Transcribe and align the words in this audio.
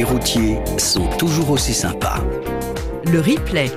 Les 0.00 0.04
routiers 0.04 0.56
sont 0.78 1.06
toujours 1.18 1.50
aussi 1.50 1.74
sympas. 1.74 2.24
Le 3.12 3.20
replay. 3.20 3.70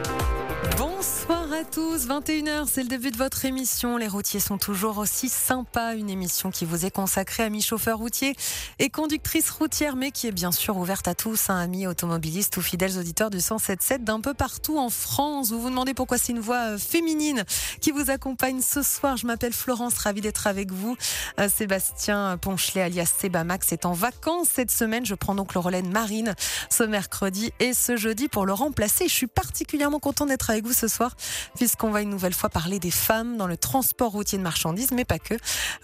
Tous, 1.74 2.08
21h, 2.08 2.68
c'est 2.72 2.84
le 2.84 2.88
début 2.88 3.10
de 3.10 3.18
votre 3.18 3.46
émission. 3.46 3.98
Les 3.98 4.08
routiers 4.08 4.40
sont 4.40 4.60
toujours 4.60 5.00
aussi 5.00 5.28
sympas. 5.28 5.96
Une 5.96 6.12
émission 6.12 6.52
qui 6.52 6.66
vous 6.66 6.86
est 6.86 6.92
consacrée 6.92 7.42
à 7.42 7.50
mi-chauffeur 7.50 7.98
routier 7.98 8.36
et 8.78 8.92
conductrice 8.92 9.50
routière, 9.50 9.96
mais 9.96 10.12
qui 10.12 10.28
est 10.28 10.32
bien 10.32 10.52
sûr 10.52 10.78
ouverte 10.78 11.08
à 11.08 11.16
tous, 11.16 11.50
hein, 11.50 11.58
amis 11.58 11.88
automobilistes 11.88 12.58
ou 12.58 12.62
fidèles 12.62 13.00
auditeurs 13.00 13.32
du 13.32 13.40
107.7 13.40 14.04
d'un 14.04 14.22
peu 14.22 14.36
partout 14.36 14.78
en 14.78 14.92
France. 14.92 15.50
Vous 15.50 15.60
vous 15.60 15.72
demandez 15.72 15.96
pourquoi 15.96 16.20
c'est 16.20 16.34
une 16.34 16.42
voix 16.42 16.74
euh, 16.74 16.78
féminine 16.78 17.44
qui 17.82 17.90
vous 17.90 18.12
accompagne 18.12 18.62
ce 18.62 18.84
soir. 18.84 19.18
Je 19.18 19.26
m'appelle 19.26 19.54
Florence, 19.54 19.98
ravie 19.98 20.22
d'être 20.22 20.46
avec 20.46 20.72
vous. 20.72 20.96
Euh, 21.40 21.50
Sébastien 21.50 22.38
Ponchelet, 22.38 22.84
alias 22.84 23.12
Sebamax, 23.20 23.72
est 23.72 23.88
en 23.88 23.94
vacances 23.94 24.50
cette 24.54 24.70
semaine. 24.70 25.08
Je 25.08 25.16
prends 25.16 25.34
donc 25.34 25.56
le 25.56 25.60
relais 25.60 25.82
Marine 25.82 26.36
ce 26.70 26.84
mercredi 26.84 27.52
et 27.60 27.74
ce 27.74 27.98
jeudi 27.98 28.28
pour 28.28 28.46
le 28.46 28.54
remplacer. 28.54 29.08
Je 29.08 29.14
suis 29.14 29.26
particulièrement 29.26 30.00
content 30.00 30.28
d'être 30.28 30.52
avec 30.52 30.68
vous 30.68 30.74
ce 30.74 30.88
soir 30.88 31.16
puisqu'on 31.64 31.92
va 31.92 32.02
une 32.02 32.10
nouvelle 32.10 32.34
fois 32.34 32.50
parler 32.50 32.78
des 32.78 32.92
femmes 32.92 33.38
dans 33.38 33.48
le 33.48 33.56
transport 33.56 34.12
routier 34.12 34.38
de 34.38 34.44
marchandises, 34.44 34.92
mais 34.92 35.06
pas 35.06 35.18
que. 35.18 35.36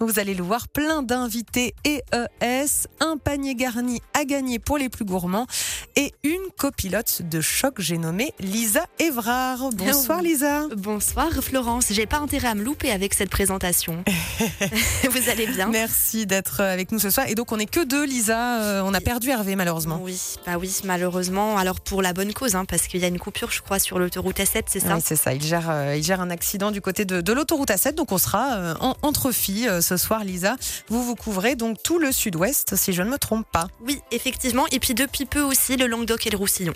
Vous 0.01 0.19
allez 0.19 0.33
le 0.33 0.43
voir, 0.43 0.67
plein 0.67 1.03
d'invités 1.03 1.73
EES, 1.85 2.87
un 2.99 3.15
panier 3.15 3.55
garni 3.55 4.01
à 4.13 4.25
gagner 4.25 4.59
pour 4.59 4.77
les 4.77 4.89
plus 4.89 5.05
gourmands 5.05 5.47
et 5.95 6.13
une 6.23 6.41
copilote 6.57 7.21
de 7.21 7.39
choc, 7.39 7.75
j'ai 7.79 7.97
nommé 7.97 8.33
Lisa 8.41 8.87
Evrard. 8.99 9.69
Bonsoir 9.69 10.21
Lisa. 10.21 10.63
Bonsoir 10.75 11.29
Florence, 11.41 11.85
j'ai 11.91 12.05
pas 12.05 12.17
intérêt 12.17 12.49
à 12.49 12.55
me 12.55 12.63
louper 12.63 12.91
avec 12.91 13.13
cette 13.13 13.29
présentation. 13.29 14.03
Vous 15.09 15.29
allez 15.29 15.47
bien? 15.47 15.69
Merci 15.69 16.25
d'être 16.25 16.59
avec 16.59 16.91
nous 16.91 16.99
ce 16.99 17.09
soir. 17.09 17.25
Et 17.29 17.35
donc 17.35 17.53
on 17.53 17.57
n'est 17.57 17.65
que 17.67 17.85
deux 17.85 18.03
Lisa, 18.05 18.59
Euh, 18.63 18.81
on 18.83 18.93
a 18.93 18.99
perdu 18.99 19.29
Hervé 19.29 19.55
malheureusement. 19.55 20.01
Oui, 20.03 20.19
bah 20.45 20.57
oui, 20.59 20.75
malheureusement. 20.83 21.57
Alors 21.57 21.79
pour 21.79 22.01
la 22.01 22.11
bonne 22.11 22.33
cause, 22.33 22.55
hein, 22.55 22.65
parce 22.65 22.87
qu'il 22.87 22.99
y 22.99 23.05
a 23.05 23.07
une 23.07 23.19
coupure, 23.19 23.51
je 23.51 23.61
crois, 23.61 23.79
sur 23.79 23.97
l'autoroute 23.97 24.39
A7, 24.39 24.63
c'est 24.67 24.81
ça? 24.81 24.95
Oui, 24.95 25.01
c'est 25.05 25.15
ça. 25.15 25.33
Il 25.33 25.41
gère, 25.41 25.68
euh, 25.71 25.95
il 25.95 26.03
gère 26.03 26.21
un 26.21 26.29
accident 26.29 26.71
du 26.71 26.81
côté 26.81 27.05
de, 27.05 27.33
l'autoroute 27.33 27.69
A7. 27.69 27.95
Donc, 27.95 28.11
on 28.11 28.17
sera 28.17 28.53
euh, 28.53 28.73
en- 28.79 28.95
entre 29.01 29.31
filles 29.31 29.67
euh, 29.67 29.81
ce 29.81 29.97
soir, 29.97 30.23
Lisa. 30.23 30.55
Vous 30.87 31.03
vous 31.03 31.15
couvrez 31.15 31.55
donc 31.55 31.81
tout 31.83 31.99
le 31.99 32.11
sud-ouest, 32.11 32.75
si 32.75 32.93
je 32.93 33.01
ne 33.03 33.09
me 33.09 33.17
trompe 33.17 33.45
pas. 33.51 33.67
Oui, 33.85 33.99
effectivement. 34.11 34.65
Et 34.71 34.79
puis 34.79 34.93
depuis 34.93 35.25
peu 35.25 35.41
aussi, 35.41 35.77
le 35.77 35.87
Languedoc 35.87 36.27
et 36.27 36.29
le 36.29 36.37
Roussillon. 36.37 36.73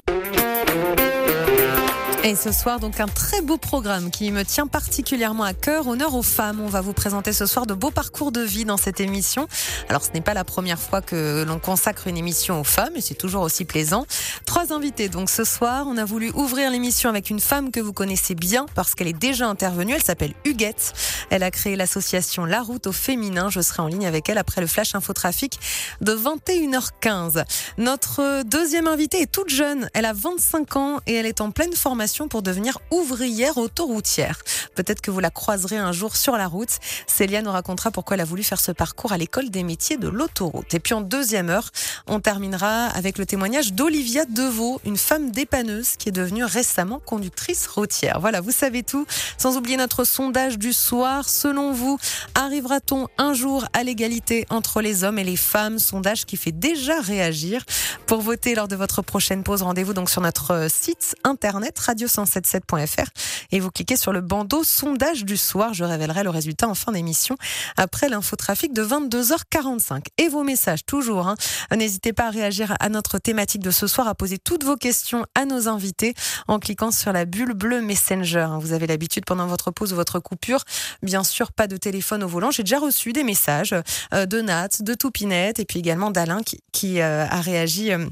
Et 2.25 2.35
ce 2.35 2.53
soir, 2.53 2.79
donc, 2.79 3.02
un 3.02 3.07
très 3.07 3.41
beau 3.41 3.57
programme 3.57 4.09
qui 4.09 4.31
me 4.31 4.45
tient 4.45 4.66
particulièrement 4.66 5.43
à 5.43 5.53
cœur. 5.53 5.88
Honneur 5.88 6.16
aux 6.16 6.23
femmes. 6.23 6.61
On 6.61 6.69
va 6.69 6.80
vous 6.80 6.93
présenter 6.93 7.33
ce 7.33 7.45
soir 7.45 7.65
de 7.65 7.73
beaux 7.73 7.91
parcours 7.91 8.31
de 8.31 8.39
vie 8.39 8.63
dans 8.63 8.77
cette 8.77 9.02
émission. 9.02 9.45
Alors, 9.89 10.05
ce 10.05 10.11
n'est 10.13 10.21
pas 10.21 10.33
la 10.33 10.45
première 10.45 10.80
fois 10.80 11.02
que 11.02 11.43
l'on 11.45 11.59
consacre 11.59 12.07
une 12.07 12.15
émission 12.15 12.61
aux 12.61 12.63
femmes 12.63 12.93
et 12.95 13.02
c'est 13.02 13.15
toujours 13.15 13.41
aussi 13.41 13.65
plaisant. 13.65 14.05
Trois 14.45 14.71
invités. 14.71 15.09
Donc, 15.09 15.30
ce 15.30 15.43
soir, 15.43 15.85
on 15.89 15.97
a 15.97 16.05
voulu 16.05 16.31
ouvrir 16.33 16.71
l'émission 16.71 17.09
avec 17.09 17.30
une 17.30 17.41
femme 17.41 17.71
que 17.71 17.81
vous 17.81 17.91
connaissez 17.91 18.35
bien 18.35 18.67
parce 18.73 18.95
qu'elle 18.95 19.09
est 19.09 19.19
déjà 19.19 19.49
intervenue. 19.49 19.91
Elle 19.93 20.02
s'appelle 20.02 20.33
Huguette. 20.45 20.93
Elle 21.30 21.43
a 21.43 21.52
créé 21.52 21.75
l'association 21.75 22.45
La 22.45 22.61
Route 22.61 22.87
au 22.87 22.93
féminin. 22.93 23.49
Je 23.49 23.59
serai 23.59 23.81
en 23.81 23.87
ligne 23.87 24.08
avec 24.08 24.30
elle 24.30 24.37
après 24.37 24.61
le 24.61 24.67
flash 24.67 24.95
infotrafic 24.95 25.59
de 25.99 26.15
21h15. 26.15 27.43
Notre 27.77 28.43
deuxième 28.43 28.87
invitée 28.87 29.23
est 29.23 29.31
toute 29.31 29.49
jeune. 29.49 29.89
Elle 29.93 30.05
a 30.05 30.13
25 30.13 30.77
ans 30.77 30.99
et 31.05 31.15
elle 31.15 31.25
est 31.25 31.41
en 31.41 31.52
pleine 31.52 31.73
formation 31.73 32.12
pour 32.30 32.44
devenir 32.44 32.80
ouvrière 32.92 33.58
autoroutière. 33.58 34.42
Peut-être 34.75 35.02
que 35.02 35.11
vous 35.11 35.19
la 35.19 35.30
croiserez 35.30 35.78
un 35.78 35.92
jour 35.92 36.16
sur 36.16 36.38
la 36.38 36.47
route. 36.47 36.70
Célia 37.08 37.42
nous 37.42 37.52
racontera 37.52 37.92
pourquoi 37.92 38.16
elle 38.16 38.22
a 38.22 38.25
voulu 38.25 38.44
faire 38.44 38.59
ce 38.59 38.72
parcours 38.72 39.11
à 39.11 39.17
l'école 39.17 39.50
des 39.50 39.64
métiers 39.64 39.97
de 39.97 40.08
l'autoroute. 40.08 40.73
Et 40.73 40.80
puis 40.80 40.94
en 40.94 41.02
deuxième 41.02 41.50
heure, 41.50 41.72
on 42.08 42.20
terminera 42.20 42.86
avec 42.88 43.17
le 43.17 43.25
témoignage 43.25 43.73
d'Olivia 43.73 44.25
Deveau, 44.25 44.80
une 44.86 44.97
femme 44.97 45.31
dépanneuse 45.31 45.95
qui 45.97 46.09
est 46.09 46.14
devenue 46.14 46.44
récemment 46.44 47.00
conductrice 47.00 47.67
routière. 47.67 48.20
Voilà, 48.20 48.42
vous 48.42 48.52
savez 48.52 48.83
tout. 48.83 49.05
Sans 49.37 49.58
oublier 49.58 49.77
notre 49.77 50.04
sondage 50.04 50.60
du 50.60 50.73
soir. 50.73 51.27
Selon 51.27 51.71
vous, 51.73 51.98
arrivera-t-on 52.36 53.08
un 53.17 53.33
jour 53.33 53.66
à 53.73 53.83
l'égalité 53.83 54.45
entre 54.49 54.82
les 54.82 55.04
hommes 55.04 55.20
et 55.20 55.23
les 55.23 55.37
femmes? 55.37 55.80
Sondage 55.80 56.26
qui 56.26 56.37
fait 56.37 56.52
déjà 56.52 56.99
réagir. 57.02 57.64
Pour 58.05 58.21
voter 58.21 58.54
lors 58.55 58.67
de 58.67 58.76
votre 58.76 59.02
prochaine 59.02 59.43
pause, 59.43 59.61
rendez-vous 59.61 59.93
donc 59.93 60.10
sur 60.10 60.21
notre 60.21 60.67
site 60.70 61.16
internet 61.23 61.80
radio177.fr 62.05 63.08
et 63.52 63.59
vous 63.59 63.71
cliquez 63.71 63.95
sur 63.97 64.11
le 64.14 64.21
bandeau 64.21 64.64
sondage 64.64 65.25
du 65.25 65.37
soir. 65.37 65.73
Je 65.73 65.83
révélerai 65.83 66.23
le 66.23 66.30
résultat 66.30 66.67
en 66.67 66.75
fin 66.75 66.91
d'émission 66.91 67.36
après 67.77 68.09
l'infotrafic 68.09 68.73
de 68.73 68.83
22h45. 68.83 70.05
Et 70.17 70.27
vos 70.27 70.43
messages 70.43 70.86
toujours. 70.86 71.27
hein. 71.27 71.36
N'hésitez 71.75 72.13
pas 72.13 72.27
à 72.27 72.30
réagir 72.30 72.75
à 72.80 72.89
notre 72.89 73.17
thématique 73.17 73.61
de 73.61 73.71
ce 73.71 73.87
soir, 73.87 74.08
à 74.08 74.15
poser 74.15 74.37
toutes 74.37 74.63
vos 74.63 74.75
questions 74.77 75.25
à 75.36 75.45
nos 75.45 75.67
invités 75.67 76.13
en 76.47 76.59
cliquant 76.59 76.92
sur 76.92 77.13
la 77.13 77.25
bulle 77.25 77.53
bleue 77.53 77.81
Messenger. 77.81 78.39
hein. 78.49 78.59
Vous 78.59 78.73
avez 78.73 78.87
l'habitude 78.87 79.25
pendant 79.25 79.47
votre 79.47 79.71
pause 79.71 79.93
ou 79.93 79.95
votre 79.95 80.19
coupure, 80.19 80.63
bien 81.02 81.23
sûr, 81.23 81.52
pas 81.52 81.67
de 81.67 81.77
téléphone 81.77 82.23
au 82.23 82.27
volant. 82.27 82.52
J'ai 82.52 82.63
déjà 82.63 82.80
reçu 82.80 83.13
des 83.13 83.23
messages 83.23 83.75
euh, 84.13 84.25
de 84.25 84.42
Nat, 84.42 84.69
de 84.81 84.93
Toupinette 84.93 85.59
et 85.59 85.65
puis 85.65 85.80
également 85.80 86.11
d'Alain 86.11 86.42
qui, 86.43 86.59
qui, 86.71 87.02
euh, 87.02 87.25
a 87.30 87.42
réagi. 87.42 87.92
euh, 87.92 88.05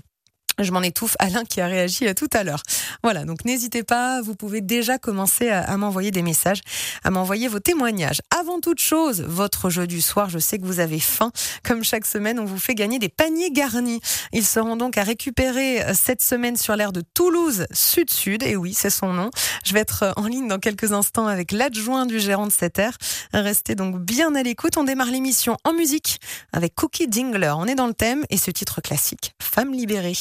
je 0.59 0.71
m'en 0.71 0.81
étouffe, 0.81 1.15
Alain 1.19 1.43
qui 1.45 1.61
a 1.61 1.67
réagi 1.67 2.07
euh, 2.07 2.13
tout 2.13 2.29
à 2.33 2.43
l'heure. 2.43 2.61
Voilà, 3.03 3.25
donc 3.25 3.45
n'hésitez 3.45 3.83
pas, 3.83 4.21
vous 4.21 4.35
pouvez 4.35 4.61
déjà 4.61 4.97
commencer 4.97 5.49
à, 5.49 5.75
m'envoyer 5.77 6.11
des 6.11 6.21
messages, 6.21 6.61
à 7.03 7.09
m'envoyer 7.09 7.47
vos 7.47 7.59
témoignages. 7.59 8.21
Avant 8.37 8.59
toute 8.59 8.79
chose, 8.79 9.21
votre 9.27 9.69
jeu 9.69 9.87
du 9.87 10.01
soir, 10.01 10.29
je 10.29 10.39
sais 10.39 10.57
que 10.57 10.65
vous 10.65 10.79
avez 10.79 10.99
faim. 10.99 11.31
Comme 11.63 11.83
chaque 11.83 12.05
semaine, 12.05 12.39
on 12.39 12.45
vous 12.45 12.59
fait 12.59 12.75
gagner 12.75 12.99
des 12.99 13.09
paniers 13.09 13.51
garnis. 13.51 14.01
Ils 14.33 14.45
seront 14.45 14.75
donc 14.75 14.97
à 14.97 15.03
récupérer 15.03 15.83
euh, 15.83 15.93
cette 15.93 16.21
semaine 16.21 16.57
sur 16.57 16.75
l'aire 16.75 16.91
de 16.91 17.01
Toulouse 17.13 17.65
Sud-Sud. 17.71 18.43
Et 18.43 18.55
oui, 18.55 18.73
c'est 18.73 18.89
son 18.89 19.13
nom. 19.13 19.31
Je 19.65 19.73
vais 19.73 19.79
être 19.79 20.03
euh, 20.03 20.11
en 20.15 20.27
ligne 20.27 20.47
dans 20.47 20.59
quelques 20.59 20.91
instants 20.91 21.27
avec 21.27 21.51
l'adjoint 21.51 22.05
du 22.05 22.19
gérant 22.19 22.47
de 22.47 22.51
cette 22.51 22.77
aire. 22.77 22.97
Restez 23.33 23.75
donc 23.75 23.99
bien 23.99 24.35
à 24.35 24.43
l'écoute. 24.43 24.77
On 24.77 24.83
démarre 24.83 25.11
l'émission 25.11 25.57
en 25.63 25.73
musique 25.73 26.19
avec 26.53 26.75
Cookie 26.75 27.07
Dingler. 27.07 27.53
On 27.57 27.65
est 27.65 27.75
dans 27.75 27.87
le 27.87 27.93
thème 27.93 28.23
et 28.29 28.37
ce 28.37 28.51
titre 28.51 28.81
classique, 28.81 29.33
Femme 29.41 29.73
libérée. 29.73 30.11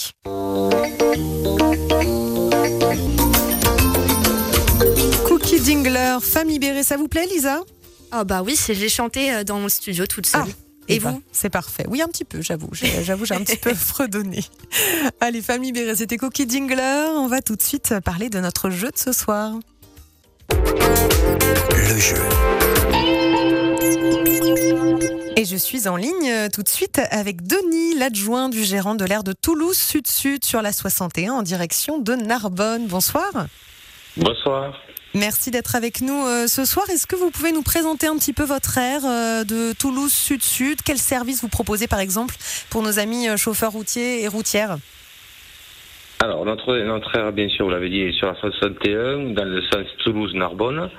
Cookie 5.26 5.60
Dingler, 5.60 6.19
Femme 6.20 6.48
libérée, 6.48 6.82
ça 6.82 6.97
vous 6.97 7.08
plaît 7.08 7.26
Lisa? 7.26 7.60
Ah 8.10 8.25
bah 8.25 8.42
oui, 8.44 8.59
j'ai 8.69 8.88
chanté 8.88 9.32
euh, 9.32 9.44
dans 9.44 9.59
mon 9.60 9.69
studio 9.69 10.06
toute 10.06 10.26
seule. 10.26 10.42
Ah, 10.44 10.48
Et 10.88 10.97
Eh 10.97 10.98
ben, 11.00 11.12
vous? 11.12 11.22
C'est 11.32 11.50
parfait. 11.50 11.84
Oui, 11.88 12.03
un 12.03 12.09
petit 12.09 12.25
peu, 12.25 12.41
j'avoue. 12.42 12.69
J'ai- 12.72 13.04
J'avoue, 13.04 13.25
j'ai 13.25 13.34
un 13.34 13.42
petit 13.44 13.56
peu 13.56 13.72
fredonné. 13.75 14.44
Allez, 15.20 15.42
Femme 15.42 15.62
libérée, 15.62 15.94
c'était 15.97 16.16
Cookie 16.16 16.47
Dingler. 16.47 17.06
On 17.16 17.28
va 17.28 17.41
tout 17.41 17.56
de 17.56 17.62
suite 17.62 17.94
parler 18.04 18.28
de 18.28 18.41
notre 18.41 18.70
jeu 18.70 18.88
de 18.91 18.98
ce 18.98 19.12
soir. 19.12 19.54
Le 20.50 21.98
jeu. 21.98 22.16
Je 25.50 25.56
suis 25.56 25.88
en 25.88 25.97
ligne 25.97 26.31
euh, 26.31 26.49
tout 26.49 26.62
de 26.62 26.69
suite 26.69 27.00
avec 27.11 27.44
Denis, 27.44 27.97
l'adjoint 27.99 28.50
du 28.50 28.62
gérant 28.62 28.94
de 28.94 29.05
l'aire 29.05 29.25
de 29.25 29.33
Toulouse 29.33 29.77
Sud-Sud 29.77 30.44
sur 30.44 30.62
la 30.62 30.72
61 30.72 31.33
en 31.33 31.43
direction 31.43 31.99
de 31.99 32.15
Narbonne. 32.15 32.87
Bonsoir. 32.87 33.33
Bonsoir. 34.16 34.72
Merci 35.12 35.50
d'être 35.50 35.75
avec 35.75 36.03
nous 36.03 36.25
euh, 36.25 36.47
ce 36.47 36.65
soir. 36.65 36.89
Est-ce 36.89 37.09
que 37.09 37.16
vous 37.16 37.33
pouvez 37.33 37.50
nous 37.50 37.62
présenter 37.62 38.06
un 38.06 38.16
petit 38.16 38.33
peu 38.33 38.44
votre 38.44 38.78
aire 38.78 39.03
euh, 39.05 39.43
de 39.43 39.72
Toulouse 39.72 40.12
Sud-Sud? 40.12 40.83
Quel 40.84 40.99
service 40.99 41.41
vous 41.41 41.49
proposez 41.49 41.89
par 41.89 41.99
exemple 41.99 42.37
pour 42.69 42.83
nos 42.83 43.00
amis 43.00 43.27
chauffeurs 43.37 43.72
routiers 43.72 44.22
et 44.22 44.28
routières? 44.28 44.78
Alors, 46.22 46.44
notre, 46.44 46.76
notre 46.76 47.16
aire, 47.16 47.32
bien 47.32 47.48
sûr, 47.48 47.64
vous 47.64 47.70
l'avez 47.70 47.88
dit, 47.88 48.03
est 48.03 48.12
sur 48.12 48.26
la 48.26 48.34
61, 48.34 49.31
dans 49.32 49.44
le 49.44 49.62
sens 49.62 49.86
Toulouse-Narbonne. 50.04 50.91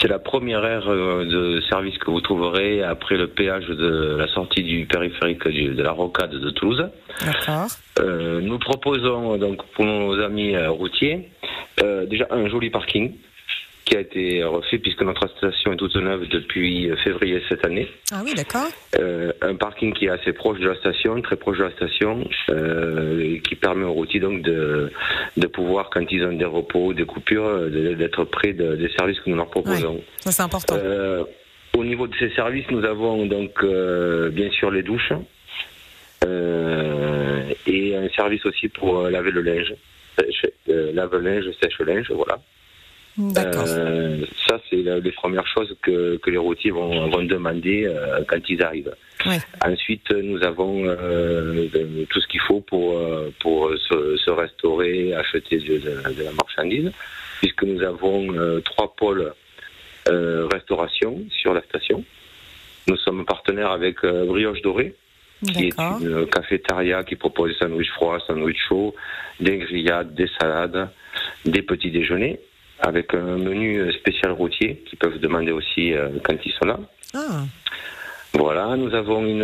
C'est 0.00 0.06
la 0.08 0.20
première 0.20 0.64
aire 0.64 0.88
euh, 0.88 1.24
de 1.24 1.60
service 1.68 1.98
que 1.98 2.10
vous 2.10 2.20
trouverez 2.20 2.82
après 2.84 3.16
le 3.16 3.26
péage 3.26 3.66
de 3.66 4.16
la 4.16 4.28
sortie 4.28 4.62
du 4.62 4.86
périphérique 4.86 5.46
du- 5.48 5.74
de 5.74 5.82
la 5.82 5.90
rocade 5.90 6.30
de 6.30 6.50
Toulouse. 6.50 6.88
D'accord. 7.24 7.66
Euh, 7.98 8.40
nous 8.40 8.58
proposons 8.60 9.36
donc 9.38 9.60
pour 9.74 9.84
nos 9.84 10.20
amis 10.20 10.54
euh, 10.54 10.70
routiers 10.70 11.28
euh, 11.82 12.06
déjà 12.06 12.26
un 12.30 12.48
joli 12.48 12.70
parking 12.70 13.12
qui 13.90 13.96
a 13.96 14.00
été 14.00 14.44
refait 14.44 14.78
puisque 14.78 15.02
notre 15.02 15.26
station 15.36 15.72
est 15.72 15.76
toute 15.76 15.96
neuve 15.96 16.28
depuis 16.28 16.88
euh, 16.90 16.96
février 16.98 17.42
cette 17.48 17.64
année. 17.66 17.88
Ah 18.12 18.20
oui, 18.24 18.32
d'accord. 18.34 18.68
Euh, 19.00 19.32
un 19.42 19.56
parking 19.56 19.92
qui 19.92 20.06
est 20.06 20.10
assez 20.10 20.32
proche 20.32 20.60
de 20.60 20.68
la 20.68 20.76
station, 20.76 21.20
très 21.22 21.34
proche 21.34 21.58
de 21.58 21.64
la 21.64 21.72
station, 21.72 22.24
euh, 22.50 23.36
qui 23.40 23.56
permet 23.56 23.84
aux 23.84 23.92
routiers 23.92 24.20
donc 24.20 24.42
de, 24.42 24.92
de 25.36 25.46
pouvoir, 25.48 25.90
quand 25.90 26.04
ils 26.12 26.24
ont 26.24 26.32
des 26.32 26.44
repos, 26.44 26.92
des 26.94 27.04
coupures, 27.04 27.62
de- 27.68 27.94
d'être 27.94 28.22
près 28.24 28.52
de- 28.52 28.76
des 28.76 28.90
services 28.90 29.18
que 29.20 29.28
nous 29.30 29.36
leur 29.36 29.50
proposons. 29.50 30.00
Ça 30.20 30.30
c'est 30.30 30.42
important. 30.44 30.76
Euh, 30.78 31.24
au 31.76 31.82
niveau 31.84 32.06
de 32.06 32.14
ces 32.16 32.30
services, 32.30 32.70
nous 32.70 32.84
avons 32.84 33.26
donc 33.26 33.64
bien 34.32 34.50
sûr 34.52 34.70
les 34.70 34.82
douches 34.84 35.12
et 37.66 37.96
un 37.96 38.08
service 38.10 38.44
aussi 38.46 38.68
pour 38.68 39.02
laver 39.08 39.30
le 39.32 39.42
linge, 39.42 39.74
sèche- 40.18 40.52
lave-linge, 40.94 41.46
sèche-linge, 41.60 42.10
voilà. 42.10 42.38
Euh, 43.66 44.24
ça, 44.48 44.60
c'est 44.70 44.76
les 44.76 45.12
premières 45.12 45.46
choses 45.46 45.74
que, 45.82 46.16
que 46.18 46.30
les 46.30 46.38
routiers 46.38 46.70
vont, 46.70 47.08
vont 47.10 47.22
demander 47.24 47.84
euh, 47.86 48.20
quand 48.26 48.38
ils 48.48 48.62
arrivent. 48.62 48.94
Ouais. 49.26 49.38
Ensuite, 49.64 50.10
nous 50.12 50.42
avons 50.44 50.84
euh, 50.86 51.68
de- 51.68 52.04
tout 52.08 52.20
ce 52.20 52.26
qu'il 52.28 52.40
faut 52.40 52.60
pour, 52.60 52.98
pour 53.40 53.70
se, 53.88 54.16
se 54.16 54.30
restaurer, 54.30 55.12
acheter 55.14 55.58
de, 55.58 55.78
de- 55.78 56.14
de 56.18 56.22
la 56.22 56.32
marchandise, 56.32 56.90
puisque 57.40 57.62
nous 57.64 57.82
avons 57.82 58.28
trois 58.64 58.94
pôles 58.94 59.32
restauration 60.06 61.20
sur 61.30 61.52
la 61.54 61.62
station. 61.62 62.04
Nous 62.88 62.96
sommes 62.96 63.24
partenaires 63.24 63.70
avec 63.70 63.96
Brioche 64.04 64.62
Dorée, 64.62 64.94
qui 65.52 65.66
est 65.66 65.78
une 66.00 66.26
cafétéria 66.26 67.04
qui 67.04 67.16
propose 67.16 67.52
des 67.52 67.58
sandwichs 67.58 67.90
froids, 67.90 68.18
sandwichs 68.26 68.64
chauds, 68.68 68.94
des 69.38 69.58
grillades, 69.58 70.14
des 70.14 70.28
salades, 70.40 70.88
des 71.44 71.62
petits 71.62 71.90
déjeuners, 71.90 72.40
avec 72.82 73.14
un 73.14 73.36
menu 73.38 73.92
spécial 73.92 74.32
routier 74.32 74.82
qu'ils 74.86 74.98
peuvent 74.98 75.18
demander 75.18 75.52
aussi 75.52 75.92
euh, 75.92 76.08
quand 76.22 76.34
ils 76.44 76.52
sont 76.52 76.66
là. 76.66 76.78
Ah, 77.14 77.42
Voilà, 78.34 78.76
nous 78.76 78.94
avons 78.94 79.24
une, 79.26 79.42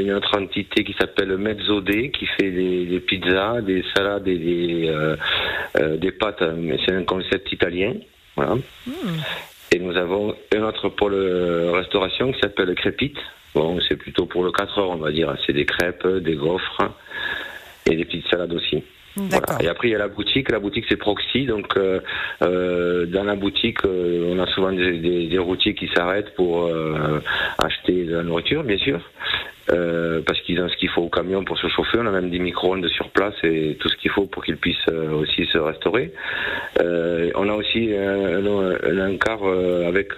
une 0.00 0.12
autre 0.12 0.38
entité 0.38 0.84
qui 0.84 0.94
s'appelle 0.98 1.36
Mezzodé, 1.36 2.10
qui 2.10 2.26
fait 2.26 2.50
des, 2.50 2.86
des 2.86 3.00
pizzas, 3.00 3.60
des 3.60 3.84
salades 3.94 4.28
et 4.28 4.38
des, 4.38 4.88
euh, 4.88 5.16
euh, 5.78 5.96
des 5.96 6.12
pâtes, 6.12 6.42
mais 6.56 6.78
c'est 6.84 6.94
un 6.94 7.02
concept 7.04 7.52
italien. 7.52 7.94
Voilà. 8.36 8.54
Et 9.72 9.78
nous 9.78 9.96
avons 9.96 10.34
un 10.54 10.62
autre 10.62 10.88
pôle 10.88 11.14
euh, 11.14 11.72
restauration 11.72 12.32
qui 12.32 12.40
s'appelle 12.40 12.74
Crépite. 12.74 13.18
Bon, 13.54 13.78
c'est 13.88 13.96
plutôt 13.96 14.26
pour 14.26 14.44
le 14.44 14.52
4 14.52 14.78
heures, 14.78 14.90
on 14.90 14.96
va 14.96 15.10
dire. 15.10 15.34
C'est 15.44 15.52
des 15.52 15.66
crêpes, 15.66 16.06
des 16.06 16.36
gaufres 16.36 16.82
et 17.90 17.96
des 17.96 18.04
petites 18.04 18.28
salades 18.28 18.52
aussi. 18.52 18.82
Voilà. 19.16 19.58
Et 19.60 19.68
après, 19.68 19.88
il 19.88 19.90
y 19.92 19.94
a 19.94 19.98
la 19.98 20.08
boutique. 20.08 20.50
La 20.50 20.58
boutique, 20.58 20.84
c'est 20.88 20.96
Proxy. 20.96 21.44
Donc, 21.46 21.76
euh, 21.76 22.00
euh, 22.42 23.06
dans 23.06 23.24
la 23.24 23.34
boutique, 23.34 23.84
euh, 23.84 24.32
on 24.32 24.38
a 24.38 24.46
souvent 24.46 24.72
des, 24.72 24.98
des, 24.98 25.26
des 25.26 25.38
routiers 25.38 25.74
qui 25.74 25.88
s'arrêtent 25.88 26.34
pour 26.34 26.70
acheter 27.58 28.04
de 28.04 28.16
la 28.16 28.22
nourriture, 28.22 28.62
bien 28.64 28.78
sûr. 28.78 29.00
Parce 30.26 30.40
qu'ils 30.40 30.60
ont 30.60 30.68
ce 30.68 30.76
qu'il 30.76 30.88
faut 30.88 31.02
au 31.02 31.08
camion 31.08 31.44
pour 31.44 31.58
se 31.58 31.68
chauffer. 31.68 31.98
On 31.98 32.06
a 32.06 32.10
même 32.10 32.30
des 32.30 32.40
micro-ondes 32.40 32.88
sur 32.88 33.10
place 33.10 33.34
et 33.44 33.76
tout 33.78 33.88
ce 33.88 33.96
qu'il 33.96 34.10
faut 34.10 34.26
pour 34.26 34.44
qu'ils 34.44 34.56
puissent 34.56 34.88
aussi 34.88 35.46
se 35.46 35.58
restaurer. 35.58 36.12
On 36.80 37.48
a 37.48 37.54
aussi 37.54 37.94
un, 37.94 38.44
un, 38.44 39.86
avec 39.86 40.08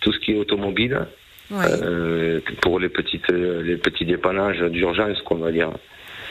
tout 0.00 0.12
ce 0.12 0.18
qui 0.18 0.32
est 0.32 0.38
automobile 0.38 1.06
Ouais, 1.50 1.66
pour 2.62 2.78
les 2.78 2.88
petites 2.88 3.28
les 3.28 3.76
petits 3.76 4.04
dépannages 4.04 4.60
d'urgence, 4.60 5.20
qu'on 5.22 5.36
va 5.36 5.50
dire. 5.50 5.70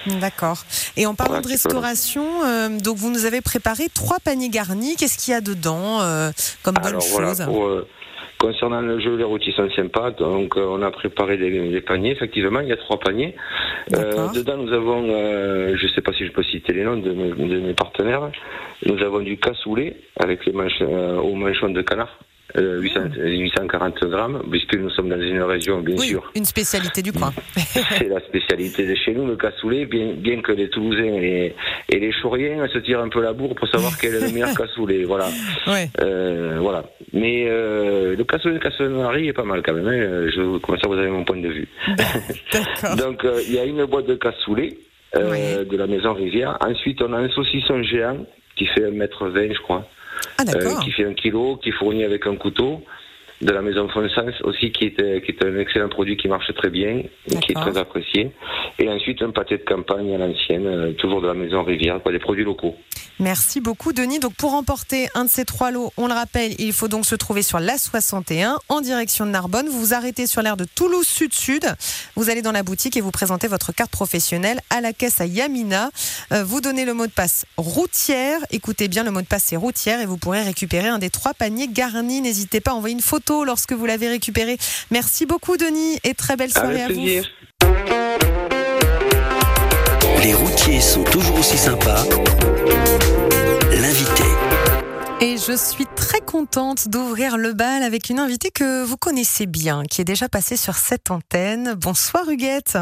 D'accord. 0.07 0.63
Et 0.97 1.05
en 1.05 1.15
parlant 1.15 1.33
Voilà, 1.33 1.45
de 1.45 1.49
restauration, 1.49 2.43
euh, 2.45 2.69
donc 2.69 2.97
vous 2.97 3.11
nous 3.11 3.25
avez 3.25 3.41
préparé 3.41 3.85
trois 3.93 4.19
paniers 4.19 4.49
garnis. 4.49 4.95
Qu'est-ce 4.95 5.17
qu'il 5.17 5.33
y 5.33 5.35
a 5.37 5.41
dedans 5.41 6.01
euh, 6.01 6.31
comme 6.63 6.75
bonne 6.75 6.87
Alors 6.87 7.03
voilà, 7.11 7.29
chose 7.29 7.45
pour, 7.45 7.65
euh, 7.65 7.87
concernant 8.37 8.81
le 8.81 8.99
jeu, 8.99 9.15
les 9.17 9.23
rôtis 9.23 9.51
sont 9.51 9.69
sympas. 9.71 10.11
Donc 10.11 10.55
on 10.55 10.81
a 10.81 10.91
préparé 10.91 11.37
des, 11.37 11.81
paniers. 11.81 12.11
Effectivement, 12.11 12.61
il 12.61 12.69
y 12.69 12.73
a 12.73 12.77
trois 12.77 12.99
paniers. 12.99 13.35
Dedans, 13.91 14.57
nous 14.57 14.73
avons, 14.73 15.07
je 15.07 15.85
ne 15.85 15.91
sais 15.93 16.01
pas 16.01 16.13
si 16.13 16.25
je 16.25 16.31
peux 16.31 16.43
citer 16.43 16.73
les 16.73 16.83
noms 16.83 16.97
de 16.97 17.11
mes, 17.11 17.31
de 17.31 17.59
mes 17.59 17.73
partenaires. 17.73 18.31
Nous 18.85 19.01
avons 19.03 19.19
du 19.19 19.37
cassoulet 19.37 19.97
avec 20.17 20.45
les 20.45 20.53
manches, 20.53 20.81
aux 20.81 21.35
manchons 21.35 21.69
de 21.69 21.81
canard. 21.81 22.17
Euh, 22.57 22.81
800, 22.81 22.99
840 23.15 23.99
grammes, 24.05 24.41
puisque 24.49 24.75
nous 24.75 24.89
sommes 24.89 25.09
dans 25.09 25.21
une 25.21 25.41
région, 25.43 25.81
bien 25.81 25.95
Oui, 25.97 26.07
sûr, 26.07 26.31
une 26.35 26.45
spécialité 26.45 27.01
du 27.01 27.11
coin. 27.11 27.31
c'est 27.55 28.07
la 28.07 28.19
spécialité 28.21 28.87
de 28.87 28.95
chez 28.95 29.13
nous, 29.13 29.25
le 29.27 29.35
cassoulet, 29.35 29.85
bien, 29.85 30.13
bien 30.17 30.41
que 30.41 30.51
les 30.51 30.69
Toulousains 30.69 31.03
et, 31.21 31.53
et 31.89 31.99
les 31.99 32.11
Chauriens 32.11 32.67
se 32.67 32.79
tirent 32.79 33.01
un 33.01 33.09
peu 33.09 33.21
la 33.21 33.33
bourre 33.33 33.53
pour 33.55 33.67
savoir 33.67 33.91
quel 33.99 34.15
est 34.15 34.21
le 34.27 34.31
meilleur 34.33 34.53
cassoulet. 34.57 35.03
Voilà. 35.03 35.27
Ouais. 35.67 35.89
Euh, 36.01 36.57
voilà. 36.59 36.83
Mais 37.13 37.45
euh, 37.47 38.15
le 38.15 38.23
cassoulet 38.23 38.55
de 38.55 38.59
Cassonnerie 38.59 39.27
est 39.27 39.33
pas 39.33 39.43
mal 39.43 39.61
quand 39.63 39.73
même. 39.73 39.87
hein. 39.87 40.27
Je, 40.35 40.57
comme 40.59 40.77
ça, 40.79 40.87
vous 40.87 40.95
avez 40.97 41.09
mon 41.09 41.23
point 41.23 41.37
de 41.37 41.47
vue. 41.49 41.67
D'accord. 42.53 42.95
Donc, 42.95 43.23
euh, 43.25 43.41
il 43.47 43.53
y 43.53 43.59
a 43.59 43.65
une 43.65 43.85
boîte 43.85 44.07
de 44.07 44.15
cassoulet 44.15 44.77
euh, 45.15 45.29
Ouais. 45.29 45.65
de 45.65 45.77
la 45.77 45.87
maison 45.87 46.13
Rivière. 46.13 46.57
Ensuite, 46.61 47.01
on 47.01 47.13
a 47.13 47.17
un 47.17 47.29
saucisson 47.29 47.81
géant 47.83 48.25
qui 48.55 48.65
fait 48.67 48.89
1m20, 48.91 49.53
je 49.55 49.61
crois. 49.61 49.85
Ah 50.39 50.43
Euh, 50.79 50.79
qui 50.83 50.91
fait 50.91 51.05
un 51.05 51.13
kilo, 51.13 51.57
qui 51.57 51.69
est 51.69 51.73
fourni 51.73 52.03
avec 52.03 52.25
un 52.25 52.35
couteau. 52.35 52.81
De 53.41 53.51
la 53.51 53.61
maison 53.61 53.87
Fonsens 53.87 54.33
aussi, 54.43 54.71
qui 54.71 54.85
est, 54.85 54.99
euh, 55.01 55.19
qui 55.21 55.31
est 55.31 55.45
un 55.45 55.57
excellent 55.57 55.87
produit 55.87 56.17
qui 56.17 56.27
marche 56.27 56.53
très 56.53 56.69
bien 56.69 57.03
et 57.27 57.35
qui 57.39 57.53
est 57.53 57.55
très 57.55 57.77
apprécié. 57.77 58.31
Et 58.79 58.89
ensuite, 58.89 59.21
un 59.21 59.31
pâté 59.31 59.57
de 59.57 59.63
campagne 59.63 60.13
à 60.13 60.17
l'ancienne, 60.17 60.67
euh, 60.67 60.91
toujours 60.91 61.21
de 61.21 61.27
la 61.27 61.33
maison 61.33 61.63
Rivière, 61.63 62.01
quoi, 62.01 62.11
des 62.11 62.19
produits 62.19 62.43
locaux. 62.43 62.75
Merci 63.21 63.59
beaucoup 63.59 63.91
Denis. 63.91 64.19
Donc 64.19 64.33
pour 64.35 64.51
remporter 64.51 65.09
un 65.13 65.25
de 65.25 65.29
ces 65.29 65.43
trois 65.43 65.71
lots, 65.71 65.91
on 65.97 66.07
le 66.07 66.13
rappelle, 66.13 66.53
il 66.57 66.71
faut 66.71 66.87
donc 66.87 67.05
se 67.05 67.15
trouver 67.15 67.41
sur 67.41 67.59
la 67.59 67.77
61 67.77 68.59
en 68.69 68.79
direction 68.79 69.25
de 69.25 69.31
Narbonne. 69.31 69.67
Vous 69.67 69.79
vous 69.79 69.93
arrêtez 69.93 70.25
sur 70.25 70.41
l'aire 70.41 70.55
de 70.55 70.63
Toulouse 70.63 71.05
Sud-Sud. 71.05 71.65
Vous 72.15 72.29
allez 72.29 72.41
dans 72.41 72.53
la 72.53 72.63
boutique 72.63 72.95
et 72.95 73.01
vous 73.01 73.11
présentez 73.11 73.47
votre 73.49 73.73
carte 73.73 73.91
professionnelle 73.91 74.61
à 74.69 74.79
la 74.79 74.93
caisse 74.93 75.19
à 75.19 75.25
Yamina. 75.25 75.89
Euh, 76.31 76.45
vous 76.45 76.61
donnez 76.61 76.85
le 76.85 76.93
mot 76.93 77.07
de 77.07 77.11
passe 77.11 77.45
routière. 77.57 78.39
Écoutez 78.51 78.87
bien, 78.87 79.03
le 79.03 79.11
mot 79.11 79.21
de 79.21 79.27
passe 79.27 79.43
c'est 79.47 79.57
routière 79.57 79.99
et 79.99 80.05
vous 80.05 80.17
pourrez 80.17 80.41
récupérer 80.41 80.87
un 80.87 80.99
des 80.99 81.09
trois 81.09 81.33
paniers 81.33 81.67
garnis. 81.67 82.21
N'hésitez 82.21 82.61
pas 82.61 82.71
à 82.71 82.75
envoyer 82.75 82.95
une 82.95 83.01
photo 83.01 83.28
lorsque 83.45 83.73
vous 83.73 83.85
l'avez 83.85 84.09
récupéré. 84.09 84.57
Merci 84.91 85.25
beaucoup 85.25 85.57
Denis 85.57 85.99
et 86.03 86.13
très 86.13 86.35
belle 86.35 86.51
soirée 86.51 86.81
Avec 86.81 86.97
à 86.97 86.99
vous. 86.99 87.01
plaisir. 87.01 87.29
Les 90.23 90.33
routiers 90.33 90.81
sont 90.81 91.03
toujours 91.03 91.39
aussi 91.39 91.57
sympas. 91.57 92.03
L'invité. 93.71 94.23
Et 95.21 95.37
je 95.37 95.55
suis 95.55 95.85
très 95.95 96.21
contente 96.21 96.87
d'ouvrir 96.89 97.37
le 97.37 97.53
bal 97.53 97.83
avec 97.83 98.09
une 98.09 98.19
invitée 98.19 98.51
que 98.51 98.83
vous 98.83 98.97
connaissez 98.97 99.45
bien, 99.45 99.83
qui 99.83 100.01
est 100.01 100.05
déjà 100.05 100.29
passée 100.29 100.57
sur 100.57 100.75
cette 100.75 101.11
antenne. 101.11 101.73
Bonsoir 101.75 102.29
Huguette. 102.29 102.77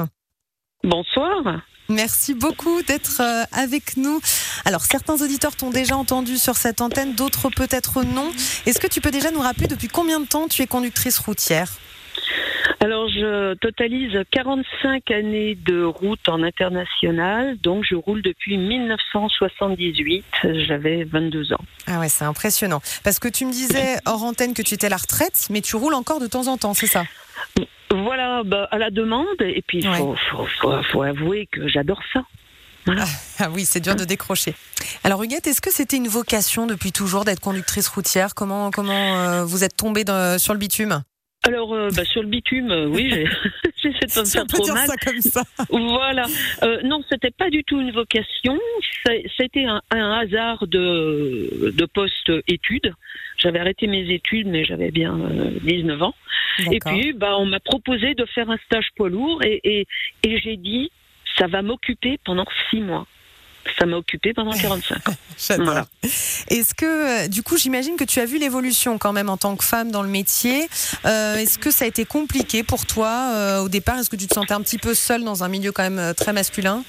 Bonsoir. 0.84 1.62
Merci 1.90 2.34
beaucoup 2.34 2.82
d'être 2.84 3.22
euh, 3.22 3.44
avec 3.52 3.98
nous. 3.98 4.20
Alors 4.66 4.82
certains 4.82 5.22
auditeurs 5.22 5.56
t'ont 5.56 5.70
déjà 5.70 5.96
entendu 5.96 6.38
sur 6.38 6.56
cette 6.56 6.82
antenne, 6.82 7.14
d'autres 7.14 7.50
peut-être 7.50 8.04
non. 8.04 8.32
Est-ce 8.66 8.80
que 8.80 8.88
tu 8.88 9.02
peux 9.02 9.12
déjà 9.12 9.32
nous 9.32 9.40
rappeler 9.40 9.68
depuis 9.68 9.88
combien 9.88 10.20
de 10.20 10.26
temps 10.26 10.48
tu 10.48 10.62
es 10.62 10.68
conductrice 10.68 11.18
routière? 11.20 11.72
Alors, 12.80 13.10
je 13.10 13.56
totalise 13.56 14.14
45 14.32 15.10
années 15.10 15.56
de 15.56 15.84
route 15.84 16.30
en 16.30 16.44
international, 16.44 17.58
donc 17.58 17.84
je 17.90 17.96
roule 17.96 18.22
depuis 18.22 18.58
1978. 18.58 20.26
J'avais 20.68 21.04
22 21.04 21.54
ans. 21.54 21.66
Ah 21.88 22.00
ouais, 22.00 22.10
c'est 22.10 22.26
impressionnant. 22.26 22.82
Parce 23.04 23.20
que 23.20 23.28
tu 23.28 23.46
me 23.46 23.52
disais 23.52 23.98
hors 24.06 24.24
antenne 24.24 24.54
que 24.54 24.62
tu 24.62 24.76
étais 24.76 24.88
à 24.88 24.90
la 24.90 24.98
retraite, 24.98 25.48
mais 25.50 25.62
tu 25.62 25.76
roules 25.76 25.96
encore 25.96 26.20
de 26.20 26.28
temps 26.28 26.48
en 26.48 26.58
temps, 26.58 26.74
c'est 26.74 26.88
ça? 26.88 27.04
Voilà, 27.92 28.44
bah, 28.44 28.68
à 28.72 28.78
la 28.78 28.92
demande, 28.92 29.28
et 29.42 29.64
puis 29.66 29.80
il 29.80 29.88
Ouais. 29.90 29.98
faut, 29.98 30.16
faut, 30.32 30.46
faut- 30.62 30.84
faut 30.92 31.02
avouer 31.04 31.48
que 31.52 31.68
j'adore 31.68 32.02
ça. 32.14 32.22
Ah 33.40 33.50
oui, 33.52 33.66
c'est 33.66 33.82
dur 33.82 33.96
de 33.96 34.06
décrocher. 34.06 34.56
Alors 35.04 35.22
Huguette, 35.22 35.46
est-ce 35.48 35.60
que 35.62 35.72
c'était 35.72 35.98
une 35.98 36.08
vocation 36.08 36.68
depuis 36.68 36.92
toujours 36.94 37.26
d'être 37.26 37.42
conductrice 37.42 37.88
routière? 37.90 38.34
Comment 38.34 38.72
comment 38.72 39.18
euh, 39.18 39.44
vous 39.44 39.64
êtes 39.66 39.76
tombée 39.76 40.04
dans- 40.06 40.40
sur 40.40 40.54
le 40.54 40.60
bitume? 40.60 41.04
Alors, 41.48 41.74
euh, 41.74 41.90
bah, 41.96 42.04
sur 42.06 42.22
le 42.22 42.28
bitume, 42.28 42.72
euh, 42.72 42.88
oui, 42.88 43.10
j'ai- 43.12 43.26
j'essaie 43.82 44.06
de 44.08 44.14
pas 44.14 44.20
me 44.22 44.26
Si 44.26 44.38
on 44.38 44.42
faire 44.42 44.48
peut 44.48 44.58
trop 44.58 44.64
dire 44.66 44.74
mal. 44.74 44.88
ça 44.88 44.96
comme 44.98 45.22
ça. 45.22 45.44
Voilà. 45.70 46.26
Euh, 46.64 46.82
non, 46.84 47.02
c'était 47.10 47.32
pas 47.32 47.50
du 47.50 47.64
tout 47.64 47.80
une 47.80 47.92
vocation. 47.92 48.60
C'était 49.38 49.66
un, 49.66 49.82
un 49.92 50.12
hasard 50.20 50.68
de, 50.68 51.72
de 51.76 51.86
post-études. 51.86 52.94
J'avais 53.38 53.60
arrêté 53.60 53.88
mes 53.88 54.10
études, 54.14 54.48
mais 54.48 54.66
j'avais 54.66 54.92
bien 54.92 55.18
euh, 55.20 55.52
19 55.64 56.02
ans. 56.02 56.16
Et 56.72 56.80
puis, 56.80 57.14
bah, 57.14 57.38
on 57.38 57.46
m'a 57.46 57.60
proposé 57.60 58.16
de 58.16 58.26
faire 58.26 58.50
un 58.50 58.58
stage 58.66 58.88
poids 58.96 59.10
lourd 59.10 59.44
et, 59.44 59.62
et, 59.64 59.88
et 60.24 60.38
j'ai 60.40 60.58
dit, 60.58 60.92
ça 61.38 61.46
va 61.48 61.62
m'occuper 61.62 62.18
pendant 62.26 62.46
six 62.70 62.82
mois. 62.82 63.06
Ça 63.80 63.86
m'a 63.86 63.98
occupé 63.98 64.34
pendant 64.34 64.52
45 64.58 65.10
ans. 65.10 65.14
Voilà. 65.60 65.86
Est-ce 66.50 66.74
que, 66.74 67.26
euh, 67.26 67.28
du 67.28 67.44
coup, 67.44 67.58
j'imagine 67.58 67.96
que 67.98 68.04
tu 68.04 68.20
as 68.20 68.26
vu 68.26 68.38
l'évolution 68.40 68.98
quand 68.98 69.14
même 69.14 69.30
en 69.30 69.38
tant 69.38 69.56
que 69.56 69.64
femme 69.64 69.92
dans 69.92 70.04
le 70.04 70.10
métier. 70.10 70.68
Euh, 71.06 71.36
Est-ce 71.36 71.60
que 71.60 71.72
ça 71.72 71.86
a 71.86 71.88
été 71.88 72.06
compliqué 72.06 72.64
pour 72.64 72.86
toi 72.86 73.32
euh, 73.34 73.60
au 73.62 73.70
départ? 73.70 73.98
Est-ce 74.00 74.10
que 74.10 74.16
tu 74.16 74.28
te 74.28 74.34
sentais 74.34 74.54
un 74.54 74.62
petit 74.62 74.78
peu 74.78 74.94
seule 74.94 75.24
dans 75.24 75.44
un 75.44 75.48
milieu 75.50 75.72
quand 75.72 75.90
même 75.90 76.14
très 76.16 76.34
masculin? 76.34 76.84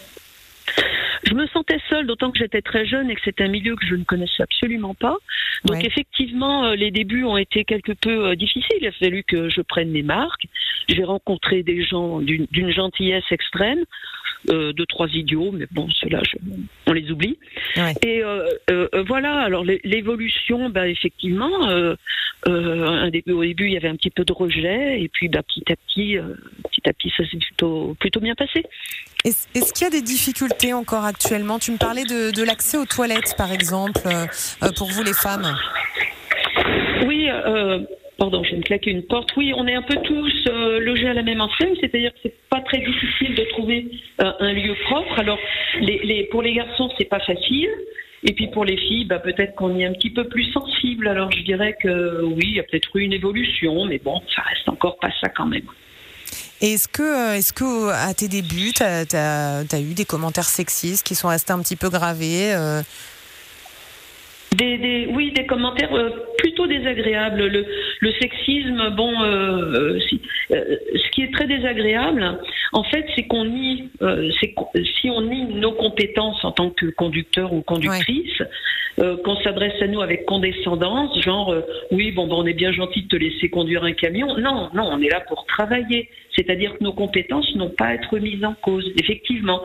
Je 1.24 1.34
me 1.34 1.46
sentais 1.48 1.78
seule, 1.90 2.06
d'autant 2.06 2.30
que 2.30 2.38
j'étais 2.38 2.62
très 2.62 2.86
jeune 2.86 3.10
et 3.10 3.14
que 3.14 3.20
c'était 3.24 3.44
un 3.44 3.48
milieu 3.48 3.74
que 3.74 3.84
je 3.86 3.96
ne 3.96 4.04
connaissais 4.04 4.42
absolument 4.42 4.94
pas. 4.94 5.16
Donc 5.64 5.78
Ouais. 5.78 5.86
effectivement, 5.86 6.70
les 6.70 6.90
débuts 6.90 7.24
ont 7.24 7.36
été 7.36 7.64
quelque 7.64 7.92
peu 7.92 8.36
difficiles. 8.36 8.76
Il 8.80 8.86
a 8.86 8.92
fallu 8.92 9.24
que 9.24 9.48
je 9.48 9.60
prenne 9.60 9.90
mes 9.90 10.02
marques. 10.04 10.44
J'ai 10.88 11.04
rencontré 11.04 11.62
des 11.62 11.84
gens 11.84 12.20
d'une 12.20 12.70
gentillesse 12.72 13.24
extrême, 13.30 13.80
euh, 14.50 14.72
deux 14.72 14.86
trois 14.86 15.08
idiots, 15.08 15.50
mais 15.52 15.66
bon, 15.70 15.88
ceux-là, 15.90 16.22
on 16.86 16.92
les 16.92 17.10
oublie. 17.10 17.38
Ouais. 17.76 17.94
Et 18.02 18.22
euh, 18.22 18.48
euh, 18.70 18.88
voilà. 19.06 19.34
Alors 19.40 19.64
l'é- 19.64 19.80
l'évolution, 19.84 20.70
bah, 20.70 20.88
effectivement, 20.88 21.68
un 22.46 23.10
début, 23.10 23.32
au 23.32 23.44
début, 23.44 23.66
il 23.66 23.72
y 23.72 23.76
avait 23.76 23.88
un 23.88 23.96
petit 23.96 24.10
peu 24.10 24.24
de 24.24 24.32
rejet, 24.32 25.00
et 25.00 25.08
puis 25.08 25.28
bah, 25.28 25.42
petit 25.42 25.64
à 25.72 25.76
petit, 25.76 26.16
petit 26.70 26.88
à 26.88 26.92
petit, 26.92 27.12
ça 27.16 27.24
s'est 27.28 27.36
plutôt 27.36 27.94
plutôt 27.98 28.20
bien 28.20 28.34
passé. 28.34 28.64
Est-ce 29.24 29.72
qu'il 29.72 29.84
y 29.84 29.86
a 29.86 29.90
des 29.90 30.02
difficultés 30.02 30.72
encore 30.72 31.04
actuellement? 31.04 31.58
Tu 31.58 31.72
me 31.72 31.76
parlais 31.76 32.04
de, 32.04 32.30
de 32.30 32.42
l'accès 32.44 32.78
aux 32.78 32.86
toilettes, 32.86 33.34
par 33.36 33.52
exemple, 33.52 34.00
pour 34.76 34.88
vous 34.88 35.02
les 35.02 35.12
femmes. 35.12 35.54
Oui, 37.06 37.28
euh, 37.28 37.80
pardon, 38.18 38.42
je 38.44 38.50
vais 38.50 38.56
me 38.58 38.62
claquer 38.62 38.90
une 38.90 39.04
porte. 39.04 39.30
Oui, 39.36 39.52
on 39.56 39.66
est 39.66 39.74
un 39.74 39.82
peu 39.82 39.96
tous 40.02 40.32
euh, 40.48 40.80
logés 40.80 41.08
à 41.08 41.14
la 41.14 41.22
même 41.22 41.40
enseigne, 41.40 41.74
c'est-à-dire 41.80 42.12
que 42.12 42.18
c'est 42.24 42.34
pas 42.50 42.60
très 42.60 42.78
difficile 42.78 43.34
de 43.34 43.44
trouver 43.44 43.88
euh, 44.20 44.32
un 44.40 44.52
lieu 44.52 44.74
propre. 44.84 45.18
Alors, 45.18 45.38
pour 46.30 46.42
les 46.42 46.52
garçons, 46.52 46.90
c'est 46.98 47.08
pas 47.08 47.20
facile. 47.20 47.70
Et 48.24 48.32
puis 48.32 48.48
pour 48.48 48.64
les 48.64 48.76
filles, 48.76 49.04
bah, 49.04 49.20
peut-être 49.20 49.54
qu'on 49.54 49.78
est 49.78 49.84
un 49.84 49.92
petit 49.92 50.10
peu 50.10 50.24
plus 50.24 50.50
sensible. 50.52 51.06
Alors 51.06 51.30
je 51.30 51.42
dirais 51.42 51.76
que 51.80 52.22
oui, 52.24 52.42
il 52.42 52.54
y 52.56 52.60
a 52.60 52.64
peut-être 52.64 52.96
eu 52.96 53.02
une 53.02 53.12
évolution, 53.12 53.84
mais 53.84 53.98
bon, 53.98 54.20
ça 54.34 54.42
reste 54.42 54.68
encore 54.68 54.98
pas 54.98 55.10
ça 55.20 55.28
quand 55.28 55.46
même. 55.46 55.66
Est-ce 56.60 56.88
que, 56.88 57.02
euh, 57.02 57.36
est-ce 57.36 57.52
que 57.52 57.90
à 57.92 58.12
tes 58.14 58.26
débuts, 58.26 58.72
tu 58.72 58.82
as, 58.82 59.80
eu 59.80 59.94
des 59.94 60.04
commentaires 60.04 60.48
sexistes 60.48 61.06
qui 61.06 61.14
sont 61.14 61.28
restés 61.28 61.52
un 61.52 61.60
petit 61.60 61.76
peu 61.76 61.88
gravés 61.88 62.52
des, 64.56 64.78
des, 64.78 65.08
oui, 65.12 65.32
des 65.32 65.46
commentaires 65.46 65.94
euh, 65.94 66.10
plutôt 66.38 66.66
désagréables. 66.66 67.46
Le, 67.46 67.66
le 68.00 68.12
sexisme, 68.20 68.90
bon, 68.96 69.12
euh, 69.22 69.98
si, 70.08 70.20
ce 70.48 71.10
qui 71.10 71.22
est 71.22 71.32
très 71.32 71.46
désagréable, 71.46 72.38
en 72.72 72.82
fait, 72.84 73.06
c'est 73.14 73.24
qu'on 73.24 73.44
nie, 73.44 73.88
si 75.00 75.10
on 75.10 75.22
nie 75.22 75.44
nos 75.54 75.72
compétences 75.72 76.44
en 76.44 76.52
tant 76.52 76.70
que 76.70 76.86
conducteur 76.86 77.52
ou 77.52 77.62
conductrice, 77.62 78.42
qu'on 78.96 79.36
s'adresse 79.42 79.80
à 79.80 79.86
nous 79.86 80.00
avec 80.00 80.26
condescendance, 80.26 81.20
genre, 81.22 81.54
oui, 81.90 82.10
bon, 82.10 82.26
bon, 82.26 82.42
on 82.42 82.46
est 82.46 82.54
bien 82.54 82.72
gentil 82.72 83.02
de 83.02 83.08
te 83.08 83.16
laisser 83.16 83.48
conduire 83.48 83.84
un 83.84 83.92
camion. 83.92 84.36
Non, 84.38 84.70
non, 84.74 84.88
on 84.90 85.00
est 85.00 85.08
là 85.08 85.20
pour 85.28 85.46
travailler. 85.46 86.08
C'est-à-dire 86.34 86.76
que 86.76 86.84
nos 86.84 86.92
compétences 86.92 87.54
n'ont 87.54 87.70
pas 87.70 87.86
à 87.86 87.94
être 87.94 88.18
mises 88.18 88.44
en 88.44 88.54
cause. 88.54 88.90
Effectivement, 88.98 89.62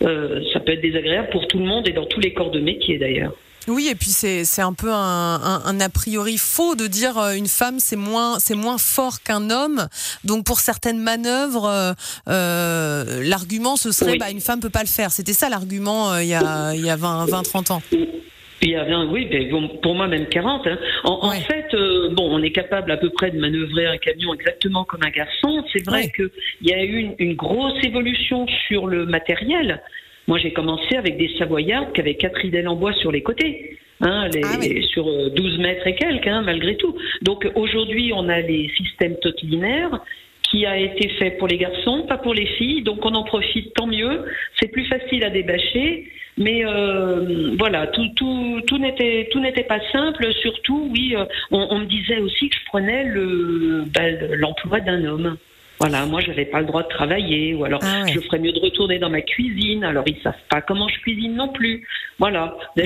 ça 0.00 0.60
peut 0.60 0.72
être 0.72 0.82
désagréable 0.82 1.28
pour 1.30 1.46
tout 1.48 1.58
le 1.58 1.64
monde 1.66 1.88
et 1.88 1.92
dans 1.92 2.06
tous 2.06 2.20
les 2.20 2.32
corps 2.32 2.50
de 2.50 2.60
métier 2.60 2.98
d'ailleurs. 2.98 3.34
Oui, 3.68 3.88
et 3.90 3.94
puis 3.94 4.10
c'est 4.10 4.62
un 4.62 4.72
peu 4.72 4.90
un, 4.90 5.60
un, 5.64 5.80
a 5.80 5.88
priori 5.88 6.38
faux 6.38 6.74
de 6.74 6.86
dire 6.86 7.18
euh, 7.18 7.32
une 7.34 7.46
femme 7.46 7.78
c'est 7.78 7.96
moins 7.96 8.38
c'est 8.38 8.54
moins 8.54 8.78
fort 8.78 9.22
qu'un 9.22 9.50
homme. 9.50 9.86
Donc 10.24 10.44
pour 10.44 10.60
certaines 10.60 10.98
manœuvres, 10.98 11.66
euh, 11.66 11.92
euh 12.28 13.22
l'argument 13.24 13.76
ce 13.76 13.92
serait 13.92 14.16
bah, 14.16 14.30
une 14.30 14.40
femme 14.40 14.60
peut 14.60 14.70
pas 14.70 14.82
le 14.82 14.88
faire. 14.88 15.10
C'était 15.10 15.34
ça 15.34 15.48
l'argument 15.48 16.12
euh, 16.12 16.22
il 16.22 16.28
y 16.28 16.34
a 16.34 16.72
il 16.74 16.84
y 16.84 16.90
a 16.90 16.96
20 16.96 17.26
20 17.26 17.42
30 17.42 17.70
ans. 17.70 17.82
Il 18.60 18.70
y 18.70 18.74
a 18.74 18.84
oui, 19.04 19.28
pour 19.82 19.94
moi 19.94 20.08
même 20.08 20.26
40. 20.26 20.66
Hein. 20.66 20.78
En, 21.04 21.30
fait, 21.30 21.68
bon, 22.10 22.28
on 22.28 22.42
est 22.42 22.50
capable 22.50 22.90
à 22.90 22.96
peu 22.96 23.08
près 23.10 23.30
de 23.30 23.38
manœuvrer 23.38 23.86
un 23.86 23.98
camion 23.98 24.34
exactement 24.34 24.82
comme 24.82 25.04
un 25.04 25.10
garçon. 25.10 25.64
C'est 25.72 25.84
vrai 25.86 26.10
qu'il 26.10 26.28
y 26.62 26.72
a 26.72 26.82
eu 26.82 26.96
une, 26.96 27.14
une, 27.20 27.34
grosse 27.36 27.78
évolution 27.84 28.48
sur 28.66 28.88
le 28.88 29.06
matériel. 29.06 29.80
Moi, 30.28 30.38
j'ai 30.38 30.52
commencé 30.52 30.94
avec 30.94 31.16
des 31.16 31.30
Savoyards 31.38 31.92
qui 31.92 32.02
avaient 32.02 32.14
quatre 32.14 32.36
ridelles 32.36 32.68
en 32.68 32.76
bois 32.76 32.92
sur 32.92 33.10
les 33.10 33.22
côtés. 33.22 33.78
Hein, 34.00 34.28
les, 34.28 34.42
ah 34.44 34.82
sur 34.92 35.06
12 35.06 35.54
euh, 35.58 35.62
mètres 35.62 35.86
et 35.88 35.96
quelques, 35.96 36.28
hein, 36.28 36.42
malgré 36.42 36.76
tout. 36.76 36.94
Donc 37.22 37.48
aujourd'hui, 37.56 38.12
on 38.14 38.28
a 38.28 38.40
les 38.40 38.70
systèmes 38.76 39.16
totilinaires 39.16 40.00
qui 40.42 40.66
a 40.66 40.78
été 40.78 41.08
fait 41.18 41.32
pour 41.32 41.48
les 41.48 41.58
garçons, 41.58 42.04
pas 42.06 42.18
pour 42.18 42.34
les 42.34 42.46
filles. 42.46 42.82
Donc 42.82 43.04
on 43.04 43.14
en 43.14 43.24
profite, 43.24 43.74
tant 43.74 43.86
mieux. 43.86 44.24
C'est 44.60 44.68
plus 44.68 44.84
facile 44.84 45.24
à 45.24 45.30
débâcher. 45.30 46.06
Mais 46.36 46.64
euh, 46.64 47.56
voilà, 47.58 47.88
tout, 47.88 48.06
tout, 48.14 48.60
tout 48.66 48.78
n'était 48.78 49.28
tout 49.32 49.40
n'était 49.40 49.64
pas 49.64 49.80
simple. 49.90 50.32
Surtout, 50.34 50.90
oui, 50.92 51.16
euh, 51.16 51.24
on, 51.50 51.66
on, 51.70 51.78
me 51.80 51.86
disait 51.86 52.20
aussi 52.20 52.50
que 52.50 52.56
je 52.56 52.64
prenais 52.66 53.04
le 53.04 53.82
ben, 53.86 54.16
l'emploi 54.36 54.78
d'un 54.78 55.04
homme. 55.04 55.36
Voilà, 55.80 56.06
moi 56.06 56.20
j'avais 56.20 56.46
pas 56.46 56.60
le 56.60 56.66
droit 56.66 56.82
de 56.82 56.88
travailler, 56.88 57.54
ou 57.54 57.64
alors 57.64 57.80
ah 57.84 58.04
je 58.12 58.18
ferais 58.20 58.38
mieux 58.40 58.52
de 58.52 58.58
retourner 58.58 58.98
dans 58.98 59.10
ma 59.10 59.20
cuisine. 59.20 59.84
Alors 59.84 60.04
ils 60.06 60.20
savent 60.22 60.34
pas 60.50 60.60
comment 60.60 60.88
je 60.88 60.98
cuisine 61.00 61.36
non 61.36 61.48
plus. 61.48 61.86
Voilà. 62.18 62.56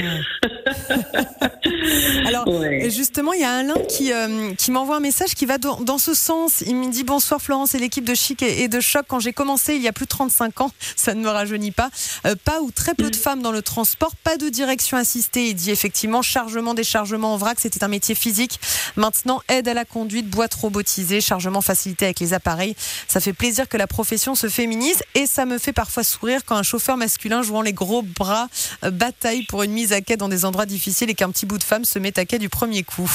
alors 2.27 2.45
justement, 2.91 3.33
il 3.33 3.41
y 3.41 3.45
a 3.45 3.53
Alain 3.53 3.81
qui 3.89 4.13
euh, 4.13 4.53
qui 4.59 4.71
m'envoie 4.71 4.97
un 4.97 5.01
message 5.01 5.35
qui 5.35 5.47
va 5.47 5.57
dans, 5.57 5.81
dans, 5.81 5.97
ce 5.97 6.13
sens. 6.13 6.63
Il 6.67 6.77
me 6.77 6.91
dit 6.91 7.03
bonsoir 7.03 7.41
Florence 7.41 7.75
et 7.75 7.79
l'équipe 7.79 8.05
de 8.05 8.15
Chic 8.15 8.43
et, 8.43 8.69
de 8.69 8.81
Choc. 8.81 9.07
Quand 9.09 9.21
j'ai 9.21 9.33
commencé 9.33 9.75
il 9.75 9.81
y 9.81 9.89
a 9.89 9.93
plus 9.93 10.05
de 10.05 10.11
35 10.11 10.61
ans, 10.61 10.71
ça 10.97 11.15
ne 11.15 11.23
me 11.23 11.29
rajeunit 11.31 11.71
pas. 11.71 11.89
Euh, 12.27 12.35
pas 12.45 12.61
ou 12.61 12.71
très 12.71 12.95
peu 12.95 13.11
de 13.11 13.17
femmes 13.17 13.41
dans 13.41 13.53
le 13.53 13.63
transport, 13.63 14.15
pas 14.17 14.37
de 14.37 14.51
direction 14.51 14.99
assistée. 14.99 15.49
Il 15.49 15.55
dit 15.55 15.71
effectivement 15.71 16.21
chargement, 16.21 16.75
déchargement 16.75 17.33
en 17.33 17.37
vrac, 17.39 17.59
c'était 17.59 17.85
un 17.85 17.89
métier 17.89 18.15
physique. 18.15 18.61
Maintenant 18.97 19.41
aide 19.49 19.67
à 19.67 19.75
la 19.75 19.87
conduite, 19.87 20.29
boîte 20.29 20.53
robotisée, 20.53 21.23
chargement 21.23 21.63
facilité 21.63 22.05
avec 22.05 22.21
les 22.21 22.35
appareils. 22.35 22.75
Ça 23.09 23.21
fait 23.21 23.33
plaisir 23.33 23.69
que 23.69 23.77
la 23.77 23.87
profession 23.87 24.35
se 24.35 24.49
féminise 24.49 25.03
et 25.15 25.27
ça 25.27 25.45
me 25.47 25.59
fait 25.59 25.73
parfois 25.73 26.03
sourire 26.03 26.41
quand 26.45 26.57
un 26.57 26.63
chauffeur 26.63 26.97
masculin 26.97 27.43
jouant 27.43 27.63
les 27.63 27.73
gros 27.73 28.03
bras 28.03 28.49
euh, 28.85 28.91
bataille 28.91 29.45
pour 29.49 29.63
une 29.63 29.73
mise 29.73 29.93
à 29.93 30.01
quai 30.01 30.17
dans 30.17 30.29
des 30.29 30.45
endroits 30.45 30.67
difficiles 30.67 31.11
et 31.11 31.15
qu'un 31.15 31.31
petit 31.31 31.47
bout 31.47 31.59
de 31.59 31.63
femme 31.63 31.85
se 31.85 31.99
met 31.99 32.19
à 32.19 32.25
quai 32.25 32.39
du 32.39 32.49
premier 32.49 32.83
coup. 32.83 33.11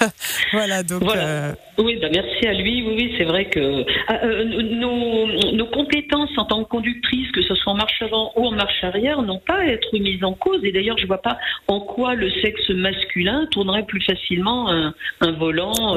voilà, 0.52 0.82
donc. 0.82 1.02
Euh, 1.14 1.52
oui, 1.78 1.98
bah 2.00 2.08
merci 2.12 2.46
à 2.46 2.52
lui. 2.52 2.82
Oui, 2.82 2.94
oui 2.96 3.14
c'est 3.18 3.24
vrai 3.24 3.46
que 3.46 3.84
ah, 4.08 4.20
euh, 4.24 4.44
nos, 4.62 5.26
nos, 5.52 5.66
compétences 5.66 6.30
en 6.36 6.44
tant 6.44 6.64
que 6.64 6.68
conductrice, 6.68 7.30
que 7.32 7.42
ce 7.42 7.54
soit 7.54 7.72
en 7.72 7.76
marche 7.76 8.02
avant 8.02 8.32
ou 8.36 8.46
en 8.46 8.52
marche 8.52 8.82
arrière, 8.84 9.22
n'ont 9.22 9.40
pas 9.40 9.58
à 9.58 9.66
être 9.66 9.92
mises 9.98 10.22
en 10.22 10.34
cause. 10.34 10.60
Et 10.64 10.72
d'ailleurs, 10.72 10.98
je 10.98 11.06
vois 11.06 11.22
pas 11.22 11.38
en 11.68 11.80
quoi 11.80 12.14
le 12.14 12.30
sexe 12.42 12.68
masculin 12.70 13.46
tournerait 13.50 13.84
plus 13.84 14.02
facilement 14.02 14.70
un, 14.70 14.94
un 15.20 15.32
volant 15.32 15.72
en 15.72 15.94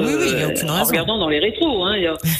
regardant 0.84 1.18
dans 1.18 1.28
les 1.28 1.38
rétros. 1.38 1.84
Hein. 1.84 1.96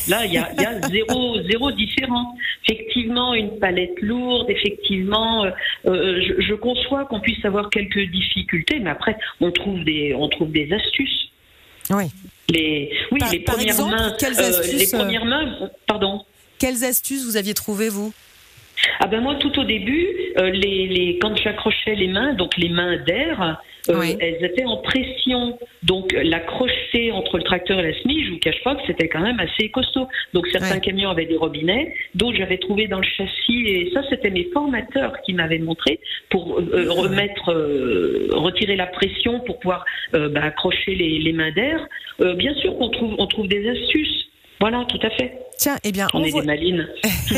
Là, 0.09 0.25
il 0.25 0.33
y 0.33 0.39
a, 0.39 0.51
y 0.59 0.65
a 0.65 0.76
zéro, 0.91 1.43
zéro 1.43 1.73
différent. 1.73 2.35
Effectivement, 2.69 3.35
une 3.35 3.59
palette 3.59 4.01
lourde, 4.01 4.51
effectivement, 4.51 5.45
euh, 5.45 5.51
euh, 5.87 6.21
je, 6.21 6.41
je, 6.43 6.55
conçois 6.55 7.05
qu'on 7.05 7.21
puisse 7.21 7.45
avoir 7.45 7.71
quelques 7.71 8.11
difficultés, 8.11 8.79
mais 8.79 8.91
après, 8.91 9.17
on 9.41 9.51
trouve 9.51 9.85
des, 9.85 10.15
on 10.15 10.29
trouve 10.29 10.51
des 10.51 10.73
astuces. 10.73 11.29
Oui. 11.91 12.05
Les, 12.49 12.93
oui, 13.11 13.21
les 13.33 13.41
premières 13.41 13.87
mains. 13.87 14.15
Quelles 14.19 14.39
euh, 14.39 14.49
astuces, 14.49 14.93
les 14.93 14.99
premières 14.99 15.25
mains, 15.25 15.71
pardon. 15.87 16.25
Quelles 16.59 16.85
astuces 16.85 17.25
vous 17.25 17.37
aviez 17.37 17.55
trouvées, 17.55 17.89
vous? 17.89 18.13
Ah 19.01 19.07
ben 19.07 19.21
moi 19.21 19.37
tout 19.37 19.59
au 19.59 19.65
début, 19.65 20.09
les, 20.37 20.87
les, 20.87 21.19
quand 21.21 21.37
j'accrochais 21.37 21.95
les 21.95 22.09
mains, 22.09 22.35
donc 22.35 22.57
les 22.57 22.69
mains 22.69 22.97
d'air, 23.07 23.59
euh, 23.91 24.17
elles 24.21 24.45
étaient 24.45 24.65
en 24.65 24.79
pression. 24.79 25.59
Donc 25.83 26.13
l'accrocher 26.13 27.13
entre 27.13 27.39
le 27.39 27.45
tracteur 27.45 27.79
et 27.81 27.83
la 27.83 27.99
semi, 28.01 28.25
je 28.25 28.33
vous 28.33 28.39
cache 28.39 28.63
pas 28.63 28.75
que 28.75 28.83
c'était 28.87 29.09
quand 29.09 29.21
même 29.21 29.41
assez 29.41 29.69
costaud. 29.69 30.09
Donc 30.35 30.47
certains 30.49 30.81
camions 30.81 31.11
avaient 31.11 31.27
des 31.27 31.37
robinets, 31.37 31.95
d'autres 32.15 32.37
j'avais 32.39 32.59
trouvé 32.59 32.89
dans 32.89 32.99
le 32.99 33.07
châssis 33.07 33.67
et 33.67 33.91
ça 33.93 34.03
c'était 34.11 34.31
mes 34.31 34.49
formateurs 34.53 35.21
qui 35.23 35.33
m'avaient 35.33 35.59
montré 35.59 36.01
pour 36.31 36.59
euh, 36.59 36.69
euh, 36.73 36.91
remettre, 36.91 37.53
retirer 38.33 38.77
la 38.77 38.87
pression 38.87 39.41
pour 39.41 39.59
pouvoir 39.61 39.85
bah, 40.13 40.43
accrocher 40.43 40.95
les, 40.95 41.19
les 41.19 41.33
mains 41.33 41.53
d'air. 41.53 41.87
bien 42.37 42.55
sûr 42.55 42.77
qu'on 42.77 42.89
trouve, 42.89 43.15
on 43.19 43.27
trouve 43.27 43.49
des 43.49 43.69
astuces. 43.69 44.26
Voilà, 44.61 44.85
tout 44.89 44.99
à 45.03 45.11
fait. 45.11 45.47
Tiens, 45.59 45.79
eh 45.85 45.93
bien, 45.93 46.07
on, 46.13 46.23
est 46.23 46.33
des 46.33 46.43
malines. 46.43 46.87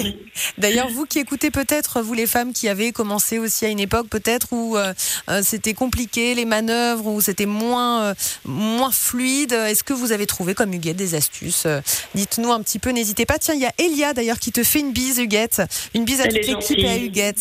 D'ailleurs, 0.59 0.89
vous 0.89 1.07
qui 1.07 1.21
écoutez 1.21 1.53
peut-être, 1.53 2.01
vous 2.01 2.15
les 2.15 2.27
femmes 2.27 2.53
qui 2.53 2.69
avez 2.69 2.91
commencé 2.91 3.39
aussi 3.39 3.65
à 3.65 3.69
une 3.69 3.79
époque 3.79 4.09
peut-être 4.09 4.49
où 4.53 4.77
euh, 4.77 4.93
euh, 5.31 5.41
c'était 5.45 5.73
compliqué 5.73 6.35
les 6.35 6.45
manœuvres, 6.45 7.07
où 7.07 7.21
c'était 7.21 7.47
moins 7.47 8.03
euh, 8.03 8.15
moins 8.45 8.91
fluide. 8.91 9.53
Est-ce 9.53 9.85
que 9.85 9.93
vous 9.93 10.11
avez 10.11 10.27
trouvé 10.27 10.55
comme 10.55 10.73
Huguette 10.73 10.97
des 10.97 11.15
astuces 11.15 11.67
Dites-nous 12.15 12.51
un 12.51 12.61
petit 12.61 12.81
peu. 12.81 12.91
N'hésitez 12.91 13.25
pas. 13.25 13.39
Tiens, 13.39 13.55
il 13.55 13.61
y 13.61 13.67
a 13.67 13.73
Elia 13.79 14.15
d'ailleurs 14.15 14.41
qui 14.41 14.51
te 14.51 14.65
fait 14.65 14.81
une 14.81 14.93
bise, 14.93 15.19
Huguette. 15.19 15.63
Une 15.95 16.05
bise 16.05 16.21
à 16.21 16.25
toute 16.25 16.45
l'équipe 16.45 16.79
et 16.79 16.89
à 16.89 16.97
Huguette. 16.97 17.39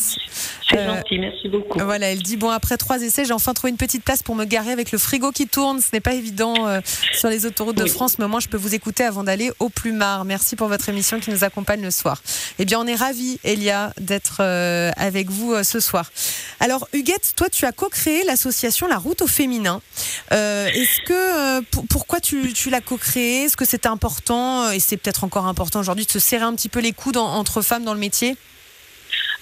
C'est 0.69 0.85
gentil, 0.85 1.17
merci 1.17 1.47
beaucoup. 1.47 1.79
Voilà, 1.79 2.11
elle 2.11 2.21
dit 2.21 2.37
bon 2.37 2.49
après 2.49 2.77
trois 2.77 3.01
essais, 3.01 3.25
j'ai 3.25 3.33
enfin 3.33 3.53
trouvé 3.53 3.71
une 3.71 3.77
petite 3.77 4.03
place 4.03 4.21
pour 4.21 4.35
me 4.35 4.45
garer 4.45 4.71
avec 4.71 4.91
le 4.91 4.99
frigo 4.99 5.31
qui 5.31 5.47
tourne. 5.47 5.81
Ce 5.81 5.87
n'est 5.93 6.01
pas 6.01 6.13
évident 6.13 6.81
sur 7.13 7.29
les 7.29 7.45
autoroutes 7.47 7.77
de 7.77 7.85
France, 7.85 8.19
mais 8.19 8.27
moi 8.27 8.39
je 8.41 8.47
peux 8.47 8.57
vous 8.57 8.75
écouter 8.75 9.03
avant 9.03 9.23
d'aller 9.23 9.49
au 9.59 9.66
Plumard. 9.69 10.25
Merci 10.25 10.55
pour 10.55 10.67
votre 10.67 10.89
émission 10.89 11.19
qui 11.19 11.29
nous 11.29 11.43
accompagne 11.43 11.81
le 11.81 11.91
soir. 11.91 12.21
Eh 12.59 12.65
bien, 12.65 12.79
on 12.79 12.87
est 12.87 12.95
ravis, 12.95 13.39
Elia, 13.43 13.93
d'être 13.99 14.37
euh, 14.39 14.91
avec 14.97 15.29
vous 15.29 15.53
euh, 15.53 15.63
ce 15.63 15.79
soir. 15.79 16.11
Alors, 16.59 16.87
Huguette, 16.93 17.33
toi, 17.35 17.49
tu 17.49 17.65
as 17.65 17.71
co-créé 17.71 18.23
l'association 18.25 18.87
La 18.87 18.97
Route 18.97 19.21
au 19.21 19.27
Féminin. 19.27 19.81
Euh, 20.31 20.67
est-ce 20.67 21.01
que, 21.05 21.61
pourquoi 21.87 22.19
tu, 22.19 22.53
l'as 22.69 22.81
co-créé? 22.81 23.43
Est-ce 23.43 23.57
que 23.57 23.65
c'était 23.65 23.87
important? 23.87 24.71
Et 24.71 24.79
c'est 24.79 24.97
peut-être 24.97 25.23
encore 25.23 25.47
important 25.47 25.79
aujourd'hui 25.79 26.05
de 26.05 26.11
se 26.11 26.19
serrer 26.19 26.43
un 26.43 26.55
petit 26.55 26.69
peu 26.69 26.79
les 26.79 26.93
coudes 26.93 27.17
entre 27.17 27.61
femmes 27.61 27.83
dans 27.83 27.93
le 27.93 27.99
métier? 27.99 28.37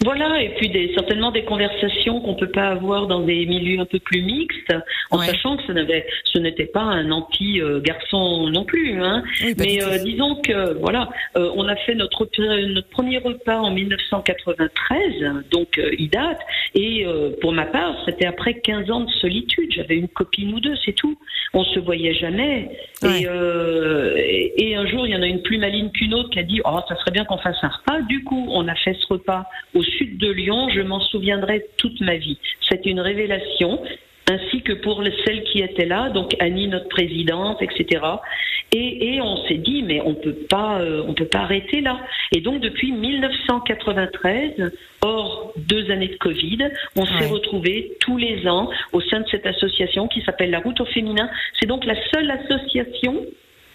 Voilà, 0.03 0.41
et 0.41 0.49
puis 0.55 0.69
des, 0.69 0.91
certainement 0.93 1.31
des 1.31 1.43
conversations 1.45 2.19
qu'on 2.19 2.35
peut 2.35 2.49
pas 2.49 2.67
avoir 2.67 3.07
dans 3.07 3.21
des 3.21 3.45
milieux 3.45 3.79
un 3.79 3.85
peu 3.85 3.99
plus 3.99 4.21
mixtes, 4.21 4.73
en 5.09 5.19
sachant 5.19 5.55
que 5.57 5.63
ce 5.63 5.71
n'avait, 5.71 6.05
ce 6.25 6.37
n'était 6.37 6.65
pas 6.65 6.81
un 6.81 7.11
anti-garçon 7.11 8.49
non 8.49 8.65
plus. 8.65 9.01
Hein. 9.01 9.23
Mais 9.57 9.81
euh, 9.81 9.97
disons 10.03 10.35
que 10.41 10.73
voilà, 10.79 11.09
euh, 11.37 11.49
on 11.55 11.67
a 11.67 11.75
fait 11.77 11.95
notre, 11.95 12.27
notre 12.39 12.89
premier 12.89 13.19
repas 13.19 13.57
en 13.57 13.71
1993, 13.71 15.43
donc 15.51 15.77
euh, 15.77 15.91
il 15.97 16.09
date. 16.09 16.39
Et 16.73 17.05
pour 17.39 17.53
ma 17.53 17.65
part, 17.65 17.95
c'était 18.05 18.25
après 18.25 18.59
15 18.59 18.91
ans 18.91 19.01
de 19.01 19.09
solitude. 19.11 19.71
J'avais 19.73 19.95
une 19.95 20.09
copine 20.09 20.53
ou 20.53 20.59
deux, 20.59 20.75
c'est 20.83 20.91
tout. 20.91 21.17
On 21.53 21.63
se 21.63 21.79
voyait 21.79 22.13
jamais. 22.13 22.69
Et, 23.03 23.27
et, 24.57 24.75
un 24.75 24.85
jour, 24.87 25.07
il 25.07 25.13
y 25.13 25.15
en 25.15 25.21
a 25.21 25.25
une 25.25 25.41
plus 25.41 25.57
maligne 25.57 25.89
qu'une 25.91 26.13
autre 26.13 26.31
qui 26.31 26.39
a 26.39 26.43
dit, 26.43 26.59
oh, 26.65 26.79
ça 26.89 26.97
serait 26.97 27.11
bien 27.11 27.23
qu'on 27.23 27.37
fasse 27.37 27.55
un 27.61 27.69
repas. 27.69 28.01
Du 28.09 28.25
coup, 28.25 28.45
on 28.49 28.67
a 28.67 28.75
fait 28.75 28.93
ce 28.99 29.07
repas 29.07 29.45
au 29.73 29.81
sud 29.85 30.17
de 30.17 30.29
Lyon, 30.31 30.69
je 30.69 30.81
m'en 30.81 30.99
souviendrai 30.99 31.65
toute 31.77 31.99
ma 32.01 32.15
vie. 32.17 32.37
C'est 32.69 32.85
une 32.85 32.99
révélation. 32.99 33.81
ainsi 34.27 34.61
que 34.63 34.73
pour 34.73 35.03
celles 35.23 35.43
qui 35.43 35.59
étaient 35.61 35.85
là, 35.85 36.09
donc 36.09 36.35
Annie, 36.39 36.67
notre 36.67 36.89
présidente, 36.89 37.61
etc. 37.61 38.03
Et, 38.73 39.13
et 39.13 39.21
on 39.21 39.37
s'est 39.45 39.61
dit, 39.69 39.83
mais 39.83 40.01
on 40.01 40.15
peut 40.15 40.33
pas, 40.49 40.79
euh, 40.81 41.03
on 41.07 41.13
peut 41.13 41.27
pas 41.27 41.41
arrêter 41.41 41.79
là. 41.81 41.99
Et 42.35 42.41
donc 42.41 42.59
depuis 42.59 42.91
1993, 42.91 44.71
hors 45.03 45.53
deux 45.57 45.91
années 45.91 46.07
de 46.07 46.17
Covid, 46.17 46.57
on 46.97 47.05
s'est 47.05 47.13
Ouais. 47.25 47.27
retrouvés 47.27 47.91
tous 47.99 48.17
les 48.17 48.47
ans 48.47 48.69
au 48.93 49.01
sein 49.01 49.19
de 49.21 49.27
cette 49.29 49.45
association 49.45 50.07
qui 50.07 50.21
s'appelle 50.21 50.49
la 50.49 50.59
Route 50.59 50.81
au 50.81 50.85
féminin. 50.85 51.29
C'est 51.59 51.67
donc 51.67 51.85
la 51.85 51.95
seule 52.11 52.29
association 52.31 53.25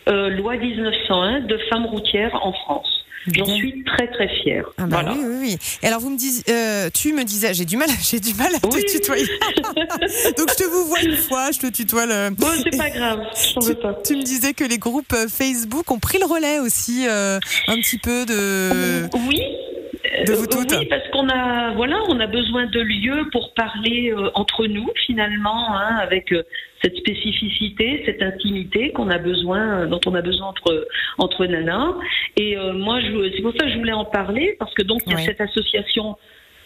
euh, 0.08 0.28
loi 0.30 0.56
1901 0.56 1.40
de 1.40 1.58
femmes 1.70 1.86
routières 1.86 2.34
en 2.42 2.52
France. 2.52 3.00
J'en 3.34 3.44
suis 3.44 3.84
très 3.84 4.08
très 4.08 4.28
fière. 4.28 4.64
Ah 4.78 4.86
bah 4.86 5.02
voilà. 5.02 5.12
oui, 5.12 5.24
oui, 5.26 5.36
oui. 5.40 5.58
Et 5.82 5.86
alors 5.86 6.00
vous 6.00 6.08
me 6.08 6.16
dis, 6.16 6.42
euh, 6.48 6.88
tu 6.92 7.12
me 7.12 7.22
disais, 7.24 7.52
j'ai 7.52 7.66
du 7.66 7.76
mal, 7.76 7.88
j'ai 8.02 8.18
du 8.18 8.32
mal 8.34 8.54
à 8.54 8.60
te 8.60 8.90
tutoyer. 8.90 9.26
Donc 10.38 10.48
je 10.50 10.54
te 10.54 10.64
vous 10.64 10.86
vois 10.86 11.02
une 11.02 11.16
fois, 11.16 11.50
je 11.50 11.58
te 11.58 11.66
tutoie 11.66 12.06
le. 12.06 12.30
Bon, 12.30 12.46
c'est 12.64 12.76
pas 12.78 12.88
grave, 12.88 13.20
je 13.36 13.54
t'en 13.54 13.60
veux 13.60 13.74
pas. 13.74 13.94
Tu 14.04 14.16
me 14.16 14.22
disais 14.22 14.54
que 14.54 14.64
les 14.64 14.78
groupes 14.78 15.14
Facebook 15.28 15.90
ont 15.90 15.98
pris 15.98 16.18
le 16.18 16.24
relais 16.24 16.60
aussi 16.60 17.06
euh, 17.06 17.38
un 17.68 17.76
petit 17.76 17.98
peu 17.98 18.24
de. 18.24 19.06
Oui. 19.28 19.42
De 20.26 20.32
vous 20.34 20.44
Euh, 20.44 20.46
toutes. 20.50 20.72
Oui, 20.76 20.86
parce 20.86 21.06
qu'on 21.10 21.28
a, 21.28 21.72
voilà, 21.74 21.96
on 22.08 22.18
a 22.20 22.26
besoin 22.26 22.66
de 22.66 22.80
lieux 22.80 23.28
pour 23.32 23.54
parler 23.54 24.12
euh, 24.12 24.30
entre 24.34 24.66
nous 24.66 24.88
finalement, 25.06 25.74
hein, 25.76 25.96
avec 26.00 26.32
euh, 26.32 26.42
cette 26.82 26.96
spécificité, 26.96 28.02
cette 28.06 28.22
intimité 28.22 28.90
qu'on 28.92 29.08
a 29.08 29.18
besoin, 29.18 29.82
euh, 29.82 29.86
dont 29.86 30.00
on 30.06 30.14
a 30.14 30.22
besoin 30.22 30.48
entre 30.48 30.86
entre 31.18 31.46
nanas. 31.46 31.94
Et 32.36 32.56
euh, 32.58 32.72
moi, 32.72 33.00
je- 33.00 33.30
c'est 33.34 33.42
pour 33.42 33.52
ça 33.52 33.64
que 33.66 33.70
je 33.70 33.78
voulais 33.78 33.92
en 33.92 34.04
parler 34.04 34.56
parce 34.58 34.74
que 34.74 34.82
donc 34.82 35.00
il 35.06 35.12
y 35.12 35.14
a 35.14 35.18
Oui. 35.18 35.24
cette 35.24 35.40
association. 35.40 36.16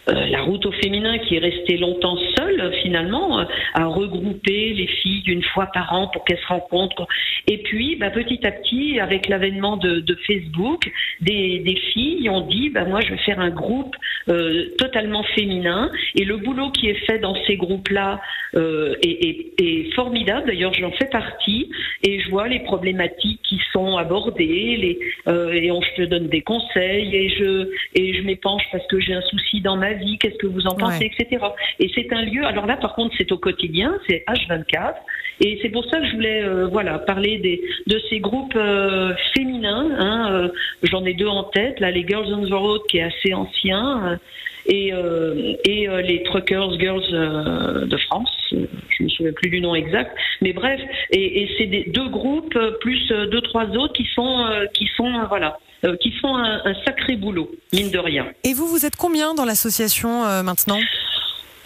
Euh, 0.09 0.27
la 0.27 0.43
route 0.43 0.67
au 0.67 0.73
féminin 0.73 1.19
qui 1.19 1.37
est 1.37 1.39
restée 1.39 1.79
longtemps 1.79 2.19
seule 2.37 2.73
finalement 2.83 3.41
euh, 3.41 3.45
à 3.73 3.87
regrouper 3.87 4.75
les 4.75 4.87
filles 4.87 5.23
une 5.27 5.43
fois 5.43 5.67
par 5.67 5.93
an 5.95 6.09
pour 6.09 6.25
qu'elles 6.25 6.39
se 6.39 6.47
rencontrent. 6.47 7.07
Et 7.47 7.59
puis 7.59 7.97
bah, 7.97 8.11
petit 8.11 8.47
à 8.47 8.53
petit 8.53 9.01
avec 9.01 9.29
l'avènement 9.29 9.77
de, 9.77 10.05
Facebook 10.27 10.91
des, 11.21 11.81
filles 11.93 12.29
ont 12.29 12.43
dit 12.43 12.71
bah, 12.71 12.85
moi 12.85 13.01
je 13.01 13.11
vais 13.11 13.19
faire 13.19 13.41
un 13.41 13.51
groupe 13.51 13.97
euh, 14.29 14.67
totalement 14.79 15.23
féminin. 15.35 15.91
Et 16.15 16.25
le 16.25 16.37
boulot 16.37 16.71
qui 16.71 16.89
est 16.89 17.07
fait 17.07 17.19
dans 17.19 17.35
ces 17.47 17.57
groupes 17.57 17.89
là 17.89 18.21
euh, 18.55 18.95
est, 19.03 19.95
formidable. 19.95 20.47
D'ailleurs 20.47 20.75
j'en 20.75 20.93
fais 20.93 21.07
partie. 21.07 21.71
Et 22.03 22.21
je 22.21 22.31
vois 22.31 22.49
les 22.49 22.61
problématiques 22.61 23.41
qui 23.43 23.61
sont 23.73 23.97
abordées 23.97 24.99
et 25.27 25.71
on 25.71 25.81
je 25.81 26.03
te 26.03 26.09
donne 26.09 26.29
des 26.29 26.43
conseils 26.43 27.15
et 27.15 27.29
je 27.31 27.71
et 27.95 28.15
je 28.15 28.23
m'épanche 28.23 28.63
parce 28.73 28.87
que 28.87 29.01
j'ai 29.01 29.15
un 29.15 29.23
souci 29.23 29.61
dans 29.61 29.77
ma 29.77 29.94
qu'est-ce 30.21 30.39
que 30.39 30.47
vous 30.47 30.67
en 30.67 30.75
pensez 30.75 31.07
etc 31.07 31.45
et 31.79 31.91
c'est 31.95 32.13
un 32.13 32.23
lieu 32.23 32.45
alors 32.45 32.67
là 32.67 32.77
par 32.77 32.95
contre 32.95 33.15
c'est 33.19 33.31
au 33.33 33.39
quotidien 33.39 33.97
c'est 34.09 34.25
H24 34.29 34.95
et 35.41 35.59
c'est 35.63 35.69
pour 35.69 35.85
ça 35.87 36.01
que 36.01 36.07
je 36.07 36.15
voulais 36.15 36.43
euh, 36.43 36.67
voilà 36.67 36.99
parler 36.99 37.39
des 37.39 37.63
de 37.87 38.01
ces 38.11 38.21
groupes 38.21 38.57
euh, 38.57 39.15
féminins 39.35 39.91
hein, 39.99 40.33
euh, 40.33 40.49
j'en 40.83 41.05
ai 41.05 41.15
deux 41.15 41.29
en 41.29 41.45
tête 41.45 41.81
là 41.81 41.91
les 41.91 42.07
Girls 42.07 42.33
on 42.33 42.47
the 42.47 42.53
Road 42.53 42.83
qui 42.89 42.99
est 42.99 43.03
assez 43.03 43.35
ancien 43.35 44.19
et, 44.67 44.93
euh, 44.93 45.55
et 45.65 45.89
euh, 45.89 46.01
les 46.03 46.23
Truckers 46.25 46.79
Girls 46.79 47.03
euh, 47.13 47.85
de 47.87 47.97
France, 47.97 48.31
je 48.53 49.03
me 49.03 49.09
souviens 49.09 49.33
plus 49.33 49.51
du 49.51 49.61
nom 49.61 49.75
exact, 49.75 50.17
mais 50.41 50.53
bref, 50.53 50.81
et, 51.11 51.43
et 51.43 51.51
c'est 51.59 51.67
des 51.67 51.85
deux 51.89 52.09
groupes 52.09 52.59
plus 52.81 53.09
deux 53.09 53.41
trois 53.43 53.67
autres 53.77 53.93
qui 53.95 54.07
euh, 54.47 54.67
qui 54.75 54.87
euh, 55.19 55.25
voilà 55.29 55.59
qui 56.01 56.13
font 56.13 56.35
un, 56.37 56.63
un 56.65 56.75
sacré 56.85 57.17
boulot 57.17 57.51
mine 57.73 57.91
de 57.91 57.99
rien. 57.99 58.27
Et 58.43 58.55
vous, 58.55 58.67
vous 58.67 58.87
êtes 58.87 58.97
combien 58.97 59.35
dans 59.35 59.45
l'association 59.45 60.25
maintenant? 60.43 60.79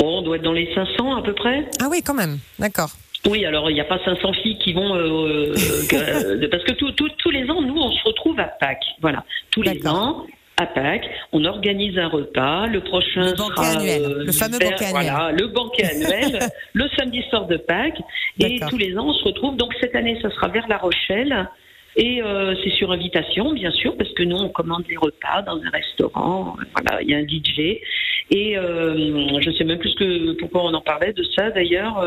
On 0.03 0.23
doit 0.23 0.37
être 0.37 0.43
dans 0.43 0.53
les 0.53 0.73
500 0.75 1.17
à 1.17 1.23
peu 1.23 1.35
près. 1.35 1.69
Ah 1.81 1.89
oui, 1.91 2.03
quand 2.05 2.15
même. 2.15 2.39
D'accord. 2.59 2.91
Oui, 3.29 3.45
alors 3.45 3.69
il 3.71 3.75
n'y 3.75 3.81
a 3.81 3.85
pas 3.85 3.99
500 4.05 4.33
filles 4.35 4.59
qui 4.59 4.73
vont 4.73 4.95
euh, 4.95 5.53
euh, 5.93 6.49
parce 6.51 6.63
que 6.65 6.73
tout- 6.73 6.93
tout- 6.93 7.11
tous 7.19 7.31
les 7.31 7.49
ans, 7.51 7.61
nous, 7.63 7.77
on 7.77 7.91
se 7.93 8.03
retrouve 8.05 8.39
à 8.41 8.45
Pâques. 8.45 8.85
Voilà, 9.01 9.25
tous 9.51 9.63
les 9.63 9.87
ans. 9.87 10.25
À 10.61 10.67
Pâques, 10.67 11.09
on 11.33 11.45
organise 11.45 11.97
un 11.99 12.09
repas. 12.09 12.67
Le 12.67 12.81
prochain 12.81 13.31
Le 13.31 13.37
sera 13.37 13.65
annuel, 13.65 14.03
euh, 14.03 14.25
le 14.25 14.33
fameux 14.33 14.59
banquet 14.59 14.85
annuel. 14.87 14.91
Voilà, 14.91 15.33
le 15.33 15.47
banquet 15.47 15.85
annuel, 15.85 16.39
le 16.73 16.89
samedi 16.97 17.23
soir 17.31 17.47
de 17.47 17.57
Pâques. 17.57 18.01
Et 18.41 18.59
tous 18.69 18.77
les 18.77 18.99
ans, 18.99 19.07
on 19.07 19.13
se 19.13 19.25
retrouve. 19.25 19.57
Donc 19.57 19.73
cette 19.81 19.95
année, 19.95 20.19
ça 20.21 20.31
sera 20.31 20.49
vers 20.49 20.67
La 20.69 20.79
Rochelle. 20.79 21.49
Et 21.95 22.23
euh, 22.23 22.57
c'est 22.63 22.71
sur 22.71 22.91
invitation, 22.91 23.53
bien 23.53 23.71
sûr, 23.71 23.97
parce 23.97 24.13
que 24.15 24.25
nous, 24.25 24.37
on 24.37 24.49
commande 24.49 24.85
les 24.89 24.97
repas 24.97 25.43
dans 25.43 25.61
un 25.63 25.71
restaurant. 25.71 26.57
Voilà, 26.73 27.03
il 27.03 27.11
y 27.11 27.15
a 27.15 27.19
un 27.19 27.23
DJ. 27.23 27.81
Et 28.31 28.59
euh, 28.59 29.41
je 29.41 29.51
sais 29.53 29.65
même 29.65 29.79
plus 29.79 29.95
que, 29.95 30.33
pourquoi 30.33 30.65
on 30.65 30.75
en 30.75 30.81
parlait 30.81 31.13
de 31.13 31.23
ça, 31.37 31.51
d'ailleurs. 31.51 32.05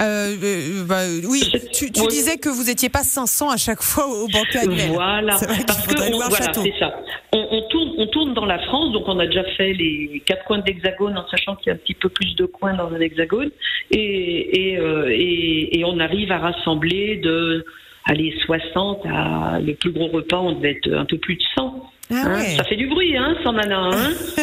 Euh, 0.00 0.34
Euh, 0.42 0.84
bah, 0.86 1.02
oui, 1.28 1.42
tu, 1.72 1.90
disais 1.90 2.38
que 2.38 2.48
vous 2.48 2.70
étiez 2.70 2.88
pas 2.88 3.02
500 3.02 3.50
à 3.50 3.56
chaque 3.56 3.82
fois 3.82 4.06
au 4.06 4.26
banquet 4.28 4.58
annuel. 4.60 4.90
Voilà, 4.92 5.36
vrai 5.36 5.64
parce 5.66 5.86
que 5.86 6.00
on- 6.14 6.18
voilà, 6.28 6.52
c'est 6.54 6.74
ça. 6.78 6.94
On, 7.32 7.46
on 7.50 7.62
tourne, 7.68 7.90
on 7.98 8.06
tourne 8.06 8.34
dans 8.34 8.46
la 8.46 8.58
France, 8.60 8.92
donc 8.92 9.04
on 9.06 9.18
a 9.18 9.26
déjà 9.26 9.44
fait 9.56 9.72
les 9.72 10.22
quatre 10.24 10.44
coins 10.44 10.58
de 10.58 10.66
l'hexagone 10.66 11.16
en 11.18 11.28
sachant 11.28 11.56
qu'il 11.56 11.68
y 11.68 11.70
a 11.70 11.74
un 11.74 11.78
petit 11.78 11.94
peu 11.94 12.08
plus 12.08 12.34
de 12.36 12.46
coins 12.46 12.74
dans 12.74 12.88
un 12.92 13.00
hexagone, 13.00 13.50
et, 13.90 14.70
et, 14.72 14.78
euh, 14.78 15.08
et, 15.10 15.78
et 15.78 15.84
on 15.84 15.98
arrive 16.00 16.32
à 16.32 16.38
rassembler 16.38 17.16
de 17.16 17.64
allez 18.06 18.34
60 18.46 19.04
à 19.06 19.60
le 19.60 19.74
plus 19.74 19.92
gros 19.92 20.08
repas, 20.08 20.38
on 20.38 20.52
devait 20.52 20.72
être 20.72 20.90
un 20.92 21.04
peu 21.04 21.18
plus 21.18 21.36
de 21.36 21.42
100. 21.54 21.90
Ah 22.10 22.14
hein. 22.14 22.38
ouais. 22.38 22.56
Ça 22.56 22.64
fait 22.64 22.76
du 22.76 22.86
bruit, 22.86 23.16
hein, 23.16 23.36
sans 23.42 23.52
nana. 23.52 23.90
Hein 23.92 24.10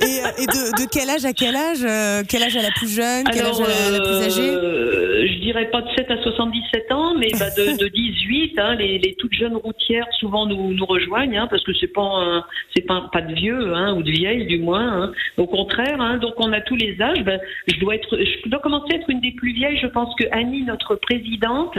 Et, 0.00 0.04
euh, 0.04 0.42
et 0.42 0.46
de, 0.46 0.82
de 0.82 0.88
quel 0.90 1.10
âge 1.10 1.24
à 1.24 1.32
quel 1.32 1.54
âge 1.56 1.82
euh, 1.82 2.22
Quel 2.28 2.42
âge 2.42 2.56
à 2.56 2.62
la 2.62 2.70
plus 2.70 2.94
jeune 2.94 3.24
Quel 3.32 3.44
âge 3.44 3.60
à 3.60 3.90
la, 3.90 3.98
la 3.98 4.04
plus 4.04 4.26
âgée? 4.26 4.50
Euh, 4.50 5.26
je 5.26 5.38
dirais 5.40 5.66
pas 5.70 5.82
de 5.82 5.88
7 5.96 6.10
à 6.10 6.22
77 6.22 6.92
ans, 6.92 7.14
mais 7.18 7.30
bah 7.38 7.50
de, 7.56 7.76
de 7.76 7.88
18. 7.88 8.58
Hein, 8.58 8.74
les, 8.76 8.98
les 8.98 9.14
toutes 9.14 9.34
jeunes 9.34 9.56
routières 9.56 10.06
souvent 10.18 10.46
nous, 10.46 10.72
nous 10.72 10.84
rejoignent, 10.84 11.36
hein, 11.36 11.48
parce 11.50 11.64
que 11.64 11.72
c'est 11.74 11.92
pas 11.92 12.44
c'est 12.74 12.86
pas 12.86 13.08
pas 13.12 13.20
de 13.22 13.34
vieux 13.34 13.74
hein, 13.74 13.94
ou 13.94 14.02
de 14.02 14.10
vieilles 14.10 14.46
du 14.46 14.58
moins. 14.58 15.12
Au 15.36 15.46
contraire, 15.46 16.00
hein, 16.00 16.18
donc 16.18 16.34
on 16.38 16.52
a 16.52 16.60
tous 16.60 16.76
les 16.76 17.00
âges. 17.02 17.22
Ben, 17.24 17.40
je 17.66 17.78
dois 17.80 17.96
être, 17.96 18.16
je 18.16 18.48
dois 18.48 18.60
commencer 18.60 18.94
à 18.94 18.96
être 18.96 19.10
une 19.10 19.20
des 19.20 19.32
plus 19.32 19.52
vieilles. 19.52 19.78
Je 19.78 19.88
pense 19.88 20.14
que 20.16 20.24
Annie, 20.30 20.62
notre 20.62 20.94
présidente, 20.94 21.76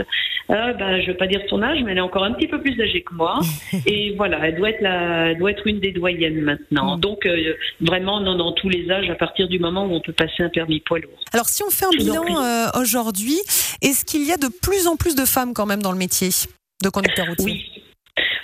euh, 0.50 0.72
ben 0.74 1.00
je 1.00 1.06
vais 1.06 1.14
pas 1.14 1.26
dire 1.26 1.40
son 1.48 1.62
âge, 1.62 1.78
mais 1.84 1.92
elle 1.92 1.98
est 1.98 2.02
encore 2.02 2.24
un 2.24 2.32
petit 2.32 2.48
peu 2.48 2.60
plus 2.60 2.80
âgée 2.80 3.02
que 3.02 3.14
moi. 3.14 3.40
Et 3.86 4.14
voilà, 4.16 4.38
elle 4.46 4.56
doit 4.56 4.70
être 4.70 4.82
la, 4.82 4.99
elle 5.00 5.38
doit 5.38 5.50
être 5.50 5.66
une 5.66 5.80
des 5.80 5.92
doyennes 5.92 6.40
maintenant. 6.40 6.96
Donc 6.96 7.26
euh, 7.26 7.54
vraiment, 7.80 8.20
non, 8.20 8.36
dans 8.36 8.52
tous 8.52 8.68
les 8.68 8.90
âges, 8.90 9.10
à 9.10 9.14
partir 9.14 9.48
du 9.48 9.58
moment 9.58 9.86
où 9.86 9.92
on 9.92 10.00
peut 10.00 10.12
passer 10.12 10.42
un 10.42 10.48
permis 10.48 10.80
poids 10.80 10.98
lourd. 10.98 11.18
Alors 11.32 11.46
si 11.46 11.62
on 11.62 11.70
fait 11.70 11.86
un 11.86 11.96
bilan 11.96 12.24
euh, 12.24 12.80
aujourd'hui, 12.80 13.38
est-ce 13.82 14.04
qu'il 14.04 14.26
y 14.26 14.32
a 14.32 14.36
de 14.36 14.48
plus 14.62 14.86
en 14.86 14.96
plus 14.96 15.14
de 15.14 15.24
femmes 15.24 15.54
quand 15.54 15.66
même 15.66 15.82
dans 15.82 15.92
le 15.92 15.98
métier 15.98 16.30
de 16.82 16.88
conducteur 16.88 17.26
routier? 17.26 17.44
Oui. 17.44 17.80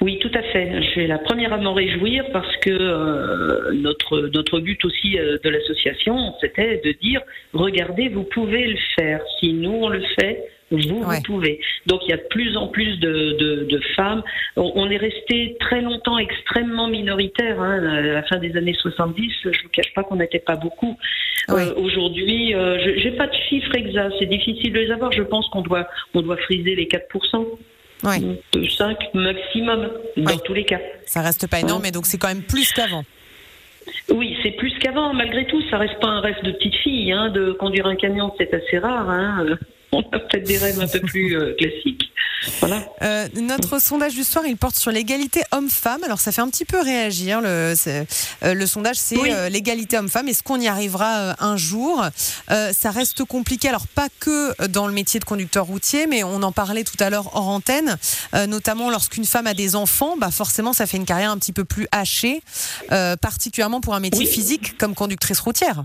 Oui, 0.03 0.19
tout 0.19 0.31
à 0.35 0.43
fait. 0.43 0.83
Je 0.83 0.89
suis 0.91 1.07
la 1.07 1.19
première 1.19 1.53
à 1.53 1.57
m'en 1.57 1.73
réjouir 1.73 2.25
parce 2.33 2.55
que 2.59 2.71
euh, 2.71 3.73
notre 3.73 4.29
notre 4.33 4.61
but 4.61 4.85
aussi 4.85 5.19
euh, 5.19 5.39
de 5.43 5.49
l'association, 5.49 6.35
c'était 6.41 6.81
de 6.85 6.93
dire 6.93 7.23
regardez, 7.55 8.09
vous 8.09 8.25
pouvez 8.25 8.67
le 8.67 8.79
faire. 8.95 9.21
Si 9.41 9.53
nous 9.55 9.73
on 9.73 9.89
le 9.89 10.03
fait, 10.19 10.45
vous 10.71 10.79
Ouais. 11.05 11.17
vous 11.17 11.23
pouvez. 11.23 11.61
Donc 11.87 12.01
il 12.05 12.11
y 12.11 12.13
a 12.13 12.17
de 12.17 12.27
plus 12.31 12.57
en 12.57 12.69
plus 12.69 12.99
de, 12.99 13.37
de, 13.39 13.65
de 13.71 13.81
femmes. 13.95 14.23
On, 14.57 14.73
on 14.75 14.91
est 14.91 14.97
resté 14.97 15.57
très 15.61 15.81
longtemps 15.81 16.19
extrêmement 16.19 16.89
minoritaire. 16.89 17.61
Hein. 17.61 17.85
À 17.85 18.01
la 18.01 18.23
fin 18.25 18.39
des 18.39 18.57
années 18.57 18.75
70, 18.75 19.33
je 19.45 19.49
vous 19.63 19.69
cache 19.73 19.93
pas 19.95 20.03
qu'on 20.03 20.17
n'était 20.17 20.39
pas 20.41 20.57
beaucoup. 20.57 20.99
Ouais. 21.49 21.63
Euh, 21.69 21.75
Aujourd'hui, 21.77 22.55
euh, 22.55 22.79
je 22.81 22.99
j'ai 23.01 23.13
pas 23.13 23.29
de 23.29 23.35
chiffres 23.49 23.75
exacts. 23.77 24.15
C'est 24.19 24.27
difficile 24.27 24.73
de 24.73 24.81
les 24.81 24.91
avoir. 24.91 25.13
Je 25.13 25.23
pense 25.23 25.49
qu'on 25.51 25.63
doit 25.63 25.87
on 26.15 26.23
doit 26.23 26.37
friser 26.39 26.75
les 26.75 26.89
4 26.89 27.05
Ouais, 28.05 28.19
de 28.53 28.63
5 28.69 29.15
maximum, 29.15 29.89
dans 30.19 30.37
tous 30.39 30.53
les 30.53 30.65
cas. 30.65 30.79
ça 31.07 31.23
reste 31.23 31.49
pas 31.49 31.61
énorme, 31.61 31.81
mais 31.83 31.91
donc 31.93 32.05
c'est 32.05 32.19
quand 32.19 32.29
même 32.29 32.43
plus 32.43 32.71
qu'avant. 32.73 33.05
Oui, 34.11 34.37
c'est 34.43 34.51
plus 34.51 34.73
qu'avant. 34.81 35.15
Malgré 35.15 35.47
tout, 35.47 35.63
ça 35.71 35.79
reste 35.79 35.99
pas 36.01 36.09
un 36.09 36.21
rêve 36.21 36.43
de 36.43 36.51
petite 36.53 36.75
fille. 36.77 37.11
Hein, 37.13 37.31
de 37.31 37.53
conduire 37.53 37.87
un 37.87 37.97
camion, 37.97 38.33
c'est 38.37 38.53
assez 38.53 38.79
rare. 38.79 39.09
Hein. 39.09 39.47
Euh, 39.93 39.97
On 39.99 40.01
a 40.17 40.19
peut-être 40.19 40.45
des 40.47 40.59
rêves 40.59 40.81
un 40.81 40.89
peu 40.89 41.01
plus 41.01 41.37
euh, 41.37 41.55
classiques. 41.59 42.03
Voilà. 42.61 42.85
Euh, 43.03 43.29
notre 43.41 43.81
sondage 43.81 44.15
du 44.15 44.23
soir, 44.23 44.45
il 44.47 44.57
porte 44.57 44.77
sur 44.77 44.91
l'égalité 44.93 45.41
homme-femme. 45.53 46.05
Alors 46.05 46.21
ça 46.21 46.33
fait 46.33 46.43
un 46.43 46.49
petit 46.51 46.65
peu 46.67 46.79
réagir. 46.81 47.41
Le, 47.41 47.75
euh, 47.87 48.05
le 48.55 48.67
sondage, 48.67 48.97
c'est 48.97 49.17
Oui. 49.17 49.31
euh, 49.33 49.49
l'égalité 49.49 49.97
homme-femme. 49.99 50.29
Est-ce 50.29 50.43
qu'on 50.43 50.61
y 50.61 50.69
arrivera 50.69 51.17
euh, 51.19 51.35
un 51.41 51.57
jour? 51.57 52.05
Euh, 52.51 52.73
Ça 52.73 52.91
reste 52.91 53.25
compliqué. 53.25 53.69
Alors 53.69 53.87
pas 53.87 54.09
que 54.21 54.67
dans 54.67 54.87
le 54.87 54.93
métier 54.93 55.19
de 55.19 55.25
conducteur 55.25 55.65
routier, 55.67 56.07
mais 56.07 56.23
on 56.25 56.43
en 56.43 56.53
parlait 56.53 56.85
tout 56.85 56.97
à 57.01 57.09
l'heure 57.11 57.35
hors 57.35 57.49
antenne, 57.49 57.97
euh, 58.35 58.47
notamment 58.47 58.91
lorsqu'une 58.91 59.25
femme 59.25 59.47
a 59.47 59.55
des 59.55 59.75
enfants, 59.75 60.17
bah 60.19 60.31
forcément 60.31 60.73
ça 60.73 60.87
fait 60.87 60.99
une 60.99 61.07
carrière 61.07 61.31
un 61.31 61.39
petit 61.39 61.53
peu 61.53 61.65
plus 61.65 61.89
hachée, 61.91 62.43
euh, 62.93 63.17
particulièrement 63.17 63.81
pour 63.81 63.95
un 63.95 64.01
métier 64.01 64.27
Oui. 64.27 64.33
physique 64.33 64.77
comme 64.79 64.95
conductrice 64.95 65.41
routière. 65.41 65.85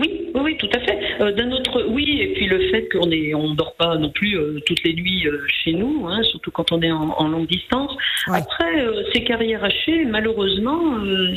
Oui, 0.00 0.30
oui, 0.34 0.40
oui, 0.44 0.56
tout 0.58 0.68
à 0.74 0.80
fait. 0.80 0.98
Euh, 1.20 1.32
D'un 1.32 1.50
autre, 1.50 1.84
oui, 1.88 2.18
et 2.20 2.32
puis 2.34 2.46
le 2.46 2.68
fait 2.70 2.88
qu'on 2.90 3.10
est, 3.10 3.34
on 3.34 3.54
dort 3.54 3.74
pas 3.74 3.96
non 3.96 4.10
plus 4.10 4.36
euh, 4.36 4.60
toutes 4.66 4.82
les 4.84 4.94
nuits 4.94 5.26
euh, 5.26 5.44
chez 5.64 5.72
nous, 5.72 6.06
hein, 6.06 6.22
surtout 6.22 6.50
quand 6.50 6.72
on 6.72 6.80
est 6.82 6.90
en, 6.90 7.10
en 7.18 7.28
longue 7.28 7.48
distance. 7.48 7.92
Ouais. 8.28 8.38
Après, 8.38 8.86
ces 9.12 9.24
carrières 9.24 9.64
hachées, 9.64 10.04
malheureusement, 10.04 10.80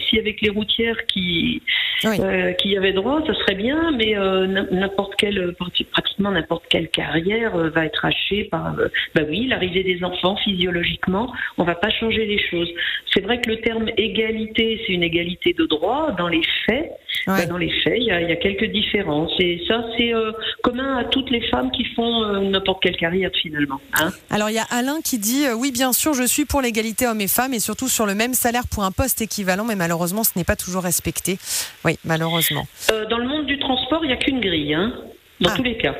si 0.09 0.19
avec 0.19 0.41
les 0.41 0.49
routières 0.49 1.05
qui 1.07 1.61
Oui. 2.03 2.17
qui 2.57 2.69
y 2.69 2.77
avait 2.77 2.93
droit, 2.93 3.21
ça 3.25 3.33
serait 3.33 3.55
bien, 3.55 3.91
mais 3.91 4.15
n'importe 4.71 5.15
quelle, 5.17 5.53
pratiquement 5.91 6.31
n'importe 6.31 6.63
quelle 6.69 6.89
carrière 6.89 7.55
va 7.57 7.85
être 7.85 8.05
hachée 8.05 8.45
par, 8.45 8.75
bah 9.15 9.21
oui, 9.27 9.47
l'arrivée 9.47 9.83
des 9.83 10.03
enfants 10.03 10.35
physiologiquement. 10.37 11.31
On 11.57 11.63
va 11.63 11.75
pas 11.75 11.89
changer 11.89 12.25
les 12.25 12.39
choses. 12.49 12.69
C'est 13.13 13.21
vrai 13.21 13.39
que 13.41 13.49
le 13.49 13.57
terme 13.61 13.89
égalité, 13.97 14.81
c'est 14.85 14.93
une 14.93 15.03
égalité 15.03 15.53
de 15.53 15.65
droit. 15.65 16.11
Dans 16.17 16.27
les 16.27 16.41
faits, 16.65 16.91
Ouais. 17.27 17.33
bah, 17.37 17.45
dans 17.45 17.57
les 17.57 17.69
faits, 17.81 17.97
il 17.97 18.05
y, 18.05 18.11
a- 18.11 18.20
il 18.21 18.29
y 18.29 18.33
a 18.33 18.35
quelques 18.37 18.71
différences. 18.71 19.31
Et 19.39 19.61
ça, 19.67 19.83
c'est 19.97 20.13
euh, 20.13 20.31
commun 20.63 20.97
à 20.97 21.03
toutes 21.05 21.29
les 21.29 21.41
femmes 21.49 21.71
qui 21.71 21.85
font 21.95 22.23
euh, 22.23 22.39
n'importe 22.39 22.81
quelle 22.83 22.95
carrière 22.97 23.31
finalement. 23.41 23.79
Hein 23.99 24.09
Alors 24.29 24.49
il 24.49 24.55
y 24.55 24.59
a 24.59 24.65
Alain 24.71 25.01
qui 25.03 25.17
dit 25.19 25.45
euh, 25.45 25.53
oui 25.55 25.71
bien 25.71 25.93
sûr 25.93 26.13
je 26.13 26.23
suis 26.23 26.45
pour 26.45 26.61
l'égalité 26.61 27.07
hommes 27.07 27.21
et 27.21 27.27
femmes 27.27 27.53
et 27.53 27.59
surtout 27.59 27.87
sur 27.87 28.05
le 28.05 28.15
même 28.15 28.33
salaire 28.33 28.63
pour 28.71 28.83
un 28.83 28.91
poste 28.91 29.21
équivalent 29.21 29.65
mais 29.65 29.75
malheureusement 29.75 30.23
ce 30.23 30.31
n'est 30.37 30.43
pas 30.43 30.55
toujours 30.55 30.83
respecté. 30.83 31.37
Oui 31.85 31.97
malheureusement. 32.05 32.65
Dans 33.09 33.17
le 33.17 33.27
monde 33.27 33.45
du 33.45 33.59
transport, 33.59 34.03
il 34.03 34.07
n'y 34.07 34.13
a 34.13 34.17
qu'une 34.17 34.39
grille, 34.39 34.73
hein, 34.73 34.93
dans 35.39 35.49
Ah. 35.51 35.57
tous 35.57 35.63
les 35.63 35.77
cas. 35.77 35.95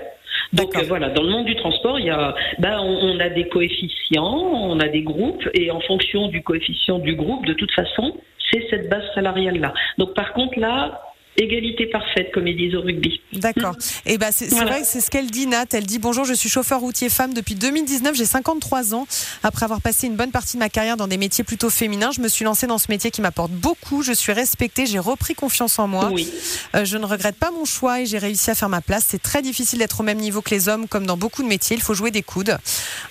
Donc 0.54 0.76
euh, 0.76 0.84
voilà, 0.88 1.10
dans 1.10 1.24
le 1.24 1.30
monde 1.30 1.46
du 1.46 1.56
transport, 1.56 2.00
il 2.00 2.06
y 2.06 2.10
a, 2.10 2.36
ben, 2.60 2.80
on, 2.82 3.16
on 3.16 3.20
a 3.20 3.30
des 3.30 3.48
coefficients, 3.48 4.34
on 4.34 4.80
a 4.80 4.88
des 4.88 5.02
groupes, 5.02 5.48
et 5.54 5.72
en 5.72 5.80
fonction 5.82 6.28
du 6.28 6.42
coefficient 6.44 7.00
du 7.00 7.16
groupe, 7.16 7.46
de 7.46 7.54
toute 7.54 7.72
façon, 7.72 8.18
c'est 8.52 8.66
cette 8.70 8.90
base 8.90 9.04
salariale 9.16 9.60
là. 9.60 9.74
Donc 9.98 10.14
par 10.14 10.34
contre 10.34 10.60
là, 10.60 11.02
égalité 11.38 11.88
parfaite, 11.88 12.32
comme 12.34 12.48
ils 12.48 12.58
disent 12.58 12.76
au 12.76 12.82
rugby. 12.82 13.22
D'accord. 13.34 13.76
Et 14.06 14.18
ben 14.18 14.30
c'est 14.32 14.46
c'est 14.50 14.56
Voilà. 14.56 14.72
vrai 14.72 14.82
que 14.82 14.88
c'est 14.88 15.00
ce 15.02 15.10
qu'elle 15.10 15.32
dit 15.32 15.48
Nat. 15.48 15.66
Elle 15.74 15.86
dit 15.86 15.98
bonjour, 16.00 16.26
je 16.26 16.34
suis 16.34 16.50
chauffeur 16.50 16.80
routier 16.82 17.10
femme 17.10 17.34
depuis 17.34 17.56
2019, 17.56 18.16
j'ai 18.16 18.26
53 18.26 18.94
ans. 18.94 19.08
Après 19.44 19.64
avoir 19.64 19.82
passé 19.82 20.08
une 20.08 20.16
bonne 20.16 20.32
partie 20.32 20.58
de 20.58 20.60
ma 20.60 20.70
carrière 20.70 20.98
dans 20.98 21.08
des 21.08 21.18
métiers 21.18 21.44
plutôt 21.44 21.70
féminins, 21.70 22.12
je 22.12 22.22
me 22.22 22.28
suis 22.28 22.44
lancée 22.46 22.68
dans 22.68 22.78
ce 22.78 22.88
métier 22.90 23.12
qui 23.12 23.22
m'apporte 23.22 23.52
beaucoup. 23.52 24.04
Je 24.04 24.12
suis 24.14 24.34
respectée, 24.34 24.86
j'ai 24.86 25.00
repris 25.00 25.34
confiance 25.34 25.80
en 25.80 25.88
moi. 25.88 26.10
Oui. 26.12 26.30
Euh, 26.76 26.84
je 26.86 26.98
ne 26.98 27.06
regrette 27.06 27.36
pas 27.38 27.52
mon 27.52 27.66
choix 27.66 28.02
et 28.02 28.06
j'ai 28.06 28.18
réussi 28.18 28.52
à 28.52 28.56
faire 28.56 28.70
ma 28.70 28.82
place. 28.82 29.06
C'est 29.08 29.22
très 29.22 29.42
difficile 29.42 29.80
d'être 29.80 30.00
au 30.02 30.04
même 30.04 30.18
niveau 30.20 30.42
que 30.42 30.50
les 30.52 30.68
hommes, 30.70 30.88
comme 30.88 31.06
dans 31.06 31.18
beaucoup 31.18 31.44
de 31.44 31.48
métiers. 31.48 31.76
Il 31.78 31.82
faut 31.82 31.94
jouer 31.94 32.12
des 32.12 32.24
coudes. 32.24 32.58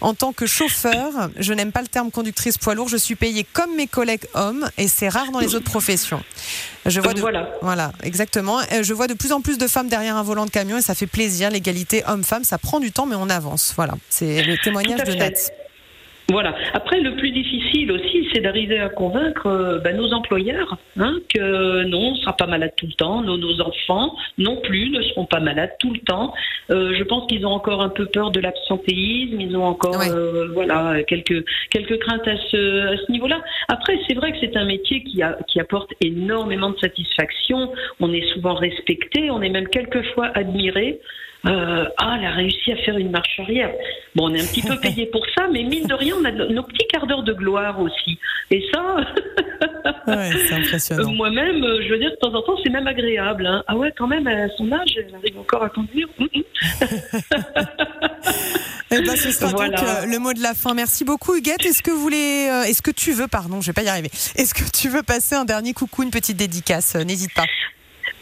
En 0.01 0.15
tant 0.15 0.33
que 0.33 0.47
chauffeur, 0.47 1.31
je 1.39 1.53
n'aime 1.53 1.73
pas 1.73 1.83
le 1.83 1.89
terme 1.89 2.11
conductrice 2.11 2.59
poids 2.59 2.75
lourd. 2.75 2.89
Je 2.89 2.97
suis 2.99 3.15
payée 3.17 3.47
comme 3.53 3.75
mes 3.77 3.87
collègues 3.87 4.27
hommes 4.35 4.69
et 4.79 4.89
c'est 4.89 5.09
rare 5.09 5.31
dans 5.33 5.41
les 5.41 5.55
autres 5.55 5.65
professions. 5.71 6.23
Je 6.87 7.01
vois 7.01 7.13
de... 7.15 7.21
Voilà. 7.21 7.51
Voilà, 7.63 7.93
exactement. 8.11 8.59
Euh, 8.73 8.83
Je 8.83 8.93
vois 8.93 9.07
de 9.07 9.15
plus 9.15 9.31
en 9.33 9.41
plus 9.41 9.57
de 9.57 9.69
femmes 9.69 9.89
derrière 9.89 10.17
un 10.17 10.23
volant 10.25 10.45
de 10.45 10.51
camion 10.51 10.77
et 10.77 10.83
ça 10.83 10.97
fait 10.97 11.07
plaisir. 11.07 11.49
L'égalité 11.49 12.03
homme-femme, 12.09 12.43
ça 12.43 12.59
prend 12.59 12.81
du 12.81 12.91
temps, 12.91 13.07
mais 13.07 13.15
on 13.17 13.31
avance. 13.31 13.73
Voilà, 13.77 13.95
c'est 14.09 14.43
le 14.43 14.59
témoignage 14.59 15.05
de. 15.05 15.15
Nat. 15.15 15.31
Voilà. 16.31 16.55
Après, 16.75 17.01
le 17.01 17.17
plus 17.17 17.31
difficile 17.33 17.91
aussi, 17.93 18.29
c'est 18.33 18.41
d'arriver 18.41 18.79
à 18.79 18.89
convaincre 18.89 19.47
euh, 19.47 19.79
ben, 19.79 19.97
nos 19.97 20.13
employeurs 20.13 20.77
hein, 20.99 21.17
que 21.35 21.83
non, 21.85 21.99
on 21.99 22.11
ne 22.13 22.17
sera 22.17 22.37
pas 22.37 22.47
malade 22.47 22.73
tout 22.77 22.87
le 22.87 22.93
temps. 22.93 23.21
Nos, 23.23 23.37
nos 23.37 23.61
enfants 23.61 24.15
non 24.39 24.57
plus 24.61 24.91
ne 24.91 25.03
seront 25.03 25.25
pas 25.27 25.41
malades 25.41 25.73
tout 25.81 25.93
le 25.93 25.99
temps. 26.01 26.33
Euh, 26.71 26.95
je 26.97 27.03
pense 27.03 27.27
qu'ils 27.27 27.45
ont 27.47 27.51
encore 27.53 27.83
un 27.83 27.89
peu 27.89 28.07
peur 28.07 28.31
de 28.31 28.41
l'absentéisme. 28.41 29.41
Ils 29.41 29.57
ont 29.57 29.65
encore, 29.65 29.99
Ouais. 29.99 30.11
euh, 30.11 30.49
voilà, 30.53 31.03
quelques 31.03 31.45
quelques 31.71 31.99
craintes 31.99 32.27
à 32.29 32.37
ce 32.51 32.95
à 32.95 32.97
ce 32.97 33.11
niveau-là. 33.11 33.41
Après, 33.69 33.99
c'est 34.09 34.15
vrai 34.15 34.31
que 34.33 34.39
c'est 34.41 34.57
un 34.57 34.65
métier 34.65 35.03
qui 35.03 35.23
a 35.23 35.37
qui 35.49 35.59
apporte 35.61 35.91
énormément 36.01 36.71
de 36.71 36.79
satisfaction. 36.79 37.73
On 37.99 38.13
est 38.13 38.27
souvent 38.35 38.55
respecté. 38.55 39.31
On 39.31 39.43
est 39.43 39.49
même 39.51 39.69
quelquefois 39.69 40.31
admiré. 40.35 41.01
Euh, 41.47 41.87
ah, 41.97 42.17
elle 42.19 42.27
a 42.27 42.31
réussi 42.33 42.71
à 42.73 42.77
faire 42.77 42.99
une 42.99 43.11
marche 43.11 43.41
arrière. 43.41 43.71
Bon, 44.15 44.29
on 44.31 44.35
est 44.35 44.43
un 44.43 44.47
petit 44.47 44.63
peu 44.63 44.77
payé 44.81 45.07
pour 45.07 45.25
ça, 45.35 45.47
mais 45.53 45.63
mine 45.63 45.87
de 45.87 45.95
rien, 45.95 46.15
on 46.21 46.25
a 46.25 46.31
nos 46.31 46.63
petits 46.65 46.87
quarts 46.89 47.07
d'heure 47.07 47.23
de 47.23 47.33
gloire 47.33 47.81
aussi. 47.81 48.19
Et 48.51 48.63
ça, 48.73 48.97
Ouais, 50.07 50.31
impressionnant. 50.53 51.13
moi-même, 51.15 51.63
euh, 51.65 51.81
je 51.83 51.89
veux 51.93 51.99
dire, 51.99 52.11
de 52.11 52.17
temps 52.17 52.35
en 52.35 52.43
temps, 52.43 52.57
c'est 52.63 52.71
même 52.71 52.87
agréable. 52.87 53.47
hein. 53.47 53.63
Ah 53.69 53.77
ouais, 53.77 53.93
quand 53.97 54.07
même, 54.07 54.27
à 54.27 54.49
son 54.57 54.71
âge, 54.73 54.91
elle 54.97 55.15
arrive 55.15 55.39
encore 55.39 55.63
à 55.63 55.69
conduire. 55.71 56.09
Hum, 56.19 56.29
hum. 56.35 56.43
Eh 58.93 59.01
ben, 59.03 59.15
ce 59.17 59.31
sera 59.31 59.51
Voilà. 59.53 59.77
donc 59.79 59.89
euh, 59.89 60.07
le 60.07 60.19
mot 60.19 60.33
de 60.33 60.43
la 60.43 60.53
fin. 60.53 60.75
Merci 60.75 61.05
beaucoup, 61.05 61.37
Huguette. 61.37 61.65
Est-ce 61.65 61.81
que 61.81 61.93
vous 61.93 62.01
voulez, 62.01 62.49
euh, 62.51 62.65
est-ce 62.65 62.83
que 62.83 62.91
tu 62.91 63.13
veux, 63.13 63.29
pardon, 63.29 63.61
je 63.61 63.69
vais 63.69 63.73
pas 63.73 63.85
y 63.85 63.89
arriver. 63.89 64.11
Est-ce 64.35 64.53
que 64.53 64.69
tu 64.69 64.89
veux 64.89 65.05
passer 65.05 65.37
un 65.37 65.45
dernier 65.45 65.73
coucou, 65.75 66.03
une 66.03 66.11
petite 66.11 66.37
dédicace 66.37 66.97
N'hésite 66.97 67.33
pas. 67.33 67.45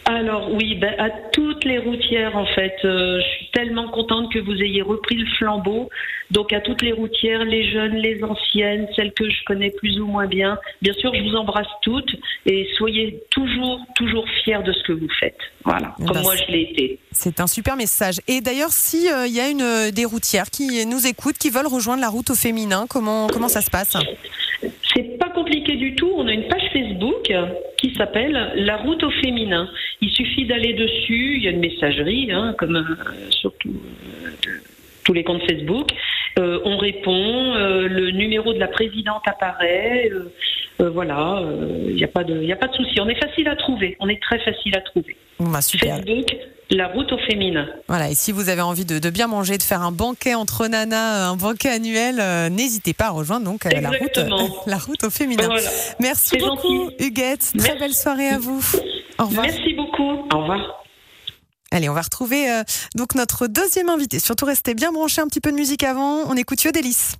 Alors 0.08 0.50
oui, 0.54 0.74
ben, 0.74 0.94
à 0.98 1.10
toutes 1.10 1.66
les 1.66 1.76
routières 1.76 2.34
en 2.34 2.46
fait, 2.46 2.76
euh, 2.86 3.20
je 3.20 3.26
suis 3.36 3.50
tellement 3.52 3.88
contente 3.90 4.32
que 4.32 4.38
vous 4.38 4.54
ayez 4.54 4.80
repris 4.80 5.16
le 5.16 5.26
flambeau. 5.36 5.90
Donc 6.30 6.54
à 6.54 6.62
toutes 6.62 6.80
les 6.80 6.92
routières, 6.92 7.44
les 7.44 7.70
jeunes, 7.70 7.94
les 7.96 8.24
anciennes, 8.24 8.88
celles 8.96 9.12
que 9.12 9.28
je 9.28 9.36
connais 9.44 9.68
plus 9.70 10.00
ou 10.00 10.06
moins 10.06 10.26
bien. 10.26 10.58
Bien 10.80 10.94
sûr, 10.94 11.14
je 11.14 11.22
vous 11.22 11.36
embrasse 11.36 11.66
toutes 11.82 12.10
et 12.46 12.66
soyez 12.78 13.20
toujours, 13.30 13.80
toujours 13.96 14.24
fiers 14.42 14.62
de 14.64 14.72
ce 14.72 14.82
que 14.84 14.92
vous 14.92 15.10
faites. 15.20 15.36
Voilà, 15.64 15.94
Eh 16.00 16.06
comme 16.06 16.16
ben, 16.16 16.22
moi 16.22 16.36
je 16.36 16.52
l'ai 16.52 16.62
été. 16.62 16.98
C'est 17.12 17.38
un 17.40 17.46
super 17.46 17.76
message. 17.76 18.16
Et 18.28 18.40
d'ailleurs, 18.40 18.72
si 18.72 19.12
euh, 19.12 19.26
il 19.26 19.34
y 19.34 19.40
a 19.40 19.50
une 19.50 19.60
euh, 19.60 19.90
des 19.90 20.06
routières 20.06 20.48
qui 20.50 20.86
nous 20.86 21.06
écoutent, 21.06 21.36
qui 21.36 21.50
veulent 21.50 21.66
rejoindre 21.66 22.00
la 22.00 22.08
route 22.08 22.30
au 22.30 22.34
féminin, 22.34 22.86
comment 22.88 23.26
comment 23.26 23.48
ça 23.48 23.60
se 23.60 23.70
passe? 23.70 23.94
C'est 24.94 25.18
pas 25.18 25.28
compliqué 25.28 25.57
du 25.76 25.94
tout. 25.94 26.10
On 26.16 26.26
a 26.26 26.32
une 26.32 26.48
page 26.48 26.62
Facebook 26.72 27.32
qui 27.76 27.94
s'appelle 27.94 28.52
La 28.56 28.76
route 28.76 29.02
au 29.02 29.10
féminin. 29.10 29.68
Il 30.00 30.10
suffit 30.10 30.44
d'aller 30.46 30.74
dessus. 30.74 31.36
Il 31.36 31.44
y 31.44 31.48
a 31.48 31.50
une 31.50 31.60
messagerie, 31.60 32.30
hein, 32.32 32.54
comme 32.58 32.76
euh, 32.76 33.30
sur 33.30 33.52
tout, 33.58 33.70
euh, 33.70 34.50
tous 35.04 35.12
les 35.12 35.24
comptes 35.24 35.42
Facebook. 35.48 35.90
Euh, 36.38 36.60
on 36.64 36.76
répond. 36.76 37.54
euh, 37.56 37.88
le 37.88 38.10
numéro 38.10 38.52
de 38.52 38.58
la 38.58 38.68
présidente 38.68 39.22
apparaît. 39.26 40.10
euh, 40.80 40.88
voilà. 40.90 41.42
Il 41.88 41.94
n'y 41.96 42.04
a 42.04 42.08
pas 42.08 42.24
de, 42.24 42.40
il 42.40 42.48
y 42.48 42.52
a 42.52 42.56
pas 42.56 42.68
de 42.68 42.74
souci. 42.74 43.00
On 43.00 43.08
est 43.08 43.20
facile 43.20 43.48
à 43.48 43.56
trouver. 43.56 43.96
On 44.00 44.08
est 44.08 44.22
très 44.22 44.38
facile 44.38 44.76
à 44.76 44.80
trouver. 44.80 45.16
Bon, 45.40 45.50
bah, 45.50 45.60
super. 45.60 45.96
Facebook, 45.96 46.26
La 46.70 46.88
route 46.88 47.10
au 47.12 47.18
féminin. 47.18 47.66
Voilà. 47.88 48.10
Et 48.10 48.14
si 48.14 48.30
vous 48.30 48.50
avez 48.50 48.60
envie 48.60 48.84
de, 48.84 48.98
de 48.98 49.10
bien 49.10 49.26
manger, 49.26 49.56
de 49.56 49.62
faire 49.62 49.82
un 49.82 49.92
banquet 49.92 50.34
entre 50.34 50.66
nanas, 50.66 51.28
un 51.28 51.36
banquet 51.36 51.70
annuel, 51.70 52.18
euh, 52.20 52.50
n'hésitez 52.50 52.92
pas 52.92 53.06
à 53.06 53.10
rejoindre 53.10 53.46
donc 53.46 53.64
euh, 53.64 53.70
la 53.70 53.88
route, 53.88 53.96
Exactement. 54.02 54.48
la 54.66 54.76
route 54.76 55.02
au 55.04 55.10
féminin. 55.10 55.46
Voilà. 55.46 55.70
Merci 55.98 56.36
beaucoup, 56.36 56.84
gentil. 56.90 57.04
Huguette. 57.04 57.40
Très 57.40 57.68
Merci. 57.68 57.78
belle 57.78 57.94
soirée 57.94 58.28
à 58.28 58.38
vous. 58.38 58.62
Au 59.18 59.24
revoir. 59.24 59.46
Merci 59.46 59.74
beaucoup. 59.74 60.10
Au 60.32 60.40
revoir. 60.40 60.84
Allez, 61.70 61.88
on 61.88 61.94
va 61.94 62.02
retrouver 62.02 62.50
euh, 62.50 62.62
donc 62.94 63.14
notre 63.14 63.46
deuxième 63.46 63.88
invité. 63.88 64.18
Surtout 64.18 64.44
restez 64.44 64.74
bien 64.74 64.92
branchés 64.92 65.22
un 65.22 65.26
petit 65.26 65.40
peu 65.40 65.50
de 65.50 65.56
musique 65.56 65.84
avant. 65.84 66.24
On 66.28 66.36
écoute 66.36 66.62
Yodelis. 66.62 67.14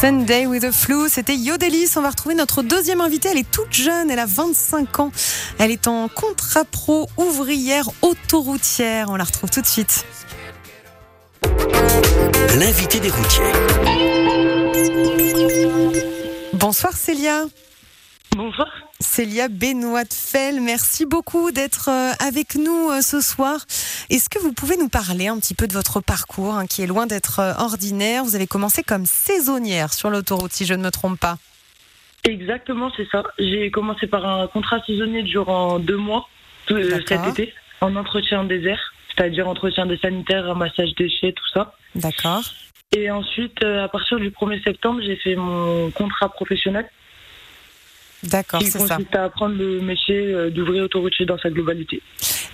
Sunday 0.00 0.46
with 0.46 0.62
the 0.62 0.72
flu, 0.72 1.08
c'était 1.08 1.36
Yodelis. 1.36 1.92
On 1.96 2.00
va 2.00 2.10
retrouver 2.10 2.34
notre 2.34 2.62
deuxième 2.62 3.00
invitée. 3.00 3.28
Elle 3.30 3.38
est 3.38 3.50
toute 3.50 3.72
jeune, 3.72 4.10
elle 4.10 4.18
a 4.18 4.26
25 4.26 5.00
ans. 5.00 5.12
Elle 5.58 5.70
est 5.70 5.86
en 5.86 6.08
contrat 6.08 6.64
pro 6.64 7.08
ouvrière 7.16 7.88
autoroutière. 8.02 9.10
On 9.10 9.16
la 9.16 9.24
retrouve 9.24 9.50
tout 9.50 9.60
de 9.60 9.66
suite. 9.66 10.04
L'invité 12.58 13.00
des 13.00 13.10
routiers. 13.10 13.52
Bonsoir 16.54 16.94
Célia. 16.94 17.44
Bonjour. 18.36 18.66
Célia 19.00 19.48
Benoît 19.48 20.04
de 20.04 20.12
Fel, 20.12 20.60
merci 20.60 21.04
beaucoup 21.04 21.50
d'être 21.50 21.88
euh, 21.88 22.12
avec 22.24 22.54
nous 22.54 22.90
euh, 22.90 23.00
ce 23.00 23.20
soir. 23.20 23.56
Est-ce 24.08 24.28
que 24.28 24.38
vous 24.38 24.52
pouvez 24.52 24.76
nous 24.76 24.88
parler 24.88 25.26
un 25.26 25.38
petit 25.38 25.54
peu 25.54 25.66
de 25.66 25.72
votre 25.72 26.00
parcours 26.00 26.54
hein, 26.54 26.66
qui 26.66 26.82
est 26.82 26.86
loin 26.86 27.06
d'être 27.06 27.40
euh, 27.40 27.54
ordinaire? 27.58 28.22
Vous 28.22 28.36
avez 28.36 28.46
commencé 28.46 28.84
comme 28.84 29.04
saisonnière 29.04 29.92
sur 29.92 30.10
l'autoroute, 30.10 30.52
si 30.52 30.64
je 30.64 30.74
ne 30.74 30.82
me 30.82 30.90
trompe 30.90 31.18
pas. 31.18 31.38
Exactement, 32.22 32.92
c'est 32.96 33.08
ça. 33.10 33.24
J'ai 33.38 33.70
commencé 33.72 34.06
par 34.06 34.24
un 34.24 34.46
contrat 34.46 34.80
saisonnier 34.86 35.24
durant 35.24 35.80
deux 35.80 35.96
mois 35.96 36.28
cet 36.68 37.26
été, 37.26 37.52
en 37.80 37.96
entretien 37.96 38.44
désert, 38.44 38.92
c'est-à-dire 39.08 39.48
entretien 39.48 39.86
des 39.86 39.96
sanitaires, 39.96 40.44
ramassage 40.44 40.94
déchets, 40.94 41.32
tout 41.32 41.48
ça. 41.52 41.74
D'accord. 41.96 42.42
Et 42.92 43.10
ensuite, 43.10 43.64
à 43.64 43.88
partir 43.88 44.20
du 44.20 44.30
1er 44.30 44.62
septembre, 44.62 45.00
j'ai 45.02 45.16
fait 45.16 45.34
mon 45.34 45.90
contrat 45.90 46.28
professionnel 46.28 46.88
D'accord, 48.22 48.60
qui 48.60 48.70
c'est 48.70 48.78
ça. 48.86 48.96
consiste 48.96 49.14
à 49.16 49.24
apprendre 49.24 49.54
le 49.56 49.80
métier 49.80 50.16
euh, 50.32 50.50
d'ouvrier 50.50 50.80
autoroutier 50.82 51.24
dans 51.26 51.38
sa 51.38 51.48
globalité. 51.50 52.02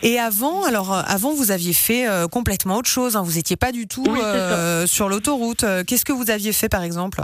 Et 0.03 0.19
avant, 0.19 0.65
alors 0.65 0.95
euh, 0.95 1.03
avant, 1.07 1.33
vous 1.35 1.51
aviez 1.51 1.73
fait 1.73 2.09
euh, 2.09 2.29
complètement 2.29 2.77
autre 2.77 2.89
chose. 2.91 3.17
hein. 3.17 3.23
Vous 3.23 3.33
n'étiez 3.33 3.57
pas 3.57 3.73
du 3.73 3.89
tout 3.89 4.05
Oui, 4.09 4.21
euh, 4.23 4.87
sur 4.87 5.09
l'autoroute. 5.09 5.65
Euh, 5.65 5.83
Qu'est-ce 5.85 6.05
que 6.05 6.13
vous 6.13 6.31
aviez 6.31 6.53
fait, 6.53 6.69
par 6.69 6.83
exemple? 6.83 7.23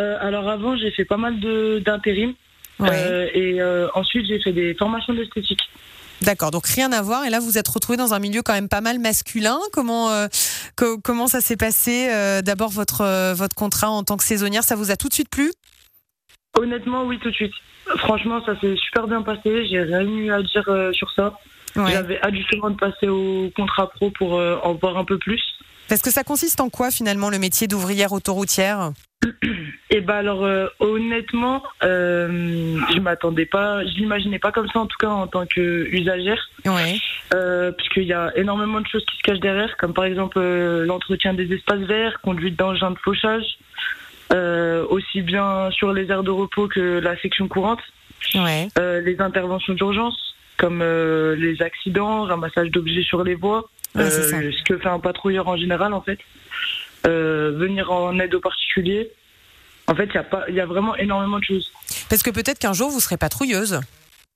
Euh, 0.00 0.16
alors 0.20 0.48
avant, 0.48 0.76
j'ai 0.76 0.90
fait 0.92 1.04
pas 1.04 1.16
mal 1.16 1.38
d'intérim 1.84 2.34
Ouais. 2.78 3.32
et 3.34 3.60
ensuite 3.94 4.24
j'ai 4.28 4.40
fait 4.40 4.52
des 4.52 4.72
formations 4.74 5.12
d'esthétique. 5.12 5.58
D'accord, 6.22 6.50
donc 6.52 6.66
rien 6.66 6.90
à 6.92 7.02
voir. 7.02 7.24
Et 7.24 7.30
là, 7.30 7.38
vous 7.40 7.46
vous 7.46 7.58
êtes 7.58 7.66
retrouvé 7.68 7.96
dans 7.96 8.14
un 8.14 8.18
milieu 8.20 8.42
quand 8.42 8.52
même 8.52 8.68
pas 8.68 8.80
mal 8.80 8.98
masculin. 9.00 9.58
Comment 9.72 10.10
euh, 10.10 10.26
co- 10.76 10.98
comment 10.98 11.26
ça 11.26 11.40
s'est 11.40 11.56
passé 11.56 12.08
euh, 12.12 12.40
D'abord 12.42 12.70
votre 12.70 13.00
euh, 13.02 13.34
votre 13.34 13.54
contrat 13.56 13.90
en 13.90 14.02
tant 14.04 14.16
que 14.16 14.24
saisonnière, 14.24 14.62
ça 14.64 14.76
vous 14.76 14.90
a 14.92 14.96
tout 14.96 15.08
de 15.08 15.14
suite 15.14 15.28
plu? 15.28 15.52
Honnêtement, 16.58 17.04
oui, 17.04 17.18
tout 17.18 17.30
de 17.30 17.34
suite. 17.34 17.54
Franchement, 17.98 18.42
ça 18.44 18.58
s'est 18.60 18.76
super 18.76 19.06
bien 19.06 19.22
passé. 19.22 19.66
J'ai 19.66 19.80
rien 19.82 20.02
eu 20.02 20.30
à 20.32 20.42
dire 20.42 20.64
euh, 20.68 20.92
sur 20.92 21.10
ça. 21.12 21.34
Ouais. 21.76 21.92
J'avais 21.92 22.20
hâte 22.20 22.34
justement 22.34 22.70
de 22.70 22.76
passer 22.76 23.08
au 23.08 23.50
contrat 23.54 23.88
pro 23.90 24.10
pour 24.10 24.38
euh, 24.38 24.56
en 24.62 24.74
voir 24.74 24.96
un 24.98 25.04
peu 25.04 25.18
plus. 25.18 25.42
Parce 25.88 26.02
que 26.02 26.10
ça 26.10 26.22
consiste 26.24 26.60
en 26.60 26.68
quoi 26.68 26.90
finalement 26.90 27.30
le 27.30 27.38
métier 27.38 27.66
d'ouvrière 27.66 28.12
autoroutière? 28.12 28.90
Et 29.90 30.00
bah 30.02 30.16
alors 30.16 30.44
euh, 30.44 30.66
honnêtement, 30.80 31.62
je 31.82 33.00
m'attendais 33.00 33.46
pas, 33.46 33.84
je 33.86 33.94
l'imaginais 33.94 34.38
pas 34.38 34.52
comme 34.52 34.68
ça 34.68 34.80
en 34.80 34.86
tout 34.86 34.98
cas 34.98 35.08
en 35.08 35.26
tant 35.26 35.46
que 35.46 35.86
usagère, 35.90 36.40
Ouais. 36.66 36.96
euh, 37.34 37.72
puisqu'il 37.72 38.04
y 38.04 38.12
a 38.12 38.32
énormément 38.36 38.80
de 38.80 38.86
choses 38.86 39.04
qui 39.06 39.16
se 39.16 39.22
cachent 39.22 39.40
derrière, 39.40 39.76
comme 39.78 39.94
par 39.94 40.04
exemple 40.04 40.38
l'entretien 40.40 41.32
des 41.34 41.50
espaces 41.54 41.80
verts, 41.80 42.20
conduite 42.20 42.56
d'engins 42.58 42.90
de 42.90 42.98
fauchage, 42.98 43.44
aussi 44.32 45.22
bien 45.22 45.70
sur 45.70 45.92
les 45.92 46.10
aires 46.10 46.22
de 46.22 46.30
repos 46.30 46.68
que 46.68 46.98
la 47.00 47.16
section 47.20 47.48
courante, 47.48 47.80
Ouais. 48.34 48.68
euh, 48.78 49.00
les 49.00 49.20
interventions 49.20 49.74
d'urgence, 49.74 50.16
comme 50.56 50.80
euh, 50.82 51.36
les 51.36 51.62
accidents, 51.62 52.24
ramassage 52.24 52.70
d'objets 52.70 53.02
sur 53.02 53.22
les 53.24 53.34
voies, 53.34 53.68
Ouais, 53.94 54.02
euh, 54.02 54.52
ce 54.52 54.62
que 54.64 54.76
fait 54.76 54.88
un 54.88 54.98
patrouilleur 55.00 55.48
en 55.48 55.56
général 55.56 55.94
en 55.94 56.02
fait, 56.02 56.18
euh, 57.06 57.52
venir 57.56 57.90
en 57.90 58.18
aide 58.18 58.34
aux 58.34 58.40
particuliers. 58.40 59.10
En 59.86 59.94
fait, 59.94 60.04
il 60.06 60.14
y 60.14 60.18
a 60.18 60.22
pas, 60.24 60.44
il 60.48 60.54
y 60.54 60.60
a 60.60 60.66
vraiment 60.66 60.94
énormément 60.96 61.38
de 61.38 61.44
choses. 61.44 61.72
Parce 62.10 62.22
que 62.22 62.28
peut-être 62.30 62.58
qu'un 62.58 62.74
jour 62.74 62.90
vous 62.90 63.00
serez 63.00 63.16
patrouilleuse. 63.16 63.80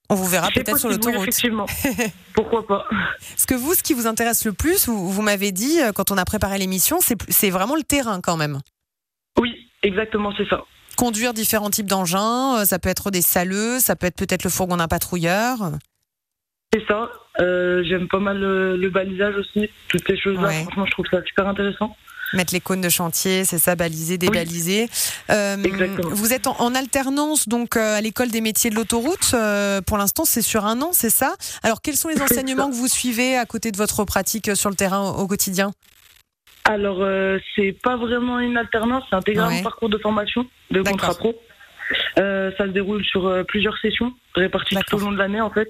On 0.08 0.14
vous 0.14 0.26
verra 0.26 0.48
peut-être 0.50 0.78
sur 0.78 0.88
l'autoroute. 0.88 1.20
effectivement. 1.22 1.66
Pourquoi 2.34 2.66
pas 2.66 2.86
Parce 3.30 3.46
que 3.46 3.54
vous, 3.54 3.74
ce 3.74 3.82
qui 3.82 3.92
vous 3.94 4.06
intéresse 4.06 4.44
le 4.46 4.52
plus, 4.52 4.86
vous, 4.88 5.10
vous 5.10 5.22
m'avez 5.22 5.52
dit 5.52 5.80
euh, 5.80 5.92
quand 5.92 6.10
on 6.10 6.16
a 6.18 6.24
préparé 6.24 6.58
l'émission, 6.58 6.98
c'est 7.00 7.50
vraiment 7.50 7.76
le 7.76 7.82
terrain 7.82 8.20
quand 8.22 8.36
même. 8.36 8.60
Oui, 9.38 9.68
exactement, 9.82 10.32
c'est 10.36 10.48
ça. 10.48 10.62
Conduire 10.96 11.32
différents 11.32 11.70
types 11.70 11.86
d'engins, 11.86 12.58
euh, 12.60 12.64
ça 12.64 12.78
peut 12.78 12.88
être 12.90 13.10
des 13.10 13.22
saleux, 13.22 13.78
ça 13.80 13.96
peut 13.96 14.06
être 14.06 14.16
peut-être 14.16 14.44
le 14.44 14.50
fourgon 14.50 14.76
d'un 14.76 14.88
patrouilleur. 14.88 15.72
C'est 16.72 16.84
ça. 16.86 17.10
Euh, 17.40 17.82
J'aime 17.84 18.08
pas 18.08 18.18
mal 18.18 18.38
le, 18.38 18.76
le 18.76 18.90
balisage 18.90 19.34
aussi. 19.36 19.68
Toutes 19.88 20.06
ces 20.06 20.16
choses-là, 20.18 20.48
Ouais. 20.48 20.62
franchement, 20.64 20.86
je 20.86 20.90
trouve 20.92 21.06
ça 21.10 21.22
super 21.24 21.46
intéressant. 21.48 21.94
Mettre 22.34 22.54
les 22.54 22.60
cônes 22.60 22.80
de 22.80 22.88
chantier, 22.88 23.44
c'est 23.44 23.58
ça, 23.58 23.74
baliser, 23.76 24.16
débaliser. 24.16 24.88
Euh, 25.28 25.62
Exactement. 25.62 26.08
vous 26.10 26.32
êtes 26.32 26.46
en, 26.46 26.56
en 26.60 26.74
alternance 26.74 27.46
donc 27.46 27.76
euh, 27.76 27.96
à 27.96 28.00
l'école 28.00 28.30
des 28.30 28.40
métiers 28.40 28.70
de 28.70 28.74
l'autoroute. 28.74 29.32
Euh, 29.34 29.82
pour 29.82 29.98
l'instant, 29.98 30.24
c'est 30.24 30.40
sur 30.40 30.64
un 30.64 30.80
an, 30.80 30.90
c'est 30.92 31.10
ça? 31.10 31.34
Alors, 31.62 31.82
quels 31.82 31.96
sont 31.96 32.08
les 32.08 32.22
enseignements 32.22 32.70
que 32.70 32.74
vous 32.74 32.88
suivez 32.88 33.36
à 33.36 33.44
côté 33.44 33.70
de 33.70 33.76
votre 33.76 34.04
pratique 34.04 34.48
euh, 34.48 34.54
sur 34.54 34.70
le 34.70 34.76
terrain 34.76 35.10
au, 35.10 35.22
au 35.22 35.26
quotidien? 35.26 35.72
Alors, 36.64 36.98
euh, 37.00 37.38
c'est 37.56 37.72
pas 37.72 37.96
vraiment 37.96 38.38
une 38.38 38.56
alternance, 38.56 39.04
c'est 39.10 39.16
intégré 39.16 39.44
à 39.44 39.48
Ouais. 39.48 39.58
un 39.60 39.62
parcours 39.62 39.88
de 39.88 39.98
formation 39.98 40.46
de 40.70 40.82
contrat 40.82 41.14
pro. 41.14 41.34
Euh, 42.18 42.50
ça 42.56 42.64
se 42.64 42.70
déroule 42.70 43.04
sur 43.04 43.26
euh, 43.26 43.42
plusieurs 43.42 43.76
sessions, 43.78 44.14
réparties 44.34 44.76
tout 44.86 44.96
au 44.96 45.00
long 45.00 45.12
de 45.12 45.18
l'année 45.18 45.40
en 45.40 45.50
fait, 45.50 45.68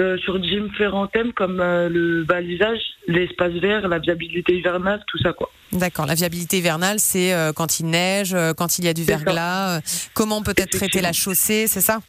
euh, 0.00 0.18
sur 0.18 0.38
différents 0.38 1.06
thèmes 1.06 1.32
comme 1.32 1.58
le 1.58 2.24
balisage, 2.24 2.80
l'espace 3.06 3.52
vert, 3.52 3.88
la 3.88 3.98
viabilité 3.98 4.54
hivernale, 4.56 5.02
tout 5.06 5.18
ça 5.18 5.32
quoi. 5.32 5.50
D'accord. 5.72 6.06
La 6.06 6.14
viabilité 6.14 6.58
hivernale, 6.58 6.98
c'est 6.98 7.32
quand 7.54 7.80
il 7.80 7.86
neige, 7.86 8.36
quand 8.58 8.78
il 8.78 8.84
y 8.84 8.88
a 8.88 8.92
du 8.92 9.04
verglas, 9.04 9.80
comment 10.12 10.42
peut-être 10.42 10.70
traiter 10.76 11.00
la 11.00 11.12
chaussée, 11.12 11.66
c'est 11.68 11.80
ça? 11.80 12.00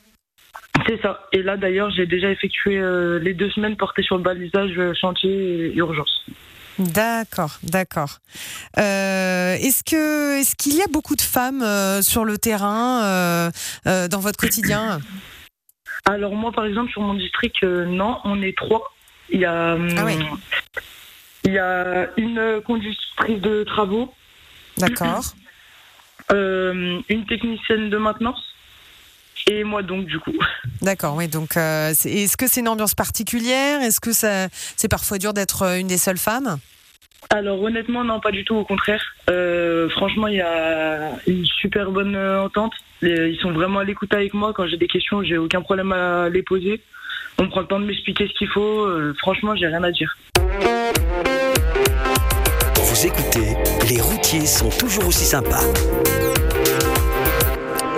C'est 0.87 1.01
ça. 1.01 1.27
Et 1.31 1.41
là 1.43 1.55
d'ailleurs, 1.55 1.89
j'ai 1.91 2.05
déjà 2.05 2.29
effectué 2.29 2.77
euh, 2.79 3.19
les 3.19 3.33
deux 3.33 3.49
semaines 3.51 3.77
portées 3.77 4.03
sur 4.03 4.17
le 4.17 4.23
balisage, 4.23 4.71
euh, 4.77 4.93
chantier 4.93 5.67
et 5.67 5.75
urgence. 5.75 6.25
D'accord, 6.79 7.57
d'accord. 7.63 8.19
Euh, 8.77 9.55
est-ce 9.55 9.83
que 9.83 10.39
est-ce 10.39 10.55
qu'il 10.55 10.75
y 10.75 10.81
a 10.81 10.87
beaucoup 10.87 11.15
de 11.15 11.21
femmes 11.21 11.63
euh, 11.63 12.01
sur 12.01 12.23
le 12.23 12.37
terrain 12.37 13.03
euh, 13.03 13.51
dans 14.07 14.19
votre 14.19 14.37
quotidien? 14.37 14.99
Alors 16.05 16.33
moi 16.35 16.51
par 16.51 16.65
exemple 16.65 16.91
sur 16.91 17.01
mon 17.01 17.15
district, 17.15 17.63
non, 17.63 18.19
on 18.23 18.41
est 18.41 18.55
trois. 18.55 18.93
Il 19.29 19.39
y 19.39 19.45
a, 19.45 19.73
Ah 19.73 20.11
il 21.43 21.53
y 21.53 21.59
a 21.59 22.09
une 22.17 22.61
conductrice 22.65 23.41
de 23.41 23.63
travaux, 23.63 24.13
D'accord. 24.77 25.23
euh, 26.31 27.01
une 27.09 27.25
technicienne 27.25 27.89
de 27.89 27.97
maintenance 27.97 28.41
et 29.47 29.63
moi 29.63 29.81
donc 29.81 30.05
du 30.05 30.19
coup. 30.19 30.35
D'accord, 30.81 31.15
oui. 31.15 31.27
Donc, 31.27 31.57
euh, 31.57 31.89
est-ce 31.89 32.37
que 32.37 32.47
c'est 32.47 32.59
une 32.59 32.67
ambiance 32.67 32.93
particulière? 32.93 33.81
Est-ce 33.81 33.99
que 33.99 34.11
ça, 34.11 34.47
c'est 34.75 34.87
parfois 34.87 35.17
dur 35.17 35.33
d'être 35.33 35.63
euh, 35.63 35.79
une 35.79 35.87
des 35.87 35.97
seules 35.97 36.17
femmes? 36.17 36.59
Alors 37.29 37.61
honnêtement 37.61 38.05
non 38.05 38.21
pas 38.21 38.31
du 38.31 38.45
tout 38.45 38.55
au 38.55 38.63
contraire. 38.63 39.03
Euh, 39.29 39.89
franchement 39.89 40.27
il 40.27 40.35
y 40.35 40.41
a 40.41 41.11
une 41.27 41.45
super 41.45 41.91
bonne 41.91 42.15
entente. 42.15 42.71
Ils 43.01 43.37
sont 43.41 43.51
vraiment 43.51 43.79
à 43.79 43.83
l'écoute 43.83 44.13
avec 44.13 44.33
moi 44.33 44.53
quand 44.53 44.65
j'ai 44.67 44.77
des 44.77 44.87
questions, 44.87 45.21
j'ai 45.23 45.37
aucun 45.37 45.61
problème 45.61 45.91
à 45.91 46.29
les 46.29 46.41
poser. 46.41 46.79
On 47.37 47.49
prend 47.49 47.61
le 47.61 47.67
temps 47.67 47.79
de 47.81 47.85
m'expliquer 47.85 48.27
ce 48.27 48.33
qu'il 48.37 48.47
faut. 48.47 48.85
Euh, 48.85 49.13
franchement 49.19 49.55
j'ai 49.57 49.67
rien 49.67 49.83
à 49.83 49.91
dire. 49.91 50.17
Vous 52.75 53.05
écoutez, 53.05 53.57
les 53.89 53.99
routiers 53.99 54.45
sont 54.45 54.69
toujours 54.69 55.07
aussi 55.07 55.25
sympas. 55.25 55.65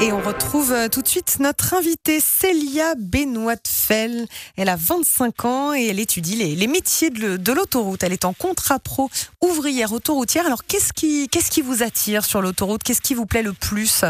Et 0.02 0.14
on 0.14 0.22
retrouve 0.22 0.72
euh, 0.72 0.88
tout 0.88 1.02
de 1.02 1.08
suite 1.08 1.40
notre 1.42 1.74
invitée 1.74 2.22
Célia 2.22 2.94
Benoît 2.98 3.56
Fell. 3.68 4.28
Elle 4.56 4.70
a 4.70 4.78
25 4.78 5.44
ans 5.44 5.74
et 5.74 5.88
elle 5.88 6.00
étudie 6.00 6.38
les, 6.38 6.56
les 6.56 6.68
métiers 6.68 7.10
de, 7.10 7.52
l'autoroute. 7.52 8.02
Elle 8.04 8.14
est 8.14 8.24
en 8.24 8.32
contrat 8.32 8.80
pro 8.80 9.10
ouvrière 9.42 9.92
autoroutière. 9.92 10.46
Alors 10.46 10.64
qu'est-ce 10.66 10.94
qui, 10.94 11.28
qu'est-ce 11.28 11.52
qui 11.52 11.62
vous 11.62 11.84
attire 11.84 12.24
sur 12.24 12.42
l'autoroute? 12.42 12.82
Qu'est-ce 12.82 13.02
qui 13.02 13.14
vous 13.14 13.26
plaît 13.26 13.44
le 13.44 13.52
plus, 13.52 14.06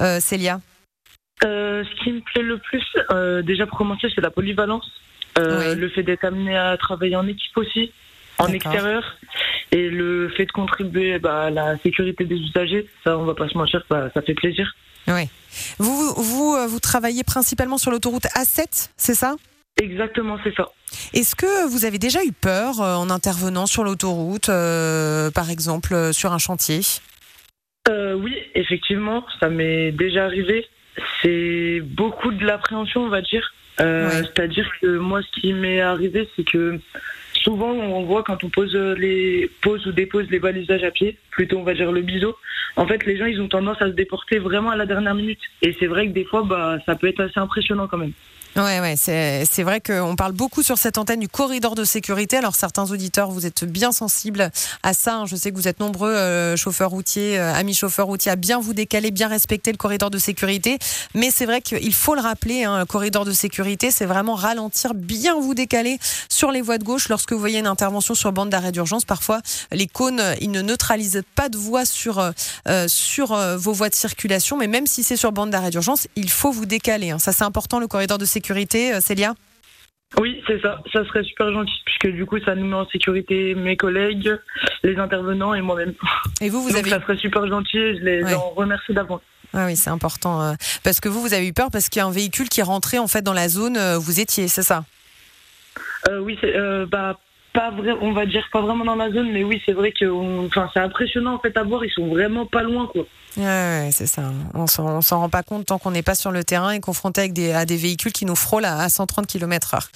euh, 0.00 0.20
Célia? 0.20 0.60
Euh, 1.44 1.82
ce 1.82 2.04
qui 2.04 2.12
me 2.12 2.20
plaît 2.20 2.42
le 2.42 2.58
plus, 2.58 2.84
euh, 3.10 3.40
déjà 3.40 3.66
pour 3.66 3.78
commencer, 3.78 4.08
c'est 4.14 4.20
la 4.20 4.30
polyvalence. 4.30 4.86
Le 5.38 5.88
fait 5.88 6.02
d'être 6.02 6.24
amené 6.24 6.58
à 6.58 6.76
travailler 6.76 7.16
en 7.16 7.26
équipe 7.26 7.56
aussi, 7.56 7.90
en 8.38 8.48
extérieur. 8.48 9.16
Et 9.70 9.88
le 9.88 10.28
fait 10.28 10.44
de 10.44 10.52
contribuer 10.52 11.18
bah, 11.18 11.44
à 11.44 11.50
la 11.50 11.78
sécurité 11.78 12.26
des 12.26 12.36
usagers, 12.36 12.86
ça, 13.02 13.16
on 13.16 13.24
va 13.24 13.34
pas 13.34 13.48
se 13.48 13.56
mentir, 13.56 13.82
bah, 13.88 14.10
ça 14.12 14.20
fait 14.20 14.34
plaisir. 14.34 14.74
Oui. 15.08 15.28
Vous, 15.78 16.14
vous, 16.14 16.54
euh, 16.54 16.66
vous 16.66 16.80
travaillez 16.80 17.24
principalement 17.24 17.78
sur 17.78 17.90
l'autoroute 17.90 18.24
A7, 18.36 18.90
c'est 18.96 19.14
ça? 19.14 19.36
Exactement, 19.80 20.38
c'est 20.44 20.54
ça. 20.54 20.68
Est-ce 21.14 21.34
que 21.34 21.66
vous 21.68 21.84
avez 21.84 21.98
déjà 21.98 22.22
eu 22.24 22.32
peur 22.32 22.80
euh, 22.80 22.94
en 22.94 23.10
intervenant 23.10 23.66
sur 23.66 23.84
l'autoroute, 23.84 24.48
euh, 24.48 25.30
par 25.30 25.50
exemple 25.50 26.12
sur 26.12 26.32
un 26.32 26.38
chantier? 26.38 26.80
Euh, 27.88 28.14
oui, 28.14 28.34
effectivement, 28.54 29.24
ça 29.40 29.48
m'est 29.48 29.90
déjà 29.92 30.26
arrivé. 30.26 30.66
C'est 31.22 31.80
beaucoup 31.80 32.30
de 32.30 32.44
l'appréhension, 32.44 33.02
on 33.02 33.08
va 33.08 33.22
dire. 33.22 33.52
Euh, 33.80 34.08
Ouais. 34.08 34.22
C'est-à-dire 34.22 34.70
que 34.80 34.98
moi, 34.98 35.20
ce 35.22 35.40
qui 35.40 35.52
m'est 35.54 35.80
arrivé, 35.80 36.28
c'est 36.36 36.44
que 36.44 36.78
souvent, 37.42 37.70
on 37.70 38.04
voit 38.04 38.22
quand 38.22 38.42
on 38.44 38.48
pose 38.48 38.76
pose 39.60 39.86
ou 39.86 39.92
dépose 39.92 40.30
les 40.30 40.38
balisages 40.38 40.84
à 40.84 40.90
pied, 40.90 41.16
plutôt 41.30 41.58
on 41.58 41.62
va 41.62 41.74
dire 41.74 41.92
le 41.92 42.00
biseau. 42.00 42.36
En 42.76 42.86
fait, 42.86 43.04
les 43.04 43.16
gens, 43.16 43.26
ils 43.26 43.40
ont 43.40 43.48
tendance 43.48 43.80
à 43.80 43.86
se 43.86 43.92
déporter 43.92 44.38
vraiment 44.38 44.70
à 44.70 44.76
la 44.76 44.86
dernière 44.86 45.14
minute. 45.14 45.40
Et 45.60 45.76
c'est 45.78 45.86
vrai 45.86 46.06
que 46.06 46.12
des 46.12 46.24
fois, 46.24 46.42
bah, 46.42 46.78
ça 46.86 46.94
peut 46.94 47.08
être 47.08 47.20
assez 47.20 47.38
impressionnant 47.38 47.86
quand 47.86 47.98
même. 47.98 48.12
Ouais, 48.54 48.80
ouais, 48.80 48.96
c'est 48.98 49.46
c'est 49.50 49.62
vrai 49.62 49.80
qu'on 49.80 50.14
parle 50.14 50.32
beaucoup 50.32 50.62
sur 50.62 50.76
cette 50.76 50.98
antenne 50.98 51.20
du 51.20 51.28
corridor 51.28 51.74
de 51.74 51.84
sécurité. 51.84 52.36
Alors 52.36 52.54
certains 52.54 52.90
auditeurs, 52.90 53.30
vous 53.30 53.46
êtes 53.46 53.64
bien 53.64 53.92
sensibles 53.92 54.50
à 54.82 54.92
ça. 54.92 55.14
hein. 55.14 55.24
Je 55.26 55.36
sais 55.36 55.50
que 55.50 55.56
vous 55.56 55.68
êtes 55.68 55.80
nombreux 55.80 56.10
euh, 56.12 56.54
chauffeurs 56.54 56.90
routiers, 56.90 57.38
euh, 57.38 57.54
amis 57.54 57.72
chauffeurs 57.72 58.06
routiers, 58.08 58.30
à 58.30 58.36
bien 58.36 58.60
vous 58.60 58.74
décaler, 58.74 59.10
bien 59.10 59.28
respecter 59.28 59.72
le 59.72 59.78
corridor 59.78 60.10
de 60.10 60.18
sécurité. 60.18 60.78
Mais 61.14 61.30
c'est 61.34 61.46
vrai 61.46 61.62
qu'il 61.62 61.94
faut 61.94 62.14
le 62.14 62.20
rappeler, 62.20 62.64
hein, 62.64 62.84
corridor 62.84 63.24
de 63.24 63.32
sécurité, 63.32 63.90
c'est 63.90 64.04
vraiment 64.04 64.34
ralentir, 64.34 64.92
bien 64.92 65.34
vous 65.40 65.54
décaler 65.54 65.98
sur 66.28 66.50
les 66.50 66.60
voies 66.60 66.76
de 66.76 66.84
gauche 66.84 67.08
lorsque 67.08 67.32
vous 67.32 67.40
voyez 67.40 67.58
une 67.60 67.66
intervention 67.66 68.14
sur 68.14 68.32
bande 68.32 68.50
d'arrêt 68.50 68.70
d'urgence. 68.72 69.06
Parfois, 69.06 69.40
les 69.70 69.86
cônes, 69.86 70.22
ils 70.42 70.50
ne 70.50 70.60
neutralisent 70.60 71.22
pas 71.36 71.48
de 71.48 71.56
voie 71.56 71.86
sur 71.86 72.18
euh, 72.18 72.32
euh, 72.68 72.86
sur 72.86 73.34
vos 73.56 73.72
voies 73.72 73.88
de 73.88 73.94
circulation. 73.94 74.58
Mais 74.58 74.66
même 74.66 74.86
si 74.86 75.02
c'est 75.04 75.16
sur 75.16 75.32
bande 75.32 75.48
d'arrêt 75.48 75.70
d'urgence, 75.70 76.06
il 76.16 76.28
faut 76.28 76.52
vous 76.52 76.66
décaler. 76.66 77.12
hein. 77.12 77.18
Ça, 77.18 77.32
c'est 77.32 77.44
important, 77.44 77.80
le 77.80 77.86
corridor 77.86 78.18
de 78.18 78.26
sécurité, 78.26 78.41
euh, 78.50 79.00
Célia. 79.00 79.34
Oui, 80.20 80.42
c'est 80.46 80.60
ça. 80.60 80.82
Ça 80.92 81.04
serait 81.06 81.24
super 81.24 81.50
gentil, 81.52 81.72
puisque 81.86 82.08
du 82.08 82.26
coup, 82.26 82.38
ça 82.40 82.54
nous 82.54 82.66
met 82.66 82.76
en 82.76 82.86
sécurité 82.88 83.54
mes 83.54 83.76
collègues, 83.76 84.36
les 84.82 84.96
intervenants 84.98 85.54
et 85.54 85.62
moi-même. 85.62 85.94
Et 86.40 86.50
vous, 86.50 86.62
vous 86.62 86.68
Donc 86.70 86.78
avez 86.80 86.90
ça 86.90 87.00
serait 87.00 87.16
super 87.16 87.46
gentil 87.46 87.78
et 87.78 87.98
je 87.98 88.04
les 88.04 88.22
Ouais. 88.22 88.34
en 88.34 88.50
remercie 88.50 88.92
d'avance. 88.92 89.22
Ah 89.54 89.66
oui, 89.66 89.76
c'est 89.76 89.90
important 89.90 90.42
euh, 90.42 90.52
parce 90.82 91.00
que 91.00 91.08
vous, 91.08 91.20
vous 91.20 91.34
avez 91.34 91.46
eu 91.46 91.52
peur 91.52 91.68
parce 91.70 91.88
qu'il 91.88 92.00
y 92.00 92.02
a 92.02 92.06
un 92.06 92.10
véhicule 92.10 92.48
qui 92.48 92.60
est 92.60 92.64
rentré 92.64 92.98
en 92.98 93.06
fait 93.08 93.22
dans 93.22 93.34
la 93.34 93.48
zone 93.48 93.76
euh, 93.76 93.98
où 93.98 94.00
vous 94.00 94.18
étiez, 94.20 94.48
c'est 94.48 94.62
ça? 94.62 94.84
Euh, 96.08 96.18
oui, 96.20 96.38
c'est 96.40 96.56
euh, 96.56 96.86
bah 96.86 97.18
pas 97.52 97.70
vrai, 97.70 97.92
on 98.00 98.12
va 98.12 98.26
dire 98.26 98.48
pas 98.52 98.60
vraiment 98.60 98.84
dans 98.84 98.96
la 98.96 99.10
zone, 99.10 99.30
mais 99.32 99.44
oui, 99.44 99.60
c'est 99.64 99.72
vrai 99.72 99.92
que, 99.92 100.06
enfin, 100.46 100.68
c'est 100.72 100.80
impressionnant 100.80 101.34
en 101.34 101.38
fait 101.38 101.56
à 101.56 101.62
voir. 101.62 101.84
Ils 101.84 101.92
sont 101.92 102.08
vraiment 102.08 102.46
pas 102.46 102.62
loin, 102.62 102.86
quoi. 102.86 103.04
Ouais, 103.36 103.44
ouais, 103.44 103.90
c'est 103.92 104.06
ça. 104.06 104.24
On 104.54 104.66
s'en, 104.66 104.98
on 104.98 105.00
s'en 105.00 105.20
rend 105.20 105.28
pas 105.30 105.42
compte 105.42 105.66
tant 105.66 105.78
qu'on 105.78 105.90
n'est 105.90 106.02
pas 106.02 106.14
sur 106.14 106.32
le 106.32 106.44
terrain 106.44 106.70
et 106.72 106.80
confronté 106.80 107.22
avec 107.22 107.32
des, 107.32 107.52
à 107.52 107.64
des 107.64 107.76
véhicules 107.76 108.12
qui 108.12 108.26
nous 108.26 108.36
frôlent 108.36 108.66
à, 108.66 108.78
à 108.78 108.88
130 108.88 109.26
km/h. 109.26 109.88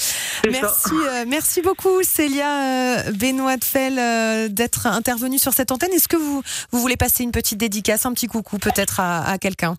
Merci, 0.51 0.91
euh, 0.95 1.25
merci 1.27 1.61
beaucoup 1.63 2.03
Célia 2.03 2.47
euh, 2.47 3.13
Benoît 3.13 3.57
Fell 3.63 3.99
euh, 3.99 4.49
d'être 4.49 4.87
intervenue 4.87 5.39
sur 5.39 5.53
cette 5.53 5.71
antenne. 5.71 5.93
Est-ce 5.93 6.09
que 6.09 6.17
vous, 6.17 6.43
vous 6.73 6.81
voulez 6.81 6.97
passer 6.97 7.25
une 7.25 7.33
petite 7.33 7.59
dédicace, 7.59 8.07
un 8.07 8.13
petit 8.13 8.27
coucou 8.27 8.59
peut-être 8.59 9.01
à, 9.01 9.29
à 9.29 9.39
quelqu'un? 9.39 9.77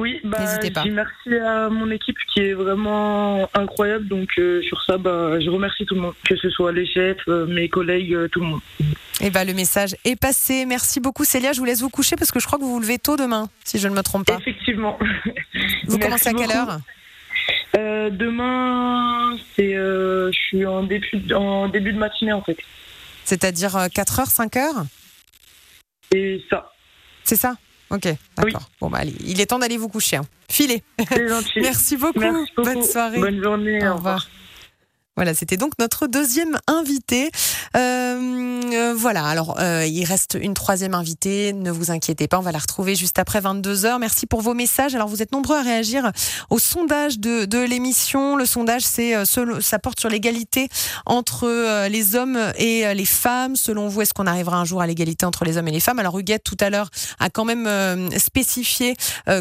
Oui, 0.00 0.20
bah, 0.24 0.38
N'hésitez 0.40 0.70
pas. 0.72 0.82
je 0.82 0.88
dis 0.88 0.94
merci 0.94 1.34
à 1.36 1.68
mon 1.68 1.88
équipe 1.90 2.16
qui 2.32 2.40
est 2.40 2.52
vraiment 2.52 3.48
incroyable. 3.54 4.08
Donc 4.08 4.28
euh, 4.38 4.60
sur 4.62 4.82
ça, 4.82 4.98
bah, 4.98 5.38
je 5.40 5.48
remercie 5.48 5.86
tout 5.86 5.94
le 5.94 6.00
monde, 6.00 6.14
que 6.28 6.36
ce 6.36 6.50
soit 6.50 6.72
les 6.72 6.84
chefs, 6.84 7.18
euh, 7.28 7.46
mes 7.46 7.68
collègues, 7.68 8.12
euh, 8.12 8.28
tout 8.28 8.40
le 8.40 8.46
monde. 8.46 8.60
Et 9.20 9.30
bah, 9.30 9.44
le 9.44 9.54
message 9.54 9.94
est 10.04 10.16
passé. 10.16 10.66
Merci 10.66 10.98
beaucoup, 10.98 11.24
Célia. 11.24 11.52
Je 11.52 11.60
vous 11.60 11.64
laisse 11.64 11.80
vous 11.80 11.90
coucher 11.90 12.16
parce 12.16 12.32
que 12.32 12.40
je 12.40 12.46
crois 12.46 12.58
que 12.58 12.64
vous 12.64 12.72
vous 12.72 12.80
levez 12.80 12.98
tôt 12.98 13.16
demain, 13.16 13.48
si 13.64 13.78
je 13.78 13.86
ne 13.86 13.94
me 13.94 14.02
trompe 14.02 14.26
pas. 14.26 14.36
Effectivement. 14.38 14.98
Vous 15.86 15.98
Merci 15.98 16.00
commencez 16.00 16.28
à 16.28 16.32
quelle 16.32 16.46
beaucoup. 16.48 16.70
heure 16.70 18.10
demain, 18.10 19.36
c'est, 19.56 19.74
je 19.74 20.30
suis 20.32 20.64
en 20.66 20.82
début, 20.84 21.32
en 21.34 21.68
début 21.68 21.92
de 21.92 21.98
matinée 21.98 22.32
en 22.32 22.42
fait. 22.42 22.56
C'est-à-dire 23.24 23.70
4h, 23.70 24.32
5h 24.32 24.86
Et 26.14 26.44
ça, 26.50 26.72
C'est 27.24 27.36
ça? 27.36 27.56
Ok, 27.90 28.08
d'accord. 28.36 28.70
Bon, 28.80 28.90
bah, 28.90 28.98
allez, 29.00 29.14
il 29.24 29.40
est 29.40 29.46
temps 29.46 29.58
d'aller 29.58 29.76
vous 29.76 29.88
coucher. 29.88 30.16
hein. 30.16 30.24
Filez. 30.50 30.82
beaucoup. 31.96 32.20
Merci 32.20 32.50
beaucoup. 32.56 32.70
Bonne 32.70 32.82
soirée. 32.82 33.20
Bonne 33.20 33.42
journée. 33.42 33.86
Au 33.88 33.96
revoir. 33.96 34.26
Voilà, 35.16 35.32
c'était 35.32 35.56
donc 35.56 35.74
notre 35.78 36.08
deuxième 36.08 36.58
invité. 36.66 37.30
Euh, 37.76 38.60
euh, 38.72 38.94
voilà, 38.96 39.24
alors 39.26 39.60
euh, 39.60 39.86
il 39.86 40.04
reste 40.04 40.36
une 40.40 40.54
troisième 40.54 40.92
invitée, 40.92 41.52
ne 41.52 41.70
vous 41.70 41.92
inquiétez 41.92 42.26
pas, 42.26 42.38
on 42.38 42.42
va 42.42 42.50
la 42.50 42.58
retrouver 42.58 42.96
juste 42.96 43.20
après 43.20 43.40
22h. 43.40 44.00
Merci 44.00 44.26
pour 44.26 44.40
vos 44.40 44.54
messages. 44.54 44.96
Alors 44.96 45.06
vous 45.06 45.22
êtes 45.22 45.30
nombreux 45.30 45.56
à 45.56 45.62
réagir 45.62 46.10
au 46.50 46.58
sondage 46.58 47.20
de, 47.20 47.44
de 47.44 47.58
l'émission. 47.58 48.34
Le 48.34 48.44
sondage, 48.44 48.82
c'est 48.82 49.14
euh, 49.14 49.24
ça 49.60 49.78
porte 49.78 50.00
sur 50.00 50.08
l'égalité 50.08 50.68
entre 51.06 51.86
les 51.86 52.16
hommes 52.16 52.38
et 52.56 52.92
les 52.92 53.04
femmes. 53.04 53.54
Selon 53.54 53.86
vous, 53.86 54.02
est-ce 54.02 54.14
qu'on 54.14 54.26
arrivera 54.26 54.56
un 54.56 54.64
jour 54.64 54.80
à 54.82 54.86
l'égalité 54.88 55.26
entre 55.26 55.44
les 55.44 55.56
hommes 55.56 55.68
et 55.68 55.72
les 55.72 55.80
femmes? 55.80 56.00
Alors 56.00 56.18
Huguette, 56.18 56.42
tout 56.42 56.56
à 56.58 56.70
l'heure, 56.70 56.90
a 57.20 57.30
quand 57.30 57.44
même 57.44 58.10
spécifié 58.18 58.96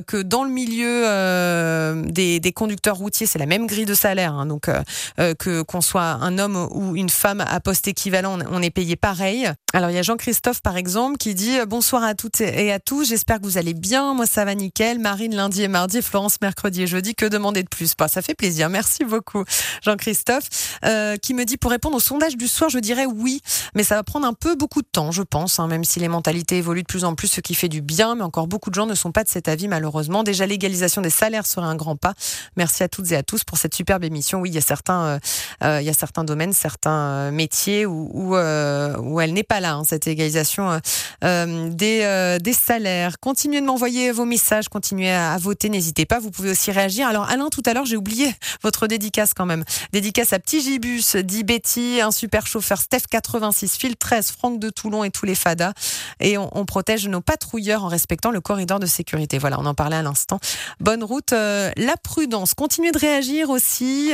que 0.07 0.21
dans 0.21 0.43
le 0.43 0.51
milieu 0.51 2.03
des, 2.11 2.39
des 2.39 2.51
conducteurs 2.51 2.97
routiers, 2.97 3.25
c'est 3.25 3.39
la 3.39 3.45
même 3.47 3.65
grille 3.65 3.85
de 3.85 3.95
salaire. 3.95 4.33
hein. 4.33 4.45
donc 4.45 4.69
que 5.17 5.62
qu'on 5.63 5.81
soit 5.81 6.03
un 6.21 6.37
homme 6.39 6.67
ou 6.71 6.95
une 6.95 7.09
femme 7.09 7.41
à 7.41 7.59
poste 7.59 7.87
équivalent, 7.87 8.39
on- 8.51 8.61
est 8.61 8.69
payé 8.69 8.95
pareil. 8.95 9.49
Alors 9.75 9.89
il 9.89 9.95
y 9.95 9.97
a 9.97 10.03
Jean-Christophe 10.03 10.61
par 10.61 10.77
exemple 10.77 11.17
qui 11.17 11.33
dit 11.33 11.57
euh, 11.57 11.65
bonsoir 11.65 12.03
à 12.03 12.13
toutes 12.13 12.41
et 12.41 12.71
à 12.71 12.79
tous, 12.79 13.09
j'espère 13.09 13.39
que 13.39 13.43
vous 13.43 13.57
allez 13.57 13.73
bien, 13.73 14.13
moi 14.13 14.27
ça 14.27 14.45
va 14.45 14.53
nickel. 14.53 14.99
Marine 14.99 15.35
lundi 15.35 15.63
et 15.63 15.67
mardi, 15.67 16.03
Florence 16.03 16.39
mercredi 16.41 16.83
et 16.83 16.87
jeudi, 16.87 17.15
que 17.15 17.25
demander 17.25 17.63
de 17.63 17.67
plus? 17.67 17.95
Bah, 17.97 18.07
Ça 18.07 18.21
fait 18.21 18.35
plaisir, 18.35 18.69
merci 18.69 19.03
beaucoup 19.03 19.43
Jean-Christophe. 19.81 20.77
Euh, 20.85 21.15
qui 21.17 21.33
me 21.33 21.43
dit 21.43 21.57
pour 21.57 21.71
répondre 21.71 21.97
au 21.97 21.99
sondage 21.99 22.37
du 22.37 22.47
soir, 22.47 22.69
je 22.69 22.77
dirais 22.77 23.07
oui, 23.07 23.41
mais 23.73 23.83
ça 23.83 23.95
va 23.95 24.03
prendre 24.03 24.27
un 24.27 24.33
peu 24.33 24.55
beaucoup 24.55 24.83
de 24.83 24.87
temps, 24.91 25.09
je 25.09 25.23
pense, 25.23 25.59
hein, 25.59 25.65
même 25.65 25.83
si 25.83 25.99
les 25.99 26.07
mentalités 26.07 26.57
évoluent 26.57 26.83
de 26.83 26.87
plus 26.87 27.03
en 27.03 27.15
plus, 27.15 27.29
ce 27.29 27.41
qui 27.41 27.55
fait 27.55 27.67
du 27.67 27.81
bien, 27.81 28.13
mais 28.13 28.21
encore 28.21 28.45
beaucoup 28.45 28.69
de 28.69 28.75
gens 28.75 28.85
ne 28.85 28.93
sont 28.93 29.11
pas 29.11 29.23
de 29.23 29.29
cet 29.29 29.47
avis 29.47 29.67
malheureusement. 29.67 30.21
Déjà 30.21 30.45
l'égalisation 30.45 31.01
des 31.01 31.09
salaires 31.09 31.47
serait 31.47 31.65
un 31.65 31.75
grand 31.75 31.95
pas. 31.95 32.13
Merci 32.57 32.83
à 32.83 32.89
toutes 32.89 33.11
et 33.11 33.15
à 33.15 33.23
tous 33.23 33.43
pour 33.43 33.57
cette 33.57 33.73
superbe 33.73 34.03
émission. 34.03 34.39
Oui, 34.39 34.49
il 34.51 34.55
y 34.55 34.59
a 34.59 34.61
certains, 34.61 35.03
euh, 35.03 35.19
euh, 35.63 35.81
il 35.81 35.87
y 35.87 35.89
a 35.89 35.93
certains 35.93 36.23
domaines, 36.23 36.53
certains 36.53 36.91
euh, 36.91 37.31
métiers 37.31 37.87
où, 37.87 38.11
où, 38.13 38.35
où 38.35 39.19
elle 39.19 39.33
n'est 39.33 39.41
pas 39.41 39.62
hein, 39.71 39.83
cette 39.85 40.07
égalisation 40.07 40.71
euh, 40.71 40.79
euh, 41.23 41.69
des, 41.69 42.01
euh, 42.03 42.39
des 42.39 42.53
salaires. 42.53 43.19
Continuez 43.19 43.61
de 43.61 43.65
m'envoyer 43.65 44.11
vos 44.11 44.25
messages, 44.25 44.69
continuez 44.69 45.11
à, 45.11 45.37
voter, 45.37 45.69
n'hésitez 45.69 46.05
pas. 46.05 46.19
Vous 46.19 46.31
pouvez 46.31 46.51
aussi 46.51 46.71
réagir. 46.71 47.07
Alors 47.07 47.29
Alain, 47.29 47.49
tout 47.49 47.63
à 47.65 47.73
l'heure, 47.73 47.85
j'ai 47.85 47.95
oublié 47.95 48.33
votre 48.61 48.87
dédicace 48.87 49.33
quand 49.33 49.45
même. 49.45 49.63
Dédicace 49.91 50.33
à 50.33 50.39
Petit 50.39 50.61
Gibus, 50.61 51.15
dit 51.15 51.43
Betty, 51.43 52.01
un 52.01 52.11
super 52.11 52.47
chauffeur, 52.47 52.79
Steph 52.79 53.03
86, 53.09 53.77
Phil 53.77 53.95
13, 53.95 54.31
Franck 54.31 54.59
de 54.59 54.69
Toulon 54.69 55.03
et 55.03 55.11
tous 55.11 55.25
les 55.25 55.35
fadas. 55.35 55.73
Et 56.19 56.37
on, 56.37 56.65
protège 56.65 57.07
nos 57.07 57.21
patrouilleurs 57.21 57.83
en 57.83 57.87
respectant 57.87 58.31
le 58.31 58.41
corridor 58.41 58.79
de 58.79 58.85
sécurité. 58.85 59.37
Voilà, 59.37 59.59
on 59.59 59.65
en 59.65 59.73
parlait 59.73 59.97
à 59.97 60.01
l'instant. 60.01 60.39
Bonne 60.79 61.03
route, 61.03 61.31
la 61.31 61.97
prudence. 62.01 62.53
Continuez 62.53 62.91
de 62.91 62.97
réagir 62.97 63.49
aussi. 63.49 64.11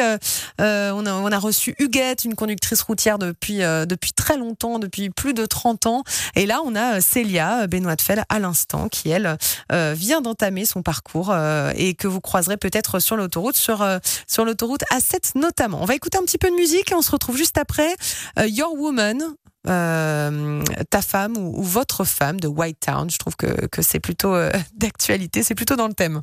On, 0.59 1.31
a, 1.31 1.39
reçu 1.39 1.75
Huguette, 1.79 2.25
une 2.25 2.35
conductrice 2.35 2.81
routière 2.81 3.17
depuis 3.19 3.61
très 4.15 4.37
longtemps, 4.37 4.79
depuis 4.79 5.09
plus 5.09 5.33
de 5.33 5.38
30 5.45 5.85
ans. 5.85 6.03
Et 6.35 6.45
là, 6.45 6.61
on 6.65 6.75
a 6.75 6.97
euh, 6.97 7.01
Célia 7.01 7.61
euh, 7.61 7.67
Benoît 7.67 7.95
de 7.95 8.01
Fel 8.01 8.23
à 8.29 8.39
l'instant, 8.39 8.89
qui 8.89 9.09
elle 9.09 9.37
euh, 9.71 9.93
vient 9.95 10.21
d'entamer 10.21 10.65
son 10.65 10.81
parcours 10.81 11.35
et 11.75 11.93
que 11.95 12.07
vous 12.07 12.21
croiserez 12.21 12.57
peut-être 12.57 12.99
sur 12.99 13.15
l'autoroute, 13.15 13.55
sur, 13.55 13.85
sur 14.27 14.45
l'autoroute 14.45 14.81
A7 14.91 15.37
notamment. 15.37 15.81
On 15.81 15.85
va 15.85 15.95
écouter 15.95 16.17
un 16.17 16.23
petit 16.23 16.37
peu 16.37 16.49
de 16.49 16.55
musique 16.55 16.91
et 16.91 16.95
on 16.95 17.01
se 17.01 17.11
retrouve 17.11 17.37
juste 17.37 17.57
après 17.57 17.95
Your 18.37 18.73
Woman. 18.73 19.21
ta 19.65 21.01
femme 21.01 21.37
ou, 21.37 21.63
votre 21.63 22.03
femme 22.03 22.39
de 22.39 22.47
White 22.47 22.79
Town. 22.79 23.09
Je 23.09 23.17
trouve 23.17 23.35
que, 23.35 23.67
que 23.67 23.81
c'est 23.81 23.99
plutôt 23.99 24.35
d'actualité, 24.75 25.43
c'est 25.43 25.55
plutôt 25.55 25.75
dans 25.75 25.87
le 25.87 25.93
thème. 25.93 26.21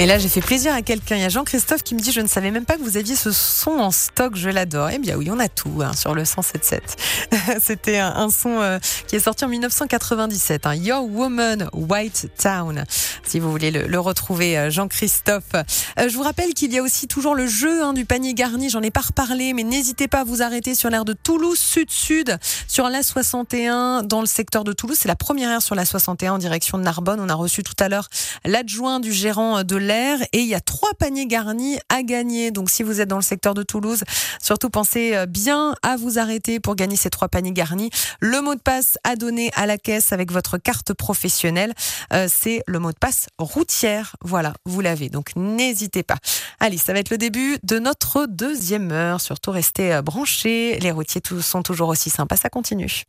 Et 0.00 0.06
là, 0.06 0.16
j'ai 0.16 0.30
fait 0.30 0.40
plaisir 0.40 0.72
à 0.72 0.80
quelqu'un. 0.80 1.16
Il 1.16 1.20
y 1.20 1.26
a 1.26 1.28
Jean-Christophe 1.28 1.82
qui 1.82 1.94
me 1.94 2.00
dit 2.00 2.10
Je 2.10 2.22
ne 2.22 2.26
savais 2.26 2.50
même 2.50 2.64
pas 2.64 2.78
que 2.78 2.82
vous 2.82 2.96
aviez 2.96 3.16
ce 3.16 3.32
son 3.32 3.72
en 3.72 3.90
stock, 3.90 4.34
je 4.34 4.48
l'adore. 4.48 4.88
Eh 4.90 4.98
bien, 4.98 5.14
oui, 5.14 5.28
on 5.30 5.38
a 5.38 5.48
tout 5.48 5.82
hein, 5.82 5.92
sur 5.92 6.14
le 6.14 6.24
177. 6.24 6.96
C'était 7.60 7.98
un, 7.98 8.30
son 8.30 8.62
euh, 8.62 8.78
qui 9.08 9.16
est 9.16 9.20
sorti 9.20 9.44
en 9.44 9.48
1997. 9.48 10.64
hein. 10.64 10.74
Your 10.74 11.04
Woman, 11.04 11.68
White 11.74 12.30
Town. 12.38 12.86
Si 13.24 13.40
vous 13.40 13.50
voulez 13.50 13.70
le, 13.70 13.86
le 13.88 14.00
retrouver, 14.00 14.56
euh, 14.56 14.70
Jean-Christophe. 14.70 15.52
Euh, 15.52 16.08
je 16.08 16.16
vous 16.16 16.22
rappelle 16.22 16.54
qu'il 16.54 16.72
y 16.72 16.78
a 16.78 16.82
aussi 16.82 17.06
toujours 17.06 17.34
le 17.34 17.46
jeu 17.46 17.82
hein, 17.84 17.92
du 17.92 18.06
panier 18.06 18.32
garni. 18.32 18.70
J'en 18.70 18.80
ai 18.80 18.90
pas 18.90 19.02
reparlé, 19.02 19.52
mais 19.52 19.64
n'hésitez 19.64 20.08
pas 20.08 20.20
à 20.20 20.24
vous 20.24 20.40
arrêter 20.40 20.74
sur 20.74 20.88
l'aire 20.88 21.04
de 21.04 21.12
Toulouse, 21.12 21.58
Sud-Sud, 21.58 22.38
sur 22.68 22.88
la 22.88 23.02
61, 23.02 24.02
dans 24.04 24.20
le 24.22 24.26
secteur 24.26 24.64
de 24.64 24.72
Toulouse. 24.72 24.96
C'est 24.98 25.08
la 25.08 25.16
première 25.16 25.50
aire 25.50 25.62
sur 25.62 25.74
la 25.74 25.84
61 25.84 26.32
en 26.32 26.38
direction 26.38 26.78
de 26.78 26.84
Narbonne. 26.84 27.20
On 27.20 27.28
a 27.28 27.34
reçu 27.34 27.62
tout 27.62 27.76
à 27.78 27.90
l'heure 27.90 28.08
l'adjoint 28.46 28.98
du 28.98 29.12
gérant 29.12 29.62
de 29.62 29.89
et 29.90 30.40
il 30.40 30.46
y 30.46 30.54
a 30.54 30.60
trois 30.60 30.94
paniers 30.94 31.26
garnis 31.26 31.78
à 31.88 32.02
gagner. 32.02 32.50
Donc 32.50 32.70
si 32.70 32.82
vous 32.82 33.00
êtes 33.00 33.08
dans 33.08 33.16
le 33.16 33.22
secteur 33.22 33.54
de 33.54 33.62
Toulouse, 33.62 34.04
surtout 34.40 34.70
pensez 34.70 35.16
euh, 35.16 35.26
bien 35.26 35.74
à 35.82 35.96
vous 35.96 36.18
arrêter 36.18 36.60
pour 36.60 36.76
gagner 36.76 36.96
ces 36.96 37.10
trois 37.10 37.28
paniers 37.28 37.52
garnis. 37.52 37.90
Le 38.20 38.40
mot 38.40 38.54
de 38.54 38.60
passe 38.60 38.98
à 39.04 39.16
donner 39.16 39.50
à 39.56 39.66
la 39.66 39.78
caisse 39.78 40.12
avec 40.12 40.30
votre 40.30 40.58
carte 40.58 40.92
professionnelle, 40.92 41.74
euh, 42.12 42.28
c'est 42.32 42.62
le 42.66 42.78
mot 42.78 42.92
de 42.92 42.98
passe 42.98 43.26
routière. 43.38 44.16
Voilà, 44.22 44.52
vous 44.64 44.80
l'avez. 44.80 45.08
Donc 45.08 45.30
n'hésitez 45.36 46.02
pas. 46.02 46.18
Allez, 46.60 46.78
ça 46.78 46.92
va 46.92 47.00
être 47.00 47.10
le 47.10 47.18
début 47.18 47.58
de 47.62 47.78
notre 47.78 48.26
deuxième 48.26 48.92
heure. 48.92 49.20
Surtout 49.20 49.50
restez 49.50 49.92
euh, 49.92 50.02
branchés. 50.02 50.78
Les 50.80 50.92
routiers 50.92 51.22
sont 51.40 51.62
toujours 51.62 51.88
aussi 51.88 52.10
sympas. 52.10 52.36
Ça 52.36 52.48
continue. 52.48 53.02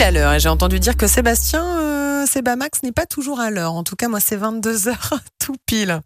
À 0.00 0.10
l'heure 0.10 0.32
et 0.32 0.40
j'ai 0.40 0.48
entendu 0.48 0.80
dire 0.80 0.96
que 0.96 1.06
Sébastien, 1.06 1.62
euh, 1.64 2.24
Sébamax 2.26 2.82
n'est 2.82 2.92
pas 2.92 3.04
toujours 3.04 3.40
à 3.40 3.50
l'heure. 3.50 3.74
En 3.74 3.84
tout 3.84 3.96
cas, 3.96 4.08
moi, 4.08 4.20
c'est 4.20 4.36
22 4.36 4.88
heures 4.88 5.14
tout 5.38 5.56
pile. 5.66 6.00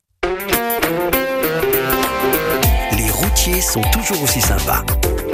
Les 2.93 3.11
routiers 3.11 3.61
sont 3.61 3.83
toujours 3.93 4.23
aussi 4.23 4.41
sympas. 4.41 4.83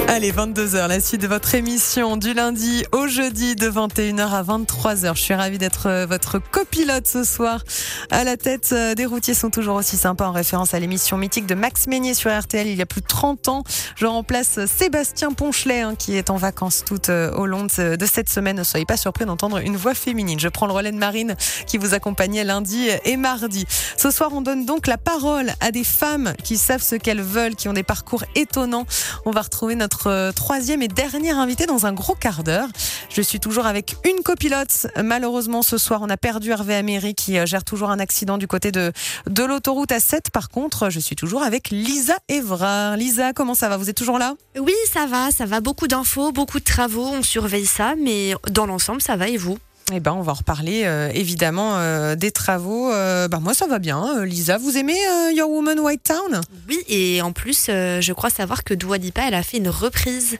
Allez, 0.09 0.33
22h, 0.33 0.87
la 0.87 0.99
suite 0.99 1.21
de 1.21 1.27
votre 1.27 1.55
émission 1.55 2.17
du 2.17 2.33
lundi 2.33 2.83
au 2.91 3.07
jeudi 3.07 3.55
de 3.55 3.69
21h 3.69 4.29
à 4.29 4.43
23h. 4.43 5.15
Je 5.15 5.21
suis 5.21 5.33
ravie 5.33 5.57
d'être 5.57 5.87
euh, 5.87 6.05
votre 6.05 6.39
copilote 6.39 7.07
ce 7.07 7.23
soir. 7.23 7.63
À 8.11 8.23
la 8.23 8.35
tête 8.35 8.69
euh, 8.73 8.95
des 8.95 9.05
routiers 9.05 9.33
sont 9.33 9.49
toujours 9.49 9.75
aussi 9.75 9.95
sympas 9.95 10.27
en 10.27 10.31
référence 10.31 10.73
à 10.73 10.79
l'émission 10.79 11.17
mythique 11.17 11.45
de 11.45 11.55
Max 11.55 11.87
Meignier 11.87 12.13
sur 12.13 12.37
RTL 12.37 12.67
il 12.67 12.77
y 12.77 12.81
a 12.81 12.85
plus 12.85 13.01
de 13.01 13.07
30 13.07 13.47
ans. 13.47 13.63
Je 13.95 14.05
remplace 14.05 14.65
Sébastien 14.65 15.31
Ponchelet 15.31 15.81
hein, 15.81 15.95
qui 15.97 16.17
est 16.17 16.29
en 16.29 16.35
vacances 16.35 16.83
tout 16.85 17.09
euh, 17.09 17.31
au 17.31 17.45
long 17.45 17.65
de, 17.65 17.95
de 17.95 18.05
cette 18.05 18.29
semaine. 18.29 18.57
Ne 18.57 18.63
soyez 18.63 18.85
pas 18.85 18.97
surpris 18.97 19.25
d'entendre 19.25 19.59
une 19.59 19.77
voix 19.77 19.95
féminine. 19.95 20.39
Je 20.39 20.49
prends 20.49 20.67
le 20.67 20.73
relais 20.73 20.91
de 20.91 20.97
Marine 20.97 21.35
qui 21.65 21.77
vous 21.77 21.93
accompagnait 21.93 22.43
lundi 22.43 22.89
et 23.05 23.15
mardi. 23.15 23.65
Ce 23.97 24.11
soir, 24.11 24.31
on 24.33 24.41
donne 24.41 24.65
donc 24.65 24.85
la 24.85 24.97
parole 24.97 25.53
à 25.61 25.71
des 25.71 25.85
femmes 25.85 26.33
qui 26.43 26.57
savent 26.57 26.83
ce 26.83 26.95
qu'elles 26.95 27.21
veulent, 27.21 27.55
qui 27.55 27.69
ont 27.69 27.73
des 27.73 27.83
parcours 27.83 28.25
étonnants. 28.35 28.85
On 29.25 29.31
va 29.31 29.41
retrouver 29.41 29.75
notre 29.75 29.92
euh, 30.07 30.31
troisième 30.31 30.81
et 30.81 30.87
dernière 30.87 31.37
invitée 31.39 31.65
dans 31.65 31.85
un 31.85 31.93
gros 31.93 32.15
quart 32.15 32.43
d'heure. 32.43 32.67
Je 33.09 33.21
suis 33.21 33.39
toujours 33.39 33.65
avec 33.65 33.95
une 34.05 34.23
copilote. 34.23 34.87
Malheureusement, 35.01 35.61
ce 35.61 35.77
soir, 35.77 36.01
on 36.01 36.09
a 36.09 36.17
perdu 36.17 36.51
Hervé 36.51 36.75
Améry 36.75 37.15
qui 37.15 37.37
euh, 37.37 37.45
gère 37.45 37.63
toujours 37.63 37.89
un 37.89 37.99
accident 37.99 38.37
du 38.37 38.47
côté 38.47 38.71
de, 38.71 38.91
de 39.27 39.43
l'autoroute 39.43 39.91
A7. 39.91 40.31
Par 40.31 40.49
contre, 40.49 40.89
je 40.89 40.99
suis 40.99 41.15
toujours 41.15 41.43
avec 41.43 41.69
Lisa 41.69 42.17
Evrard. 42.29 42.97
Lisa, 42.97 43.33
comment 43.33 43.55
ça 43.55 43.69
va? 43.69 43.77
Vous 43.77 43.89
êtes 43.89 43.97
toujours 43.97 44.19
là? 44.19 44.35
Oui, 44.59 44.73
ça 44.91 45.05
va, 45.05 45.31
ça 45.31 45.45
va. 45.45 45.61
Beaucoup 45.61 45.87
d'infos, 45.87 46.31
beaucoup 46.31 46.59
de 46.59 46.65
travaux, 46.65 47.05
on 47.05 47.23
surveille 47.23 47.65
ça, 47.65 47.95
mais 47.97 48.35
dans 48.49 48.65
l'ensemble, 48.65 49.01
ça 49.01 49.15
va 49.15 49.27
et 49.27 49.37
vous? 49.37 49.57
Eh 49.91 49.99
ben, 49.99 50.13
on 50.13 50.21
va 50.21 50.31
en 50.31 50.35
reparler 50.35 50.83
euh, 50.85 51.09
évidemment 51.13 51.77
euh, 51.77 52.15
des 52.15 52.31
travaux. 52.31 52.91
Euh, 52.91 53.27
bah, 53.27 53.39
moi, 53.41 53.53
ça 53.53 53.67
va 53.67 53.79
bien. 53.79 54.17
Euh, 54.17 54.25
Lisa, 54.25 54.57
vous 54.57 54.77
aimez 54.77 54.97
Your 55.35 55.49
Woman 55.49 55.79
White 55.79 56.03
Town? 56.03 56.41
Oui, 56.69 56.79
et 56.87 57.21
en 57.21 57.33
plus, 57.33 57.65
je 57.67 58.13
crois 58.13 58.29
savoir 58.29 58.63
que 58.63 58.73
Dua 58.73 58.97
Lipa, 58.97 59.23
elle 59.27 59.33
a 59.33 59.43
fait 59.43 59.57
une 59.57 59.69
reprise 59.69 60.37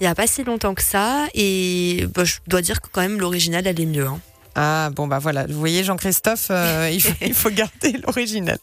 il 0.00 0.04
n'y 0.04 0.08
a 0.08 0.14
pas 0.14 0.28
si 0.28 0.44
longtemps 0.44 0.74
que 0.74 0.82
ça, 0.82 1.26
et 1.34 2.06
bah, 2.14 2.22
je 2.24 2.36
dois 2.46 2.62
dire 2.62 2.80
que 2.80 2.86
quand 2.92 3.00
même 3.00 3.18
l'original, 3.18 3.66
elle 3.66 3.80
est 3.80 3.86
mieux. 3.86 4.06
hein. 4.06 4.20
Ah 4.54 4.90
bon 4.94 5.06
bah 5.06 5.18
voilà, 5.18 5.46
vous 5.46 5.58
voyez 5.58 5.84
Jean-Christophe, 5.84 6.48
euh, 6.50 6.88
il, 6.92 7.00
faut, 7.02 7.12
il 7.20 7.34
faut 7.34 7.50
garder 7.50 7.92
l'original. 8.06 8.58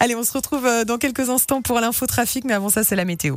Allez, 0.00 0.14
on 0.14 0.24
se 0.24 0.32
retrouve 0.32 0.66
dans 0.86 0.98
quelques 0.98 1.28
instants 1.30 1.62
pour 1.62 1.78
l'infotrafic, 1.80 2.44
mais 2.44 2.54
avant 2.54 2.68
ça 2.70 2.84
c'est 2.84 2.96
la 2.96 3.04
météo. 3.04 3.36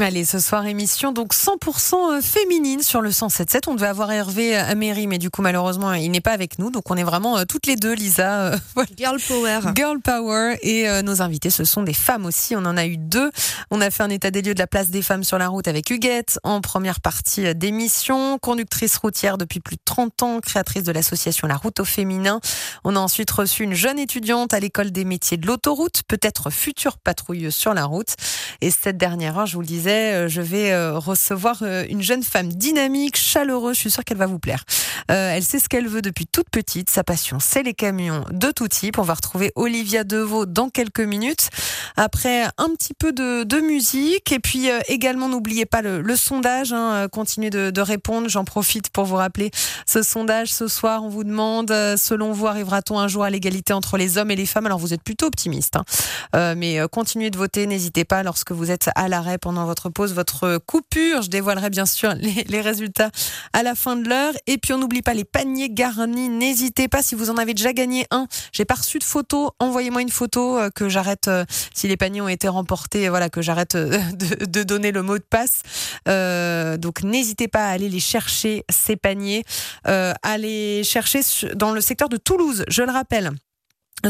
Allez, 0.00 0.24
ce 0.24 0.38
soir 0.38 0.64
émission 0.66 1.10
donc 1.10 1.34
100% 1.34 2.22
féminine 2.22 2.82
sur 2.82 3.00
le 3.00 3.10
107.7. 3.10 3.64
On 3.66 3.74
devait 3.74 3.88
avoir 3.88 4.12
Hervé 4.12 4.54
à 4.56 4.74
Mairie, 4.76 5.08
mais 5.08 5.18
du 5.18 5.28
coup 5.28 5.42
malheureusement 5.42 5.92
il 5.92 6.10
n'est 6.12 6.20
pas 6.20 6.30
avec 6.30 6.60
nous. 6.60 6.70
Donc 6.70 6.88
on 6.90 6.96
est 6.96 7.02
vraiment 7.02 7.36
euh, 7.36 7.44
toutes 7.44 7.66
les 7.66 7.74
deux, 7.74 7.94
Lisa. 7.94 8.52
euh. 8.52 8.56
Girl 8.96 9.18
power. 9.20 9.60
Girl 9.74 9.98
Power 10.00 10.56
et 10.62 10.88
euh, 10.88 11.02
nos 11.02 11.20
invités, 11.20 11.50
ce 11.50 11.64
sont 11.64 11.82
des 11.82 11.94
femmes 11.94 12.26
aussi. 12.26 12.54
On 12.54 12.64
en 12.64 12.76
a 12.76 12.86
eu 12.86 12.96
deux. 12.96 13.32
On 13.72 13.80
a 13.80 13.90
fait 13.90 14.04
un 14.04 14.10
état 14.10 14.30
des 14.30 14.40
lieux 14.40 14.54
de 14.54 14.58
la 14.60 14.68
place 14.68 14.90
des 14.90 15.02
femmes 15.02 15.24
sur 15.24 15.36
la 15.36 15.48
route 15.48 15.66
avec 15.66 15.90
Huguette 15.90 16.38
en 16.44 16.60
première 16.60 17.00
partie 17.00 17.46
euh, 17.46 17.54
d'émission, 17.54 18.38
conductrice 18.38 18.96
routière 18.98 19.36
depuis 19.36 19.58
plus 19.58 19.76
de 19.76 19.82
30 19.84 20.22
ans, 20.22 20.40
créatrice 20.40 20.84
de 20.84 20.92
l'association 20.92 21.48
La 21.48 21.56
Route 21.56 21.80
au 21.80 21.84
féminin. 21.84 22.40
On 22.84 22.94
a 22.94 23.00
ensuite 23.00 23.30
reçu 23.32 23.64
une 23.64 23.74
jeune 23.74 23.98
étudiante 23.98 24.54
à 24.54 24.60
l'école 24.60 24.92
des 24.92 25.04
métiers 25.04 25.38
de 25.38 25.46
l'autoroute, 25.48 26.02
peut-être 26.06 26.50
future 26.50 26.98
patrouilleuse 26.98 27.54
sur 27.54 27.74
la 27.74 27.84
route. 27.84 28.14
Et 28.60 28.70
cette 28.70 28.96
dernière 28.96 29.38
heure, 29.38 29.46
je 29.46 29.54
vous 29.54 29.60
le 29.60 29.66
disais, 29.66 29.87
euh, 29.90 30.28
je 30.28 30.40
vais 30.40 30.72
euh, 30.72 30.98
recevoir 30.98 31.58
euh, 31.62 31.84
une 31.88 32.02
jeune 32.02 32.22
femme 32.22 32.48
dynamique, 32.48 33.16
chaleureuse. 33.16 33.76
Je 33.76 33.80
suis 33.80 33.90
sûre 33.90 34.04
qu'elle 34.04 34.18
va 34.18 34.26
vous 34.26 34.38
plaire. 34.38 34.64
Elle 35.08 35.42
sait 35.42 35.58
ce 35.58 35.70
qu'elle 35.70 35.88
veut 35.88 36.02
depuis 36.02 36.26
toute 36.26 36.50
petite. 36.50 36.90
Sa 36.90 37.02
passion, 37.02 37.38
c'est 37.40 37.62
les 37.62 37.72
camions 37.72 38.26
de 38.30 38.50
tout 38.50 38.68
type. 38.68 38.98
On 38.98 39.02
va 39.02 39.14
retrouver 39.14 39.52
Olivia 39.54 40.04
Deveau 40.04 40.44
dans 40.44 40.68
quelques 40.68 41.00
minutes. 41.00 41.48
Après 41.96 42.44
un 42.58 42.68
petit 42.76 42.92
peu 42.92 43.12
de, 43.12 43.60
musique 43.60 44.30
et 44.32 44.38
puis 44.38 44.68
également 44.86 45.28
n'oubliez 45.28 45.64
pas 45.64 45.80
le, 45.80 46.16
sondage. 46.16 46.74
Hein, 46.74 47.08
continuez 47.10 47.48
de, 47.48 47.80
répondre. 47.80 48.28
J'en 48.28 48.44
profite 48.44 48.90
pour 48.90 49.04
vous 49.04 49.16
rappeler 49.16 49.50
ce 49.86 50.02
sondage 50.02 50.52
ce 50.52 50.68
soir. 50.68 51.02
On 51.02 51.08
vous 51.08 51.24
demande, 51.24 51.70
selon 51.96 52.32
vous, 52.32 52.46
arrivera-t-on 52.46 52.98
un 52.98 53.08
jour 53.08 53.24
à 53.24 53.30
l'égalité 53.30 53.72
entre 53.72 53.96
les 53.96 54.18
hommes 54.18 54.30
et 54.30 54.36
les 54.36 54.46
femmes? 54.46 54.66
Alors 54.66 54.78
vous 54.78 54.92
êtes 54.92 55.02
plutôt 55.02 55.26
optimiste, 55.26 55.76
hein. 55.76 56.54
Mais 56.54 56.80
continuez 56.92 57.30
de 57.30 57.38
voter. 57.38 57.66
N'hésitez 57.66 58.04
pas 58.04 58.22
lorsque 58.22 58.52
vous 58.52 58.70
êtes 58.70 58.90
à 58.94 59.08
l'arrêt 59.08 59.38
pendant 59.38 59.64
votre 59.64 59.77
pause, 59.88 60.12
votre 60.12 60.58
coupure. 60.58 61.22
Je 61.22 61.30
dévoilerai 61.30 61.70
bien 61.70 61.86
sûr 61.86 62.14
les, 62.14 62.60
résultats 62.60 63.10
à 63.52 63.62
la 63.62 63.74
fin 63.74 63.96
de 63.96 64.08
l'heure. 64.08 64.34
Et 64.46 64.58
puis 64.58 64.72
on 64.72 64.78
n'oublie 64.78 65.02
pas 65.02 65.14
les 65.14 65.24
paniers 65.24 65.70
garnis. 65.70 66.28
N'hésitez 66.28 66.88
pas 66.88 67.02
si 67.02 67.14
vous 67.14 67.30
en 67.30 67.36
avez 67.36 67.54
déjà 67.54 67.72
gagné 67.72 68.06
un. 68.10 68.26
J'ai 68.52 68.64
pas 68.64 68.74
reçu 68.74 68.98
de 68.98 69.04
photo. 69.04 69.52
Envoyez-moi 69.60 70.02
une 70.02 70.10
photo 70.10 70.58
euh, 70.58 70.70
que 70.70 70.88
j'arrête 70.88 71.28
euh, 71.28 71.44
si 71.72 71.86
les 71.86 71.96
paniers 71.96 72.20
ont 72.20 72.28
été 72.28 72.48
remportés. 72.48 73.08
Voilà 73.08 73.30
que 73.30 73.42
j'arrête 73.42 73.76
euh, 73.76 73.98
de, 74.12 74.62
donner 74.62 74.92
le 74.92 75.02
mot 75.02 75.18
de 75.18 75.24
passe. 75.28 75.62
Euh, 76.08 76.76
donc 76.76 77.02
n'hésitez 77.02 77.48
pas 77.48 77.66
à 77.66 77.70
aller 77.70 77.88
les 77.88 78.00
chercher 78.00 78.64
ces 78.68 78.96
paniers. 78.96 79.44
Euh, 79.86 80.12
à 80.22 80.38
les 80.38 80.84
chercher 80.84 81.20
dans 81.54 81.72
le 81.72 81.80
secteur 81.80 82.08
de 82.08 82.16
Toulouse. 82.16 82.64
Je 82.68 82.82
le 82.82 82.90
rappelle. 82.90 83.32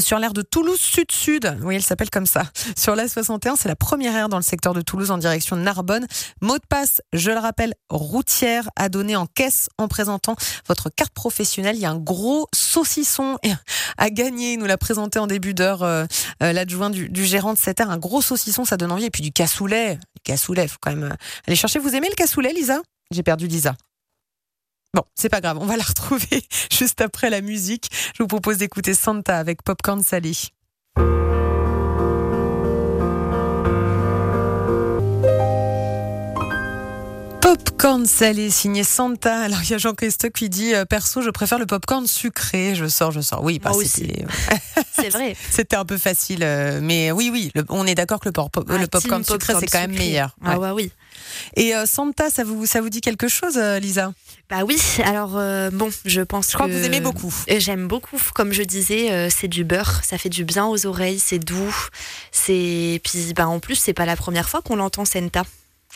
Sur 0.01 0.19
l'aire 0.19 0.35
de 0.35 0.43
Toulouse 0.43 0.79
Sud-Sud, 0.79 1.57
oui, 1.63 1.77
elle 1.77 1.83
s'appelle 1.83 2.11
comme 2.11 2.27
ça. 2.27 2.43
Sur 2.77 2.95
la 2.95 3.09
61, 3.09 3.57
c'est 3.57 3.69
la 3.69 3.77
première 3.77 4.15
aire 4.15 4.29
dans 4.29 4.37
le 4.37 4.43
secteur 4.43 4.75
de 4.75 4.83
Toulouse 4.83 5.11
en 5.11 5.19
direction 5.19 5.57
de 5.57 5.63
Narbonne. 5.63 6.07
Mot 6.43 6.59
de 6.59 6.67
passe, 6.69 7.01
je 7.13 7.31
le 7.31 7.39
rappelle, 7.39 7.75
routière 7.89 8.69
à 8.77 8.91
donner 8.91 9.17
en 9.17 9.27
caisse 9.27 9.69
en 9.79 9.89
présentant 9.89 10.37
votre 10.67 10.91
carte 10.91 11.13
professionnelle. 11.15 11.77
Il 11.77 11.81
y 11.81 11.87
a 11.87 11.91
un 11.91 11.99
gros 11.99 12.47
saucisson 12.55 13.39
à 13.99 14.11
gagner. 14.11 14.53
Il 14.53 14.59
nous 14.59 14.67
l'a 14.67 14.79
présenté 14.79 15.19
en 15.19 15.27
début 15.27 15.55
d'heure 15.55 15.83
euh, 15.83 16.05
euh, 16.43 16.53
l'adjoint 16.53 16.91
du, 16.91 17.09
du 17.09 17.25
gérant 17.25 17.55
de 17.55 17.59
cette 17.59 17.81
aire. 17.81 17.91
Un 17.91 17.99
gros 17.99 18.21
saucisson, 18.21 18.65
ça 18.65 18.77
donne 18.77 18.93
envie. 18.93 19.07
Et 19.07 19.11
puis 19.11 19.23
du 19.23 19.33
cassoulet. 19.33 19.97
Du 19.97 20.23
cassoulet, 20.23 20.69
faut 20.69 20.79
quand 20.81 20.91
même 20.91 21.05
euh, 21.05 21.17
aller 21.47 21.57
chercher. 21.57 21.79
Vous 21.79 21.95
aimez 21.95 22.09
le 22.09 22.15
cassoulet, 22.15 22.53
Lisa? 22.53 22.83
J'ai 23.11 23.23
perdu 23.23 23.47
Lisa. 23.47 23.75
Bon, 24.95 25.03
c'est 25.15 25.29
pas 25.29 25.41
grave, 25.41 25.59
on 25.61 25.67
va 25.67 25.77
la 25.77 25.85
retrouver 25.85 26.45
juste 26.73 27.01
après 27.01 27.31
la 27.31 27.41
musique. 27.41 27.89
Je 28.17 28.23
vous 28.23 28.27
propose 28.27 28.59
d'écouter 28.59 28.95
Santa 28.95 29.39
avec 29.39 29.63
Popcorn 29.63 30.03
Salé. 30.03 30.33
Popcorn 37.55 38.05
salé 38.05 38.51
signé 38.51 38.85
Santa. 38.85 39.41
Alors 39.41 39.61
il 39.63 39.71
y 39.71 39.75
a 39.75 39.79
Jean-Christophe 39.79 40.33
qui 40.33 40.51
dit 40.51 40.75
euh, 40.75 40.85
perso 40.85 41.23
je 41.23 41.31
préfère 41.31 41.59
le 41.59 41.65
popcorn 41.65 42.07
sucré. 42.07 42.75
Je 42.75 42.87
sors, 42.89 43.11
je 43.11 43.23
sors. 43.23 43.43
Oui, 43.43 43.59
bah, 43.59 43.71
c'était 43.83 44.27
C'est 44.93 45.09
vrai. 45.09 45.35
c'était 45.51 45.77
un 45.77 45.87
peu 45.87 45.97
facile, 45.97 46.41
euh, 46.43 46.81
mais 46.83 47.11
oui, 47.11 47.31
oui, 47.33 47.51
le- 47.55 47.65
on 47.71 47.87
est 47.87 47.95
d'accord 47.95 48.21
que 48.21 48.29
le, 48.29 48.33
pop- 48.35 48.67
Ah, 48.69 48.77
le 48.77 48.87
popcorn 48.87 49.25
sucré 49.25 49.55
c'est 49.61 49.67
quand 49.67 49.79
même 49.79 49.93
sucré. 49.93 50.05
meilleur. 50.09 50.37
Ah 50.45 50.59
Ouais. 50.59 50.67
ouais, 50.67 50.71
oui. 50.73 50.93
Et 51.57 51.75
euh, 51.75 51.87
Santa, 51.87 52.29
ça 52.29 52.45
vous 52.45 52.67
ça 52.67 52.83
vous 52.83 52.91
dit 52.91 53.01
quelque 53.01 53.29
chose, 53.29 53.57
euh, 53.57 53.79
Lisa? 53.79 54.13
Bah 54.51 54.65
oui, 54.67 54.79
alors 55.07 55.39
euh, 55.39 55.71
bon, 55.71 55.89
je 56.05 56.21
pense 56.21 56.51
Je 56.51 56.55
crois 56.55 56.67
que 56.69 56.73
vous 56.73 56.85
aimez 56.85 57.01
beaucoup. 57.01 57.33
Euh, 57.51 57.59
J'aime 57.61 57.89
beaucoup, 57.89 58.19
comme 58.35 58.53
je 58.53 58.63
disais, 58.63 59.11
euh, 59.11 59.29
c'est 59.35 59.49
du 59.49 59.65
beurre, 59.65 60.03
ça 60.05 60.19
fait 60.19 60.29
du 60.29 60.45
bien 60.45 60.67
aux 60.67 60.85
oreilles, 60.85 61.19
c'est 61.19 61.39
doux, 61.39 61.75
c'est 62.31 63.01
puis 63.03 63.33
bah 63.35 63.49
en 63.49 63.59
plus 63.59 63.77
c'est 63.77 63.95
pas 63.95 64.05
la 64.05 64.17
première 64.17 64.51
fois 64.51 64.61
qu'on 64.61 64.77
l'entend 64.77 65.07
Senta. 65.07 65.45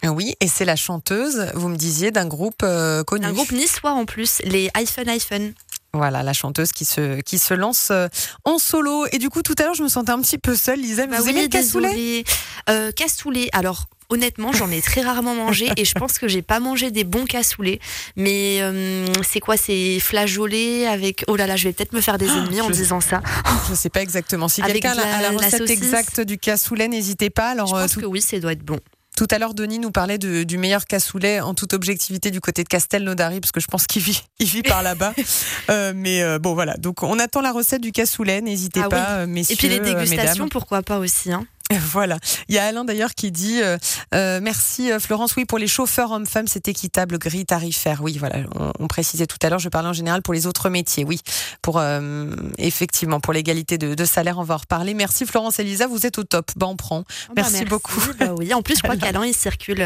Oui, 0.09 0.35
et 0.41 0.49
c'est 0.49 0.65
la 0.65 0.77
chanteuse, 0.77 1.47
vous 1.55 1.69
me 1.69 1.77
disiez, 1.77 2.11
d'un 2.11 2.27
groupe 2.27 2.63
euh, 2.65 3.05
connu. 3.05 3.25
Un 3.27 3.33
groupe 3.33 3.53
niçois 3.53 3.93
en 3.93 4.05
plus, 4.05 4.41
les 4.45 4.69
iPhone 4.75 5.09
iPhone. 5.09 5.53
Voilà, 5.95 6.23
la 6.23 6.33
chanteuse 6.33 6.73
qui 6.73 6.85
se, 6.87 7.21
qui 7.21 7.39
se 7.39 7.53
lance 7.53 7.89
euh, 7.91 8.09
en 8.45 8.59
solo. 8.59 9.05
Et 9.13 9.19
du 9.19 9.29
coup, 9.29 9.43
tout 9.43 9.55
à 9.59 9.63
l'heure, 9.65 9.75
je 9.75 9.83
me 9.83 9.89
sentais 9.89 10.11
un 10.11 10.21
petit 10.23 10.39
peu 10.39 10.57
seule, 10.57 10.81
Lisa. 10.81 11.07
Bah 11.07 11.19
vous 11.21 11.29
aimez 11.29 11.43
le 11.43 11.49
cassoulet? 11.49 12.25
Euh, 12.71 12.91
cassoulet. 12.93 13.49
Alors 13.53 13.85
honnêtement, 14.09 14.53
j'en 14.53 14.71
ai 14.71 14.81
très 14.83 15.03
rarement 15.03 15.35
mangé 15.35 15.71
et 15.77 15.85
je 15.85 15.95
pense 15.95 16.19
que 16.19 16.29
j'ai 16.29 16.43
pas 16.43 16.61
mangé 16.61 16.91
des 16.91 17.05
bons 17.05 17.25
cassoulets. 17.27 17.79
Mais 18.17 18.59
euh, 18.63 19.07
c'est 19.23 19.41
quoi 19.41 19.57
C'est 19.59 20.01
flageolé 20.01 20.87
avec. 20.87 21.25
Oh 21.29 21.37
là 21.37 21.47
là, 21.47 21.57
je 21.57 21.65
vais 21.69 21.73
peut-être 21.75 21.93
me 21.93 22.01
faire 22.01 22.17
des 22.19 22.29
ennemis 22.29 22.61
en 22.63 22.69
je- 22.69 22.73
disant 22.73 23.01
ça. 23.03 23.21
Je 23.69 23.75
sais 23.75 23.91
pas 23.91 24.01
exactement. 24.01 24.49
Si 24.49 24.63
quelqu'un 24.63 24.93
a 24.93 24.95
la 24.95 25.31
la 25.31 25.39
recette 25.39 25.69
exacte 25.69 26.21
du 26.23 26.39
cassoulet, 26.39 26.89
n'hésitez 26.89 27.29
pas. 27.31 27.51
Alors, 27.51 27.67
Je 27.69 27.73
pense 27.75 27.93
tout, 27.93 28.01
que 28.01 28.07
oui, 28.07 28.23
ça 28.23 28.39
doit 28.39 28.53
être 28.53 28.65
bon. 28.65 28.79
Tout 29.17 29.27
à 29.31 29.39
l'heure, 29.39 29.55
Denis 29.55 29.79
nous 29.79 29.91
parlait 29.91 30.19
de- 30.19 30.43
du 30.43 30.57
meilleur 30.59 30.87
cassoulet 30.87 31.41
en 31.41 31.55
toute 31.55 31.75
objectivité 31.75 32.31
du 32.31 32.41
côté 32.41 32.65
de 32.65 32.69
Castelnaudary, 32.69 33.41
parce 33.41 33.53
que 33.53 33.61
je 33.61 33.67
pense 33.67 33.87
qu'il 33.87 34.03
vit, 34.03 34.23
il 34.39 34.47
vit 34.47 34.63
par 34.63 34.83
là-bas. 34.83 35.15
Euh, 35.71 35.93
mais 35.95 36.23
euh, 36.23 36.39
bon, 36.39 36.55
voilà. 36.55 36.75
Donc, 36.77 37.03
on 37.05 37.19
attend 37.21 37.41
la 37.41 37.53
recette 37.53 37.81
du 37.83 37.93
cassoulet. 37.93 38.41
N'hésitez 38.41 38.81
Ah 38.85 38.89
pas, 38.89 39.27
messieurs. 39.27 39.55
Et 39.55 39.57
puis 39.57 39.69
les 39.69 39.79
euh, 39.79 39.85
dégustations, 39.85 40.33
mesdames. 40.35 40.49
pourquoi 40.49 40.83
pas 40.83 40.99
aussi. 40.99 41.33
Hein. 41.33 41.47
Voilà. 41.93 42.19
Il 42.49 42.55
y 42.55 42.59
a 42.59 42.65
Alain 42.65 42.85
d'ailleurs 42.85 43.15
qui 43.15 43.31
dit 43.31 43.61
euh, 43.63 43.77
euh, 44.15 44.41
merci 44.43 44.91
euh, 44.91 44.99
Florence. 44.99 45.37
Oui, 45.37 45.45
pour 45.45 45.59
les 45.59 45.67
chauffeurs 45.67 46.11
hommes-femmes, 46.11 46.47
c'est 46.47 46.69
équitable, 46.69 47.19
grille 47.19 47.47
tarifaire. 47.47 48.01
Oui, 48.03 48.17
voilà. 48.19 48.41
On, 48.55 48.73
on 48.79 48.89
précisait 48.89 49.27
tout 49.27 49.39
à 49.43 49.51
l'heure. 49.51 49.59
Je 49.59 49.69
parlais 49.69 49.89
en 49.89 49.93
général 49.93 50.23
pour 50.23 50.35
les 50.35 50.47
autres 50.47 50.69
métiers. 50.71 51.05
Oui, 51.05 51.21
pour 51.61 51.79
euh, 51.79 52.35
effectivement 52.59 53.21
pour 53.21 53.33
l'égalité 53.33 53.79
de, 53.79 53.95
de 53.95 54.05
salaire, 54.05 54.39
on 54.39 54.45
va 54.45 54.55
en 54.55 54.59
reparler. 54.59 54.95
Merci 54.95 55.27
Florence 55.27 55.59
et 55.59 55.65
Lisa, 55.65 55.87
vous 55.87 56.07
êtes 56.07 56.19
au 56.19 56.25
top. 56.25 56.51
Bah, 56.57 56.67
on 56.67 56.77
prend. 56.77 57.05
Ah 57.29 57.33
bah, 57.37 57.43
Merci 57.43 57.65
beaucoup. 57.65 58.01
Bah 58.19 58.35
oui. 58.39 58.53
En 58.55 58.63
plus, 58.63 58.77
je 58.77 58.83
crois 58.83 58.97
qu'Alain, 58.99 59.27
il 59.27 59.35
circule 59.35 59.85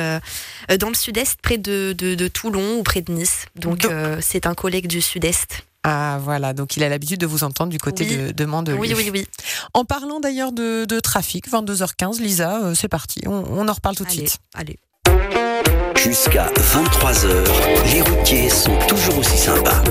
dans 0.78 0.89
le 0.89 0.95
sud-est, 0.95 1.41
près 1.41 1.59
de, 1.59 1.95
de, 1.97 2.14
de 2.14 2.28
Toulon 2.28 2.78
ou 2.78 2.82
près 2.82 3.03
de 3.03 3.12
Nice. 3.12 3.47
Donc, 3.57 3.84
euh, 3.84 4.18
c'est 4.20 4.47
un 4.47 4.55
collègue 4.55 4.87
du 4.87 5.01
sud-est. 5.01 5.64
Ah 5.89 6.18
voilà. 6.20 6.53
Donc 6.53 6.76
il 6.76 6.82
a 6.82 6.89
l'habitude 6.89 7.20
de 7.20 7.26
vous 7.26 7.45
entendre 7.45 7.70
du 7.70 7.78
côté 7.78 8.05
Oui. 8.09 8.16
de, 8.16 8.32
de 8.32 8.45
Mandelieu. 8.45 8.76
Oui, 8.78 8.93
oui, 8.97 9.09
oui. 9.12 9.24
En 9.72 9.84
parlant 9.84 10.18
d'ailleurs 10.18 10.51
de, 10.51 10.84
de 10.84 10.99
trafic, 10.99 11.49
22h15, 11.49 12.20
Lisa, 12.20 12.61
euh, 12.64 12.74
c'est 12.74 12.89
parti. 12.89 13.20
On, 13.26 13.45
on 13.51 13.68
en 13.68 13.72
reparle 13.72 13.95
tout 13.95 14.03
de 14.05 14.09
Allez, 14.09 14.18
suite. 14.18 14.39
allez. 14.55 14.78
Jusqu'à 15.97 16.49
23h, 16.57 17.93
les 17.93 18.03
routiers 18.03 18.51
sont 18.51 18.76
toujours 18.89 19.18
aussi 19.18 19.39
sympas. 19.39 19.82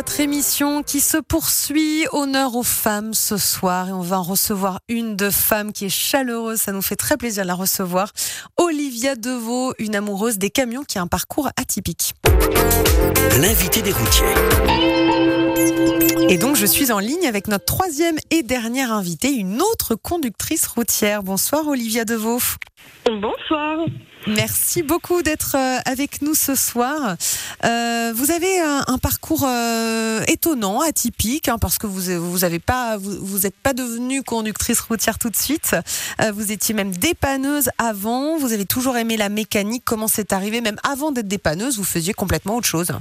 Votre 0.00 0.20
émission 0.20 0.82
qui 0.82 0.98
se 0.98 1.18
poursuit. 1.18 2.06
Honneur 2.12 2.56
aux 2.56 2.62
femmes 2.62 3.12
ce 3.12 3.36
soir. 3.36 3.90
Et 3.90 3.92
on 3.92 4.00
va 4.00 4.20
en 4.20 4.22
recevoir 4.22 4.80
une 4.88 5.14
de 5.14 5.28
femmes 5.28 5.74
qui 5.74 5.84
est 5.84 5.90
chaleureuse. 5.90 6.58
Ça 6.58 6.72
nous 6.72 6.80
fait 6.80 6.96
très 6.96 7.18
plaisir 7.18 7.42
de 7.42 7.48
la 7.48 7.54
recevoir. 7.54 8.10
Olivia 8.56 9.14
Deveau, 9.14 9.74
une 9.78 9.94
amoureuse 9.94 10.38
des 10.38 10.48
camions 10.48 10.84
qui 10.84 10.96
a 10.96 11.02
un 11.02 11.06
parcours 11.06 11.50
atypique. 11.58 12.14
L'invité 13.42 13.82
des 13.82 13.92
routiers. 13.92 15.39
Et 16.28 16.38
donc, 16.38 16.54
je 16.54 16.64
suis 16.64 16.92
en 16.92 17.00
ligne 17.00 17.26
avec 17.26 17.48
notre 17.48 17.64
troisième 17.64 18.16
et 18.30 18.44
dernière 18.44 18.92
invitée, 18.92 19.32
une 19.32 19.60
autre 19.60 19.96
conductrice 19.96 20.66
routière. 20.68 21.24
Bonsoir, 21.24 21.66
Olivia 21.66 22.04
Deveau. 22.04 22.38
Bonsoir. 23.06 23.78
Merci 24.26 24.82
beaucoup 24.82 25.22
d'être 25.22 25.56
euh, 25.56 25.78
avec 25.86 26.22
nous 26.22 26.34
ce 26.34 26.54
soir. 26.54 27.16
Euh, 27.64 28.12
vous 28.14 28.30
avez 28.30 28.60
un, 28.60 28.84
un 28.86 28.98
parcours 28.98 29.44
euh, 29.44 30.22
étonnant, 30.28 30.80
atypique, 30.82 31.48
hein, 31.48 31.56
parce 31.58 31.78
que 31.78 31.86
vous 31.86 32.02
vous 32.20 32.44
avez 32.44 32.58
pas 32.58 32.98
vous, 32.98 33.16
vous 33.20 33.46
êtes 33.46 33.56
pas 33.56 33.72
devenue 33.72 34.22
conductrice 34.22 34.80
routière 34.80 35.18
tout 35.18 35.30
de 35.30 35.36
suite. 35.36 35.74
Euh, 36.20 36.32
vous 36.32 36.52
étiez 36.52 36.74
même 36.74 36.92
dépanneuse 36.92 37.70
avant. 37.78 38.38
Vous 38.38 38.52
avez 38.52 38.66
toujours 38.66 38.96
aimé 38.98 39.16
la 39.16 39.30
mécanique. 39.30 39.82
Comment 39.86 40.06
c'est 40.06 40.32
arrivé? 40.32 40.60
Même 40.60 40.78
avant 40.88 41.12
d'être 41.12 41.28
dépanneuse, 41.28 41.78
vous 41.78 41.84
faisiez 41.84 42.12
complètement 42.12 42.56
autre 42.56 42.68
chose. 42.68 42.92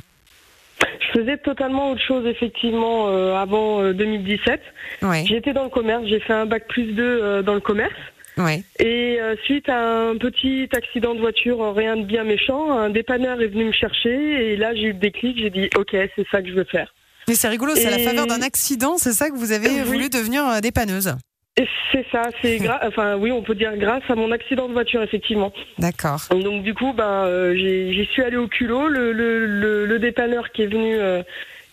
Je 1.00 1.20
faisais 1.20 1.38
totalement 1.38 1.92
autre 1.92 2.02
chose, 2.02 2.26
effectivement, 2.28 3.08
euh, 3.10 3.34
avant 3.36 3.82
euh, 3.82 3.94
2017. 3.94 4.62
Ouais. 5.02 5.26
J'étais 5.28 5.54
dans 5.54 5.64
le 5.64 5.70
commerce, 5.70 6.04
j'ai 6.08 6.20
fait 6.20 6.34
un 6.34 6.46
bac 6.46 6.68
plus 6.68 6.94
2 6.94 7.02
euh, 7.04 7.42
dans 7.42 7.54
le 7.56 7.60
commerce. 7.60 7.94
Ouais. 8.38 8.64
Et 8.80 9.18
euh, 9.20 9.36
suite 9.44 9.68
à 9.68 10.10
un 10.10 10.16
petit 10.18 10.70
accident 10.74 11.14
de 11.16 11.20
voiture, 11.20 11.62
euh, 11.62 11.72
rien 11.72 11.98
de 11.98 12.04
bien 12.06 12.24
méchant, 12.24 12.72
un 12.72 12.90
dépanneur 12.90 13.42
est 13.42 13.48
venu 13.48 13.66
me 13.66 13.72
chercher 13.74 14.54
et 14.54 14.56
là 14.56 14.74
j'ai 14.76 14.84
eu 14.84 14.94
le 14.94 15.00
déclic, 15.00 15.38
j'ai 15.40 15.50
dit 15.50 15.70
ok 15.78 15.90
c'est 16.16 16.26
ça 16.32 16.42
que 16.42 16.48
je 16.48 16.54
veux 16.54 16.64
faire. 16.64 16.94
Mais 17.28 17.36
c'est 17.36 17.50
rigolo, 17.50 17.74
c'est 17.76 17.88
à 17.88 17.92
la 17.92 18.00
faveur 18.00 18.28
d'un 18.28 18.42
accident, 18.42 18.98
c'est 18.98 19.12
ça 19.12 19.30
que 19.30 19.36
vous 19.36 19.52
avez 19.52 19.68
Oui. 19.68 19.82
voulu 19.82 20.10
devenir 20.10 20.48
euh, 20.48 20.60
dépanneuse. 20.62 21.16
Et 21.60 21.68
c'est 21.92 22.06
ça, 22.12 22.24
c'est 22.42 22.58
gra- 22.66 22.80
enfin 22.88 23.18
oui 23.18 23.32
on 23.32 23.42
peut 23.42 23.54
dire 23.56 23.76
grâce 23.76 24.04
à 24.10 24.16
mon 24.16 24.32
accident 24.32 24.68
de 24.68 24.74
voiture 24.74 25.02
effectivement. 25.04 25.52
D'accord. 25.78 26.22
Donc 26.32 26.64
du 26.64 26.74
coup 26.74 26.94
ben 26.94 27.26
euh, 27.26 27.54
j'ai- 27.56 27.92
j'y 27.94 28.06
suis 28.06 28.24
allée 28.24 28.38
au 28.38 28.48
culot, 28.48 28.88
le, 28.88 29.12
le, 29.12 29.46
le, 29.46 29.86
le 29.86 30.00
dépanneur 30.00 30.52
qui 30.52 30.64
est 30.64 30.68
venu 30.68 30.96
euh, 30.98 31.22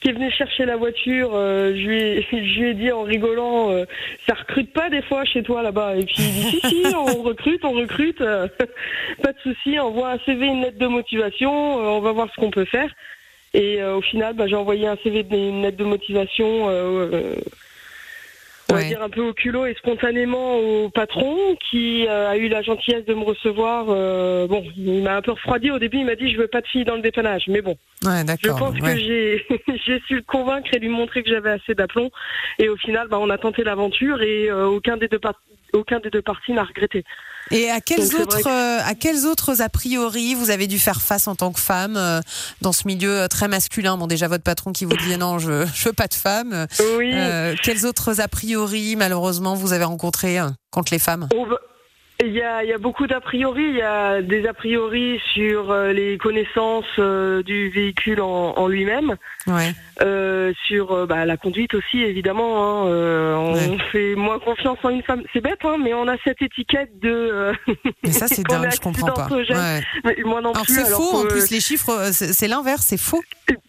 qui 0.00 0.08
est 0.10 0.12
venu 0.12 0.30
chercher 0.30 0.66
la 0.66 0.76
voiture, 0.76 1.30
euh, 1.34 1.72
je, 1.74 1.86
lui 1.88 2.00
ai, 2.02 2.22
je 2.30 2.60
lui 2.60 2.68
ai 2.70 2.74
dit 2.74 2.90
en 2.92 3.02
rigolant, 3.02 3.70
euh, 3.70 3.84
ça 4.28 4.34
recrute 4.34 4.72
pas 4.72 4.90
des 4.90 5.02
fois 5.02 5.24
chez 5.24 5.42
toi 5.42 5.62
là-bas? 5.62 5.96
Et 5.96 6.04
puis 6.04 6.16
il 6.18 6.32
dit 6.32 6.60
si 6.60 6.68
si, 6.68 6.94
on 6.94 7.22
recrute, 7.30 7.64
on 7.64 7.72
recrute, 7.72 8.18
pas 8.18 9.32
de 9.32 9.38
souci, 9.42 9.78
envoie 9.78 10.10
un 10.10 10.18
CV, 10.26 10.46
une 10.46 10.62
lettre 10.62 10.78
de 10.78 10.86
motivation, 10.86 11.50
on 11.76 12.00
va 12.00 12.12
voir 12.12 12.28
ce 12.34 12.38
qu'on 12.40 12.50
peut 12.50 12.66
faire. 12.66 12.90
Et 13.54 13.82
au 13.82 14.02
final, 14.02 14.34
bah, 14.34 14.46
j'ai 14.46 14.54
envoyé 14.56 14.86
un 14.86 14.98
CV, 15.02 15.24
une 15.30 15.62
lettre 15.62 15.78
de 15.78 15.84
motivation. 15.84 16.68
On 18.70 18.74
va 18.74 18.82
dire 18.84 19.02
un 19.02 19.08
peu 19.08 19.20
au 19.20 19.32
culot 19.32 19.66
et 19.66 19.74
spontanément 19.74 20.56
au 20.56 20.90
patron 20.90 21.36
qui 21.70 22.06
euh, 22.08 22.28
a 22.28 22.36
eu 22.36 22.48
la 22.48 22.62
gentillesse 22.62 23.04
de 23.04 23.14
me 23.14 23.24
recevoir. 23.24 23.86
euh, 23.88 24.46
bon, 24.46 24.64
il 24.76 25.02
m'a 25.02 25.16
un 25.16 25.22
peu 25.22 25.32
refroidi 25.32 25.70
au 25.70 25.78
début, 25.78 25.98
il 25.98 26.06
m'a 26.06 26.16
dit 26.16 26.32
je 26.32 26.38
veux 26.38 26.48
pas 26.48 26.60
de 26.60 26.66
fille 26.66 26.84
dans 26.84 26.96
le 26.96 27.02
dépannage, 27.02 27.44
mais 27.48 27.62
bon, 27.62 27.76
Ouais, 28.04 28.24
je 28.42 28.48
pense 28.50 28.74
ouais. 28.74 28.94
que 28.94 28.98
j'ai 28.98 29.46
j'ai 29.86 30.00
su 30.06 30.16
le 30.16 30.22
convaincre 30.22 30.68
et 30.72 30.78
lui 30.78 30.88
montrer 30.88 31.22
que 31.22 31.30
j'avais 31.30 31.50
assez 31.50 31.74
d'aplomb. 31.74 32.10
Et 32.58 32.68
au 32.68 32.76
final, 32.76 33.08
bah, 33.08 33.18
on 33.20 33.30
a 33.30 33.38
tenté 33.38 33.64
l'aventure 33.64 34.22
et 34.22 34.50
euh, 34.50 34.66
aucun 34.66 34.96
des 34.96 35.08
deux 35.08 35.20
aucun 35.72 36.00
des 36.00 36.10
deux 36.10 36.22
parties 36.22 36.52
n'a 36.52 36.64
regretté. 36.64 37.04
Et 37.50 37.70
à 37.70 37.80
quels 37.80 38.08
Donc, 38.08 38.20
autres, 38.20 38.48
euh, 38.48 38.80
à 38.84 38.94
quels 38.94 39.24
autres 39.24 39.60
a 39.60 39.68
priori 39.68 40.34
vous 40.34 40.50
avez 40.50 40.66
dû 40.66 40.78
faire 40.78 41.00
face 41.00 41.28
en 41.28 41.36
tant 41.36 41.52
que 41.52 41.60
femme 41.60 41.96
euh, 41.96 42.20
dans 42.60 42.72
ce 42.72 42.86
milieu 42.86 43.20
euh, 43.20 43.28
très 43.28 43.46
masculin? 43.46 43.96
Bon, 43.96 44.06
déjà 44.06 44.26
votre 44.26 44.42
patron 44.42 44.72
qui 44.72 44.84
vous 44.84 44.96
dit 44.96 45.16
non, 45.16 45.38
je, 45.38 45.64
je 45.72 45.84
veux 45.84 45.92
pas 45.92 46.08
de 46.08 46.14
femme. 46.14 46.66
Oui. 46.98 47.12
Euh, 47.14 47.54
quels 47.62 47.86
autres 47.86 48.20
a 48.20 48.28
priori, 48.28 48.96
malheureusement, 48.96 49.54
vous 49.54 49.72
avez 49.72 49.84
rencontrés 49.84 50.40
euh, 50.40 50.48
contre 50.70 50.92
les 50.92 50.98
femmes? 50.98 51.28
Il 52.24 52.32
y 52.32 52.40
a, 52.40 52.64
il 52.64 52.70
y 52.70 52.72
a 52.72 52.78
beaucoup 52.78 53.06
d'a 53.06 53.20
priori. 53.20 53.62
Il 53.68 53.76
y 53.76 53.82
a 53.82 54.22
des 54.22 54.46
a 54.46 54.54
priori 54.54 55.20
sur 55.34 55.70
euh, 55.70 55.92
les 55.92 56.16
connaissances 56.16 56.84
euh, 56.98 57.42
du 57.42 57.68
véhicule 57.68 58.22
en, 58.22 58.54
en 58.56 58.68
lui-même, 58.68 59.16
Ouais. 59.46 59.74
euh, 60.00 60.52
sur 60.66 60.92
euh, 60.92 61.06
bah, 61.06 61.26
la 61.26 61.36
conduite 61.36 61.74
aussi, 61.74 62.00
évidemment. 62.02 62.84
hein. 62.84 62.86
Euh, 62.88 63.34
on 63.34 63.52
Ouais. 63.54 63.78
fait 63.92 64.14
moins 64.14 64.38
confiance 64.38 64.78
en 64.82 64.88
une 64.88 65.02
femme. 65.02 65.22
C'est 65.34 65.42
bête, 65.42 65.58
hein, 65.64 65.76
mais 65.82 65.92
on 65.92 66.08
a 66.08 66.16
cette 66.24 66.40
étiquette 66.40 66.98
de. 67.00 67.52
Mais 68.02 68.12
ça, 68.12 68.28
c'est 68.28 68.46
dingue, 68.46 68.70
je 68.74 68.80
comprends 68.80 69.12
pas. 69.12 69.28
Ouais. 69.28 69.82
mais 70.04 70.16
moi 70.24 70.40
non 70.40 70.52
Alors 70.52 70.64
plus. 70.64 70.74
c'est 70.74 70.90
faux, 70.90 71.16
en 71.18 71.26
plus, 71.26 71.50
les 71.50 71.60
chiffres, 71.60 72.08
c'est 72.12 72.48
l'inverse, 72.48 72.86
c'est 72.86 73.00
faux. 73.00 73.22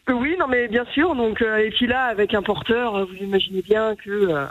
Oui, 0.09 0.35
non, 0.39 0.47
mais 0.47 0.69
bien 0.69 0.85
sûr. 0.93 1.15
Donc, 1.15 1.41
et 1.41 1.69
puis 1.71 1.85
là, 1.87 2.05
avec 2.05 2.33
un 2.33 2.41
porteur, 2.41 3.05
vous 3.05 3.15
imaginez 3.15 3.61
bien 3.61 3.95
que, 3.97 4.09
euh, 4.09 4.45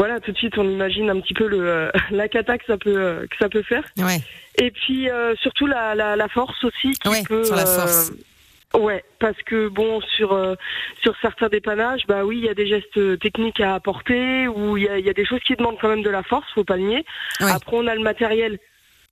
voilà, 0.00 0.18
tout 0.18 0.32
de 0.32 0.38
suite, 0.38 0.56
on 0.56 0.64
imagine 0.66 1.10
un 1.10 1.20
petit 1.20 1.34
peu 1.34 1.46
le 1.46 1.60
euh, 1.68 1.90
la 2.10 2.26
cata 2.26 2.56
que 2.56 2.64
ça 2.64 2.78
peut 2.78 2.96
euh, 2.96 3.26
que 3.30 3.36
ça 3.38 3.50
peut 3.50 3.62
faire. 3.62 3.84
Ouais. 3.98 4.18
Et 4.58 4.70
puis 4.70 5.10
euh, 5.10 5.34
surtout 5.36 5.66
la, 5.66 5.94
la 5.94 6.16
la 6.16 6.28
force 6.28 6.64
aussi 6.64 6.92
qui 6.92 7.08
Ouais, 7.10 7.22
peut. 7.28 7.44
sur 7.44 7.54
la 7.54 7.68
euh, 7.68 7.78
force. 7.78 8.12
Ouais, 8.72 9.04
parce 9.18 9.36
que 9.42 9.68
bon, 9.68 10.00
sur 10.16 10.32
euh, 10.32 10.54
sur 11.02 11.14
certains 11.20 11.48
dépannages, 11.48 12.06
bah 12.08 12.24
oui, 12.24 12.38
il 12.38 12.44
y 12.46 12.48
a 12.48 12.54
des 12.54 12.66
gestes 12.66 13.18
techniques 13.20 13.60
à 13.60 13.74
apporter 13.74 14.48
ou 14.48 14.78
il 14.78 14.84
y 14.84 14.88
a, 14.88 14.98
il 14.98 15.04
y 15.04 15.10
a 15.10 15.12
des 15.12 15.26
choses 15.26 15.40
qui 15.46 15.54
demandent 15.54 15.78
quand 15.78 15.88
même 15.90 16.02
de 16.02 16.08
la 16.10 16.22
force, 16.22 16.46
faut 16.54 16.64
pas 16.64 16.76
le 16.76 16.84
nier. 16.84 17.04
Ouais. 17.42 17.50
Après, 17.50 17.76
on 17.76 17.86
a 17.86 17.94
le 17.94 18.00
matériel 18.00 18.58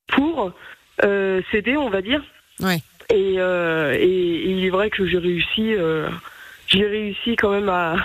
pour 0.07 0.53
euh, 1.05 1.43
s'aider, 1.51 1.76
on 1.76 1.91
va 1.91 2.01
dire. 2.01 2.22
Ouais. 2.61 2.78
Et, 3.11 3.34
euh, 3.39 3.95
et, 3.95 4.07
et 4.07 4.51
il 4.53 4.64
est 4.64 4.70
vrai 4.70 4.89
que 4.89 5.05
j'ai 5.07 5.18
réussi, 5.18 5.74
j'ai 6.68 6.86
réussi 6.86 7.36
quand 7.36 7.51
même 7.51 7.68
à, 7.68 7.97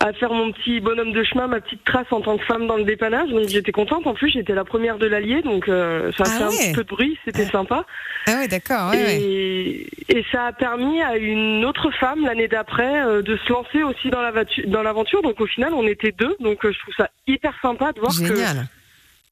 à 0.00 0.12
faire 0.12 0.32
mon 0.32 0.52
petit 0.52 0.78
bonhomme 0.80 1.12
de 1.12 1.24
chemin, 1.24 1.48
ma 1.48 1.60
petite 1.60 1.84
trace 1.84 2.06
en 2.12 2.20
tant 2.20 2.38
que 2.38 2.44
femme 2.44 2.66
dans 2.68 2.76
le 2.76 2.84
dépannage. 2.84 3.30
Donc 3.30 3.48
j'étais 3.48 3.72
contente. 3.72 4.06
En 4.06 4.14
plus, 4.14 4.30
j'étais 4.30 4.54
la 4.54 4.64
première 4.64 4.96
de 4.98 5.06
l'allier, 5.06 5.42
donc 5.42 5.68
euh, 5.68 6.12
ça 6.16 6.22
a 6.22 6.26
Ah 6.28 6.38
fait 6.38 6.44
un 6.44 6.48
petit 6.50 6.72
peu 6.72 6.84
de 6.84 6.88
bruit, 6.88 7.18
c'était 7.24 7.46
sympa. 7.46 7.84
Ah 8.28 8.36
ouais, 8.36 8.46
d'accord. 8.48 8.90
Ouais, 8.92 9.02
ouais. 9.02 9.20
et, 9.20 9.86
et 10.08 10.24
ça 10.30 10.46
a 10.46 10.52
permis 10.52 11.02
à 11.02 11.16
une 11.16 11.64
autre 11.64 11.90
femme 11.90 12.24
l'année 12.24 12.46
d'après 12.46 13.02
euh, 13.04 13.22
de 13.22 13.36
se 13.38 13.52
lancer 13.52 13.82
aussi 13.82 14.08
dans 14.10 14.22
la 14.22 14.30
vatu- 14.30 14.66
dans 14.66 14.82
l'aventure. 14.84 15.20
Donc 15.22 15.40
au 15.40 15.46
final, 15.46 15.74
on 15.74 15.86
était 15.86 16.12
deux. 16.12 16.36
Donc 16.38 16.64
euh, 16.64 16.72
je 16.72 16.78
trouve 16.78 16.94
ça 16.96 17.10
hyper 17.26 17.54
sympa 17.60 17.92
de 17.92 17.98
voir 17.98 18.12
que 18.12 18.26
Génial. 18.36 18.66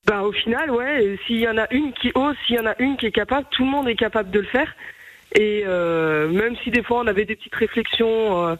bah, 0.05 0.23
au 0.23 0.33
final, 0.33 0.71
ouais, 0.73 1.17
s'il 1.27 1.39
y 1.39 1.49
en 1.49 1.59
a 1.59 1.73
une 1.73 1.93
qui 1.93 2.11
ose, 2.17 2.35
s'il 2.47 2.57
y 2.57 2.59
en 2.61 2.67
a 2.67 2.75
une 2.81 2.97
qui 2.97 3.07
est 3.07 3.13
capable, 3.13 3.47
tout 3.53 3.63
le 3.65 3.71
monde 3.71 3.89
est 3.89 3.95
capable 3.95 4.31
de 4.33 4.41
le 4.41 4.47
faire. 4.47 4.75
Et 5.39 5.63
euh, 5.67 6.29
même 6.29 6.57
si 6.65 6.71
des 6.71 6.83
fois 6.83 7.01
on 7.05 7.07
avait 7.07 7.25
des 7.25 7.37
petites 7.37 7.55
réflexions, 7.55 8.49
euh, 8.49 8.55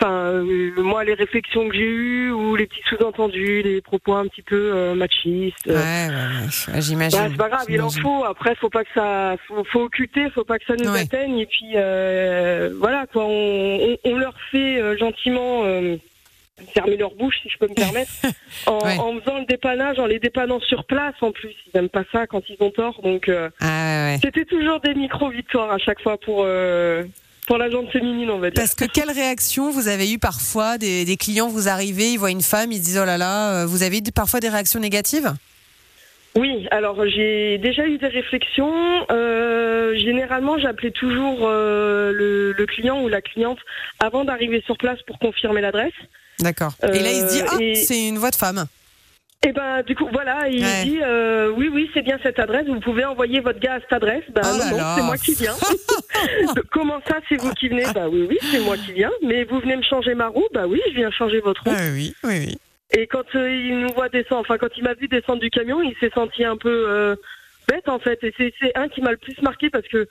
enfin, 0.00 0.12
euh, 0.12 0.72
moi, 0.78 1.04
les 1.04 1.14
réflexions 1.14 1.68
que 1.68 1.74
j'ai 1.74 1.82
eues, 1.82 2.30
ou 2.30 2.56
les 2.56 2.66
petits 2.66 2.82
sous-entendus, 2.88 3.62
les 3.62 3.80
propos 3.80 4.14
un 4.14 4.26
petit 4.26 4.42
peu 4.42 4.72
euh, 4.74 4.94
machistes. 4.94 5.66
Ouais, 5.66 5.72
euh, 5.74 5.76
ouais, 5.76 6.46
ouais, 6.68 6.74
ouais, 6.74 6.80
j'imagine. 6.80 7.18
bah, 7.18 7.26
c'est 7.30 7.36
pas 7.36 7.48
grave, 7.48 7.66
il 7.68 7.80
en 7.82 7.90
faut. 7.90 8.24
Après, 8.24 8.54
faut 8.56 8.70
pas 8.70 8.84
que 8.84 8.90
ça, 8.94 9.36
faut, 9.46 9.62
faut 9.64 9.82
occulter, 9.82 10.30
faut 10.30 10.44
pas 10.44 10.58
que 10.58 10.64
ça 10.66 10.76
nous 10.76 10.90
Ouais. 10.90 11.00
atteigne. 11.00 11.38
Et 11.38 11.46
puis, 11.46 11.72
euh, 11.76 12.70
voilà, 12.78 13.06
quoi, 13.12 13.24
on, 13.24 13.90
on, 13.90 13.96
on 14.04 14.16
leur 14.18 14.34
fait 14.50 14.80
euh, 14.80 14.96
gentiment 14.96 15.64
euh, 15.64 15.96
fermer 16.74 16.96
leur 16.96 17.14
bouche, 17.14 17.36
si 17.42 17.48
je 17.48 17.56
peux 17.58 17.68
me 17.68 17.74
permettre, 17.74 18.10
en, 18.66 18.78
Ouais. 18.84 18.98
en 18.98 19.18
faisant 19.20 19.38
le 19.38 19.44
dépannage, 19.46 19.98
en 19.98 20.06
les 20.06 20.18
dépannant 20.18 20.60
sur 20.60 20.84
place. 20.84 21.14
En 21.20 21.32
plus, 21.32 21.54
ils 21.66 21.78
aiment 21.78 21.88
pas 21.88 22.04
ça 22.12 22.26
quand 22.26 22.42
ils 22.48 22.56
ont 22.60 22.70
tort. 22.70 23.00
Donc, 23.02 23.28
euh, 23.28 23.48
Ah 23.60 24.06
ouais. 24.12 24.18
c'était 24.22 24.44
toujours 24.44 24.80
des 24.80 24.94
micro-victoires 24.94 25.70
à 25.70 25.78
chaque 25.78 26.00
fois 26.02 26.18
pour 26.18 26.42
euh, 26.44 27.02
pour 27.50 27.58
la 27.58 27.68
jante 27.68 27.90
féminine, 27.90 28.30
on 28.30 28.38
va 28.38 28.50
dire. 28.50 28.54
Parce 28.62 28.76
que 28.76 28.84
quelle 28.84 29.10
réaction 29.10 29.72
vous 29.72 29.88
avez 29.88 30.12
eu 30.12 30.20
parfois 30.20 30.78
des, 30.78 31.04
des 31.04 31.16
clients 31.16 31.48
Vous 31.48 31.66
arrivez, 31.68 32.12
ils 32.12 32.16
voient 32.16 32.30
une 32.30 32.42
femme, 32.42 32.70
ils 32.70 32.78
se 32.78 32.84
disent 32.84 33.00
oh 33.02 33.04
là 33.04 33.18
là. 33.18 33.62
euh, 33.62 33.66
Vous 33.66 33.82
avez 33.82 33.98
eu 33.98 34.02
parfois 34.14 34.38
des 34.38 34.48
réactions 34.48 34.78
négatives? 34.78 35.32
Oui, 36.36 36.68
alors 36.70 37.04
j'ai 37.08 37.58
déjà 37.58 37.84
eu 37.88 37.98
des 37.98 38.06
réflexions. 38.06 38.72
Euh, 39.10 39.98
généralement, 39.98 40.58
j'appelais 40.60 40.92
toujours 40.92 41.40
euh, 41.42 42.12
le, 42.12 42.52
le 42.52 42.66
client 42.66 43.02
ou 43.02 43.08
la 43.08 43.20
cliente 43.20 43.58
avant 43.98 44.24
d'arriver 44.24 44.62
sur 44.64 44.78
place 44.78 45.02
pour 45.08 45.18
confirmer 45.18 45.60
l'adresse. 45.60 45.92
D'accord. 46.38 46.74
et 46.84 47.00
là, 47.00 47.10
il 47.10 47.20
se 47.28 47.34
dit 47.34 47.42
ah, 47.50 47.56
et- 47.60 47.74
c'est 47.74 48.06
une 48.06 48.18
voix 48.18 48.30
de 48.30 48.36
femme. 48.36 48.66
Et 49.46 49.52
ben 49.52 49.82
du 49.86 49.94
coup 49.96 50.06
voilà, 50.12 50.48
il 50.50 50.62
Ouais. 50.62 50.84
dit 50.84 50.98
euh, 51.02 51.50
oui 51.56 51.70
oui 51.72 51.90
c'est 51.94 52.02
bien 52.02 52.18
cette 52.22 52.38
adresse, 52.38 52.66
vous 52.66 52.78
pouvez 52.80 53.06
envoyer 53.06 53.40
votre 53.40 53.58
gars 53.58 53.74
à 53.76 53.80
cette 53.80 53.92
adresse. 53.94 54.22
Ben 54.34 54.42
Oh 54.44 54.56
non, 54.58 54.94
c'est 54.96 55.02
moi 55.02 55.16
qui 55.16 55.32
viens. 55.34 55.54
Comment 56.70 57.00
ça 57.08 57.16
c'est 57.26 57.36
vous 57.40 57.50
qui 57.54 57.68
venez 57.68 57.84
Bah 57.94 58.08
oui 58.10 58.26
oui 58.28 58.36
c'est 58.42 58.60
moi 58.60 58.76
qui 58.76 58.92
viens. 58.92 59.10
Mais 59.22 59.44
vous 59.44 59.58
venez 59.60 59.76
me 59.76 59.82
changer 59.82 60.14
ma 60.14 60.28
roue 60.28 60.46
Bah 60.52 60.66
oui 60.66 60.82
je 60.90 60.94
viens 60.94 61.10
changer 61.10 61.40
votre 61.40 61.64
roue. 61.64 61.72
Ah 61.74 61.84
oui, 61.94 62.14
oui, 62.24 62.30
oui. 62.48 62.58
Et 62.92 63.06
quand 63.06 63.24
euh, 63.34 63.50
il 63.50 63.78
nous 63.80 63.94
voit 63.94 64.10
descendre, 64.10 64.42
enfin 64.42 64.58
quand 64.58 64.76
il 64.76 64.84
m'a 64.84 64.92
vu 64.92 65.08
descendre 65.08 65.40
du 65.40 65.48
camion, 65.48 65.80
il 65.80 65.96
s'est 66.00 66.10
senti 66.14 66.44
un 66.44 66.58
peu 66.58 66.84
euh, 66.90 67.16
bête 67.66 67.88
en 67.88 67.98
fait. 67.98 68.22
Et 68.22 68.34
c'est 68.36 68.52
c'est 68.60 68.76
un 68.76 68.88
qui 68.88 69.00
m'a 69.00 69.12
le 69.12 69.16
plus 69.16 69.40
marqué 69.40 69.70
parce 69.70 69.88
que 69.88 70.06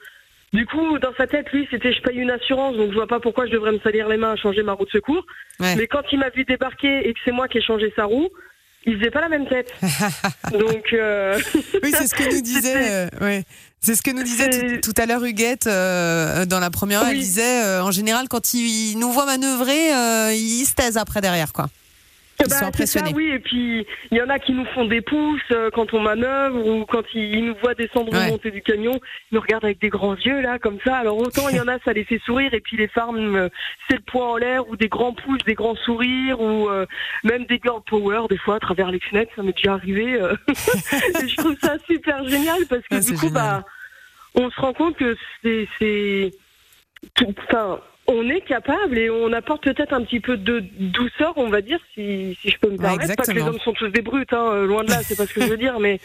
du 0.54 0.66
coup 0.66 0.98
dans 0.98 1.14
sa 1.18 1.28
tête 1.28 1.52
lui 1.52 1.68
c'était 1.70 1.94
je 1.94 2.02
paye 2.02 2.18
une 2.18 2.32
assurance 2.32 2.76
donc 2.78 2.90
je 2.90 2.96
vois 2.96 3.06
pas 3.06 3.20
pourquoi 3.20 3.46
je 3.46 3.52
devrais 3.52 3.74
me 3.74 3.80
salir 3.82 4.08
les 4.08 4.18
mains 4.18 4.32
à 4.32 4.36
changer 4.38 4.64
ma 4.64 4.74
roue 4.74 4.86
de 4.86 4.90
secours. 4.90 5.24
Ouais. 5.60 5.76
Mais 5.78 5.86
quand 5.86 6.02
il 6.12 6.18
m'a 6.18 6.30
vu 6.30 6.46
débarquer 6.46 7.08
et 7.08 7.14
que 7.14 7.20
c'est 7.24 7.32
moi 7.32 7.48
qui 7.48 7.60
ai 7.60 7.62
changé 7.62 7.94
sa 7.96 8.06
roue, 8.06 8.30
il 8.86 8.98
faisait 8.98 9.12
pas 9.12 9.22
la 9.22 9.30
même 9.30 9.48
tête. 9.48 9.72
donc 10.52 10.94
euh, 10.94 11.40
Oui, 11.84 11.92
c'est 11.98 12.08
ce 12.08 12.16
que 12.16 12.34
nous 12.34 12.42
disait. 12.42 12.74
euh, 12.92 13.08
ouais. 13.22 13.44
C'est 13.82 13.96
ce 13.96 14.02
que 14.02 14.12
nous 14.12 14.24
disait 14.24 14.50
tout, 14.82 14.92
tout 14.92 15.02
à 15.02 15.06
l'heure 15.06 15.24
Huguette 15.24 15.68
euh, 15.68 16.46
dans 16.46 16.60
la 16.60 16.70
première. 16.70 17.08
Elle 17.08 17.20
disait 17.20 17.64
euh, 17.64 17.84
en 17.84 17.92
général 17.92 18.28
quand 18.28 18.54
il, 18.54 18.98
nous 18.98 19.12
voit 19.12 19.26
manœuvrer, 19.26 19.94
euh, 19.94 20.34
il 20.34 20.66
se 20.66 20.74
taise 20.74 20.98
après 20.98 21.22
derrière 21.22 21.54
quoi. 21.54 21.70
Ils 22.42 22.48
Bah, 22.48 22.56
sont 22.56 22.60
c'est 22.60 22.66
impressionnés. 22.66 23.10
Ça, 23.10 23.16
oui, 23.16 23.32
et 23.34 23.40
puis 23.40 23.86
il 24.12 24.18
y 24.18 24.22
en 24.22 24.30
a 24.30 24.40
qui 24.40 24.54
nous 24.54 24.66
font 24.68 24.86
des 24.86 25.02
pouces 25.02 25.42
euh, 25.52 25.70
quand 25.74 25.94
on 25.94 26.00
manœuvre 26.00 26.66
ou 26.66 26.86
quand 26.86 27.04
ils, 27.14 27.36
ils 27.36 27.46
nous 27.46 27.56
voient 27.62 27.74
descendre 27.76 28.14
Ouais. 28.14 28.28
ou 28.28 28.32
monter 28.32 28.50
du 28.52 28.62
camion, 28.62 28.94
ils 28.94 29.36
nous 29.36 29.42
regardent 29.42 29.66
avec 29.66 29.80
des 29.82 29.90
grands 29.90 30.16
yeux 30.16 30.40
là, 30.42 30.58
comme 30.58 30.78
ça. 30.86 30.96
Alors 30.98 31.18
autant 31.18 31.50
il 31.50 31.58
y 31.58 31.60
en 31.60 31.68
a, 31.68 31.80
ça 31.80 31.92
les 31.92 32.06
fait 32.06 32.22
sourire, 32.26 32.54
et 32.54 32.62
puis 32.62 32.78
les 32.78 32.88
femmes, 32.88 33.36
euh, 33.36 33.50
c'est 33.90 33.98
le 33.98 34.02
poing 34.04 34.28
en 34.30 34.38
l'air 34.38 34.68
ou 34.70 34.78
des 34.78 34.88
grands 34.88 35.14
pouces, 35.14 35.44
des 35.46 35.54
grands 35.54 35.76
sourires 35.76 36.40
ou 36.40 36.70
euh, 36.70 36.86
même 37.26 37.46
des 37.46 37.60
girl 37.62 37.82
power 37.86 38.22
des 38.30 38.38
fois 38.38 38.56
à 38.56 38.60
travers 38.60 38.90
les 38.90 39.00
fenêtres, 39.02 39.32
ça 39.36 39.44
m'est 39.44 39.52
déjà 39.56 39.74
arrivé. 39.74 40.14
euh. 40.22 40.34
Et 41.22 41.28
je 41.28 41.36
trouve 41.36 41.56
ça 41.62 41.76
super 41.90 42.26
génial 42.28 42.66
parce 42.70 42.84
que 42.88 42.96
Ouais, 42.96 43.02
du 43.02 43.14
coup, 43.16 43.28
génial. 43.28 43.34
bah, 43.34 43.64
on 44.36 44.50
se 44.50 44.62
rend 44.62 44.74
compte 44.74 44.96
que 44.96 45.18
c'est, 45.44 45.68
c'est, 45.78 46.32
tout- 47.16 47.34
enfin. 47.50 47.82
On 48.12 48.28
est 48.28 48.41
capable 48.41 48.97
et 48.97 49.10
on 49.10 49.32
apporte 49.34 49.64
peut-être 49.64 49.93
un 49.93 50.03
petit 50.03 50.20
peu 50.20 50.36
de 50.36 50.64
douceur, 50.80 51.34
on 51.38 51.49
va 51.49 51.62
dire, 51.62 51.80
si, 51.93 52.36
si 52.41 52.49
je 52.49 52.57
peux 52.57 52.68
me 52.70 52.74
Ouais, 52.78 52.80
permettre. 52.97 53.16
Pas 53.16 53.24
que 53.24 53.32
les 53.32 53.41
hommes 53.41 53.60
sont 53.60 53.74
tous 53.74 53.88
des 53.89 54.01
brutes, 54.01 54.34
hein, 54.34 54.49
euh, 54.51 54.66
loin 54.66 54.84
de 54.84 54.89
là, 54.89 55.01
c'est 55.03 55.16
pas 55.16 55.28
ce 55.28 55.34
que 55.34 55.41
je 55.41 55.47
veux 55.47 55.57
dire, 55.57 55.80
mais 55.80 55.99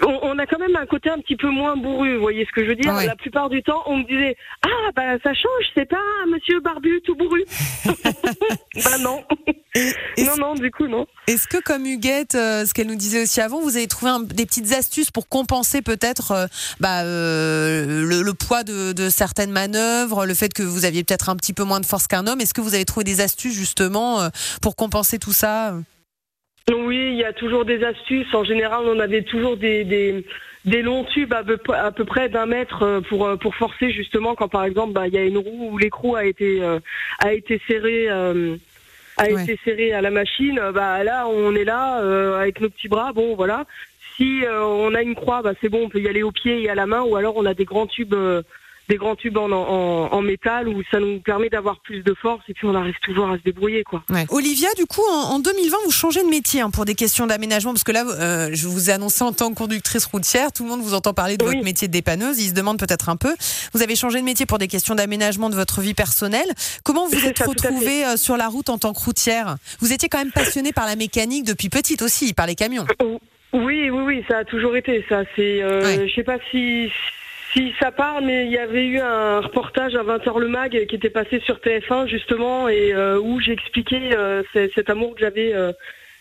on, 0.00 0.16
on 0.22 0.38
a 0.38 0.46
quand 0.46 0.60
même 0.60 0.76
un 0.76 0.86
côté 0.86 1.10
un 1.10 1.18
petit 1.18 1.34
peu 1.34 1.48
moins 1.50 1.76
bourru, 1.76 2.14
vous 2.14 2.20
voyez 2.20 2.44
ce 2.46 2.52
que 2.52 2.62
je 2.62 2.68
veux 2.68 2.76
dire? 2.76 2.94
Ouais. 2.94 3.06
La 3.06 3.16
plupart 3.16 3.48
du 3.50 3.64
temps, 3.64 3.82
on 3.86 3.96
me 3.98 4.04
disait 4.04 4.36
Ah, 4.64 4.90
bah 4.94 5.18
ça 5.24 5.34
change, 5.34 5.64
c'est 5.74 5.88
pas 5.88 5.98
un 6.24 6.26
monsieur 6.30 6.60
barbu 6.60 7.00
tout 7.04 7.16
bourru. 7.16 7.44
bah 8.84 8.98
non. 9.00 9.24
Et 10.16 10.24
non, 10.24 10.36
non, 10.38 10.54
du 10.54 10.70
coup, 10.70 10.86
non. 10.86 11.06
Est-ce 11.26 11.46
que, 11.46 11.60
comme 11.62 11.84
Huguette, 11.86 12.34
euh, 12.34 12.64
ce 12.64 12.74
qu'elle 12.74 12.86
nous 12.86 12.96
disait 12.96 13.22
aussi 13.22 13.40
avant, 13.40 13.60
vous 13.60 13.76
avez 13.76 13.86
trouvé 13.86 14.10
un- 14.10 14.20
des 14.20 14.46
petites 14.46 14.72
astuces 14.72 15.10
pour 15.10 15.28
compenser 15.28 15.82
peut-être 15.82 16.32
euh, 16.32 16.46
bah, 16.80 17.02
euh, 17.04 17.84
le, 18.04 18.22
le 18.22 18.34
poids 18.48 18.64
de, 18.64 18.92
de 18.94 19.10
certaines 19.10 19.50
manœuvres, 19.52 20.24
le 20.24 20.32
fait 20.34 20.52
que 20.54 20.62
vous 20.62 20.86
aviez 20.86 21.04
peut-être 21.04 21.28
un 21.28 21.36
petit 21.36 21.52
peu 21.52 21.64
moins 21.64 21.80
de 21.80 21.86
force 21.86 22.06
qu'un 22.06 22.26
homme 22.26 22.40
Est-ce 22.40 22.54
que 22.54 22.62
vous 22.62 22.74
avez 22.74 22.86
trouvé 22.86 23.04
des 23.04 23.20
astuces 23.20 23.54
justement 23.54 24.22
euh, 24.22 24.28
pour 24.62 24.74
compenser 24.74 25.18
tout 25.18 25.32
ça 25.34 25.74
Oui, 26.70 27.10
il 27.12 27.18
y 27.18 27.24
a 27.24 27.34
toujours 27.34 27.64
des 27.66 27.84
astuces. 27.84 28.32
En 28.34 28.44
général, 28.44 28.84
on 28.86 28.98
avait 29.00 29.22
toujours 29.22 29.58
des, 29.58 29.84
des, 29.84 30.24
des 30.64 30.80
longs 30.82 31.04
tubes 31.04 31.32
à 31.34 31.44
peu, 31.44 31.58
à 31.74 31.92
peu 31.92 32.06
près 32.06 32.30
d'un 32.30 32.46
mètre 32.46 32.82
euh, 32.82 33.00
pour, 33.02 33.26
euh, 33.26 33.36
pour 33.36 33.54
forcer 33.54 33.90
justement 33.92 34.34
quand 34.34 34.48
par 34.48 34.64
exemple 34.64 34.92
bah, 34.94 35.06
il 35.08 35.14
y 35.14 35.18
a 35.18 35.24
une 35.24 35.38
roue 35.38 35.68
où 35.72 35.76
l'écrou 35.78 36.16
a 36.16 36.24
été, 36.24 36.62
euh, 36.62 36.80
a 37.18 37.32
été 37.34 37.60
serré. 37.68 38.06
euh, 38.08 38.56
a 39.20 39.32
Ouais. 39.32 39.42
été 39.42 39.58
serré 39.64 39.92
à 39.92 40.00
la 40.00 40.12
machine, 40.12 40.60
euh, 40.60 40.70
bah 40.70 41.02
là 41.02 41.26
on 41.26 41.52
est 41.56 41.64
là 41.64 42.00
euh, 42.02 42.40
avec 42.40 42.60
nos 42.60 42.70
petits 42.70 42.86
bras, 42.86 43.12
bon 43.12 43.34
voilà. 43.34 43.66
Si 44.18 44.44
euh, 44.44 44.64
on 44.64 44.94
a 44.94 45.02
une 45.02 45.14
croix, 45.14 45.42
bah 45.42 45.52
c'est 45.60 45.68
bon, 45.68 45.84
on 45.84 45.88
peut 45.88 46.00
y 46.00 46.08
aller 46.08 46.22
au 46.24 46.32
pied 46.32 46.62
et 46.64 46.68
à 46.68 46.74
la 46.74 46.86
main, 46.86 47.02
ou 47.02 47.14
alors 47.16 47.36
on 47.36 47.46
a 47.46 47.54
des 47.54 47.64
grands 47.64 47.86
tubes, 47.86 48.14
euh, 48.14 48.42
des 48.88 48.96
grands 48.96 49.14
tubes 49.14 49.36
en, 49.36 49.48
en, 49.52 50.12
en 50.12 50.22
métal 50.22 50.66
où 50.66 50.82
ça 50.90 50.98
nous 50.98 51.20
permet 51.20 51.48
d'avoir 51.50 51.78
plus 51.82 52.02
de 52.02 52.14
force 52.14 52.42
et 52.48 52.54
puis 52.54 52.66
on 52.66 52.74
arrive 52.74 52.96
toujours 53.04 53.28
à 53.28 53.36
se 53.36 53.42
débrouiller 53.42 53.84
quoi. 53.84 54.02
Olivia, 54.30 54.68
du 54.76 54.86
coup, 54.86 55.02
en, 55.08 55.34
en 55.34 55.38
2020, 55.38 55.76
vous 55.84 55.90
changez 55.92 56.22
de 56.24 56.28
métier 56.28 56.62
hein, 56.62 56.70
pour 56.70 56.84
des 56.84 56.94
questions 56.96 57.26
d'aménagement, 57.28 57.72
parce 57.72 57.84
que 57.84 57.92
là, 57.92 58.04
euh, 58.08 58.48
je 58.52 58.66
vous 58.66 58.90
ai 58.90 58.94
annoncé 58.94 59.22
en 59.22 59.32
tant 59.32 59.50
que 59.50 59.54
conductrice 59.56 60.06
routière, 60.06 60.50
tout 60.52 60.64
le 60.64 60.70
monde 60.70 60.80
vous 60.80 60.94
entend 60.94 61.12
parler 61.14 61.36
de 61.36 61.44
Oui. 61.44 61.52
votre 61.52 61.64
métier 61.64 61.86
de 61.86 61.92
dépanneuse, 61.92 62.40
il 62.40 62.48
se 62.48 62.54
demande 62.54 62.78
peut-être 62.78 63.10
un 63.10 63.16
peu. 63.16 63.36
Vous 63.74 63.82
avez 63.82 63.94
changé 63.94 64.18
de 64.20 64.24
métier 64.24 64.46
pour 64.46 64.58
des 64.58 64.68
questions 64.68 64.94
d'aménagement 64.96 65.48
de 65.50 65.54
votre 65.54 65.80
vie 65.80 65.94
personnelle. 65.94 66.48
Comment 66.82 67.06
vous 67.06 67.24
êtes 67.24 67.38
ça, 67.38 67.44
retrouvée 67.44 68.16
sur 68.16 68.36
la 68.38 68.48
route 68.48 68.68
en 68.70 68.78
tant 68.78 68.94
que 68.94 69.00
routière? 69.00 69.58
Vous 69.80 69.92
étiez 69.92 70.08
quand 70.08 70.18
même 70.18 70.32
passionnée 70.32 70.72
par 70.72 70.86
la 70.86 70.96
mécanique 70.96 71.44
depuis 71.44 71.68
petite 71.68 72.00
aussi, 72.02 72.32
par 72.32 72.46
les 72.46 72.54
camions. 72.56 72.86
Oui, 73.52 73.88
oui, 73.90 74.02
oui, 74.04 74.24
ça 74.28 74.38
a 74.38 74.44
toujours 74.44 74.76
été 74.76 75.04
ça. 75.08 75.22
C'est, 75.34 75.62
euh, 75.62 75.84
Ouais. 75.84 76.08
je 76.08 76.14
sais 76.14 76.22
pas 76.24 76.38
si 76.50 76.90
si 77.54 77.72
ça 77.80 77.90
parle, 77.90 78.24
mais 78.26 78.44
il 78.44 78.52
y 78.52 78.58
avait 78.58 78.84
eu 78.84 78.98
un 78.98 79.40
reportage 79.40 79.94
à 79.96 80.02
20h 80.02 80.38
le 80.38 80.48
mag 80.48 80.84
qui 80.86 80.94
était 80.96 81.08
passé 81.08 81.40
sur 81.40 81.56
TF1 81.60 82.06
justement 82.06 82.68
et 82.68 82.92
euh, 82.92 83.18
où 83.18 83.40
j'expliquais 83.40 84.14
euh, 84.14 84.42
ce- 84.52 84.68
cet 84.74 84.90
amour 84.90 85.14
que 85.14 85.20
j'avais 85.22 85.54
euh, 85.54 85.72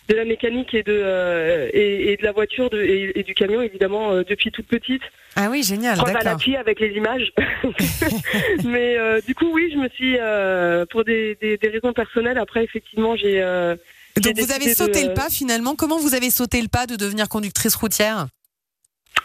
de 0.07 0.15
la 0.15 0.23
mécanique 0.23 0.73
et 0.73 0.83
de 0.83 0.93
euh, 0.97 1.67
et, 1.73 2.13
et 2.13 2.15
de 2.17 2.23
la 2.23 2.31
voiture 2.31 2.69
de, 2.69 2.81
et, 2.81 3.19
et 3.19 3.23
du 3.23 3.33
camion 3.33 3.61
évidemment 3.61 4.13
depuis 4.23 4.51
toute 4.51 4.67
petite. 4.67 5.01
Ah 5.35 5.49
oui, 5.51 5.63
génial, 5.63 5.97
Preuve 5.97 6.11
à 6.11 6.13
d'accord. 6.13 6.31
l'appui 6.31 6.55
avec 6.55 6.79
les 6.79 6.91
images. 6.95 7.33
mais 8.63 8.97
euh, 8.97 9.19
du 9.27 9.35
coup, 9.35 9.51
oui, 9.53 9.69
je 9.73 9.77
me 9.77 9.89
suis 9.89 10.15
euh, 10.19 10.85
pour 10.89 11.03
des, 11.03 11.35
des, 11.41 11.57
des 11.57 11.67
raisons 11.67 11.91
personnelles. 11.91 12.37
Après, 12.37 12.63
effectivement, 12.63 13.17
j'ai 13.17 13.41
euh, 13.41 13.75
j'ai 13.75 13.81
Donc 14.19 14.37
vous 14.39 14.51
avez 14.51 14.73
sauté 14.73 15.03
de- 15.03 15.07
le 15.09 15.13
pas 15.13 15.29
finalement. 15.29 15.75
Comment 15.75 15.97
vous 15.99 16.13
avez 16.15 16.29
sauté 16.29 16.61
le 16.61 16.67
pas 16.67 16.85
de 16.87 16.95
devenir 16.95 17.29
conductrice 17.29 17.75
routière? 17.75 18.27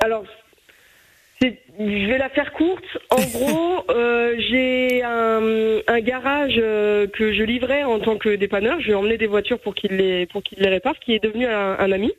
Alors, 0.01 0.25
je 1.41 1.47
vais 2.07 2.19
la 2.19 2.29
faire 2.29 2.53
courte. 2.53 2.85
En 3.11 3.17
gros, 3.33 3.85
euh, 3.91 4.35
j'ai 4.39 5.03
un, 5.03 5.81
un 5.89 6.01
garage 6.01 6.55
euh, 6.59 7.07
que 7.09 7.33
je 7.33 7.43
livrais 7.43 7.83
en 7.85 7.99
tant 8.01 8.17
que 8.17 8.35
dépanneur. 8.37 8.81
Je 8.81 8.89
vais 8.89 8.95
emmener 8.95 9.19
des 9.19 9.27
voitures 9.27 9.59
pour 9.61 9.75
qu'il 9.75 9.93
les 9.97 10.27
pour 10.27 10.43
qu'il 10.43 10.59
les 10.59 10.69
répare, 10.69 10.99
qui 11.01 11.15
est 11.15 11.23
devenu 11.23 11.47
un, 11.47 11.77
un 11.79 11.93
ami. 11.93 12.13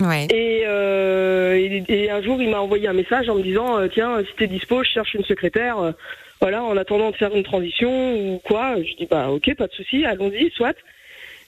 Ouais. 0.00 0.24
Et, 0.32 0.62
euh, 0.66 1.54
et, 1.56 1.84
et 1.88 2.10
un 2.10 2.22
jour, 2.22 2.40
il 2.40 2.48
m'a 2.50 2.60
envoyé 2.60 2.88
un 2.88 2.92
message 2.94 3.28
en 3.28 3.34
me 3.34 3.42
disant 3.42 3.78
euh, 3.78 3.88
Tiens, 3.92 4.22
si 4.24 4.32
t'es 4.38 4.46
dispo, 4.46 4.82
je 4.82 4.88
cherche 4.90 5.14
une 5.14 5.24
secrétaire. 5.24 5.78
euh, 5.78 5.92
voilà, 6.40 6.64
en 6.64 6.74
attendant 6.78 7.10
de 7.10 7.16
faire 7.16 7.36
une 7.36 7.42
transition 7.42 8.14
ou 8.34 8.38
quoi. 8.38 8.76
Je 8.78 8.94
dis 8.96 9.06
Bah, 9.10 9.28
ok, 9.30 9.54
pas 9.56 9.66
de 9.66 9.72
souci, 9.74 10.06
allons-y, 10.06 10.50
soit. 10.52 10.74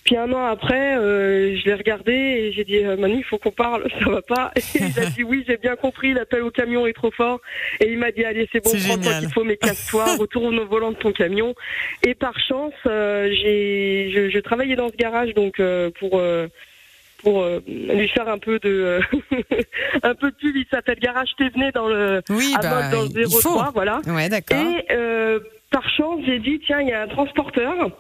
Puis 0.05 0.17
un 0.17 0.33
an 0.33 0.45
après, 0.47 0.97
euh, 0.97 1.57
je 1.57 1.65
l'ai 1.65 1.75
regardé 1.75 2.13
et 2.13 2.53
j'ai 2.53 2.65
dit 2.65 2.79
euh, 2.79 2.97
Manu, 2.97 3.19
il 3.19 3.25
faut 3.25 3.39
qu'on 3.39 3.53
parle, 3.53 3.87
ça 4.01 4.11
va 4.11 4.23
pas. 4.23 4.51
Et 4.57 4.61
il 4.81 4.99
a 4.99 5.07
dit 5.07 5.23
oui, 5.23 5.45
j'ai 5.47 5.57
bien 5.57 5.77
compris, 5.77 6.13
l'appel 6.13 6.43
au 6.43 6.51
camion 6.51 6.87
est 6.87 6.93
trop 6.93 7.13
fort. 7.13 7.41
Et 7.81 7.91
il 7.91 7.99
m'a 7.99 8.11
dit 8.11 8.25
allez, 8.25 8.49
c'est 8.51 8.65
bon, 8.65 8.71
prends-toi 8.71 9.13
qu'il 9.21 9.33
faut, 9.33 9.45
mais 9.45 9.57
casse-toi, 9.57 10.17
retourne 10.19 10.59
au 10.59 10.67
volant 10.67 10.91
de 10.91 10.97
ton 10.97 11.13
camion. 11.13 11.55
Et 12.03 12.15
par 12.15 12.39
chance, 12.41 12.75
euh, 12.87 13.29
j'ai, 13.33 14.11
je, 14.13 14.31
je 14.31 14.39
travaillais 14.41 14.77
dans 14.77 14.89
ce 14.89 14.97
garage 14.97 15.35
donc 15.35 15.61
euh, 15.61 15.91
pour 16.01 16.19
euh, 16.19 16.49
pour 17.23 17.43
euh, 17.43 17.61
lui 17.67 18.09
faire 18.09 18.29
un 18.29 18.39
peu 18.39 18.59
de 18.59 19.01
un 20.03 20.15
peu 20.15 20.31
de 20.31 20.37
pub. 20.37 20.57
Il 20.57 20.67
s'appelle 20.71 20.99
Garage 20.99 21.31
Thévenet 21.39 21.71
dans 21.73 21.89
le 21.89 22.23
Oui, 22.29 22.53
à 22.59 22.63
bah, 22.63 22.91
dans 22.91 23.03
le 23.03 23.09
il 23.15 23.31
faut. 23.31 23.51
03, 23.51 23.71
voilà. 23.73 24.01
Ouais, 24.07 24.29
d'accord. 24.29 24.59
Et 24.59 24.85
euh, 24.91 25.39
par 25.71 25.89
chance, 25.91 26.21
j'ai 26.27 26.39
dit 26.39 26.61
tiens, 26.67 26.81
il 26.81 26.89
y 26.89 26.93
a 26.93 27.03
un 27.03 27.09
transporteur 27.09 27.91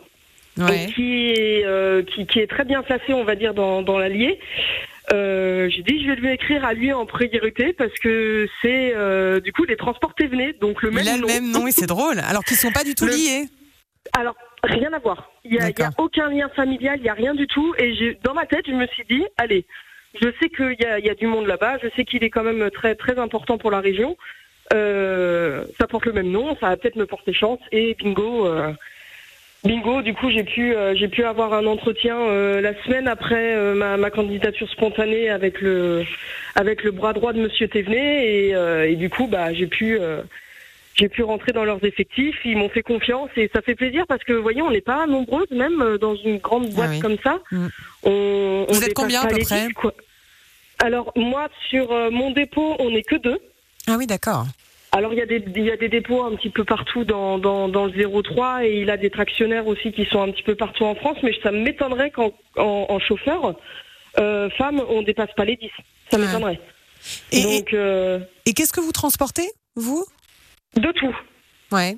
Ouais. 0.59 0.87
qui 0.95 1.31
est 1.31 1.65
euh, 1.65 2.03
qui, 2.03 2.27
qui 2.27 2.39
est 2.41 2.47
très 2.47 2.65
bien 2.65 2.83
placé, 2.83 3.15
on 3.15 3.25
va 3.25 3.35
dire, 3.37 3.55
dans, 3.55 3.81
dans 3.83 3.99
l'Allier. 3.99 4.39
Euh, 5.13 5.69
j'ai 5.71 5.83
dit 5.83 6.03
je 6.03 6.09
vais 6.11 6.17
lui 6.17 6.31
écrire 6.33 6.65
à 6.65 6.75
lui 6.75 6.93
en 6.93 7.07
priorité 7.07 7.73
parce 7.73 7.93
que 7.99 8.47
c'est 8.61 8.93
euh, 8.95 9.41
du 9.41 9.53
coup 9.53 9.65
les 9.65 9.77
transports 9.77 10.15
Thévenet, 10.15 10.55
donc 10.61 10.83
le 10.83 10.91
même 10.91 11.05
Il 11.05 11.09
a 11.09 11.15
le 11.17 11.21
nom. 11.23 11.27
même 11.27 11.51
nom 11.51 11.67
et 11.67 11.73
c'est 11.73 11.87
drôle. 11.87 12.19
Alors 12.29 12.45
qu'ils 12.45 12.57
sont 12.57 12.71
pas 12.71 12.85
du 12.85 12.95
tout 12.95 13.07
Le- 13.07 13.13
liés. 13.13 13.45
Alors 14.17 14.37
rien 14.63 14.93
à 14.93 14.99
voir. 14.99 15.31
Il 15.45 15.55
y 15.55 15.59
a, 15.59 15.63
il 15.63 15.65
y 15.65 15.83
a 15.83 15.87
D'accord. 15.89 16.05
aucun 16.05 16.29
lien 16.31 16.49
familial, 16.51 16.99
il 17.01 17.07
y 17.07 17.09
a 17.09 17.15
rien 17.15 17.35
du 17.35 17.47
tout. 17.47 17.75
Et 17.79 18.17
dans 18.23 18.35
ma 18.35 18.47
tête, 18.47 18.65
je 18.67 18.73
me 18.73 18.87
suis 18.89 19.05
dit 19.11 19.25
allez, 19.39 19.65
je 20.21 20.29
sais 20.41 20.49
qu'il 20.51 20.77
y 20.81 20.85
a, 20.85 20.99
il 20.99 21.05
y 21.07 21.11
a 21.11 21.15
du 21.15 21.27
monde 21.27 21.47
là-bas, 21.47 21.79
je 21.83 21.89
sais 21.97 22.05
qu'il 22.05 22.23
est 22.25 22.31
quand 22.31 22.45
même 22.45 22.71
très 22.71 22.95
très 22.95 23.19
important 23.19 23.59
pour 23.59 23.71
la 23.71 23.81
région. 23.81 24.17
Euh, 24.73 25.65
ça 25.81 25.87
porte 25.87 26.07
le 26.07 26.13
même 26.13 26.31
nom, 26.31 26.57
ça 26.61 26.69
va 26.69 26.77
peut-être 26.77 26.97
me 26.97 27.07
porter 27.07 27.33
chance 27.33 27.59
et 27.73 27.95
bingo. 27.95 28.47
Bingo, 29.65 30.03
du 30.03 30.13
coup 30.13 30.29
j'ai 30.31 30.43
pu 30.43 30.75
euh, 30.75 30.95
j'ai 30.97 31.07
pu 31.07 31.25
avoir 31.25 31.53
un 31.55 31.67
entretien 31.67 32.19
euh, 32.19 32.61
la 32.61 32.75
semaine 32.83 33.07
après 33.07 33.55
euh, 33.55 33.75
ma, 33.75 33.97
ma 33.97 34.11
candidature 34.11 34.69
spontanée 34.69 35.31
avec 35.31 35.61
le 35.61 36.05
avec 36.57 36.83
le 36.83 36.91
bras 36.91 37.13
droit 37.13 37.33
de 37.33 37.41
Monsieur 37.41 37.69
Thévenet 37.69 38.49
et, 38.49 38.55
euh, 38.57 38.91
et 38.91 38.97
du 38.97 39.09
coup 39.09 39.29
bah 39.29 39.55
j'ai 39.55 39.69
pu 39.69 40.01
euh, 40.01 40.23
j'ai 40.95 41.09
pu 41.09 41.23
rentrer 41.23 41.53
dans 41.53 41.65
leurs 41.65 41.83
effectifs, 41.85 42.37
ils 42.45 42.57
m'ont 42.57 42.69
fait 42.69 42.83
confiance 42.83 43.31
et 43.37 43.49
ça 43.55 43.63
fait 43.63 43.77
plaisir 43.77 44.05
parce 44.09 44.25
que 44.25 44.33
vous 44.33 44.43
voyez 44.43 44.63
on 44.63 44.71
n'est 44.73 44.81
pas 44.81 45.07
nombreuses 45.07 45.51
même 45.53 45.81
euh, 45.81 45.97
dans 45.97 46.17
une 46.17 46.39
grande 46.39 46.69
boîte 46.71 46.91
oui. 46.91 46.99
comme 46.99 47.17
ça. 47.23 47.39
Mm. 47.53 47.67
On, 48.03 48.67
on 48.69 48.73
Vous 48.73 48.85
êtes 48.85 48.95
combien 48.95 49.23
à 49.23 49.29
peu 49.29 49.39
près 49.39 49.69
10, 49.69 49.75
quoi. 49.75 49.95
Alors 50.81 51.13
moi 51.15 51.49
sur 51.69 51.89
mon 52.11 52.33
dépôt 52.33 52.75
on 52.81 52.91
n'est 52.91 53.05
que 53.05 53.15
deux. 53.17 53.39
Ah 53.87 53.95
oui, 53.97 54.07
d'accord. 54.07 54.47
Alors 54.95 55.15
il 55.15 55.19
y, 55.19 55.23
a 55.23 55.27
des, 55.27 55.43
il 55.57 55.65
y 55.65 55.71
a 55.71 55.77
des 55.79 55.89
dépôts 55.89 56.23
un 56.23 56.37
petit 56.37 56.51
peu 56.51 56.65
partout 56.65 57.05
dans, 57.05 57.39
dans, 57.39 57.67
dans 57.67 57.87
le 57.87 58.23
03 58.23 58.67
et 58.67 58.81
il 58.81 58.91
a 58.91 58.99
des 58.99 59.09
tractionnaires 59.09 59.67
aussi 59.67 59.91
qui 59.91 60.05
sont 60.05 60.21
un 60.21 60.31
petit 60.31 60.43
peu 60.43 60.55
partout 60.55 60.85
en 60.85 60.95
France, 60.95 61.17
mais 61.23 61.33
ça 61.43 61.51
m'étonnerait 61.51 62.11
qu'en 62.11 62.33
en, 62.59 62.87
en 62.91 62.99
chauffeur, 63.01 63.57
euh, 64.19 64.51
femme, 64.51 64.83
on 64.91 65.01
dépasse 65.01 65.33
pas 65.35 65.47
les 65.47 65.57
10. 65.57 65.71
Ça 66.11 66.19
m'étonnerait. 66.19 66.61
Et, 67.33 67.39
et, 67.39 67.59
Donc 67.61 67.73
euh, 67.73 68.19
et 68.45 68.53
qu'est-ce 68.53 68.73
que 68.75 68.81
vous 68.83 68.93
transportez, 68.93 69.49
vous? 69.77 70.05
De 70.77 70.93
tout. 70.93 71.17
Ouais. 71.71 71.97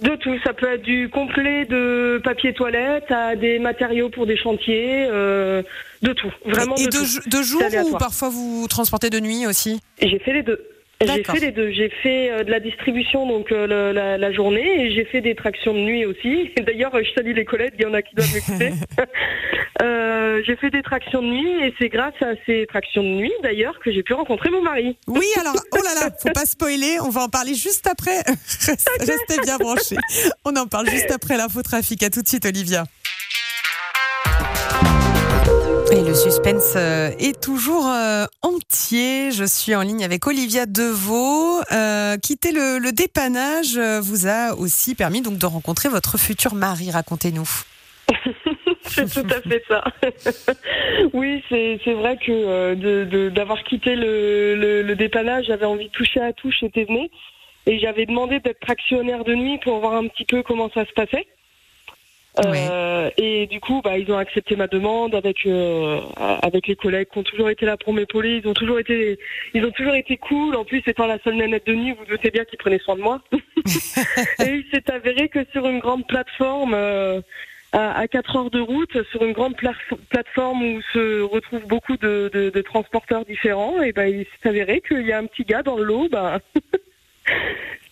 De 0.00 0.16
tout, 0.16 0.34
ça 0.42 0.54
peut 0.54 0.72
être 0.72 0.82
du 0.82 1.10
complet 1.10 1.66
de 1.66 2.22
papier 2.24 2.54
toilette 2.54 3.10
à 3.10 3.36
des 3.36 3.58
matériaux 3.58 4.08
pour 4.08 4.24
des 4.26 4.38
chantiers, 4.38 5.06
euh, 5.10 5.62
de 6.00 6.14
tout, 6.14 6.32
vraiment 6.46 6.74
et 6.76 6.86
de, 6.86 6.90
de, 6.90 7.20
tout. 7.22 7.28
de 7.28 7.42
jour 7.42 7.60
ou 7.84 7.98
parfois 7.98 8.30
vous 8.30 8.66
transportez 8.66 9.10
de 9.10 9.20
nuit 9.20 9.46
aussi? 9.46 9.82
J'ai 10.00 10.18
fait 10.20 10.32
les 10.32 10.42
deux. 10.42 10.69
J'ai 11.02 11.24
fait 11.24 11.40
les 11.40 11.52
deux. 11.52 11.70
J'ai 11.70 11.88
fait 12.02 12.30
euh, 12.30 12.44
de 12.44 12.50
la 12.50 12.60
distribution 12.60 13.26
donc 13.26 13.52
euh, 13.52 13.92
la, 13.92 14.18
la 14.18 14.32
journée 14.32 14.84
et 14.84 14.92
j'ai 14.92 15.06
fait 15.06 15.22
des 15.22 15.34
tractions 15.34 15.72
de 15.72 15.78
nuit 15.78 16.04
aussi. 16.04 16.50
D'ailleurs, 16.66 16.92
je 17.02 17.10
salue 17.14 17.34
les 17.34 17.46
collègues, 17.46 17.72
il 17.78 17.84
y 17.84 17.86
en 17.86 17.94
a 17.94 18.02
qui 18.02 18.14
doivent 18.14 18.32
m'écouter. 18.32 18.72
Euh, 19.82 20.42
j'ai 20.46 20.56
fait 20.56 20.68
des 20.68 20.82
tractions 20.82 21.22
de 21.22 21.28
nuit 21.28 21.64
et 21.64 21.74
c'est 21.78 21.88
grâce 21.88 22.12
à 22.20 22.32
ces 22.44 22.66
tractions 22.66 23.02
de 23.02 23.08
nuit 23.08 23.32
d'ailleurs 23.42 23.78
que 23.78 23.90
j'ai 23.90 24.02
pu 24.02 24.12
rencontrer 24.12 24.50
mon 24.50 24.60
mari. 24.60 24.98
Oui, 25.06 25.24
alors, 25.40 25.54
oh 25.72 25.78
là 25.82 25.94
là, 25.94 26.10
faut 26.20 26.28
pas 26.34 26.44
spoiler, 26.44 26.98
on 27.00 27.08
va 27.08 27.22
en 27.22 27.28
parler 27.30 27.54
juste 27.54 27.86
après. 27.86 28.18
Restez 29.00 29.40
bien 29.42 29.56
branchés. 29.56 29.96
On 30.44 30.54
en 30.56 30.66
parle 30.66 30.90
juste 30.90 31.10
après 31.10 31.38
l'info 31.38 31.62
trafic. 31.62 32.02
À 32.02 32.10
tout 32.10 32.20
de 32.20 32.28
suite, 32.28 32.44
Olivia. 32.44 32.84
Et 35.92 36.04
le 36.04 36.14
suspense 36.14 36.74
euh, 36.76 37.10
est 37.18 37.42
toujours 37.42 37.88
euh, 37.88 38.24
entier. 38.42 39.32
Je 39.32 39.44
suis 39.44 39.74
en 39.74 39.82
ligne 39.82 40.04
avec 40.04 40.24
Olivia 40.24 40.64
Deveau. 40.66 41.60
Euh, 41.72 42.16
quitter 42.16 42.52
le, 42.52 42.92
dépannage 42.92 43.76
vous 44.00 44.28
a 44.28 44.54
aussi 44.54 44.94
permis 44.94 45.20
donc 45.20 45.36
de 45.36 45.46
rencontrer 45.46 45.88
votre 45.88 46.16
futur 46.16 46.54
mari. 46.54 46.92
Racontez-nous. 46.92 47.48
c'est 48.82 49.12
tout 49.12 49.26
à 49.34 49.40
fait 49.40 49.64
ça. 49.66 49.82
oui, 51.12 51.42
c'est 51.48 51.94
vrai 51.94 52.16
que 52.18 53.28
d'avoir 53.30 53.64
quitté 53.64 53.96
le, 53.96 54.94
dépannage, 54.94 55.46
j'avais 55.46 55.66
envie 55.66 55.86
de 55.86 55.92
toucher 55.92 56.20
à 56.20 56.32
tout 56.32 56.52
chez 56.52 56.70
Thévenet. 56.70 57.10
Et 57.66 57.80
j'avais 57.80 58.06
demandé 58.06 58.38
d'être 58.38 58.60
tractionnaire 58.60 59.24
de 59.24 59.34
nuit 59.34 59.58
pour 59.64 59.80
voir 59.80 59.94
un 59.94 60.06
petit 60.06 60.24
peu 60.24 60.42
comment 60.42 60.70
ça 60.72 60.84
se 60.86 60.92
passait. 60.92 61.26
Euh, 62.38 63.10
et 63.16 63.46
du 63.46 63.60
coup, 63.60 63.80
bah, 63.82 63.98
ils 63.98 64.10
ont 64.12 64.16
accepté 64.16 64.54
ma 64.56 64.66
demande 64.68 65.14
avec 65.14 65.44
euh, 65.46 66.00
avec 66.16 66.66
les 66.68 66.76
collègues 66.76 67.08
qui 67.12 67.18
ont 67.18 67.22
toujours 67.22 67.50
été 67.50 67.66
là 67.66 67.76
pour 67.76 67.92
m'épauler. 67.92 68.40
Ils 68.42 68.48
ont 68.48 68.54
toujours 68.54 68.78
été 68.78 69.18
ils 69.52 69.64
ont 69.64 69.72
toujours 69.72 69.94
été 69.94 70.16
cool. 70.16 70.54
En 70.54 70.64
plus, 70.64 70.82
étant 70.86 71.06
la 71.06 71.18
seule 71.24 71.36
nanette 71.36 71.66
de 71.66 71.74
nuit, 71.74 71.94
vous 71.98 72.04
doutez 72.06 72.30
bien 72.30 72.44
qu'ils 72.44 72.58
prenaient 72.58 72.78
soin 72.78 72.96
de 72.96 73.02
moi. 73.02 73.20
et 73.32 74.48
il 74.48 74.64
s'est 74.72 74.90
avéré 74.90 75.28
que 75.28 75.44
sur 75.52 75.66
une 75.68 75.80
grande 75.80 76.06
plateforme. 76.06 76.74
Euh, 76.74 77.20
à, 77.72 78.00
à 78.00 78.08
4 78.08 78.34
heures 78.36 78.50
de 78.50 78.58
route 78.58 79.00
sur 79.12 79.24
une 79.24 79.32
grande 79.32 79.56
pla- 79.56 79.74
plateforme 80.08 80.60
où 80.60 80.82
se 80.92 81.20
retrouvent 81.22 81.68
beaucoup 81.68 81.96
de, 81.96 82.28
de, 82.34 82.50
de 82.50 82.62
transporteurs 82.62 83.24
différents 83.24 83.80
et 83.80 83.92
ben 83.92 84.06
il 84.06 84.24
s'est 84.24 84.48
avéré 84.48 84.80
qu'il 84.80 85.06
y 85.06 85.12
a 85.12 85.18
un 85.18 85.26
petit 85.26 85.44
gars 85.44 85.62
dans 85.62 85.76
le 85.76 85.84
lot 85.84 86.08
bah, 86.10 86.40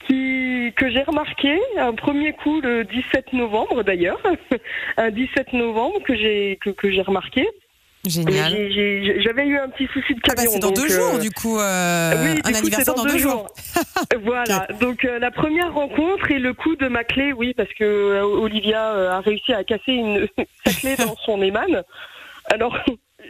qui 0.09 0.73
que 0.77 0.91
j'ai 0.91 1.03
remarqué 1.03 1.59
un 1.79 1.95
premier 1.95 2.33
coup 2.33 2.61
le 2.61 2.85
17 2.85 3.33
novembre 3.35 3.85
d'ailleurs 3.85 4.21
un 4.97 5.11
17 5.11 5.53
novembre 5.53 6.03
que 6.03 6.17
j'ai 6.17 6.59
que, 6.61 6.71
que 6.71 6.91
j'ai 6.91 7.03
remarqué 7.03 7.47
Génial. 8.07 8.53
J'avais 9.21 9.47
eu 9.47 9.59
un 9.59 9.69
petit 9.69 9.87
souci 9.93 10.15
de 10.15 10.21
Ah 10.25 10.29
bah, 10.29 10.35
camion 10.37 10.53
c'est 10.53 10.59
dans 10.61 10.71
deux 10.71 10.85
euh, 10.85 10.89
jours, 10.89 11.19
du 11.19 11.31
coup. 11.31 11.59
euh, 11.59 12.13
oui, 12.23 12.41
un 12.45 12.51
coup, 12.53 12.59
anniversaire 12.59 12.95
dans, 12.95 13.05
deux 13.05 13.19
jours. 13.19 13.49
voilà. 14.23 14.67
Donc 14.81 15.05
euh, 15.05 15.19
la 15.19 15.31
première 15.31 15.75
rencontre 15.75 16.31
et 16.31 16.39
le 16.39 16.55
coup 16.55 16.77
de 16.77 16.87
ma 16.87 17.05
clé, 17.05 17.33
oui, 17.33 17.55
parce 17.55 17.73
que 17.75 17.85
euh, 17.85 18.23
Olivia 18.23 18.93
euh, 18.93 19.11
a 19.11 19.21
réussi 19.21 19.53
à 19.53 19.65
casser 19.65 19.93
une 19.93 20.29
sa 20.65 20.73
clé 20.73 20.97
dans 20.97 21.17
son 21.17 21.43
éman. 21.43 21.83
Alors. 22.51 22.79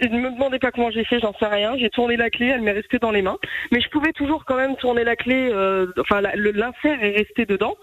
Ne 0.03 0.21
me 0.21 0.31
demandez 0.31 0.59
pas 0.59 0.71
comment 0.71 0.91
j'ai 0.91 1.05
fait, 1.05 1.21
j'en 1.21 1.35
sais 1.39 1.47
rien. 1.47 1.77
J'ai 1.79 1.91
tourné 1.91 2.17
la 2.17 2.31
clé, 2.31 2.47
elle 2.47 2.63
m'est 2.63 2.73
restée 2.73 2.99
dans 2.99 3.11
les 3.11 3.23
mains. 3.23 3.39
Mais 3.73 3.81
je 3.81 3.89
pouvais 3.89 4.13
toujours 4.13 4.45
quand 4.45 4.57
même 4.57 4.77
tourner 4.77 5.05
la 5.05 5.17
clé, 5.17 5.51
euh, 5.53 5.87
enfin 5.99 6.21
l'insert 6.21 7.03
est 7.03 7.17
resté 7.17 7.47
dedans. 7.47 7.77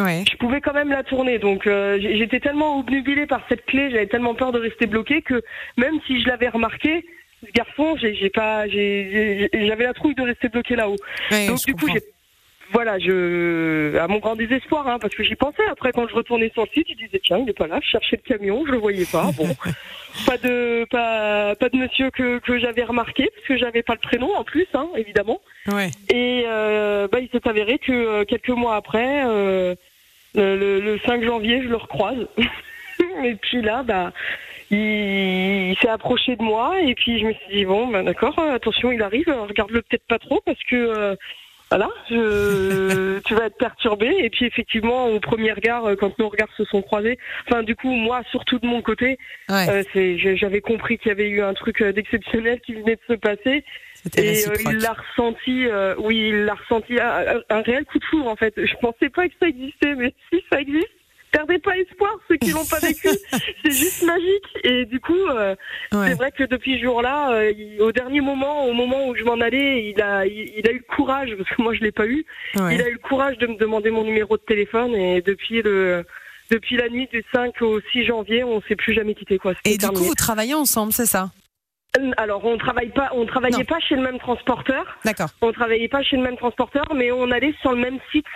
Ouais. 0.00 0.24
Je 0.30 0.36
pouvais 0.36 0.60
quand 0.60 0.74
même 0.74 0.90
la 0.90 1.02
tourner. 1.02 1.38
Donc 1.38 1.66
euh, 1.66 1.98
j'étais 2.00 2.40
tellement 2.40 2.78
obnubilée 2.78 3.26
par 3.26 3.42
cette 3.48 3.64
clé, 3.66 3.90
j'avais 3.90 4.06
tellement 4.06 4.34
peur 4.34 4.52
de 4.52 4.58
rester 4.58 4.86
bloquée 4.86 5.22
que 5.22 5.42
même 5.76 5.98
si 6.06 6.20
je 6.20 6.28
l'avais 6.28 6.48
remarqué, 6.48 7.04
ce 7.44 7.50
garçon, 7.52 7.96
j'ai 7.96 8.14
j'ai 8.14 8.30
pas, 8.30 8.66
j'avais 8.68 9.84
la 9.84 9.94
trouille 9.94 10.14
de 10.14 10.22
rester 10.22 10.48
bloquée 10.48 10.76
là-haut. 10.76 10.96
Ouais, 11.30 11.46
Donc 11.46 11.58
du 11.64 11.74
coup, 11.74 11.88
j'ai 11.88 12.00
voilà, 12.72 12.98
je 12.98 13.96
à 13.98 14.08
mon 14.08 14.18
grand 14.18 14.34
désespoir, 14.36 14.86
hein, 14.88 14.98
parce 15.00 15.14
que 15.14 15.22
j'y 15.22 15.34
pensais. 15.36 15.62
Après, 15.70 15.92
quand 15.92 16.06
je 16.08 16.14
retournais 16.14 16.50
sur 16.52 16.62
le 16.62 16.68
site, 16.74 16.88
je 16.90 16.94
disais 17.04 17.20
tiens, 17.24 17.38
il 17.38 17.48
est 17.48 17.52
pas 17.56 17.66
là. 17.66 17.78
Je 17.82 17.88
cherchais 17.90 18.16
le 18.22 18.28
camion, 18.36 18.64
je 18.66 18.72
le 18.72 18.78
voyais 18.78 19.06
pas. 19.06 19.30
Bon, 19.36 19.46
pas 20.26 20.36
de 20.38 20.84
pas 20.90 21.54
pas 21.56 21.68
de 21.68 21.76
monsieur 21.76 22.10
que 22.10 22.38
que 22.40 22.58
j'avais 22.58 22.84
remarqué, 22.84 23.30
parce 23.34 23.46
que 23.46 23.56
j'avais 23.56 23.82
pas 23.82 23.94
le 23.94 24.00
prénom 24.00 24.34
en 24.34 24.44
plus, 24.44 24.66
hein, 24.74 24.88
évidemment. 24.96 25.40
Ouais. 25.68 25.90
Et 26.10 26.44
euh, 26.46 27.08
bah, 27.10 27.20
il 27.20 27.28
s'est 27.30 27.46
avéré 27.48 27.78
que 27.78 27.92
euh, 27.92 28.24
quelques 28.24 28.48
mois 28.50 28.76
après, 28.76 29.24
euh, 29.26 29.74
le, 30.34 30.56
le- 30.56 30.80
le 30.80 30.98
5 31.06 31.22
janvier, 31.24 31.62
je 31.62 31.68
le 31.68 31.76
recroise. 31.76 32.26
et 33.24 33.34
puis 33.36 33.62
là, 33.62 33.82
bah, 33.82 34.12
il, 34.70 35.70
il 35.70 35.76
s'est 35.80 35.88
approché 35.88 36.36
de 36.36 36.42
moi 36.42 36.80
et 36.80 36.94
puis 36.94 37.18
je 37.20 37.26
me 37.26 37.32
suis 37.32 37.56
dit 37.58 37.64
bon, 37.64 37.86
bah, 37.88 38.02
d'accord, 38.02 38.38
euh, 38.38 38.54
attention, 38.54 38.90
il 38.92 39.02
arrive. 39.02 39.28
Regarde-le 39.28 39.82
peut-être 39.82 40.06
pas 40.08 40.18
trop 40.18 40.40
parce 40.44 40.62
que 40.68 40.76
euh, 40.76 41.16
voilà, 41.70 41.88
je, 42.08 43.18
tu 43.26 43.34
vas 43.34 43.46
être 43.46 43.56
perturbé. 43.58 44.14
Et 44.20 44.30
puis 44.30 44.44
effectivement, 44.46 45.06
au 45.08 45.20
premier 45.20 45.52
regard, 45.52 45.84
euh, 45.86 45.96
quand 45.96 46.18
nos 46.18 46.28
regards 46.28 46.52
se 46.56 46.64
sont 46.64 46.82
croisés, 46.82 47.18
enfin 47.48 47.62
du 47.62 47.74
coup, 47.76 47.90
moi, 47.90 48.22
surtout 48.30 48.58
de 48.58 48.66
mon 48.66 48.82
côté, 48.82 49.18
Ouais. 49.48 49.84
euh, 49.94 50.34
j'avais 50.36 50.60
compris 50.60 50.98
qu'il 50.98 51.08
y 51.08 51.12
avait 51.12 51.28
eu 51.28 51.42
un 51.42 51.54
truc 51.54 51.80
euh, 51.82 51.92
d'exceptionnel 51.92 52.60
qui 52.60 52.74
venait 52.74 52.96
de 52.96 53.00
se 53.08 53.14
passer. 53.14 53.64
Et 54.16 54.46
euh, 54.46 54.54
il 54.66 54.76
l'a 54.78 54.92
ressenti, 54.94 55.66
euh, 55.66 55.94
oui, 55.98 56.28
il 56.28 56.44
l'a 56.44 56.54
ressenti 56.54 57.00
un, 57.00 57.36
un- 57.38 57.42
un 57.56 57.60
réel 57.62 57.84
coup 57.86 57.98
de 57.98 58.04
foudre 58.04 58.28
en 58.28 58.36
fait. 58.36 58.54
Je 58.56 58.74
pensais 58.80 59.08
pas 59.08 59.26
que 59.28 59.34
ça 59.40 59.48
existait, 59.48 59.94
mais 59.96 60.12
si 60.32 60.44
ça 60.50 60.60
existe, 60.60 60.88
perdez 61.36 61.58
pas 61.58 61.76
espoir 61.76 62.12
ceux 62.28 62.36
qui 62.36 62.50
l'ont 62.50 62.64
pas 62.64 62.78
vécu. 62.80 63.08
c'est 63.64 63.70
juste 63.70 64.02
magique. 64.04 64.48
Et 64.64 64.84
du 64.86 65.00
coup, 65.00 65.12
euh, 65.28 65.54
Ouais. 65.92 66.08
c'est 66.08 66.14
vrai 66.14 66.30
que 66.32 66.44
depuis 66.44 66.76
ce 66.78 66.84
jour-là, 66.84 67.30
euh, 67.32 67.52
au 67.80 67.92
dernier 67.92 68.20
moment, 68.20 68.66
au 68.66 68.72
moment 68.72 69.08
où 69.08 69.14
je 69.16 69.22
m'en 69.24 69.40
allais, 69.40 69.90
il 69.90 70.00
a, 70.02 70.26
il, 70.26 70.52
il 70.58 70.68
a 70.68 70.72
eu 70.72 70.78
le 70.88 70.94
courage 70.96 71.30
parce 71.36 71.48
que 71.50 71.62
moi 71.62 71.74
je 71.74 71.80
l'ai 71.80 71.92
pas 71.92 72.06
eu. 72.06 72.24
Ouais. 72.56 72.74
Il 72.76 72.82
a 72.82 72.88
eu 72.88 72.92
le 72.92 72.98
courage 72.98 73.36
de 73.38 73.46
me 73.46 73.56
demander 73.56 73.90
mon 73.90 74.04
numéro 74.04 74.36
de 74.36 74.42
téléphone 74.42 74.94
et 74.94 75.20
depuis 75.22 75.62
le 75.62 76.04
depuis 76.50 76.76
la 76.76 76.88
nuit 76.88 77.08
du 77.12 77.24
5 77.34 77.60
au 77.62 77.80
6 77.92 78.04
janvier, 78.06 78.44
on 78.44 78.60
s'est 78.62 78.76
plus 78.76 78.94
jamais 78.94 79.14
quitté 79.14 79.36
quoi. 79.38 79.52
Et 79.64 79.76
du 79.78 79.86
coup, 79.88 80.04
vous 80.04 80.14
travaillez 80.14 80.54
ensemble, 80.54 80.92
c'est 80.92 81.06
ça? 81.06 81.30
Alors, 82.18 82.44
on 82.44 82.58
travaille 82.58 82.90
pas, 82.90 83.10
on 83.14 83.24
travaillait 83.26 83.58
Non. 83.58 83.64
pas 83.64 83.80
chez 83.80 83.96
le 83.96 84.02
même 84.02 84.18
transporteur. 84.18 84.84
D'accord. 85.04 85.28
On 85.40 85.50
travaillait 85.52 85.88
pas 85.88 86.02
chez 86.02 86.16
le 86.16 86.22
même 86.22 86.36
transporteur, 86.36 86.84
mais 86.94 87.10
on 87.10 87.30
allait 87.30 87.54
sur 87.62 87.72
le 87.72 87.78
même 87.78 87.98
site. 88.12 88.26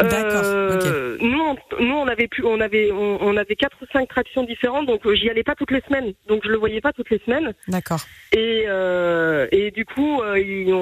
D'accord, 0.00 0.42
Euh, 0.44 1.16
Nous, 1.20 1.40
on, 1.40 1.56
nous, 1.82 1.94
on 1.96 2.06
avait 2.06 2.28
plus, 2.28 2.44
on 2.44 2.60
avait, 2.60 2.90
on, 2.92 3.18
on 3.22 3.36
avait 3.36 3.56
quatre 3.56 3.78
ou 3.82 3.86
cinq 3.92 4.08
tractions 4.08 4.42
différentes, 4.44 4.86
donc 4.86 5.06
euh, 5.06 5.14
j'y 5.14 5.30
allais 5.30 5.42
pas 5.42 5.54
toutes 5.54 5.70
les 5.70 5.80
semaines, 5.88 6.12
donc 6.28 6.42
je 6.44 6.50
le 6.50 6.56
voyais 6.58 6.82
pas 6.82 6.92
toutes 6.92 7.08
les 7.10 7.18
semaines. 7.24 7.54
D'accord. 7.68 8.00
Et 8.32 8.64
euh, 8.68 9.46
et 9.52 9.70
du 9.70 9.86
coup, 9.86 10.20
euh, 10.20 10.36
on, 10.68 10.72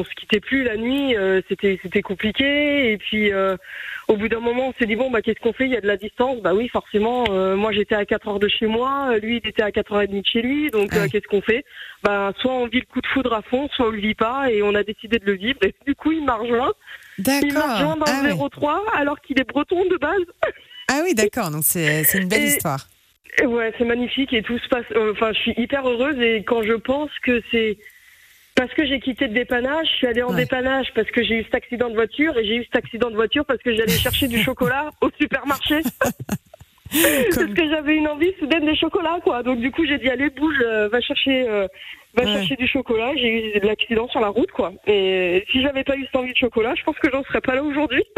on 0.00 0.04
se 0.04 0.10
quittait 0.14 0.38
plus 0.40 0.62
la 0.62 0.76
nuit, 0.76 1.16
euh, 1.16 1.40
c'était 1.48 1.78
c'était 1.82 2.02
compliqué. 2.02 2.92
Et 2.92 2.98
puis, 2.98 3.32
euh, 3.32 3.56
au 4.08 4.16
bout 4.16 4.28
d'un 4.28 4.38
moment, 4.40 4.68
on 4.68 4.72
s'est 4.78 4.86
dit 4.86 4.94
bon 4.96 5.10
bah 5.10 5.22
qu'est-ce 5.22 5.40
qu'on 5.40 5.52
fait? 5.52 5.64
Il 5.64 5.72
y 5.72 5.76
a 5.76 5.80
de 5.80 5.86
la 5.88 5.96
distance. 5.96 6.40
Bah 6.40 6.54
oui, 6.54 6.68
forcément. 6.68 7.24
euh, 7.30 7.56
moi, 7.56 7.72
j'étais 7.72 7.96
à 7.96 8.04
4 8.04 8.28
heures 8.28 8.38
de 8.38 8.48
chez 8.48 8.66
moi, 8.66 9.16
lui, 9.18 9.40
il 9.42 9.48
était 9.48 9.62
à 9.62 9.72
4 9.72 9.92
heures 9.92 10.02
et 10.02 10.06
demie 10.06 10.22
de 10.22 10.26
chez 10.26 10.42
lui. 10.42 10.70
Donc, 10.70 10.92
Ouais. 10.92 11.08
qu'est-ce 11.08 11.26
qu'on 11.26 11.42
fait? 11.42 11.64
Bah 12.04 12.32
soit 12.38 12.52
on 12.52 12.66
vit 12.66 12.80
le 12.80 12.86
coup 12.86 13.00
de 13.00 13.06
foudre 13.08 13.32
à 13.32 13.42
fond, 13.42 13.68
soit 13.74 13.86
on 13.88 13.90
le 13.90 13.98
vit 14.00 14.14
pas. 14.14 14.50
Et 14.52 14.62
on 14.62 14.74
a 14.76 14.84
décidé 14.84 15.18
de 15.18 15.26
le 15.26 15.32
vivre. 15.34 15.58
Et 15.64 15.74
du 15.86 15.94
coup, 15.96 16.12
il 16.12 16.24
m'a 16.24 16.36
rejoint. 16.36 16.72
Il 17.26 17.52
m'a 17.54 17.60
rejoint 17.74 17.96
D'accord. 17.96 17.96
dans 17.96 18.04
Ah, 18.06 18.22
le 18.28 18.32
ouais. 18.34 18.48
03 18.50 18.84
alors 18.96 19.20
qu'il 19.20 19.38
est 19.40 19.48
breton 19.48 19.84
de 19.84 19.96
base. 19.96 20.20
Ah 20.88 21.00
oui, 21.04 21.14
d'accord. 21.14 21.50
Donc 21.50 21.62
c'est 21.64 22.02
une 22.14 22.28
belle 22.28 22.42
Et- 22.42 22.46
histoire. 22.48 22.86
Et 23.40 23.46
Ouais, 23.46 23.72
c'est 23.78 23.84
magnifique 23.84 24.32
et 24.34 24.42
tout 24.42 24.58
se 24.58 24.68
passe. 24.68 24.84
euh, 24.94 25.12
Enfin, 25.12 25.32
je 25.32 25.38
suis 25.38 25.54
hyper 25.56 25.88
heureuse 25.88 26.18
et 26.20 26.42
quand 26.44 26.62
je 26.62 26.74
pense 26.74 27.08
que 27.22 27.40
c'est 27.50 27.78
parce 28.54 28.70
que 28.74 28.84
j'ai 28.84 29.00
quitté 29.00 29.26
le 29.28 29.32
dépannage, 29.32 29.86
je 29.90 29.96
suis 29.96 30.06
allée 30.06 30.22
en 30.22 30.30
Ouais. 30.34 30.42
dépannage 30.42 30.88
parce 30.94 31.10
que 31.10 31.22
j'ai 31.22 31.36
eu 31.38 31.44
cet 31.44 31.54
accident 31.54 31.88
de 31.88 31.94
voiture 31.94 32.36
et 32.36 32.44
j'ai 32.44 32.56
eu 32.56 32.64
cet 32.64 32.76
accident 32.76 33.08
de 33.08 33.14
voiture 33.14 33.46
parce 33.46 33.62
que 33.62 33.74
j'allais 33.74 33.96
chercher 33.96 34.28
du 34.28 34.36
chocolat 34.42 34.90
au 35.00 35.08
supermarché 35.18 35.80
parce 37.34 37.54
que 37.54 37.68
j'avais 37.70 37.96
une 37.96 38.08
envie 38.08 38.32
soudaine 38.38 38.66
des 38.66 38.76
chocolats 38.76 39.20
quoi. 39.24 39.42
Donc 39.42 39.60
du 39.60 39.70
coup 39.70 39.86
j'ai 39.86 39.98
dit 39.98 40.10
allez 40.10 40.28
bouge, 40.30 40.56
euh, 40.62 40.88
va 40.88 41.00
chercher, 41.00 41.48
euh, 41.48 41.66
va 42.14 42.24
Ouais. 42.24 42.32
chercher 42.34 42.56
du 42.56 42.66
chocolat. 42.66 43.12
J'ai 43.16 43.56
eu 43.56 43.60
de 43.60 43.66
l'accident 43.66 44.08
sur 44.08 44.20
la 44.20 44.28
route 44.28 44.50
quoi. 44.52 44.72
Et 44.86 45.44
si 45.50 45.62
j'avais 45.62 45.84
pas 45.84 45.96
eu 45.96 46.04
cette 46.06 46.16
envie 46.16 46.32
de 46.32 46.36
chocolat, 46.38 46.74
je 46.76 46.82
pense 46.84 46.96
que 46.98 47.10
j'en 47.10 47.22
serais 47.24 47.40
pas 47.40 47.54
là 47.54 47.62
aujourd'hui. 47.62 48.02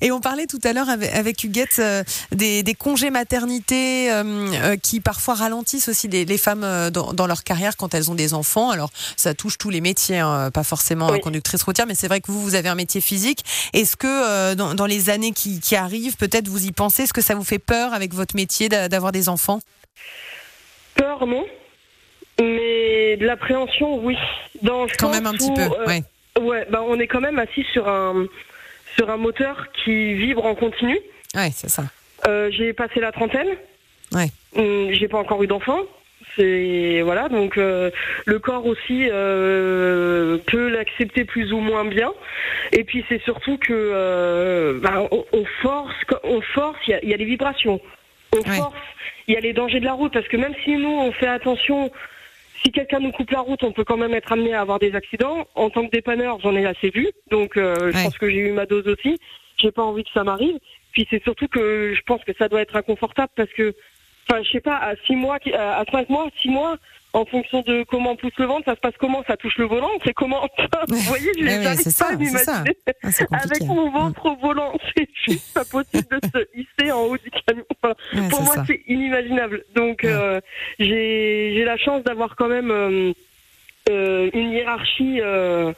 Et 0.00 0.10
on 0.10 0.20
parlait 0.20 0.46
tout 0.46 0.58
à 0.64 0.72
l'heure 0.72 0.88
avec, 0.88 1.14
avec 1.14 1.44
Huguette 1.44 1.76
euh, 1.78 2.02
des, 2.32 2.62
des 2.62 2.74
congés 2.74 3.10
maternité 3.10 4.10
euh, 4.12 4.22
euh, 4.64 4.76
qui 4.76 5.00
parfois 5.00 5.34
ralentissent 5.34 5.88
aussi 5.88 6.08
les, 6.08 6.24
les 6.24 6.36
femmes 6.38 6.90
dans, 6.90 7.12
dans 7.12 7.26
leur 7.26 7.44
carrière 7.44 7.76
quand 7.76 7.94
elles 7.94 8.10
ont 8.10 8.14
des 8.14 8.34
enfants. 8.34 8.70
Alors 8.70 8.90
ça 9.16 9.32
touche 9.34 9.58
tous 9.58 9.70
les 9.70 9.80
métiers, 9.80 10.18
hein, 10.18 10.50
pas 10.50 10.64
forcément 10.64 11.10
Oui. 11.10 11.20
conductrice 11.20 11.62
routière, 11.62 11.86
mais 11.86 11.94
c'est 11.94 12.08
vrai 12.08 12.20
que 12.20 12.30
vous, 12.32 12.42
vous 12.42 12.54
avez 12.56 12.68
un 12.68 12.74
métier 12.74 13.00
physique. 13.00 13.44
Est-ce 13.72 13.96
que 13.96 14.06
euh, 14.08 14.54
dans, 14.54 14.74
dans 14.74 14.86
les 14.86 15.08
années 15.10 15.32
qui, 15.32 15.60
qui 15.60 15.76
arrivent, 15.76 16.16
peut-être 16.16 16.48
vous 16.48 16.66
y 16.66 16.72
pensez, 16.72 17.04
est-ce 17.04 17.12
que 17.14 17.22
ça 17.22 17.34
vous 17.34 17.44
fait 17.44 17.60
peur 17.60 17.94
avec 17.94 18.12
votre 18.12 18.34
métier 18.34 18.68
d'a- 18.68 18.88
d'avoir 18.88 19.12
des 19.12 19.28
enfants? 19.28 19.60
Peur 20.94 21.26
non, 21.26 21.44
mais 22.40 23.16
de 23.16 23.26
l'appréhension 23.26 23.98
oui. 24.04 24.16
Dans 24.62 24.84
le 24.84 24.90
Quand 24.98 25.10
même 25.10 25.26
un 25.26 25.32
petit 25.32 25.52
peu. 25.52 25.62
euh, 25.62 25.86
ouais. 25.86 26.02
Ouais, 26.40 26.66
bah 26.70 26.82
on 26.86 26.98
est 26.98 27.06
quand 27.06 27.20
même 27.20 27.38
assis 27.38 27.64
sur 27.72 27.88
un 27.88 28.26
sur 28.96 29.10
un 29.10 29.16
moteur 29.16 29.66
qui 29.84 30.14
vibre 30.14 30.44
en 30.46 30.54
continu. 30.54 30.98
ouais, 31.34 31.50
c'est 31.54 31.68
ça. 31.68 31.84
Euh, 32.26 32.50
j'ai 32.52 32.72
passé 32.72 33.00
la 33.00 33.12
trentaine. 33.12 33.48
Ouais. 34.12 34.28
Hum, 34.56 34.90
J'ai 34.92 35.08
pas 35.08 35.18
encore 35.18 35.42
eu 35.42 35.46
d'enfant. 35.46 35.78
C'est 36.36 37.02
voilà 37.02 37.28
donc 37.28 37.58
euh, 37.58 37.90
le 38.26 38.38
corps 38.38 38.64
aussi 38.64 39.08
euh, 39.10 40.38
peut 40.46 40.68
l'accepter 40.68 41.24
plus 41.24 41.52
ou 41.52 41.58
moins 41.58 41.84
bien. 41.84 42.12
Et 42.72 42.84
puis 42.84 43.04
c'est 43.08 43.20
surtout 43.22 43.58
que 43.58 44.78
bah, 44.82 45.06
on, 45.10 45.24
on 45.32 45.44
force, 45.60 45.94
on 46.24 46.40
force. 46.40 46.78
Il 46.86 46.90
y 46.92 46.94
a, 46.94 47.02
il 47.02 47.08
y 47.10 47.14
a 47.14 47.16
les 47.16 47.24
vibrations. 47.26 47.80
On 48.34 48.38
Ouais. 48.48 48.56
force. 48.56 48.74
Il 49.28 49.34
y 49.34 49.36
a 49.36 49.40
les 49.40 49.52
dangers 49.52 49.80
de 49.80 49.84
la 49.84 49.92
route 49.92 50.12
parce 50.12 50.26
que 50.28 50.36
même 50.38 50.54
si 50.64 50.76
nous 50.76 50.88
on 51.00 51.12
fait 51.12 51.26
attention. 51.26 51.90
Si 52.64 52.70
quelqu'un 52.70 53.00
nous 53.00 53.12
coupe 53.12 53.30
la 53.30 53.40
route, 53.40 53.62
on 53.64 53.72
peut 53.72 53.84
quand 53.84 53.96
même 53.96 54.14
être 54.14 54.32
amené 54.32 54.54
à 54.54 54.60
avoir 54.60 54.78
des 54.78 54.94
accidents. 54.94 55.46
En 55.54 55.70
tant 55.70 55.86
que 55.86 55.90
dépanneur, 55.90 56.38
j'en 56.40 56.54
ai 56.54 56.64
assez 56.64 56.90
vu, 56.90 57.08
donc 57.30 57.56
euh, 57.56 57.90
je 57.92 58.02
pense 58.04 58.18
que 58.18 58.30
j'ai 58.30 58.38
eu 58.38 58.52
ma 58.52 58.66
dose 58.66 58.86
aussi. 58.86 59.18
J'ai 59.58 59.72
pas 59.72 59.82
envie 59.82 60.04
que 60.04 60.10
ça 60.12 60.24
m'arrive. 60.24 60.58
Puis 60.92 61.06
c'est 61.10 61.22
surtout 61.22 61.48
que 61.48 61.94
je 61.94 62.02
pense 62.02 62.22
que 62.24 62.32
ça 62.38 62.48
doit 62.48 62.60
être 62.60 62.76
inconfortable 62.76 63.32
parce 63.34 63.50
que, 63.52 63.74
enfin, 64.28 64.42
je 64.42 64.50
sais 64.50 64.60
pas, 64.60 64.76
à 64.76 64.94
six 65.06 65.16
mois, 65.16 65.38
à 65.54 65.84
cinq 65.90 66.08
mois, 66.08 66.28
six 66.40 66.50
mois, 66.50 66.76
en 67.14 67.24
fonction 67.26 67.60
de 67.62 67.84
comment 67.84 68.16
pousse 68.16 68.32
le 68.38 68.46
ventre, 68.46 68.64
ça 68.64 68.74
se 68.74 68.80
passe 68.80 68.94
comment, 68.98 69.22
ça 69.26 69.36
touche 69.36 69.58
le 69.58 69.66
volant, 69.66 69.90
c'est 70.04 70.14
comment. 70.14 70.48
Vous 70.88 70.96
voyez, 70.96 71.30
je 71.38 71.44
ouais, 71.44 71.58
n'arrive 71.58 71.84
pas 71.84 71.90
ça, 71.90 72.06
à 72.08 72.16
m'imaginer 72.16 72.76
Ah, 73.02 73.08
avec 73.44 73.60
mon 73.64 73.90
ventre 73.90 74.24
au 74.26 74.36
volant. 74.36 74.72
C'est 74.96 75.08
juste 75.28 75.52
pas 75.52 75.64
possible 75.64 76.06
de 76.10 76.20
se 76.34 76.46
hisser 76.58 76.90
en 76.90 77.02
haut 77.02 77.16
du 77.18 77.30
camion. 77.30 77.64
Enfin, 77.82 77.94
Ouais, 78.14 78.28
pour 78.30 78.42
moi, 78.42 78.54
c'est 78.66 78.80
inimaginable. 78.88 79.64
Donc, 79.74 80.00
Ouais. 80.04 80.10
euh, 80.10 80.40
j'ai 80.78 81.52
j'ai 81.54 81.64
la 81.64 81.76
chance 81.76 82.02
d'avoir 82.04 82.34
quand 82.36 82.48
même 82.48 82.70
euh, 82.70 83.12
euh, 83.90 84.30
une 84.32 84.52
hiérarchie 84.52 85.20
euh, 85.20 85.72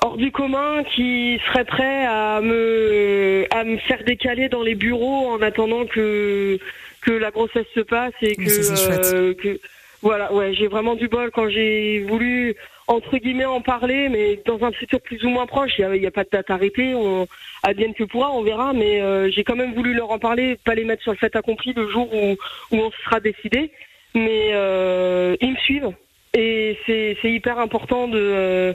hors 0.00 0.16
du 0.18 0.30
commun 0.30 0.84
qui 0.94 1.40
seraient 1.46 1.64
prêts 1.64 2.04
à 2.04 2.40
me 2.42 3.46
à 3.50 3.64
me 3.64 3.78
faire 3.78 4.04
décaler 4.04 4.48
dans 4.50 4.62
les 4.62 4.74
bureaux 4.74 5.28
en 5.28 5.40
attendant 5.40 5.86
que 5.86 6.58
que 7.00 7.12
la 7.12 7.30
grossesse 7.30 7.66
se 7.74 7.80
passe 7.80 8.12
et 8.22 8.34
que, 8.34 8.42
euh, 8.44 9.34
que 9.34 9.58
voilà 10.04 10.32
ouais 10.34 10.52
j'ai 10.54 10.68
vraiment 10.68 10.94
du 10.94 11.08
bol 11.08 11.30
quand 11.32 11.48
j'ai 11.48 12.00
voulu 12.06 12.54
entre 12.86 13.16
guillemets 13.16 13.46
en 13.46 13.62
parler 13.62 14.10
mais 14.10 14.38
dans 14.44 14.62
un 14.62 14.70
futur 14.70 15.00
plus 15.00 15.24
ou 15.24 15.30
moins 15.30 15.46
proche 15.46 15.72
il 15.78 16.02
y 16.02 16.06
a, 16.06 16.10
pas 16.10 16.24
de 16.24 16.28
date 16.30 16.50
arrêtée 16.50 16.94
on 16.94 17.26
advienne 17.62 17.94
que 17.94 18.04
pourra 18.04 18.30
on 18.30 18.42
verra 18.42 18.74
mais 18.74 19.00
euh, 19.00 19.30
j'ai 19.30 19.44
quand 19.44 19.56
même 19.56 19.72
voulu 19.74 19.94
leur 19.94 20.10
en 20.10 20.18
parler 20.18 20.56
pas 20.62 20.74
les 20.74 20.84
mettre 20.84 21.02
sur 21.02 21.12
le 21.12 21.18
fait 21.18 21.34
accompli 21.34 21.72
le 21.72 21.88
jour 21.88 22.14
où 22.14 22.36
où 22.70 22.76
on 22.76 22.90
se 22.90 23.02
sera 23.02 23.18
décidé 23.18 23.72
mais 24.14 24.50
euh, 24.52 25.36
ils 25.40 25.52
me 25.52 25.56
suivent 25.56 25.90
et 26.34 26.76
c'est 26.86 27.16
hyper 27.24 27.58
important 27.58 28.06
de, 28.06 28.20
euh, 28.20 28.72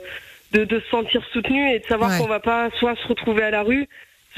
de 0.53 0.65
de 0.65 0.79
se 0.79 0.89
sentir 0.89 1.23
soutenu 1.31 1.71
et 1.71 1.79
de 1.79 1.85
savoir 1.85 2.09
Ouais. 2.09 2.17
qu'on 2.17 2.27
va 2.27 2.39
pas 2.39 2.71
soit 2.79 2.95
se 2.95 3.07
retrouver 3.07 3.43
à 3.43 3.51
la 3.51 3.61
rue 3.61 3.87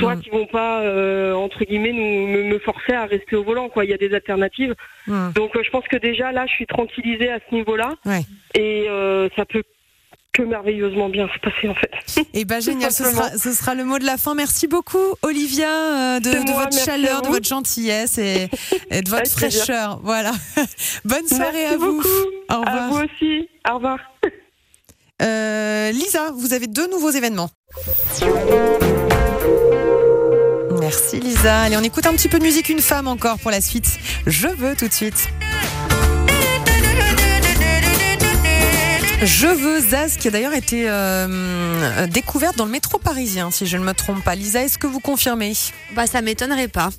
soit 0.02 0.16
Mm. 0.16 0.22
qu'ils 0.22 0.32
vont 0.34 0.46
pas 0.48 0.82
euh, 0.82 1.34
entre 1.34 1.64
guillemets 1.64 1.94
nous 1.94 2.28
me, 2.28 2.44
me 2.44 2.60
forcer 2.60 2.94
à 2.94 3.06
rester 3.06 3.36
au 3.38 3.44
volant 3.44 3.70
quoi 3.70 3.86
il 3.86 3.92
y 3.92 3.94
a 3.94 3.98
des 3.98 4.14
alternatives 4.14 4.76
Hmm. 5.08 5.32
donc 5.34 5.56
euh, 5.56 5.62
je 5.66 5.70
pense 5.72 5.88
que 5.88 5.98
déjà 5.98 6.32
là 6.32 6.46
je 6.48 6.54
suis 6.54 6.68
tranquillisée 6.68 7.32
à 7.32 7.40
ce 7.50 7.56
niveau 7.56 7.76
là 7.76 7.96
Ouais. 8.06 8.22
et 8.56 8.86
euh, 8.90 9.30
ça 9.36 9.46
peut 9.46 9.64
que 10.34 10.44
merveilleusement 10.44 11.10
bien 11.10 11.28
se 11.34 11.40
passer 11.40 11.68
en 11.68 11.76
fait 11.76 11.92
Eh 12.34 12.46
ben 12.46 12.62
génial, 12.62 12.92
ce 12.92 13.04
sera, 13.04 13.30
ce 13.38 13.52
sera 13.52 13.76
le 13.76 13.84
mot 13.84 14.00
de 14.00 14.06
la 14.06 14.16
fin. 14.18 14.34
Merci 14.36 14.68
beaucoup 14.68 15.08
Olivia 15.24 15.68
euh, 15.68 16.20
de, 16.22 16.30
C'est 16.32 16.44
de 16.46 16.52
moi, 16.52 16.64
votre 16.66 16.78
chaleur, 16.86 17.18
à 17.18 17.22
de 17.22 17.28
votre 17.28 17.46
gentillesse 17.48 18.18
et, 18.18 18.48
et 18.92 19.02
de 19.02 19.10
votre 19.16 19.30
fraîcheur. 19.30 20.00
Voilà. 20.04 20.32
Bonne 21.06 21.28
soirée 21.28 21.52
Merci 21.54 21.74
à 21.74 21.78
vous. 21.78 21.96
beaucoup 21.98 22.08
Au 22.50 22.54
à 22.54 22.56
revoir. 22.60 22.90
vous 22.94 23.00
aussi 23.04 23.50
au 23.70 23.76
revoir 23.76 24.00
Euh, 25.22 25.92
Lisa, 25.92 26.32
vous 26.36 26.54
avez 26.54 26.68
deux 26.68 26.88
nouveaux 26.88 27.12
événements. 27.12 27.50
Merci 30.92 31.22
Lisa. 31.22 31.62
Allez, 31.62 31.78
on 31.78 31.84
écoute 31.84 32.06
un 32.06 32.12
petit 32.12 32.28
peu 32.28 32.38
de 32.38 32.44
musique, 32.44 32.68
une 32.68 32.82
femme 32.82 33.08
encore 33.08 33.40
pour 33.40 33.50
la 33.50 33.62
suite. 33.62 33.98
Je 34.28 34.50
veux 34.50 34.76
tout 34.76 34.90
de 34.90 34.94
suite. 34.94 35.30
Je 39.24 39.48
veux 39.48 39.80
Zaz, 39.80 40.18
qui 40.18 40.28
a 40.28 40.32
d'ailleurs 40.32 40.52
été 40.54 40.90
euh, 40.90 42.08
découverte 42.08 42.58
dans 42.58 42.66
le 42.66 42.72
métro 42.72 42.98
parisien, 42.98 43.52
si 43.52 43.68
je 43.68 43.78
ne 43.78 43.86
me 43.86 43.94
trompe 43.94 44.22
pas. 44.22 44.36
Lisa, 44.36 44.64
est-ce 44.64 44.78
que 44.78 44.86
vous 44.88 45.00
confirmez? 45.00 45.54
Bah, 45.96 46.08
ça 46.08 46.22
m'étonnerait 46.22 46.68
pas. 46.68 46.90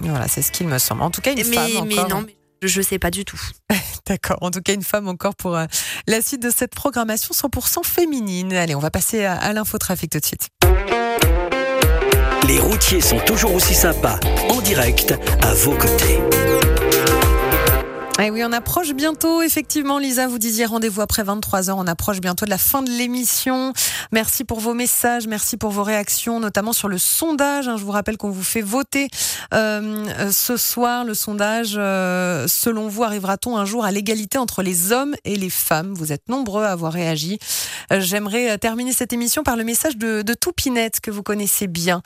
Voilà, 0.00 0.26
c'est 0.26 0.40
ce 0.40 0.50
qu'il 0.50 0.66
me 0.66 0.78
semble. 0.78 1.02
En 1.02 1.10
tout 1.10 1.20
cas, 1.20 1.32
une 1.32 1.46
Mais, 1.46 1.54
femme 1.54 1.86
mais 1.86 1.98
encore. 1.98 2.20
non, 2.22 2.26
je, 2.62 2.68
je 2.68 2.80
sais 2.80 2.98
pas 2.98 3.10
du 3.10 3.26
tout. 3.26 3.40
D'accord. 4.06 4.38
En 4.40 4.50
tout 4.52 4.62
cas, 4.62 4.72
une 4.72 4.82
femme 4.82 5.06
encore 5.06 5.34
pour 5.36 5.54
euh, 5.54 5.66
la 6.06 6.22
suite 6.22 6.42
de 6.42 6.50
cette 6.50 6.74
programmation 6.74 7.34
100% 7.34 7.84
féminine. 7.84 8.54
Allez, 8.54 8.74
on 8.74 8.80
va 8.80 8.90
passer 8.90 9.26
à, 9.26 9.34
à 9.34 9.52
l'infotrafic 9.52 10.10
tout 10.10 10.20
de 10.20 10.24
suite. 10.24 10.48
Les 12.46 12.58
routiers 12.58 13.00
sont 13.00 13.18
toujours 13.20 13.54
aussi 13.54 13.74
sympas, 13.74 14.20
en 14.50 14.60
direct, 14.60 15.14
à 15.40 15.54
vos 15.54 15.72
côtés. 15.72 16.18
Eh 18.22 18.30
oui, 18.30 18.42
on 18.44 18.52
approche 18.52 18.92
bientôt, 18.92 19.42
effectivement, 19.42 19.98
Lisa, 19.98 20.28
vous 20.28 20.38
disiez 20.38 20.66
rendez-vous 20.66 21.00
après 21.00 21.24
23h, 21.24 21.72
on 21.72 21.86
approche 21.88 22.20
bientôt 22.20 22.44
de 22.44 22.50
la 22.50 22.58
fin 22.58 22.80
de 22.80 22.88
l'émission. 22.88 23.72
Merci 24.12 24.44
pour 24.44 24.60
vos 24.60 24.72
messages, 24.72 25.26
merci 25.26 25.56
pour 25.56 25.70
vos 25.72 25.82
réactions, 25.82 26.38
notamment 26.38 26.72
sur 26.72 26.86
le 26.86 26.96
sondage. 26.96 27.66
hein. 27.66 27.76
Je 27.76 27.82
vous 27.82 27.90
rappelle 27.90 28.16
qu'on 28.16 28.30
vous 28.30 28.44
fait 28.44 28.60
voter 28.62 29.08
euh, 29.52 30.06
euh, 30.20 30.30
ce 30.30 30.56
soir. 30.56 31.04
Le 31.04 31.12
sondage, 31.12 31.74
euh, 31.76 32.46
selon 32.46 32.86
vous, 32.86 33.02
arrivera-t-on 33.02 33.56
un 33.56 33.64
jour 33.64 33.84
à 33.84 33.90
l'égalité 33.90 34.38
entre 34.38 34.62
les 34.62 34.92
hommes 34.92 35.16
et 35.24 35.34
les 35.34 35.50
femmes? 35.50 35.92
Vous 35.92 36.12
êtes 36.12 36.28
nombreux 36.28 36.62
à 36.62 36.70
avoir 36.70 36.92
réagi. 36.92 37.40
Euh, 37.92 38.00
J'aimerais 38.00 38.56
terminer 38.58 38.92
cette 38.92 39.12
émission 39.12 39.42
par 39.42 39.56
le 39.56 39.64
message 39.64 39.96
de, 39.96 40.22
de 40.22 40.34
Toupinette, 40.34 41.00
que 41.00 41.10
vous 41.10 41.24
connaissez 41.24 41.66
bien, 41.66 42.00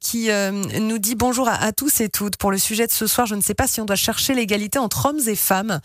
qui 0.00 0.28
nous 0.80 0.98
dit 0.98 1.14
bonjour 1.14 1.48
à, 1.48 1.54
à 1.54 1.72
tous 1.72 2.02
et 2.02 2.10
toutes. 2.10 2.36
Pour 2.36 2.50
le 2.50 2.58
sujet 2.58 2.86
de 2.86 2.92
ce 2.92 3.06
soir, 3.06 3.26
je 3.26 3.34
ne 3.34 3.40
sais 3.40 3.54
pas 3.54 3.66
si 3.66 3.80
on 3.80 3.86
doit 3.86 3.96
chercher 3.96 4.34
l'égalité 4.34 4.78
entre 4.78 5.06
hommes 5.06 5.13
et 5.20 5.36
femmes, 5.36 5.80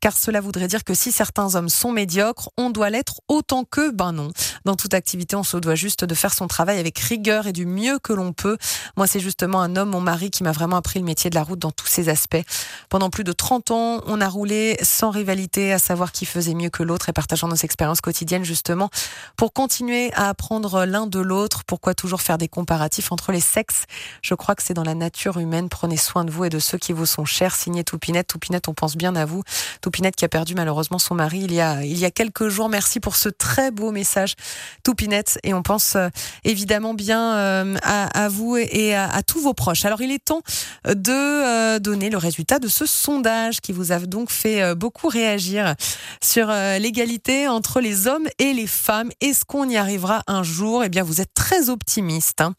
car 0.00 0.16
cela 0.16 0.40
voudrait 0.40 0.68
dire 0.68 0.84
que 0.84 0.94
si 0.94 1.12
certains 1.12 1.54
hommes 1.54 1.68
sont 1.68 1.92
médiocres, 1.92 2.50
on 2.56 2.70
doit 2.70 2.90
l'être 2.90 3.20
autant 3.28 3.64
qu'eux. 3.64 3.90
Ben 3.90 4.12
non. 4.12 4.30
Dans 4.64 4.76
toute 4.76 4.94
activité, 4.94 5.36
on 5.36 5.42
se 5.42 5.56
doit 5.56 5.74
juste 5.74 6.04
de 6.04 6.14
faire 6.14 6.32
son 6.32 6.46
travail 6.46 6.78
avec 6.78 6.98
rigueur 6.98 7.46
et 7.46 7.52
du 7.52 7.66
mieux 7.66 7.98
que 7.98 8.12
l'on 8.12 8.32
peut. 8.32 8.56
Moi, 8.96 9.06
c'est 9.06 9.20
justement 9.20 9.60
un 9.60 9.76
homme, 9.76 9.90
mon 9.90 10.00
mari, 10.00 10.30
qui 10.30 10.42
m'a 10.42 10.52
vraiment 10.52 10.76
appris 10.76 10.98
le 10.98 11.04
métier 11.04 11.30
de 11.30 11.34
la 11.34 11.42
route 11.42 11.58
dans 11.58 11.70
tous 11.70 11.86
ses 11.86 12.08
aspects. 12.08 12.42
Pendant 12.88 13.10
plus 13.10 13.24
de 13.24 13.32
30 13.32 13.70
ans, 13.70 14.00
on 14.06 14.20
a 14.20 14.28
roulé 14.28 14.78
sans 14.82 15.10
rivalité, 15.10 15.72
à 15.72 15.78
savoir 15.78 16.12
qui 16.12 16.26
faisait 16.26 16.54
mieux 16.54 16.70
que 16.70 16.82
l'autre 16.82 17.08
et 17.08 17.12
partageant 17.12 17.48
nos 17.48 17.56
expériences 17.56 18.00
quotidiennes, 18.00 18.44
justement, 18.44 18.90
pour 19.36 19.52
continuer 19.52 20.12
à 20.14 20.28
apprendre 20.28 20.84
l'un 20.84 21.06
de 21.06 21.20
l'autre. 21.20 21.64
Pourquoi 21.64 21.94
toujours 21.94 22.20
faire 22.20 22.38
des 22.38 22.48
comparatifs 22.48 23.12
entre 23.12 23.32
les 23.32 23.40
sexes? 23.40 23.84
Je 24.22 24.34
crois 24.34 24.54
que 24.54 24.62
c'est 24.62 24.74
dans 24.74 24.84
la 24.84 24.94
nature 24.94 25.38
humaine. 25.38 25.68
Prenez 25.68 25.96
soin 25.96 26.24
de 26.24 26.30
vous 26.30 26.44
et 26.44 26.50
de 26.50 26.58
ceux 26.58 26.78
qui 26.78 26.92
vous 26.92 27.06
sont 27.06 27.24
chers. 27.24 27.54
Signé 27.54 27.84
Toupinette. 27.84 28.28
Toupinette, 28.28 28.68
on 28.70 28.74
pense 28.74 28.96
bien 28.96 29.14
à 29.16 29.24
vous. 29.24 29.42
Toupinette 29.80 30.16
qui 30.16 30.24
a 30.24 30.28
perdu 30.28 30.54
malheureusement 30.54 30.98
son 30.98 31.14
mari 31.14 31.40
il 31.40 31.52
y 31.52 31.60
a, 31.60 31.84
il 31.84 31.98
y 31.98 32.04
a 32.04 32.10
quelques 32.10 32.48
jours. 32.48 32.68
Merci 32.68 33.00
pour 33.00 33.16
ce 33.16 33.28
très 33.28 33.70
beau 33.70 33.90
message, 33.90 34.34
Toupinette. 34.82 35.38
Et 35.42 35.54
on 35.54 35.62
pense 35.62 35.96
euh, 35.96 36.08
évidemment 36.44 36.94
bien 36.94 37.36
euh, 37.36 37.76
à, 37.82 38.28
vous 38.28 38.56
et 38.56 38.94
à, 38.94 39.22
tous 39.26 39.40
vos 39.40 39.54
proches. 39.54 39.84
Alors 39.84 40.00
il 40.00 40.10
est 40.10 40.24
temps 40.24 40.42
de 40.86 41.12
euh, 41.12 41.78
donner 41.78 42.10
le 42.10 42.16
résultat 42.16 42.58
de 42.58 42.68
ce 42.68 42.86
sondage 42.86 43.60
qui 43.60 43.72
vous 43.72 43.92
a 43.92 43.98
donc 43.98 44.30
fait 44.30 44.74
beaucoup 44.74 45.08
réagir 45.08 45.74
sur 46.22 46.48
l'égalité 46.48 47.48
entre 47.48 47.80
les 47.80 48.06
hommes 48.06 48.26
et 48.38 48.52
les 48.52 48.66
femmes. 48.66 49.10
Est-ce 49.20 49.44
qu'on 49.44 49.68
y 49.68 49.76
arrivera 49.76 50.22
un 50.26 50.42
jour? 50.42 50.84
Eh 50.84 50.88
bien, 50.88 51.02
vous 51.02 51.20
êtes 51.20 51.34
très 51.34 51.68
optimiste. 51.68 52.40
hein. 52.40 52.54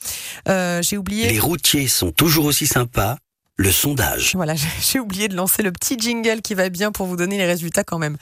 J'ai 0.82 0.98
oublié. 0.98 1.30
Les 1.30 1.40
routiers 1.40 1.88
sont 1.88 2.12
toujours 2.12 2.46
aussi 2.46 2.68
sympas, 2.68 3.18
le 3.62 3.72
sondage. 3.72 4.32
Voilà, 4.36 4.56
j'ai- 4.82 5.00
oublié 5.00 5.28
de 5.28 5.36
lancer 5.36 5.64
le 5.64 5.72
petit 5.72 5.98
jingle 5.98 6.42
qui 6.42 6.54
va 6.54 6.70
bien 6.70 6.92
pour 6.92 7.08
vous 7.08 7.16
donner 7.16 7.38
les 7.38 7.46
résultats 7.46 7.84
quand 7.84 7.98
même. 7.98 8.18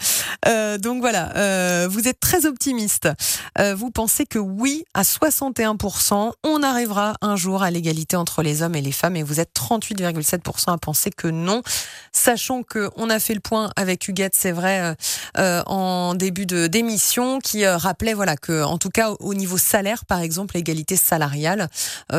Euh, 0.48 0.78
donc 0.78 1.02
voilà, 1.02 1.36
euh, 1.36 1.88
vous 1.90 2.08
êtes 2.08 2.20
très 2.20 2.46
optimiste. 2.46 3.10
Euh, 3.58 3.76
vous 3.76 3.92
pensez 3.92 4.26
que 4.26 4.40
oui, 4.40 4.86
à 4.94 5.04
61%, 5.04 6.32
on 6.44 6.64
arrivera 6.64 7.16
un 7.22 7.36
jour 7.36 7.64
à 7.64 7.72
l'égalité 7.72 8.16
entre 8.16 8.44
les 8.44 8.62
hommes 8.62 8.76
et 8.76 8.82
les 8.82 8.92
femmes, 8.94 9.16
et 9.18 9.24
vous 9.24 9.40
êtes 9.40 9.52
38,7% 9.54 10.72
à 10.74 10.78
penser 10.78 11.10
que 11.10 11.28
non. 11.28 11.62
Sachant 12.14 12.64
que 12.64 12.90
on 12.96 13.10
a 13.10 13.20
fait 13.20 13.34
le 13.34 13.40
point 13.42 13.72
avec 13.76 14.08
Huguette, 14.08 14.36
c'est 14.38 14.52
vrai, 14.52 14.80
euh, 14.82 14.94
euh, 15.38 15.64
en 15.66 16.16
début 16.16 16.46
d'émission, 16.46 17.40
qui 17.40 17.66
euh, 17.66 17.78
rappelait 17.78 18.14
voilà 18.14 18.38
que, 18.38 18.64
en 18.64 18.78
tout 18.78 18.90
cas 18.90 19.12
au 19.20 19.34
niveau 19.34 19.58
salaire, 19.58 20.06
par 20.06 20.22
exemple, 20.22 20.56
l'égalité 20.56 20.96
salariale 20.96 21.68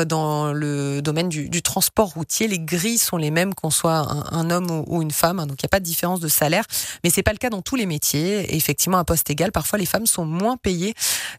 dans 0.05 0.53
le 0.53 1.01
domaine 1.01 1.29
du, 1.29 1.49
du 1.49 1.61
transport 1.61 2.09
routier, 2.09 2.47
les 2.47 2.59
grilles 2.59 2.97
sont 2.97 3.10
les 3.17 3.31
mêmes 3.31 3.53
qu'on 3.53 3.69
soit 3.69 4.07
un, 4.31 4.49
homme 4.49 4.83
ou, 4.87 5.01
une 5.01 5.11
femme, 5.11 5.39
hein, 5.39 5.47
donc 5.47 5.61
il 5.61 5.65
n'y 5.65 5.67
a 5.67 5.69
pas 5.69 5.79
de 5.79 5.85
différence 5.85 6.19
de 6.19 6.27
salaire, 6.27 6.65
mais 7.03 7.09
c'est 7.09 7.23
pas 7.23 7.31
le 7.31 7.37
cas 7.37 7.49
dans 7.49 7.61
tous 7.61 7.75
les 7.75 7.85
métiers. 7.85 8.53
Et 8.53 8.55
effectivement, 8.55 8.97
à 8.97 9.03
poste 9.03 9.29
égal, 9.29 9.51
parfois 9.51 9.79
les 9.79 9.85
femmes 9.85 10.05
sont 10.05 10.25
moins 10.25 10.57
payées 10.57 10.93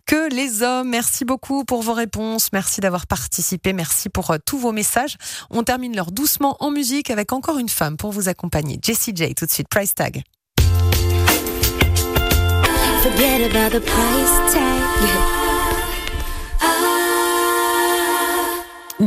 que 0.06 0.32
les 0.32 0.62
hommes. 0.62 0.88
Merci 0.90 1.24
beaucoup 1.24 1.64
pour 1.64 1.82
vos 1.82 1.94
réponses, 1.94 2.50
merci 2.52 2.80
d'avoir 2.80 3.06
participé, 3.06 3.72
merci 3.72 4.08
pour 4.08 4.30
euh, 4.30 4.38
tous 4.44 4.58
vos 4.58 4.72
messages. 4.72 5.16
On 5.50 5.62
termine 5.62 5.94
l'heure 5.96 6.12
doucement 6.12 6.56
en 6.60 6.70
musique 6.70 7.10
avec 7.10 7.32
encore 7.32 7.58
une 7.58 7.68
femme 7.68 7.96
pour 7.96 8.12
vous 8.12 8.28
accompagner, 8.28 8.78
Jessie 8.82 9.12
J, 9.14 9.34
tout 9.34 9.46
de 9.46 9.50
suite, 9.50 9.68
price 9.68 9.94
tag. 9.94 10.22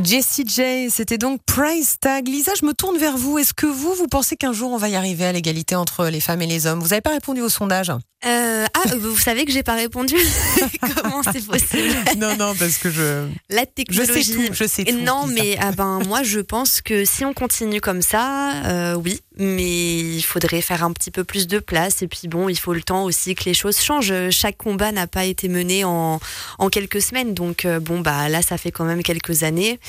Jessie 0.03 0.43
J, 0.45 0.89
c'était 0.89 1.17
donc 1.17 1.39
Price 1.45 1.97
Tag. 2.01 2.27
Lisa, 2.27 2.51
je 2.59 2.65
me 2.65 2.73
tourne 2.73 2.97
vers 2.97 3.17
vous. 3.17 3.37
Est-ce 3.37 3.53
que 3.53 3.65
vous, 3.65 3.93
vous 3.93 4.07
pensez 4.07 4.35
qu'un 4.35 4.51
jour 4.51 4.71
on 4.71 4.77
va 4.77 4.89
y 4.89 4.95
arriver 4.95 5.25
à 5.25 5.31
l'égalité 5.31 5.75
entre 5.75 6.07
les 6.07 6.19
femmes 6.19 6.41
et 6.41 6.47
les 6.47 6.67
hommes? 6.67 6.79
Vous 6.79 6.89
n'avez 6.89 7.01
pas 7.01 7.11
répondu 7.11 7.41
au 7.41 7.49
sondage? 7.49 7.91
Euh, 8.25 8.65
ah, 8.73 8.95
vous 8.97 9.17
savez 9.17 9.45
que 9.45 9.51
j'ai 9.51 9.61
pas 9.61 9.75
répondu 9.75 10.15
Comment 11.03 11.21
c'est 11.23 11.45
possible? 11.45 11.95
Non, 12.17 12.35
non, 12.37 12.55
parce 12.55 12.77
que 12.77 12.89
je. 12.89 13.27
La 13.49 13.61
Je 13.61 13.65
technologie. 13.75 14.23
sais 14.23 14.33
tout, 14.33 14.53
je 14.53 14.65
sais 14.65 14.83
tout. 14.83 14.97
Non, 15.01 15.27
mais 15.27 15.57
ah 15.59 15.71
ben 15.71 15.99
moi 16.07 16.23
je 16.23 16.39
pense 16.39 16.81
que 16.81 17.05
si 17.05 17.23
on 17.23 17.33
continue 17.33 17.81
comme 17.81 18.01
ça, 18.01 18.53
euh, 18.65 18.95
oui, 18.95 19.19
mais 19.37 19.99
il 19.99 20.21
faudrait 20.23 20.61
faire 20.61 20.83
un 20.83 20.91
petit 20.91 21.11
peu 21.11 21.23
plus 21.23 21.45
de 21.47 21.59
place 21.59 22.01
et 22.01 22.07
puis 22.07 22.27
bon, 22.27 22.49
il 22.49 22.57
faut 22.57 22.73
le 22.73 22.81
temps 22.81 23.03
aussi 23.03 23.35
que 23.35 23.43
les 23.45 23.53
choses 23.53 23.79
changent. 23.79 24.13
Chaque 24.31 24.57
combat 24.57 24.91
n'a 24.91 25.05
pas 25.07 25.25
été 25.25 25.47
mené 25.47 25.83
en, 25.83 26.19
en 26.57 26.69
quelques 26.69 27.01
semaines, 27.01 27.33
donc 27.35 27.65
euh, 27.65 27.79
bon 27.79 27.99
bah 27.99 28.27
là 28.29 28.41
ça 28.41 28.57
fait 28.57 28.71
quand 28.71 28.85
même 28.85 29.03
quelques 29.03 29.43
années 29.43 29.79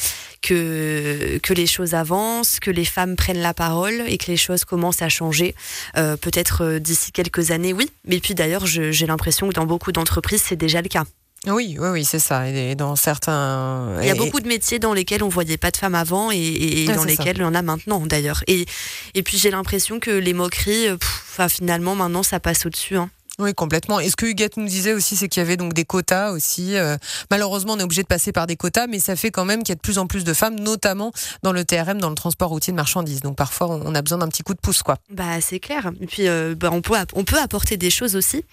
que 0.42 1.38
que 1.42 1.52
les 1.54 1.66
choses 1.66 1.94
avancent, 1.94 2.60
que 2.60 2.70
les 2.70 2.84
femmes 2.84 3.16
prennent 3.16 3.40
la 3.42 3.54
parole 3.54 4.02
et 4.06 4.18
que 4.18 4.26
les 4.28 4.36
choses 4.36 4.64
commencent 4.64 5.02
à 5.02 5.08
changer. 5.08 5.54
Euh, 5.96 6.16
Peut-être 6.16 6.62
euh, 6.64 6.78
d'ici 6.78 7.12
quelques 7.12 7.50
années, 7.50 7.72
oui. 7.72 7.90
Mais 8.06 8.20
puis 8.20 8.34
d'ailleurs, 8.34 8.66
j'ai 8.66 9.06
l'impression 9.06 9.48
que 9.48 9.54
dans 9.54 9.66
beaucoup 9.66 9.92
d'entreprises 9.92 10.42
c'est 10.46 10.56
déjà 10.56 10.82
le 10.82 10.88
cas. 10.88 11.04
Oui, 11.46 11.76
oui, 11.78 11.88
oui, 11.90 12.04
c'est 12.04 12.18
ça. 12.18 12.48
Et 12.48 12.74
dans 12.74 12.96
certains. 12.96 13.98
Il 14.00 14.06
y 14.06 14.10
a 14.10 14.14
et- 14.14 14.18
beaucoup 14.18 14.40
de 14.40 14.48
métiers 14.48 14.78
dans 14.80 14.92
lesquels 14.94 15.22
on 15.22 15.28
voyait 15.28 15.58
pas 15.58 15.70
de 15.70 15.76
femmes 15.76 15.94
avant 15.94 16.32
et, 16.32 16.36
et- 16.36 16.82
et 16.84 16.88
Ouais, 16.88 16.94
dans 16.96 17.04
lesquels 17.04 17.36
il 17.36 17.42
y 17.42 17.44
en 17.44 17.54
a 17.54 17.62
maintenant 17.62 18.04
d'ailleurs. 18.06 18.42
Et, 18.48 18.66
et 19.14 19.22
puis 19.22 19.38
j'ai 19.38 19.50
l'impression 19.50 20.00
que 20.00 20.10
les 20.10 20.32
moqueries, 20.32 20.88
pff, 20.98 21.22
enfin, 21.30 21.48
finalement 21.48 21.94
maintenant 21.94 22.22
ça 22.24 22.40
passe 22.40 22.66
au-dessus. 22.66 22.96
hein. 22.96 23.10
Oui, 23.38 23.52
complètement. 23.52 24.00
Et 24.00 24.08
ce 24.08 24.16
que 24.16 24.24
Huguette 24.24 24.56
nous 24.56 24.66
disait 24.66 24.94
aussi, 24.94 25.14
c'est 25.14 25.28
qu'il 25.28 25.40
y 25.42 25.44
avait 25.44 25.58
donc 25.58 25.74
des 25.74 25.84
quotas 25.84 26.30
aussi. 26.30 26.74
Euh, 26.76 26.96
malheureusement, 27.30 27.74
on 27.74 27.78
est 27.78 27.82
obligé 27.82 28.02
de 28.02 28.06
passer 28.06 28.32
par 28.32 28.46
des 28.46 28.56
quotas, 28.56 28.86
mais 28.86 28.98
ça 28.98 29.14
fait 29.14 29.30
quand 29.30 29.44
même 29.44 29.62
qu'il 29.62 29.70
y 29.70 29.72
a 29.72 29.76
de 29.76 29.80
plus 29.80 29.98
en 29.98 30.06
plus 30.06 30.24
de 30.24 30.32
femmes, 30.32 30.58
notamment 30.58 31.12
dans 31.42 31.52
le 31.52 31.64
TRM, 31.64 31.98
dans 31.98 32.08
le 32.08 32.14
transport 32.14 32.48
routier 32.48 32.72
de 32.72 32.76
marchandises. 32.76 33.20
Donc 33.20 33.36
parfois, 33.36 33.68
on 33.68 33.94
a 33.94 34.00
besoin 34.00 34.18
d'un 34.18 34.28
petit 34.28 34.42
coup 34.42 34.54
de 34.54 34.60
pouce, 34.60 34.82
quoi. 34.82 34.96
Bah, 35.10 35.40
c'est 35.42 35.60
clair. 35.60 35.90
Et 36.00 36.06
puis, 36.06 36.28
euh, 36.28 36.54
bah, 36.54 36.70
on, 36.72 36.80
peut, 36.80 36.94
on 37.14 37.24
peut 37.24 37.38
apporter 37.38 37.76
des 37.76 37.90
choses 37.90 38.16
aussi. 38.16 38.44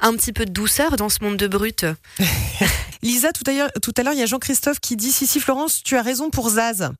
Un 0.00 0.14
petit 0.14 0.32
peu 0.32 0.46
de 0.46 0.52
douceur 0.52 0.96
dans 0.96 1.10
ce 1.10 1.22
monde 1.22 1.36
de 1.36 1.46
brut. 1.46 1.84
Lisa, 3.02 3.32
tout 3.32 3.44
à 3.46 3.52
l'heure, 3.52 3.70
tout 3.82 3.92
à 3.96 4.02
l'heure, 4.02 4.12
il 4.12 4.18
y 4.18 4.22
a 4.22 4.26
Jean-Christophe 4.26 4.80
qui 4.80 4.96
dit 4.96 5.12
si, 5.12 5.26
si, 5.26 5.40
Florence, 5.40 5.82
tu 5.82 5.96
as 5.96 6.02
raison 6.02 6.30
pour 6.30 6.50
Zaz. 6.50 6.90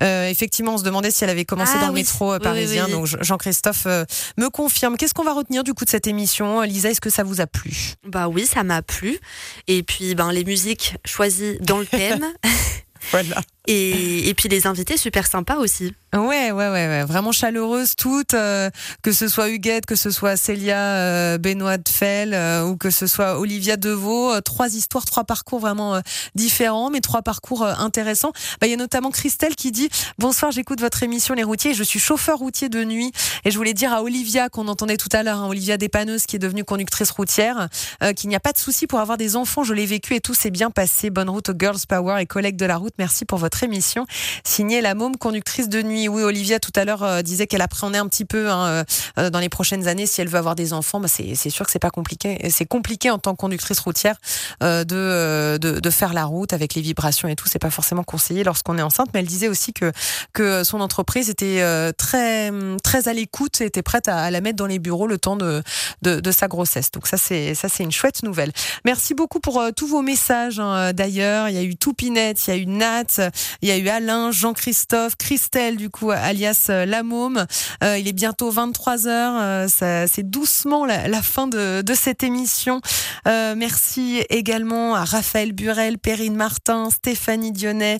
Euh, 0.00 0.28
effectivement, 0.28 0.74
on 0.74 0.78
se 0.78 0.84
demandait 0.84 1.10
si 1.10 1.24
elle 1.24 1.30
avait 1.30 1.44
commencé 1.44 1.72
Ah 1.76 1.80
dans 1.80 1.86
le 1.88 1.92
oui. 1.94 2.00
métro 2.00 2.32
euh, 2.32 2.36
Oui, 2.38 2.42
parisien. 2.42 2.86
oui. 2.86 2.92
Donc 2.92 3.06
Jean-Christophe 3.20 3.86
euh, 3.86 4.04
me 4.36 4.48
confirme. 4.48 4.96
Qu'est-ce 4.96 5.14
qu'on 5.14 5.24
va 5.24 5.32
retenir 5.32 5.64
du 5.64 5.74
coup 5.74 5.84
de 5.84 5.90
cette 5.90 6.06
émission 6.06 6.62
Lisa, 6.62 6.90
est-ce 6.90 7.00
que 7.00 7.10
ça 7.10 7.24
vous 7.24 7.40
a 7.40 7.46
plu? 7.46 7.94
Bah 8.06 8.28
oui, 8.28 8.46
ça 8.46 8.62
m'a 8.62 8.82
plu. 8.82 9.18
Et 9.66 9.82
puis, 9.82 10.14
ben, 10.14 10.32
les 10.32 10.44
musiques 10.44 10.96
choisies 11.04 11.58
dans 11.60 11.78
le 11.78 11.86
thème. 11.86 12.24
Voilà. 13.10 13.40
Et, 13.66 14.28
et 14.30 14.34
puis 14.34 14.48
les 14.48 14.66
invités 14.66 14.96
super 14.96 15.26
sympas 15.26 15.56
aussi. 15.56 15.94
Ouais, 16.14 16.52
ouais, 16.52 16.52
ouais, 16.52 16.70
ouais. 16.70 17.04
vraiment 17.04 17.32
chaleureuse 17.32 17.94
toutes, 17.96 18.32
euh, 18.32 18.70
que 19.02 19.12
ce 19.12 19.28
soit 19.28 19.50
Huguette, 19.50 19.84
que 19.84 19.94
ce 19.94 20.10
soit 20.10 20.38
Célia 20.38 20.78
euh, 20.78 21.36
Benoît 21.36 21.76
de 21.76 21.86
Fell 21.86 22.32
euh, 22.32 22.64
ou 22.64 22.78
que 22.78 22.88
ce 22.88 23.06
soit 23.06 23.38
Olivia 23.38 23.76
Deveau, 23.76 24.32
euh, 24.32 24.40
trois 24.40 24.74
histoires, 24.74 25.04
trois 25.04 25.24
parcours 25.24 25.60
vraiment 25.60 25.96
euh, 25.96 26.00
différents, 26.34 26.88
mais 26.88 27.02
trois 27.02 27.20
parcours 27.20 27.62
euh, 27.62 27.74
intéressants. 27.74 28.32
Bah, 28.58 28.66
il 28.68 28.70
y 28.70 28.72
a 28.72 28.78
notamment 28.78 29.10
Christelle 29.10 29.54
qui 29.54 29.70
dit 29.70 29.90
bonsoir, 30.18 30.50
j'écoute 30.50 30.80
votre 30.80 31.02
émission 31.02 31.34
Les 31.34 31.44
Routiers, 31.44 31.74
je 31.74 31.82
suis 31.82 32.00
chauffeur 32.00 32.38
routier 32.38 32.70
de 32.70 32.82
nuit 32.84 33.12
et 33.44 33.50
je 33.50 33.56
voulais 33.58 33.74
dire 33.74 33.92
à 33.92 34.02
Olivia 34.02 34.48
qu'on 34.48 34.66
entendait 34.68 34.96
tout 34.96 35.10
à 35.12 35.22
l'heure, 35.22 35.40
hein, 35.42 35.48
Olivia 35.48 35.76
Despaneuses 35.76 36.24
qui 36.24 36.36
est 36.36 36.38
devenue 36.38 36.64
conductrice 36.64 37.10
routière, 37.10 37.68
euh, 38.02 38.14
qu'il 38.14 38.30
n'y 38.30 38.36
a 38.36 38.40
pas 38.40 38.52
de 38.52 38.58
souci 38.58 38.86
pour 38.86 39.00
avoir 39.00 39.18
des 39.18 39.36
enfants, 39.36 39.62
je 39.62 39.74
l'ai 39.74 39.84
vécu 39.84 40.14
et 40.14 40.20
tout 40.20 40.32
s'est 40.32 40.50
bien 40.50 40.70
passé. 40.70 41.10
Bonne 41.10 41.28
route 41.28 41.50
aux 41.50 41.58
Girls 41.58 41.80
Power 41.86 42.16
et 42.18 42.24
collègues 42.24 42.56
de 42.56 42.64
la 42.64 42.78
route, 42.78 42.87
merci 42.98 43.24
pour 43.24 43.38
votre 43.38 43.62
émission. 43.62 44.06
Signé 44.44 44.80
la 44.80 44.94
môme 44.94 45.16
conductrice 45.16 45.68
de 45.68 45.82
nuit. 45.82 46.08
Oui, 46.08 46.22
Olivia 46.22 46.58
tout 46.60 46.72
à 46.76 46.84
l'heure 46.84 47.02
euh, 47.02 47.22
disait 47.22 47.46
qu'elle 47.46 47.60
appréhendait 47.62 47.98
un 47.98 48.08
petit 48.08 48.24
peu 48.24 48.50
hein, 48.50 48.66
euh, 48.66 48.84
euh, 49.18 49.30
dans 49.30 49.40
les 49.40 49.48
prochaines 49.48 49.88
années 49.88 50.06
si 50.06 50.20
elle 50.20 50.28
veut 50.28 50.38
avoir 50.38 50.54
des 50.54 50.72
enfants. 50.72 51.00
Bah, 51.00 51.08
c'est 51.08 51.50
sûr 51.50 51.66
que 51.66 51.72
c'est 51.72 51.78
pas 51.78 51.90
compliqué. 51.90 52.48
C'est 52.50 52.66
compliqué 52.66 53.10
en 53.10 53.18
tant 53.18 53.32
que 53.32 53.38
conductrice 53.38 53.78
routière 53.80 54.16
euh, 54.62 54.84
de, 54.84 54.96
euh, 54.96 55.58
de 55.58 55.80
de 55.80 55.90
faire 55.90 56.12
la 56.14 56.24
route 56.24 56.52
avec 56.52 56.74
les 56.74 56.82
vibrations 56.82 57.28
et 57.28 57.36
tout. 57.36 57.46
C'est 57.48 57.58
pas 57.58 57.70
forcément 57.70 58.04
conseillé 58.04 58.44
lorsqu'on 58.44 58.78
est 58.78 58.82
enceinte. 58.82 59.08
Mais 59.12 59.20
elle 59.20 59.26
disait 59.26 59.48
aussi 59.48 59.72
que 59.72 59.92
que 60.32 60.64
son 60.64 60.80
entreprise 60.80 61.30
était 61.30 61.62
très 61.94 62.50
très 62.82 63.08
à 63.08 63.12
l'écoute, 63.12 63.60
était 63.60 63.82
prête 63.82 64.08
à, 64.08 64.30
la 64.30 64.40
mettre 64.40 64.56
dans 64.56 64.66
les 64.66 64.78
bureaux 64.78 65.06
le 65.06 65.18
temps 65.18 65.36
de 65.36 65.62
de, 66.02 66.20
de 66.20 66.30
sa 66.30 66.48
grossesse. 66.48 66.90
Donc 66.90 67.06
ça 67.06 67.16
c'est 67.16 67.54
ça 67.54 67.68
c'est 67.68 67.84
une 67.84 67.92
chouette 67.92 68.22
nouvelle. 68.22 68.52
Merci 68.84 69.14
beaucoup 69.14 69.40
pour 69.40 69.62
tous 69.76 69.86
vos 69.86 70.02
messages. 70.02 70.60
hein, 70.60 70.92
D'ailleurs, 70.92 71.48
il 71.48 71.54
y 71.54 71.58
a 71.58 71.62
eu 71.62 71.76
Toupinette, 71.76 72.46
il 72.46 72.50
y 72.50 72.52
a 72.52 72.56
eu 72.56 72.66
Nat, 72.78 73.30
il 73.62 73.68
y 73.68 73.72
a 73.72 73.76
eu 73.76 73.88
Alain, 73.88 74.30
Jean-Christophe, 74.30 75.16
Christelle, 75.16 75.76
du 75.76 75.90
coup, 75.90 76.10
alias 76.10 76.66
euh, 76.70 76.86
La 76.86 77.02
Môme. 77.02 77.44
Euh, 77.82 77.98
il 77.98 78.06
est 78.08 78.12
bientôt 78.12 78.50
23 78.50 79.06
heures. 79.08 79.34
euh, 79.40 79.68
ça, 79.68 80.06
c'est 80.06 80.28
doucement 80.28 80.86
la, 80.86 81.08
la 81.08 81.20
fin 81.22 81.46
de, 81.48 81.82
de 81.82 81.94
cette 81.94 82.22
émission. 82.22 82.80
Euh, 83.26 83.54
merci 83.56 84.22
également 84.30 84.94
à 84.94 85.04
Raphaël 85.04 85.52
Burel, 85.52 85.98
Perrine 85.98 86.36
Martin, 86.36 86.88
Stéphanie 86.90 87.52
Dionnet, 87.52 87.98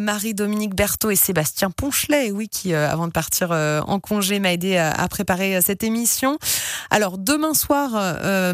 Marie-Dominique 0.00 0.74
Berthaud 0.74 1.10
et 1.10 1.16
Sébastien 1.16 1.70
Ponchelet, 1.70 2.30
oui, 2.30 2.48
qui, 2.48 2.74
avant 2.74 3.06
de 3.06 3.12
partir 3.12 3.50
en 3.50 4.00
congé, 4.00 4.38
m'a 4.40 4.52
aidé 4.52 4.76
à, 4.76 4.90
à 4.90 5.08
préparer 5.08 5.60
cette 5.60 5.82
émission. 5.82 6.38
Alors, 6.90 7.18
demain 7.18 7.54
soir, 7.54 7.90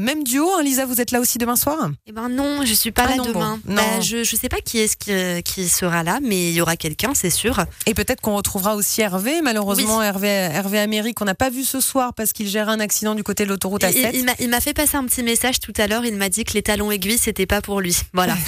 même 0.01 0.25
duo. 0.25 0.51
hein, 0.59 0.63
Lisa, 0.63 0.87
vous 0.87 1.01
êtes 1.01 1.11
là 1.13 1.21
aussi 1.21 1.39
demain 1.39 1.57
soir? 1.57 1.91
Eh 2.07 2.13
ben 2.13 2.29
non, 2.29 2.65
je 2.65 2.75
suis 2.75 2.91
pas 2.91 3.05
Ah 3.07 3.11
là 3.11 3.17
non, 3.17 3.25
bon, 3.25 3.31
demain. 3.33 3.61
non. 3.67 3.77
Bah, 3.77 4.01
je 4.01 4.25
je 4.25 4.37
sais 4.37 4.49
pas 4.49 4.61
qui 4.61 4.79
est-ce 4.79 4.97
qui, 4.97 5.43
qui 5.43 5.60
sera 5.69 6.03
là, 6.03 6.19
mais 6.23 6.51
il 6.51 6.55
y 6.55 6.61
aura 6.61 6.77
quelqu'un, 6.77 7.13
c'est 7.15 7.31
sûr. 7.31 7.65
Et 7.87 7.95
peut-être 7.95 8.21
qu'on 8.21 8.35
retrouvera 8.37 8.75
aussi 8.77 9.01
Hervé. 9.01 9.43
Malheureusement, 9.43 10.03
Hervé, 10.03 10.29
Hervé 10.29 10.79
Amérique, 10.79 11.21
on 11.21 11.25
n'a 11.25 11.35
pas 11.35 11.51
vu 11.51 11.65
ce 11.65 11.81
soir 11.81 12.15
parce 12.15 12.33
qu'il 12.33 12.49
gère 12.49 12.69
un 12.69 12.81
accident 12.81 13.15
du 13.15 13.23
côté 13.23 13.45
de 13.45 13.49
l'autoroute 13.51 13.83
Il, 13.83 13.89
A7. 14.05 14.11
il 14.15 14.25
m'a- 14.25 14.33
il 14.39 14.49
m'a 14.49 14.61
fait 14.61 14.75
passer 14.75 14.97
un 14.97 15.05
petit 15.05 15.23
message 15.23 15.61
tout 15.61 15.73
à 15.77 15.87
l'heure. 15.87 16.05
Il 16.05 16.17
m'a 16.17 16.29
dit 16.29 16.45
que 16.45 16.53
les 16.55 16.63
talons 16.63 16.91
aiguilles 16.91 17.19
c'était 17.19 17.47
pas 17.47 17.61
pour 17.61 17.81
lui. 17.81 17.97
Voilà. 18.13 18.37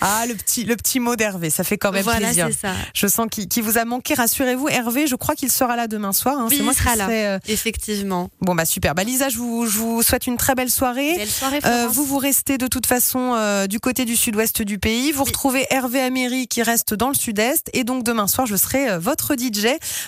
Ah, 0.00 0.24
le 0.26 0.34
petit, 0.34 0.64
le 0.64 0.76
petit 0.76 1.00
mot 1.00 1.16
d'Hervé, 1.16 1.50
ça 1.50 1.64
fait 1.64 1.78
quand 1.78 1.92
même 1.92 2.02
voilà, 2.02 2.20
plaisir. 2.26 2.48
c'est 2.50 2.60
ça. 2.68 2.74
Je 2.94 3.06
sens 3.06 3.26
qu'il 3.30 3.62
vous 3.62 3.78
a 3.78 3.84
manqué. 3.84 4.14
Rassurez-vous, 4.14 4.68
Hervé, 4.68 5.06
je 5.06 5.14
crois 5.16 5.34
qu'il 5.34 5.50
sera 5.50 5.76
là 5.76 5.86
demain 5.86 6.12
soir. 6.12 6.36
hein. 6.38 6.46
Oui, 6.50 6.56
C'est 6.58 6.62
moi 6.62 6.72
il 6.74 6.78
sera 6.78 6.92
qui 6.92 6.98
là. 6.98 7.08
euh, 7.10 7.38
Effectivement. 7.48 8.30
Bon, 8.40 8.54
bah 8.54 8.64
super. 8.64 8.94
Bah, 8.94 9.04
Lisa, 9.04 9.28
je 9.28 9.38
vous, 9.38 9.66
je 9.66 9.78
vous 9.78 10.02
souhaite 10.02 10.26
une 10.26 10.36
très 10.36 10.54
belle 10.54 10.70
soirée. 10.70 11.14
Belle 11.16 11.28
soirée, 11.28 11.60
Euh, 11.64 11.86
vous 11.88 12.04
vous 12.04 12.18
restez 12.18 12.58
de 12.58 12.66
toute 12.66 12.86
façon 12.86 13.34
euh, 13.36 13.66
du 13.66 13.80
côté 13.80 14.04
du 14.04 14.16
sud-ouest 14.16 14.62
du 14.62 14.78
pays. 14.78 15.12
Vous 15.12 15.24
retrouvez 15.24 15.66
Hervé 15.70 15.83
Améry 15.92 16.48
qui 16.48 16.62
reste 16.62 16.94
dans 16.94 17.08
le 17.08 17.14
sud-est. 17.14 17.70
Et 17.72 17.84
donc 17.84 18.04
demain 18.04 18.26
soir, 18.26 18.46
je 18.46 18.56
serai 18.56 18.90
euh, 18.90 18.98
votre 18.98 19.34
DJ 19.34 19.66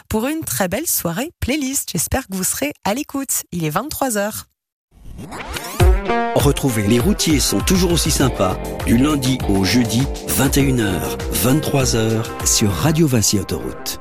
pour 0.08 0.26
une 0.26 0.40
très 0.40 0.68
belle 0.68 0.86
soirée 0.86 1.30
playlist. 1.40 1.90
J'espère 1.92 2.26
que 2.26 2.34
vous 2.34 2.44
serez 2.44 2.72
à 2.84 2.94
l'écoute. 2.94 3.42
Il 3.52 3.64
est 3.64 3.70
23h. 3.70 4.44
Retrouvez 6.34 6.86
les 6.86 7.00
routiers 7.00 7.40
sont 7.40 7.60
toujours 7.60 7.92
aussi 7.92 8.10
sympas 8.10 8.56
du 8.86 8.96
lundi 8.98 9.38
au 9.48 9.64
jeudi 9.64 10.02
21h, 10.28 11.16
23h 11.32 12.46
sur 12.46 12.70
Radio 12.70 13.06
Vinci 13.06 13.38
Autoroute. 13.38 13.98